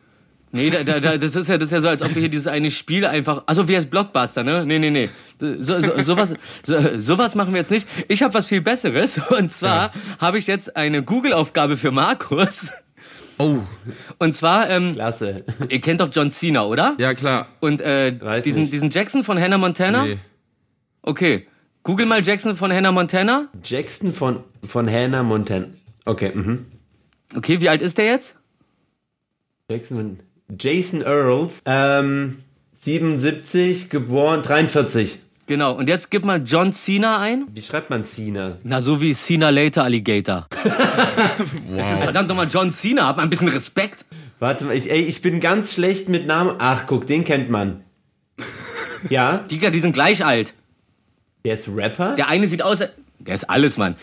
Nee, 0.55 0.69
da, 0.69 0.83
da, 0.83 0.99
da, 0.99 1.17
das 1.17 1.35
ist 1.35 1.49
ja 1.49 1.57
das 1.57 1.69
ist 1.69 1.71
ja 1.71 1.81
so, 1.81 1.87
als 1.87 2.03
ob 2.03 2.13
wir 2.13 2.19
hier 2.19 2.29
dieses 2.29 2.45
eine 2.45 2.69
Spiel 2.69 3.07
einfach. 3.07 3.41
Also 3.47 3.67
wie 3.67 3.75
heißt 3.75 3.89
Blockbuster, 3.89 4.43
ne? 4.43 4.63
Nee, 4.67 4.77
nee, 4.77 4.91
nee. 4.91 5.09
So, 5.39 5.81
so, 5.81 5.99
sowas, 5.99 6.35
so, 6.61 6.99
sowas 6.99 7.33
machen 7.33 7.53
wir 7.53 7.61
jetzt 7.61 7.71
nicht. 7.71 7.87
Ich 8.07 8.21
habe 8.21 8.35
was 8.35 8.45
viel 8.45 8.61
Besseres. 8.61 9.19
Und 9.31 9.51
zwar 9.51 9.87
ja. 9.87 10.01
habe 10.19 10.37
ich 10.37 10.45
jetzt 10.45 10.77
eine 10.77 11.01
Google-Aufgabe 11.01 11.75
für 11.75 11.91
Markus. 11.91 12.69
Oh. 13.39 13.61
Und 14.19 14.35
zwar, 14.35 14.69
ähm, 14.69 14.93
Klasse. 14.93 15.43
ihr 15.69 15.81
kennt 15.81 16.01
doch 16.01 16.09
John 16.13 16.29
Cena, 16.29 16.65
oder? 16.65 16.95
Ja, 16.99 17.15
klar. 17.15 17.47
Und 17.59 17.81
äh, 17.81 18.41
diesen, 18.43 18.69
diesen 18.69 18.91
Jackson 18.91 19.23
von 19.23 19.39
Hannah 19.39 19.57
Montana? 19.57 20.05
Nee. 20.05 20.19
Okay. 21.01 21.47
Google 21.81 22.05
mal 22.05 22.23
Jackson 22.23 22.55
von 22.55 22.71
Hannah 22.71 22.91
Montana. 22.91 23.49
Jackson 23.63 24.13
von, 24.13 24.43
von 24.67 24.87
Hannah 24.87 25.23
Montana. 25.23 25.65
Okay, 26.05 26.31
mhm. 26.33 26.67
Okay, 27.35 27.59
wie 27.59 27.69
alt 27.69 27.81
ist 27.81 27.97
der 27.97 28.05
jetzt? 28.05 28.35
Jackson, 29.69 30.19
Jason 30.59 31.01
Earls, 31.01 31.61
ähm, 31.65 32.39
77, 32.73 33.89
geboren 33.89 34.43
43. 34.43 35.19
Genau, 35.45 35.73
und 35.73 35.89
jetzt 35.89 36.09
gib 36.09 36.23
mal 36.23 36.41
John 36.45 36.71
Cena 36.71 37.19
ein. 37.19 37.45
Wie 37.51 37.61
schreibt 37.61 37.89
man 37.89 38.05
Cena? 38.05 38.57
Na, 38.63 38.81
so 38.81 39.01
wie 39.01 39.13
Cena 39.13 39.49
Later 39.49 39.83
Alligator. 39.83 40.47
wow. 40.63 41.79
Es 41.79 41.91
ist 41.91 42.03
verdammt 42.03 42.29
nochmal 42.29 42.47
John 42.49 42.71
Cena, 42.71 43.07
hab 43.07 43.17
mal 43.17 43.23
ein 43.23 43.29
bisschen 43.29 43.49
Respekt. 43.49 44.05
Warte 44.39 44.65
mal, 44.65 44.75
ich, 44.75 44.89
ey, 44.89 45.01
ich 45.01 45.21
bin 45.21 45.41
ganz 45.41 45.73
schlecht 45.73 46.07
mit 46.07 46.27
Namen. 46.27 46.55
Ach, 46.59 46.85
guck, 46.87 47.07
den 47.07 47.25
kennt 47.25 47.49
man. 47.49 47.81
Ja? 49.09 49.43
Die, 49.49 49.59
die 49.59 49.79
sind 49.79 49.93
gleich 49.93 50.25
alt. 50.25 50.53
Der 51.45 51.55
ist 51.55 51.67
Rapper? 51.67 52.15
Der 52.15 52.29
eine 52.29 52.47
sieht 52.47 52.61
aus, 52.61 52.79
der 53.19 53.35
ist 53.35 53.49
alles, 53.49 53.77
Mann. 53.77 53.95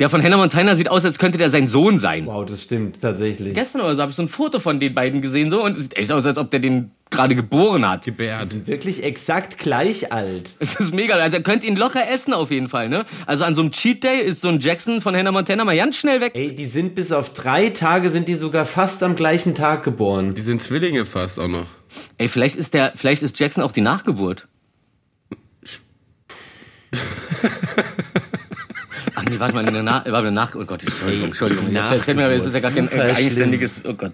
Der 0.00 0.10
von 0.10 0.20
Hannah 0.20 0.36
Montana 0.36 0.74
sieht 0.74 0.90
aus, 0.90 1.04
als 1.04 1.18
könnte 1.18 1.38
der 1.38 1.50
sein 1.50 1.68
Sohn 1.68 2.00
sein. 2.00 2.26
Wow, 2.26 2.44
das 2.44 2.62
stimmt 2.62 3.00
tatsächlich. 3.00 3.54
Gestern 3.54 3.80
oder 3.80 3.94
so 3.94 4.02
habe 4.02 4.10
ich 4.10 4.16
so 4.16 4.22
ein 4.22 4.28
Foto 4.28 4.58
von 4.58 4.80
den 4.80 4.92
beiden 4.92 5.20
gesehen 5.20 5.50
so 5.50 5.62
und 5.62 5.76
es 5.76 5.84
sieht 5.84 5.96
echt 5.96 6.10
aus, 6.10 6.26
als 6.26 6.36
ob 6.36 6.50
der 6.50 6.58
den 6.58 6.90
gerade 7.10 7.36
geboren 7.36 7.88
hat. 7.88 8.04
Gebärt. 8.04 8.46
Die 8.46 8.56
sind 8.56 8.66
wirklich 8.66 9.04
exakt 9.04 9.56
gleich 9.58 10.10
alt. 10.10 10.50
Es 10.58 10.80
ist 10.80 10.92
mega. 10.92 11.14
Also 11.14 11.36
er 11.36 11.42
könnte 11.44 11.68
ihn 11.68 11.76
locker 11.76 12.10
essen 12.10 12.32
auf 12.32 12.50
jeden 12.50 12.68
Fall, 12.68 12.88
ne? 12.88 13.04
Also 13.26 13.44
an 13.44 13.54
so 13.54 13.62
einem 13.62 13.70
Cheat 13.70 14.02
Day 14.02 14.20
ist 14.20 14.40
so 14.40 14.48
ein 14.48 14.58
Jackson 14.58 15.00
von 15.00 15.14
Hannah 15.14 15.30
Montana 15.30 15.64
mal 15.64 15.76
ganz 15.76 15.96
schnell 15.96 16.20
weg. 16.20 16.32
Ey, 16.34 16.52
die 16.56 16.64
sind 16.64 16.96
bis 16.96 17.12
auf 17.12 17.32
drei 17.32 17.70
Tage 17.70 18.10
sind 18.10 18.26
die 18.26 18.34
sogar 18.34 18.66
fast 18.66 19.00
am 19.04 19.14
gleichen 19.14 19.54
Tag 19.54 19.84
geboren. 19.84 20.34
Die 20.34 20.42
sind 20.42 20.60
Zwillinge 20.60 21.04
fast 21.04 21.38
auch 21.38 21.46
noch. 21.46 21.66
Ey, 22.18 22.26
vielleicht 22.26 22.56
ist 22.56 22.74
der, 22.74 22.92
vielleicht 22.96 23.22
ist 23.22 23.38
Jackson 23.38 23.62
auch 23.62 23.70
die 23.70 23.82
Nachgeburt. 23.82 24.48
Ach 29.24 29.30
nee, 29.30 29.38
warte 29.38 29.54
mal, 29.54 29.66
eine, 29.66 29.82
Na 29.82 30.04
warte, 30.06 30.30
nach, 30.30 30.54
oh 30.54 30.64
Gott, 30.64 30.82
Entschuldigung, 30.82 31.26
Entschuldigung. 31.28 31.72
Jetzt 31.72 32.04
fällt 32.04 32.16
mir, 32.16 32.28
das 32.28 32.46
ist 32.46 32.54
ja 32.54 32.60
gar 32.60 32.70
kein 32.70 32.88
eigenständiges, 32.88 33.80
oh 33.84 33.94
Gott. 33.94 34.12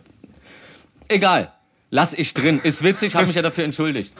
Egal, 1.09 1.53
lass 1.91 2.15
ich 2.15 2.35
drin. 2.35 2.61
Ist 2.63 2.85
witzig, 2.85 3.17
habe 3.17 3.27
mich 3.27 3.37
ja 3.37 3.43
dafür 3.43 3.65
entschuldigt. 3.65 4.13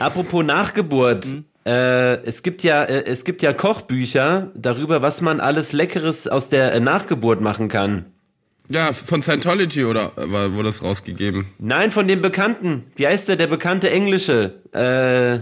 Apropos 0.00 0.44
Nachgeburt. 0.44 1.26
Mhm. 1.26 1.44
Äh, 1.64 2.24
es 2.24 2.42
gibt 2.42 2.62
ja, 2.62 2.82
äh, 2.82 3.04
es 3.04 3.24
gibt 3.24 3.42
ja 3.42 3.52
Kochbücher 3.52 4.50
darüber, 4.54 5.02
was 5.02 5.20
man 5.20 5.38
alles 5.38 5.72
Leckeres 5.72 6.26
aus 6.26 6.48
der 6.48 6.72
äh, 6.72 6.80
Nachgeburt 6.80 7.40
machen 7.40 7.68
kann. 7.68 8.06
Ja, 8.70 8.92
von 8.92 9.22
Scientology 9.22 9.84
oder 9.84 10.12
war, 10.16 10.52
wurde 10.54 10.64
das 10.64 10.82
rausgegeben? 10.82 11.46
Nein, 11.58 11.92
von 11.92 12.08
dem 12.08 12.22
Bekannten. 12.22 12.84
Wie 12.96 13.06
heißt 13.06 13.28
der, 13.28 13.36
der 13.36 13.46
bekannte 13.46 13.90
Englische? 13.90 14.54
Äh, 14.74 15.40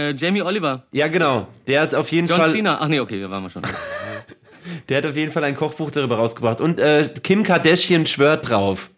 äh, 0.00 0.14
Jamie 0.14 0.42
Oliver. 0.42 0.84
Ja, 0.92 1.08
genau. 1.08 1.48
Der 1.66 1.82
hat 1.82 1.94
auf 1.94 2.10
jeden 2.10 2.26
John 2.28 2.38
Fall. 2.38 2.46
John 2.48 2.56
Cena. 2.56 2.78
Ach 2.80 2.88
nee, 2.88 3.00
okay, 3.00 3.20
da 3.20 3.30
waren 3.30 3.42
wir 3.42 3.50
schon. 3.50 3.62
Der 4.88 4.98
hat 4.98 5.06
auf 5.06 5.16
jeden 5.16 5.32
Fall 5.32 5.44
ein 5.44 5.56
Kochbuch 5.56 5.90
darüber 5.90 6.16
rausgebracht. 6.16 6.60
Und 6.60 6.78
äh, 6.78 7.08
Kim 7.22 7.42
Kardashian 7.42 8.06
schwört 8.06 8.48
drauf. 8.48 8.90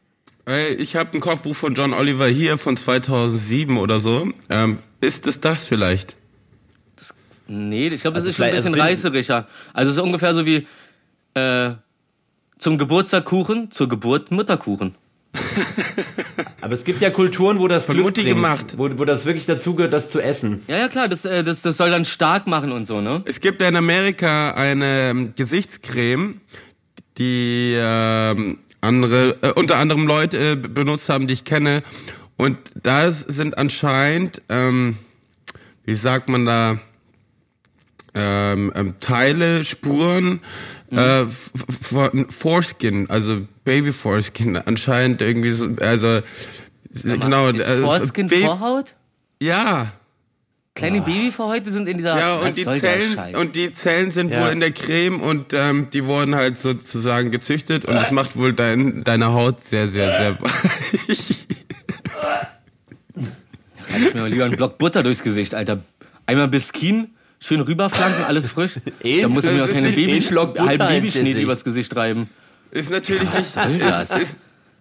Ey, 0.46 0.74
ich 0.74 0.96
habe 0.96 1.14
ein 1.14 1.20
Kochbuch 1.20 1.56
von 1.56 1.74
John 1.74 1.94
Oliver 1.94 2.26
hier 2.26 2.58
von 2.58 2.76
2007 2.76 3.78
oder 3.78 3.98
so. 3.98 4.28
Ähm, 4.50 4.78
ist 5.00 5.26
es 5.26 5.40
das 5.40 5.64
vielleicht? 5.64 6.16
Das, 6.96 7.14
nee, 7.46 7.88
ich 7.88 8.02
glaube, 8.02 8.14
das 8.16 8.24
also 8.24 8.30
ist 8.30 8.36
schon 8.36 8.46
ein 8.46 8.54
bisschen 8.54 8.74
reißerischer. 8.74 9.46
Also 9.72 9.90
es 9.90 9.96
ist 9.96 10.02
ungefähr 10.02 10.34
so 10.34 10.44
wie 10.44 10.66
äh, 11.32 11.72
zum 12.58 12.76
Geburtstag 12.76 13.24
Kuchen, 13.24 13.70
zur 13.70 13.88
Geburt 13.88 14.30
Mutterkuchen. 14.30 14.94
Aber 16.60 16.72
es 16.72 16.84
gibt 16.84 17.00
ja 17.00 17.10
Kulturen, 17.10 17.58
wo 17.58 17.68
das 17.68 17.86
Von 17.86 17.94
Glück 17.94 18.06
Mutti 18.06 18.22
bringt, 18.22 18.36
gemacht. 18.36 18.74
Wo, 18.76 18.88
wo 18.98 19.04
das 19.04 19.26
wirklich 19.26 19.46
dazu 19.46 19.74
gehört, 19.74 19.92
das 19.92 20.08
zu 20.08 20.20
essen. 20.20 20.62
Ja, 20.66 20.78
ja, 20.78 20.88
klar, 20.88 21.08
das, 21.08 21.24
äh, 21.24 21.42
das, 21.42 21.62
das 21.62 21.76
soll 21.76 21.90
dann 21.90 22.04
stark 22.04 22.46
machen 22.46 22.72
und 22.72 22.86
so, 22.86 23.00
ne? 23.00 23.22
Es 23.26 23.40
gibt 23.40 23.60
ja 23.60 23.68
in 23.68 23.76
Amerika 23.76 24.52
eine 24.52 25.10
ähm, 25.10 25.32
Gesichtscreme, 25.36 26.40
die 27.18 27.74
ähm, 27.76 28.58
andere, 28.80 29.36
äh, 29.42 29.52
unter 29.52 29.76
anderem 29.76 30.06
Leute 30.06 30.52
äh, 30.52 30.56
benutzt 30.56 31.08
haben, 31.08 31.26
die 31.26 31.34
ich 31.34 31.44
kenne. 31.44 31.82
Und 32.36 32.58
da 32.82 33.10
sind 33.10 33.58
anscheinend, 33.58 34.42
ähm, 34.48 34.96
wie 35.84 35.94
sagt 35.94 36.28
man 36.28 36.46
da, 36.46 36.78
ähm, 38.14 38.72
ähm, 38.74 38.94
Teile, 39.00 39.64
Spuren 39.64 40.40
mhm. 40.90 40.98
äh, 40.98 41.26
von 41.26 42.30
Foreskin, 42.30 43.10
also 43.10 43.46
Baby 43.64 43.92
Foreskin, 43.92 44.56
anscheinend 44.64 45.22
irgendwie 45.22 45.50
so, 45.50 45.68
also 45.80 46.20
mal, 47.02 47.18
genau. 47.18 47.48
Ist 47.48 47.68
also, 47.68 47.84
Foreskin 47.84 48.28
Baby 48.28 48.44
Vorhaut? 48.44 48.94
Ja. 49.42 49.92
Kleine 50.74 51.02
oh. 51.02 51.04
Babyvorhäute 51.04 51.70
sind 51.70 51.88
in 51.88 51.98
dieser 51.98 52.18
Ja, 52.18 52.34
und 52.34 52.56
die 52.56 52.64
Zellen 52.64 53.36
und 53.36 53.54
die 53.54 53.72
Zellen 53.72 54.10
sind 54.10 54.32
ja. 54.32 54.42
wohl 54.42 54.48
in 54.48 54.58
der 54.58 54.72
Creme 54.72 55.20
und 55.20 55.52
ähm, 55.52 55.88
die 55.92 56.04
wurden 56.04 56.34
halt 56.34 56.58
sozusagen 56.58 57.30
gezüchtet 57.30 57.84
und 57.84 57.94
das 57.94 58.10
macht 58.10 58.36
wohl 58.36 58.54
dein, 58.54 59.04
deine 59.04 59.32
Haut 59.32 59.60
sehr, 59.60 59.86
sehr, 59.86 60.06
sehr 60.18 60.40
weich. 60.40 61.46
Reib 63.94 64.08
ich 64.08 64.14
mir 64.14 64.26
lieber 64.26 64.46
einen 64.46 64.56
Block 64.56 64.78
Butter 64.78 65.04
durchs 65.04 65.22
Gesicht, 65.22 65.54
Alter. 65.54 65.84
Einmal 66.26 66.48
Biskin, 66.48 67.13
schön 67.44 67.60
rüberflanken, 67.60 68.24
alles 68.24 68.48
frisch. 68.48 68.72
da 69.20 69.28
muss 69.28 69.44
ich 69.44 69.52
mir 69.52 69.64
auch 69.64 69.68
keine 69.68 69.90
Baby, 69.90 70.20
halben 70.20 70.78
Babyschnitt 70.78 71.36
übers 71.36 71.64
Gesicht 71.64 71.94
reiben. 71.94 72.28
Ist 72.70 72.90
natürlich 72.90 73.32
Was 73.32 73.56
nicht. 73.68 73.80
Ist, 73.80 74.22
ist, 74.22 74.36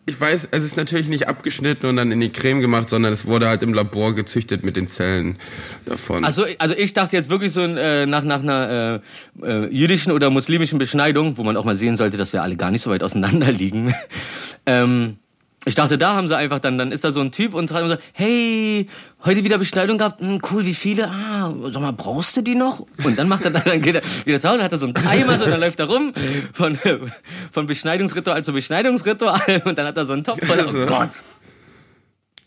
ich 0.06 0.20
weiß, 0.20 0.50
es 0.52 0.64
ist 0.64 0.76
natürlich 0.76 1.08
nicht 1.08 1.28
abgeschnitten 1.28 1.88
und 1.88 1.96
dann 1.96 2.12
in 2.12 2.20
die 2.20 2.32
Creme 2.32 2.60
gemacht, 2.60 2.90
sondern 2.90 3.14
es 3.14 3.26
wurde 3.26 3.48
halt 3.48 3.64
im 3.64 3.74
Labor 3.74 4.16
gezüchtet 4.16 4.66
mit 4.66 4.76
den 4.76 4.88
Zellen 4.88 5.38
davon. 5.86 6.26
Also, 6.26 6.46
also 6.58 6.76
ich 6.76 6.94
dachte 6.94 7.16
jetzt 7.16 7.30
wirklich 7.30 7.54
so 7.54 7.62
äh, 7.62 8.06
nach, 8.06 8.24
nach 8.24 8.42
einer 8.42 9.02
äh, 9.42 9.48
äh, 9.48 9.68
jüdischen 9.70 10.12
oder 10.12 10.30
muslimischen 10.30 10.78
Beschneidung, 10.78 11.38
wo 11.38 11.44
man 11.44 11.56
auch 11.56 11.64
mal 11.64 11.76
sehen 11.76 11.96
sollte, 11.96 12.18
dass 12.18 12.34
wir 12.34 12.42
alle 12.42 12.58
gar 12.58 12.72
nicht 12.72 12.82
so 12.82 12.90
weit 12.90 13.04
auseinander 13.04 13.52
liegen. 13.52 13.94
ähm, 14.66 15.18
ich 15.66 15.76
dachte, 15.76 15.98
da 15.98 16.16
haben 16.16 16.28
sie 16.28 16.36
einfach 16.36 16.60
dann, 16.60 16.78
dann 16.78 16.92
ist 16.92 17.04
da 17.04 17.12
so 17.12 17.22
ein 17.22 17.32
Typ 17.32 17.54
und 17.54 17.70
so, 17.70 17.98
hey, 18.14 18.88
heute 19.24 19.44
wieder 19.44 19.58
Beschneidung 19.58 19.98
gehabt, 19.98 20.20
hm, 20.20 20.42
cool, 20.52 20.66
wie 20.66 20.74
viele? 20.74 21.10
Ah, 21.10 21.54
sag 21.72 21.82
mal, 21.82 21.94
brauchst 21.94 22.36
du 22.36 22.42
die 22.42 22.56
noch? 22.56 22.86
Und 23.04 23.18
dann 23.18 23.28
macht 23.28 23.46
er 23.46 23.52
dann, 23.52 23.64
dann 23.66 23.82
geht 23.82 23.96
er 23.96 24.02
wieder 24.26 24.40
zu 24.40 24.50
Hause, 24.50 24.64
hat 24.64 24.72
er 24.72 24.78
so 24.78 24.88
einen 24.88 24.96
Timer, 24.96 25.38
so, 25.38 25.46
dann 25.46 25.60
läuft 25.60 25.80
er 25.80 25.88
rum, 25.88 26.14
von, 26.52 26.78
von 27.52 27.68
Beschneidungsritual 27.68 28.44
zu 28.44 28.54
Beschneidungsritual, 28.54 29.62
und 29.66 29.78
dann 29.78 29.88
hat 29.88 29.98
er 29.98 30.06
so 30.06 30.14
einen 30.14 30.24
Topf 30.24 30.46
voll, 30.46 30.60
oh 30.60 30.86
Gott. 30.86 31.10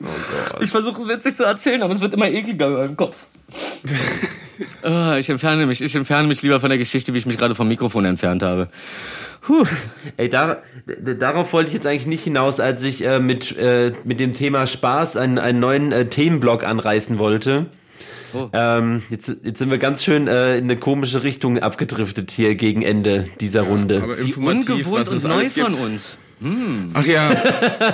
Oh 0.03 0.07
Gott. 0.51 0.63
Ich 0.63 0.71
versuche 0.71 1.01
es 1.01 1.09
witzig 1.09 1.37
zu 1.37 1.45
erzählen, 1.45 1.83
aber 1.83 1.95
es 1.95 2.01
wird 2.01 2.13
immer 2.13 2.29
ekliger 2.29 2.67
in 2.67 2.73
meinem 2.75 2.97
Kopf. 2.97 3.17
oh, 4.83 5.13
ich 5.19 5.31
entferne 5.31 5.65
mich, 5.65 5.81
ich 5.81 5.95
entferne 5.95 6.29
mich 6.29 6.43
lieber 6.43 6.61
von 6.61 6.69
der 6.69 6.79
Geschichte, 6.79 7.15
wie 7.15 7.19
ich 7.19 7.27
mich 7.27 7.39
gerade 7.39 7.55
vom 7.55 7.69
Mikrofon 7.69 8.05
entfernt 8.05 8.43
habe. 8.43 8.69
Puh. 9.47 9.65
Ey, 10.17 10.29
da, 10.29 10.63
darauf 10.87 11.53
wollte 11.53 11.69
ich 11.69 11.75
jetzt 11.75 11.87
eigentlich 11.87 12.07
nicht 12.07 12.25
hinaus, 12.25 12.59
als 12.59 12.83
ich 12.83 13.07
äh, 13.07 13.21
mit, 13.21 13.57
äh, 13.57 13.93
mit 14.03 14.19
dem 14.19 14.35
Thema 14.35 14.67
Spaß 14.67 15.17
einen, 15.17 15.39
einen 15.39 15.61
neuen 15.61 15.93
äh, 15.93 16.07
Themenblock 16.07 16.65
anreißen 16.65 17.19
wollte. 17.19 17.67
Oh. 18.35 18.49
Ähm, 18.53 19.03
jetzt, 19.09 19.29
jetzt 19.45 19.61
sind 19.61 19.71
wir 19.71 19.79
ganz 19.79 20.03
schön 20.03 20.27
äh, 20.27 20.59
in 20.59 20.65
eine 20.65 20.77
komische 20.77 21.23
Richtung 21.23 21.61
abgedriftet 21.61 22.33
hier 22.33 22.57
gegen 22.57 22.83
Ende 22.83 23.29
dieser 23.41 23.63
ja, 23.63 23.69
Runde. 23.69 24.03
Aber 24.03 24.19
Wie 24.19 24.35
ungewohnt 24.35 25.09
und 25.09 25.23
neu 25.23 25.45
von 25.45 25.75
uns. 25.75 26.19
Hm. 26.41 26.91
Ach 26.93 27.07
ja, 27.07 27.31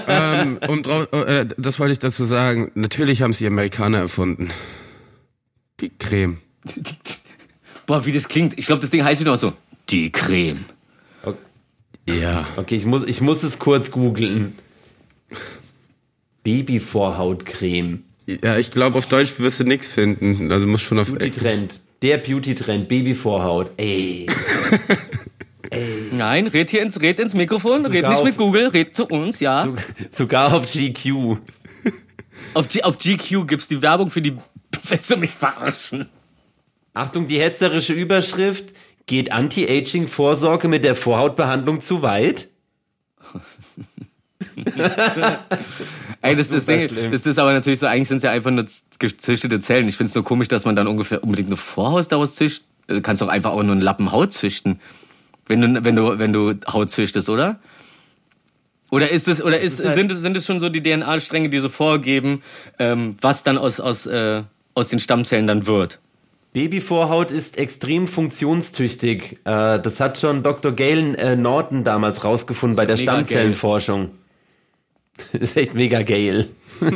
ähm, 0.08 0.58
um 0.66 0.82
drauf, 0.82 1.12
äh, 1.12 1.44
das 1.58 1.78
wollte 1.78 1.92
ich 1.92 1.98
dazu 1.98 2.24
sagen. 2.24 2.72
Natürlich 2.74 3.20
haben 3.20 3.34
sie 3.34 3.46
Amerikaner 3.46 3.98
erfunden. 3.98 4.48
Die 5.80 5.90
Creme. 5.90 6.38
Boah, 7.86 8.06
wie 8.06 8.12
das 8.12 8.26
klingt. 8.28 8.58
Ich 8.58 8.66
glaube, 8.66 8.80
das 8.80 8.88
Ding 8.88 9.04
heißt 9.04 9.20
wieder 9.20 9.34
auch 9.34 9.36
so. 9.36 9.52
Die 9.90 10.10
Creme. 10.10 10.64
Ja. 12.08 12.46
Okay, 12.56 12.76
ich 12.76 12.84
muss, 12.84 13.04
ich 13.04 13.20
muss 13.20 13.42
es 13.42 13.58
kurz 13.58 13.90
googeln. 13.90 14.58
Babyvorhautcreme. 16.44 18.02
Ja, 18.26 18.58
ich 18.58 18.70
glaube, 18.70 18.98
auf 18.98 19.06
Deutsch 19.06 19.38
wirst 19.38 19.60
du 19.60 19.64
nichts 19.64 19.88
finden. 19.88 20.50
Also 20.50 20.66
muss 20.66 20.82
schon 20.82 20.98
auf. 20.98 21.12
Beauty-Trend. 21.12 21.80
Der 22.02 22.18
Beauty-Trend. 22.18 22.88
Babyvorhaut. 22.88 23.70
Ey. 23.76 24.26
Ey. 25.70 26.08
Nein, 26.12 26.48
red 26.48 26.68
hier 26.68 26.82
ins, 26.82 27.00
red 27.00 27.18
ins 27.18 27.32
Mikrofon, 27.32 27.82
sogar 27.82 28.02
red 28.02 28.10
nicht 28.10 28.24
mit 28.24 28.36
Google, 28.36 28.66
red 28.68 28.94
zu 28.94 29.06
uns, 29.06 29.40
ja. 29.40 29.72
Sogar 30.10 30.52
auf 30.52 30.70
GQ. 30.70 31.38
Auf, 32.54 32.68
G, 32.68 32.82
auf 32.82 32.98
GQ 32.98 33.46
gibt's 33.46 33.68
die 33.68 33.80
Werbung 33.80 34.10
für 34.10 34.20
die. 34.20 34.36
Willst 34.86 35.10
du 35.10 35.16
mich 35.16 35.30
verarschen? 35.30 36.10
Achtung, 36.92 37.26
die 37.26 37.40
hetzerische 37.40 37.94
Überschrift. 37.94 38.74
Geht 39.12 39.30
Anti-Aging-Vorsorge 39.30 40.68
mit 40.68 40.84
der 40.86 40.96
Vorhautbehandlung 40.96 41.82
zu 41.82 42.00
weit? 42.00 42.48
Ey, 46.22 46.34
das, 46.34 46.48
das, 46.48 46.64
super 46.64 46.86
Ding, 46.86 47.10
das 47.12 47.26
ist 47.26 47.38
aber 47.38 47.52
natürlich 47.52 47.78
so, 47.78 47.84
eigentlich 47.84 48.08
sind 48.08 48.16
es 48.16 48.22
ja 48.22 48.30
einfach 48.30 48.50
nur 48.50 48.64
gezüchtete 48.98 49.60
Zellen. 49.60 49.86
Ich 49.86 49.98
finde 49.98 50.08
es 50.08 50.14
nur 50.14 50.24
komisch, 50.24 50.48
dass 50.48 50.64
man 50.64 50.76
dann 50.76 50.86
ungefähr 50.86 51.22
unbedingt 51.22 51.48
eine 51.48 51.58
Vorhaus 51.58 52.08
daraus 52.08 52.36
züchtet. 52.36 52.64
Du 52.86 53.02
kannst 53.02 53.20
doch 53.20 53.28
einfach 53.28 53.50
auch 53.50 53.62
nur 53.62 53.72
einen 53.72 53.82
Lappen 53.82 54.12
Haut 54.12 54.32
züchten. 54.32 54.80
Wenn 55.46 55.60
du, 55.60 55.84
wenn 55.84 55.94
du, 55.94 56.18
wenn 56.18 56.32
du 56.32 56.54
Haut 56.66 56.90
züchtest, 56.90 57.28
oder? 57.28 57.60
Oder 58.90 59.10
ist 59.10 59.28
es, 59.28 59.44
oder 59.44 59.60
ist, 59.60 59.84
halt- 59.84 59.94
sind 59.94 60.10
es, 60.10 60.22
sind 60.22 60.38
es 60.38 60.46
schon 60.46 60.58
so 60.58 60.70
die 60.70 60.82
DNA-Stränge, 60.82 61.50
die 61.50 61.58
so 61.58 61.68
vorgeben, 61.68 62.42
ähm, 62.78 63.18
was 63.20 63.42
dann 63.42 63.58
aus, 63.58 63.78
aus, 63.78 64.06
äh, 64.06 64.42
aus 64.72 64.88
den 64.88 65.00
Stammzellen 65.00 65.46
dann 65.46 65.66
wird? 65.66 65.98
Babyvorhaut 66.52 67.30
ist 67.30 67.56
extrem 67.56 68.06
funktionstüchtig. 68.06 69.38
Äh, 69.44 69.78
das 69.80 70.00
hat 70.00 70.18
schon 70.18 70.42
Dr. 70.42 70.72
Galen 70.72 71.14
äh, 71.14 71.34
Norton 71.36 71.84
damals 71.84 72.24
rausgefunden 72.24 72.76
bei 72.76 72.84
der 72.86 72.96
Stammzellenforschung. 72.98 74.10
Das 75.32 75.32
ist 75.40 75.56
echt 75.56 75.74
mega 75.74 76.02
geil. 76.02 76.48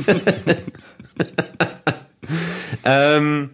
ähm, 2.84 3.50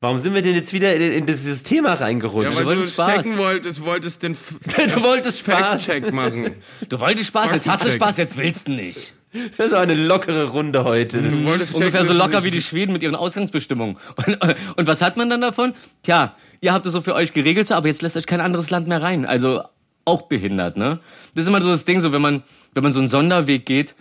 warum 0.00 0.18
sind 0.18 0.34
wir 0.34 0.42
denn 0.42 0.54
jetzt 0.54 0.72
wieder 0.72 0.94
in, 0.94 1.12
in 1.12 1.26
dieses 1.26 1.62
Thema 1.62 1.94
reingerutscht? 1.94 2.52
Ja, 2.52 2.56
weil 2.56 2.64
du 2.64 2.70
wolltest 2.70 2.92
Spaß. 2.94 3.14
checken 3.14 3.38
wolltest, 3.38 3.84
wolltest 3.84 4.22
den 4.22 4.32
F- 4.34 4.54
du 4.94 5.02
wolltest 5.02 5.40
Spaß. 5.40 5.84
Fact-Check 5.84 6.12
machen. 6.12 6.52
Du 6.88 7.00
wolltest 7.00 7.28
Spaß, 7.28 7.52
jetzt 7.52 7.68
hast 7.68 7.84
du. 7.84 7.90
Spaß, 7.90 8.16
jetzt 8.18 8.36
willst 8.36 8.68
du 8.68 8.72
nicht. 8.72 9.14
Das 9.56 9.66
ist 9.66 9.72
aber 9.72 9.82
eine 9.82 9.94
lockere 9.94 10.44
Runde 10.50 10.84
heute. 10.84 11.22
Du 11.22 11.44
wolltest 11.44 11.74
Ungefähr 11.74 12.04
so 12.04 12.12
locker 12.12 12.44
wie 12.44 12.50
die 12.50 12.62
Schweden 12.62 12.92
mit 12.92 13.02
ihren 13.02 13.14
Ausgangsbestimmungen. 13.14 13.96
Und, 14.16 14.38
und 14.76 14.86
was 14.86 15.02
hat 15.02 15.16
man 15.16 15.30
dann 15.30 15.40
davon? 15.40 15.74
Tja, 16.02 16.34
ihr 16.60 16.72
habt 16.72 16.86
es 16.86 16.92
so 16.92 17.00
für 17.00 17.14
euch 17.14 17.32
geregelt, 17.32 17.70
aber 17.72 17.88
jetzt 17.88 18.02
lässt 18.02 18.16
euch 18.16 18.26
kein 18.26 18.40
anderes 18.40 18.70
Land 18.70 18.88
mehr 18.88 19.02
rein. 19.02 19.26
Also 19.26 19.62
auch 20.04 20.22
behindert, 20.22 20.76
ne? 20.76 21.00
Das 21.34 21.44
ist 21.44 21.48
immer 21.48 21.60
so 21.60 21.68
das 21.68 21.84
Ding, 21.84 22.00
so 22.00 22.12
wenn 22.12 22.22
man, 22.22 22.42
wenn 22.74 22.82
man 22.82 22.92
so 22.92 23.00
einen 23.00 23.08
Sonderweg 23.08 23.66
geht 23.66 23.94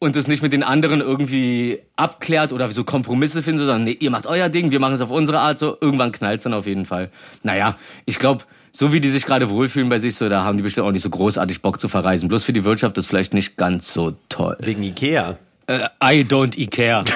und 0.00 0.16
es 0.16 0.28
nicht 0.28 0.42
mit 0.42 0.52
den 0.52 0.62
anderen 0.62 1.00
irgendwie 1.00 1.80
abklärt 1.96 2.52
oder 2.52 2.70
so 2.70 2.84
Kompromisse 2.84 3.42
findet, 3.42 3.66
sondern 3.66 3.84
nee, 3.84 3.96
ihr 3.98 4.10
macht 4.10 4.26
euer 4.26 4.48
Ding, 4.48 4.70
wir 4.70 4.80
machen 4.80 4.94
es 4.94 5.00
auf 5.00 5.10
unsere 5.10 5.40
Art, 5.40 5.58
so 5.58 5.76
irgendwann 5.80 6.12
knallt's 6.12 6.44
dann 6.44 6.54
auf 6.54 6.66
jeden 6.66 6.86
Fall. 6.86 7.10
Naja, 7.42 7.78
ich 8.04 8.18
glaube, 8.18 8.44
so 8.72 8.92
wie 8.92 9.00
die 9.00 9.10
sich 9.10 9.24
gerade 9.26 9.50
wohlfühlen 9.50 9.88
bei 9.88 9.98
sich, 9.98 10.16
so 10.16 10.28
da 10.28 10.44
haben 10.44 10.56
die 10.56 10.62
bestimmt 10.62 10.86
auch 10.86 10.92
nicht 10.92 11.02
so 11.02 11.10
großartig 11.10 11.62
Bock 11.62 11.80
zu 11.80 11.88
verreisen. 11.88 12.28
Bloß 12.28 12.44
für 12.44 12.52
die 12.52 12.64
Wirtschaft 12.64 12.98
ist 12.98 13.06
vielleicht 13.06 13.34
nicht 13.34 13.56
ganz 13.56 13.92
so 13.92 14.16
toll. 14.28 14.56
Wegen 14.60 14.82
Ikea. 14.82 15.38
Äh, 15.66 15.88
I 16.02 16.24
don't 16.24 16.58
Ikea. 16.58 17.04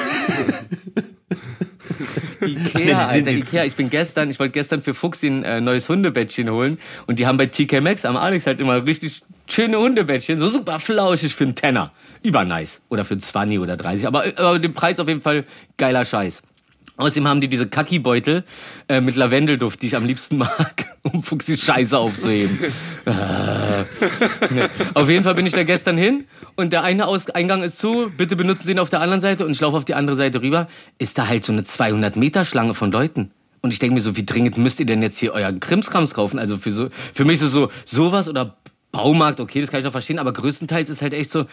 Ikea, 2.40 2.98
Alter, 2.98 3.30
Ikea. 3.30 3.64
Ich 3.64 3.76
bin 3.76 3.90
gestern, 3.90 4.30
ich 4.30 4.38
wollte 4.38 4.53
gestern 4.53 4.82
für 4.82 4.94
Fuchs 4.94 5.22
ein 5.22 5.44
äh, 5.44 5.61
neues 5.61 5.88
Hundebettchen 5.88 6.50
holen 6.50 6.78
und 7.07 7.18
die 7.18 7.26
haben 7.26 7.36
bei 7.38 7.46
TK 7.46 7.80
Maxx 7.80 8.05
am 8.05 8.16
Alex 8.16 8.46
halt 8.46 8.61
immer 8.61 8.84
richtig 8.84 9.22
schöne 9.48 9.78
Hundebettchen, 9.78 10.38
so 10.38 10.48
super 10.48 10.78
flauschig 10.78 11.34
für 11.34 11.44
einen 11.44 11.55
Tenner. 11.55 11.92
Übernice. 12.22 12.80
Oder 12.88 13.05
für 13.05 13.18
20 13.18 13.59
oder 13.59 13.76
30, 13.76 14.07
aber, 14.07 14.26
äh, 14.26 14.32
aber 14.36 14.59
den 14.59 14.74
Preis 14.74 15.00
auf 15.00 15.09
jeden 15.09 15.22
Fall 15.22 15.44
geiler 15.76 16.05
Scheiß. 16.05 16.42
Außerdem 16.97 17.26
haben 17.26 17.40
die 17.40 17.49
diese 17.49 17.68
Kaki-Beutel 17.68 18.45
äh, 18.88 19.01
mit 19.01 19.16
Lavendelduft, 19.16 19.80
die 19.80 19.86
ich 19.86 19.97
am 19.97 20.05
liebsten 20.05 20.36
mag, 20.36 20.84
um 21.03 21.22
Fuchsis 21.22 21.62
Scheiße 21.62 21.97
aufzuheben. 21.97 22.59
Ah. 23.07 23.84
auf 24.95 25.09
jeden 25.09 25.24
Fall 25.24 25.34
bin 25.34 25.47
ich 25.47 25.55
da 25.55 25.64
gestern 25.64 25.97
hin 25.97 26.26
und 26.55 26.72
der 26.72 26.84
eine 26.84 27.07
Aus 27.07 27.30
Eingang 27.30 27.62
ist 27.62 27.78
zu, 27.78 28.12
bitte 28.16 28.36
benutzen 28.36 28.64
Sie 28.64 28.72
ihn 28.72 28.78
auf 28.78 28.90
der 28.90 29.01
anderen 29.01 29.20
Seite 29.20 29.47
und 29.47 29.53
ich 29.53 29.61
laufe 29.61 29.76
auf 29.76 29.84
die 29.84 29.95
andere 29.95 30.16
Seite 30.16 30.43
rüber, 30.43 30.68
ist 30.99 31.16
da 31.16 31.28
halt 31.28 31.45
so 31.45 31.53
eine 31.53 31.64
200 31.64 32.16
Meter 32.16 32.45
Schlange 32.45 32.74
von 32.74 32.93
Leuten. 32.93 33.30
Und 33.62 33.72
ich 33.72 33.78
denke 33.78 33.95
mir 33.95 34.01
so, 34.01 34.16
wie 34.16 34.26
dringend 34.26 34.59
müsst 34.59 34.80
ihr 34.80 34.86
denn 34.86 35.03
jetzt 35.03 35.18
hier 35.18 35.32
euer 35.32 35.53
Krimskrams 35.53 36.14
kaufen? 36.14 36.38
Also 36.38 36.59
für 36.59 36.72
so, 36.72 36.90
für 37.14 37.24
mich 37.24 37.34
ist 37.34 37.43
es 37.43 37.53
so, 37.53 37.68
sowas 37.84 38.28
oder 38.28 38.57
Baumarkt, 38.90 39.40
okay, 39.40 39.61
das 39.61 39.70
kann 39.70 39.80
ich 39.80 39.84
noch 39.84 39.93
verstehen, 39.93 40.18
aber 40.18 40.32
größtenteils 40.32 40.90
ist 40.90 41.01
halt 41.01 41.14
echt 41.14 41.32
so, 41.32 41.47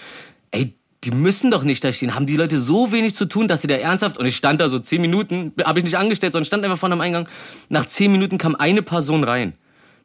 ey, 0.52 0.74
die 1.04 1.12
müssen 1.12 1.50
doch 1.52 1.64
nicht 1.64 1.84
da 1.84 1.94
stehen. 1.94 2.16
Haben 2.16 2.26
die 2.26 2.36
Leute 2.36 2.60
so 2.60 2.92
wenig 2.92 3.16
zu 3.16 3.26
tun, 3.26 3.48
dass 3.48 3.62
sie 3.62 3.68
da 3.68 3.76
ernsthaft, 3.76 4.18
und 4.18 4.26
ich 4.26 4.36
stand 4.36 4.60
da 4.60 4.68
so 4.68 4.80
zehn 4.80 5.02
Minuten, 5.02 5.54
habe 5.64 5.80
ich 5.80 5.86
nicht 5.86 5.98
angestellt, 5.98 6.34
sondern 6.34 6.46
stand 6.46 6.66
einfach 6.66 6.78
vor 6.78 6.92
einem 6.92 7.02
Eingang. 7.02 7.28
Nach 7.70 7.86
zehn 7.86 8.12
Minuten 8.12 8.38
kam 8.38 8.56
eine 8.56 8.82
Person 8.82 9.24
rein. 9.24 9.54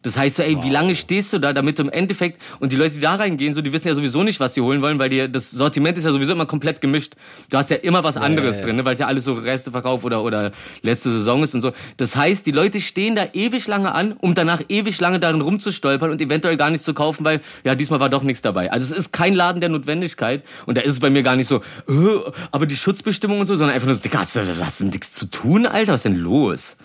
Das 0.05 0.17
heißt 0.17 0.37
so, 0.37 0.43
ey, 0.43 0.63
wie 0.63 0.71
lange 0.71 0.95
stehst 0.95 1.33
du 1.33 1.39
da, 1.39 1.53
damit 1.53 1.79
du 1.79 1.83
im 1.83 1.91
Endeffekt, 1.91 2.41
und 2.61 2.73
die 2.73 2.77
Leute, 2.77 2.95
die 2.95 3.01
da 3.01 3.15
reingehen, 3.15 3.55
so, 3.55 3.63
die 3.63 3.73
wissen 3.73 3.89
ja 3.89 3.95
sowieso 3.95 4.23
nicht, 4.23 4.39
was 4.39 4.53
die 4.53 4.61
holen 4.61 4.83
wollen, 4.83 4.99
weil 4.99 5.09
die, 5.09 5.31
das 5.31 5.51
Sortiment 5.51 5.97
ist 5.97 6.05
ja 6.05 6.13
sowieso 6.13 6.35
immer 6.35 6.47
komplett 6.47 6.81
gemischt. 6.81 7.15
Du 7.49 7.57
hast 7.57 7.71
ja 7.71 7.77
immer 7.77 8.05
was 8.05 8.17
anderes 8.17 8.57
ja, 8.57 8.61
ja. 8.61 8.67
drin, 8.67 8.77
ne, 8.77 8.85
weil 8.85 8.95
es 8.95 9.01
ja 9.01 9.07
alles 9.07 9.25
so 9.25 9.33
Resteverkauf 9.33 10.05
oder, 10.05 10.23
oder 10.23 10.53
letzte 10.83 11.11
Saison 11.11 11.43
ist 11.43 11.55
und 11.55 11.63
so. 11.63 11.73
Das 11.97 12.17
heißt, 12.17 12.47
die 12.47 12.53
Leute 12.53 12.81
stehen 12.81 13.15
da 13.15 13.27
ewig 13.33 13.67
lange 13.67 13.95
an, 13.95 14.13
um 14.13 14.35
danach 14.35 14.61
ewig 14.69 15.01
lange 15.01 15.19
darin 15.19 15.41
rumzustolpern 15.41 16.11
und 16.11 16.21
eventuell 16.21 16.57
gar 16.59 16.69
nichts 16.69 16.85
zu 16.85 16.93
kaufen, 16.93 17.25
weil, 17.25 17.41
ja, 17.65 17.75
diesmal 17.75 17.99
war 17.99 18.11
doch 18.11 18.23
nichts 18.23 18.43
dabei. 18.43 18.71
Also 18.71 18.93
es 18.93 18.99
ist 18.99 19.13
kein 19.13 19.35
Laden 19.35 19.61
der 19.61 19.71
Notwendigkeit 19.71 20.45
und 20.67 20.77
da 20.77 20.83
ist 20.83 20.93
es 20.93 21.01
bei 21.01 21.09
mir 21.09 21.23
gar 21.23 21.37
nicht 21.37 21.49
so, 21.49 21.63
äh, 21.89 22.31
aber 22.51 22.67
die 22.67 22.77
Schutzbestimmung 22.77 23.41
und 23.41 23.47
so, 23.47 23.55
sondern 23.55 23.75
einfach 23.75 23.87
nur 23.87 23.95
so, 23.95 24.03
Digga, 24.03 24.21
hast 24.21 24.81
du, 24.81 24.85
nichts 24.85 25.13
zu 25.13 25.27
tun, 25.27 25.67
Alter? 25.67 25.95
Was 25.95 26.01
ist 26.01 26.05
denn 26.05 26.19
los? 26.19 26.77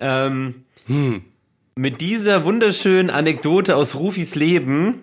Ähm, 0.00 0.64
Mit 1.76 2.00
dieser 2.00 2.44
wunderschönen 2.44 3.10
Anekdote 3.10 3.74
aus 3.74 3.96
Rufis 3.96 4.36
Leben 4.36 5.00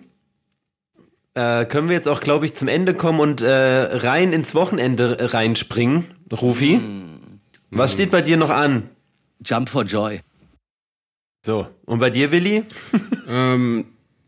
äh, 1.34 1.66
können 1.66 1.88
wir 1.88 1.94
jetzt 1.94 2.08
auch, 2.08 2.20
glaube 2.20 2.46
ich, 2.46 2.54
zum 2.54 2.66
Ende 2.66 2.94
kommen 2.94 3.20
und 3.20 3.42
äh, 3.42 3.50
rein 3.50 4.32
ins 4.32 4.54
Wochenende 4.54 5.34
reinspringen. 5.34 6.06
Rufi, 6.32 6.80
was 7.70 7.92
steht 7.92 8.10
bei 8.10 8.22
dir 8.22 8.38
noch 8.38 8.48
an? 8.48 8.88
Jump 9.44 9.68
for 9.68 9.82
Joy. 9.82 10.22
So, 11.44 11.68
und 11.84 11.98
bei 11.98 12.10
dir, 12.10 12.32
Willi? 12.32 12.64
Ähm, 13.28 13.84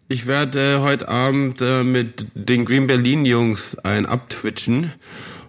ich 0.08 0.28
werde 0.28 0.76
äh, 0.76 0.78
heute 0.78 1.08
Abend 1.08 1.60
äh, 1.60 1.82
mit 1.82 2.26
den 2.34 2.64
Green 2.64 2.86
Berlin 2.86 3.26
Jungs 3.26 3.76
ein 3.78 4.06
abtwitchen 4.06 4.92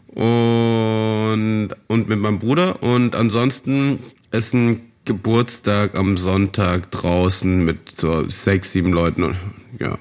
und 0.08 1.70
und 1.88 2.10
mit 2.10 2.20
meinem 2.20 2.40
Bruder 2.40 2.82
und 2.82 3.16
ansonsten 3.16 4.00
ist 4.32 4.54
ein 4.56 4.92
Geburtstag 5.06 5.96
am 5.96 6.18
Sonntag 6.18 6.92
draußen 6.92 7.64
mit 7.64 7.92
so 7.96 8.28
sechs 8.28 8.72
sieben 8.72 8.92
Leuten 8.92 9.24
und 9.24 9.36
ja 9.80 9.98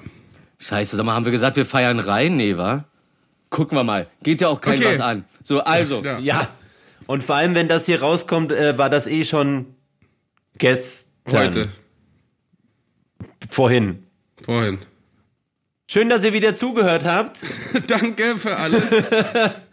Scheiße, 0.59 0.95
sag 0.95 1.05
mal, 1.05 1.13
haben 1.13 1.25
wir 1.25 1.31
gesagt, 1.31 1.57
wir 1.57 1.65
feiern 1.65 1.99
rein? 1.99 2.37
Nee, 2.37 2.57
wa? 2.57 2.85
Gucken 3.51 3.77
wir 3.77 3.83
mal. 3.83 4.07
Geht 4.23 4.41
ja 4.41 4.47
auch 4.47 4.61
kein 4.61 4.79
Okay. 4.79 4.93
was 4.93 4.99
an. 4.99 5.25
So, 5.43 5.59
also. 5.61 6.01
Ja. 6.03 6.17
Ja. 6.17 6.49
Und 7.05 7.23
vor 7.23 7.35
allem, 7.35 7.53
wenn 7.53 7.67
das 7.67 7.85
hier 7.85 8.01
rauskommt, 8.01 8.51
äh, 8.51 8.75
war 8.77 8.89
das 8.89 9.05
eh 9.05 9.25
schon 9.25 9.75
gestern. 10.57 11.07
heute 11.27 11.69
Vorhin. 13.47 14.03
vorhin 14.43 14.79
Schön, 15.87 16.09
dass 16.09 16.23
ihr 16.23 16.33
wieder 16.33 16.55
zugehört 16.55 17.05
habt. 17.05 17.39
danke 17.87 18.37
für 18.39 18.57
alles 18.57 18.83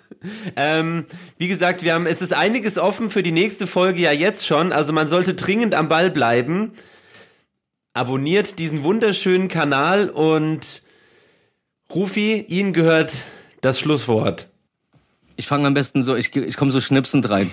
Ähm, 0.57 1.07
wie 1.39 1.49
gesagt, 1.49 1.83
wir 1.83 1.95
haben, 1.95 2.07
es 2.07 2.23
ist 2.23 2.33
einiges 2.33 2.79
offen 2.79 3.11
für 3.11 3.23
die 3.23 3.33
nächste 3.33 3.67
Folge 3.67 4.03
ja 4.03 4.13
jetzt 4.13 4.47
schon. 4.47 4.73
Also 4.73 4.93
man 4.93 5.09
sollte 5.09 5.35
dringend 5.35 5.75
am 5.75 5.89
Ball 5.89 6.11
bleiben. 6.11 6.73
Abonniert 7.95 8.59
diesen 8.59 8.85
wunderschönen 8.85 9.49
Kanal 9.49 10.09
und 10.09 10.83
Rufi, 11.95 12.45
Ihnen 12.49 12.73
gehört 12.73 13.13
das 13.61 13.79
Schlusswort. 13.79 14.49
Ich 15.37 15.47
fange 15.47 15.67
am 15.67 15.75
besten 15.75 16.03
so, 16.03 16.17
ich, 16.17 16.35
ich 16.35 16.57
komme 16.57 16.71
so 16.71 16.81
schnipsend 16.81 17.29
rein. 17.29 17.51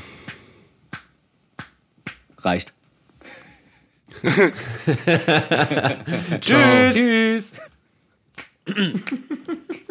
Reicht. 2.37 2.71
Tschüss. 6.39 6.93
Tschüss. 6.93 7.51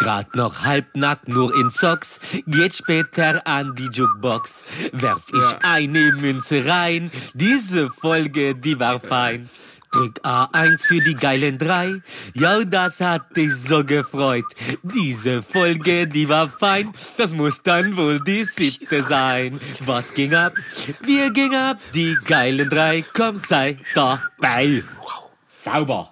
Grad 0.00 0.34
noch 0.34 0.62
halbnackt, 0.62 1.28
nur 1.28 1.54
in 1.54 1.70
Socks, 1.70 2.20
geht 2.46 2.74
später 2.74 3.46
an 3.46 3.74
die 3.74 3.90
Jukebox. 3.92 4.62
Werf 4.92 5.24
ich 5.28 5.64
eine 5.64 6.12
Münze 6.12 6.64
rein, 6.66 7.10
diese 7.34 7.90
Folge, 7.90 8.54
die 8.54 8.80
war 8.80 8.98
fein. 8.98 9.50
Drück 9.92 10.20
A1 10.24 10.86
für 10.86 11.00
die 11.00 11.14
geilen 11.14 11.58
drei. 11.58 12.00
Ja, 12.32 12.64
das 12.64 13.00
hat 13.00 13.36
dich 13.36 13.52
so 13.68 13.84
gefreut. 13.84 14.46
Diese 14.82 15.42
Folge, 15.42 16.06
die 16.06 16.28
war 16.30 16.48
fein. 16.48 16.94
Das 17.18 17.34
muss 17.34 17.62
dann 17.62 17.94
wohl 17.96 18.20
die 18.20 18.44
siebte 18.44 19.02
sein. 19.02 19.60
Was 19.80 20.14
ging 20.14 20.34
ab? 20.34 20.54
Wir 21.02 21.30
ging 21.30 21.54
ab, 21.54 21.76
die 21.92 22.16
geilen 22.24 22.70
drei. 22.70 23.04
Komm, 23.12 23.36
sei 23.36 23.76
dabei. 23.94 24.82
Sauber. 25.62 26.09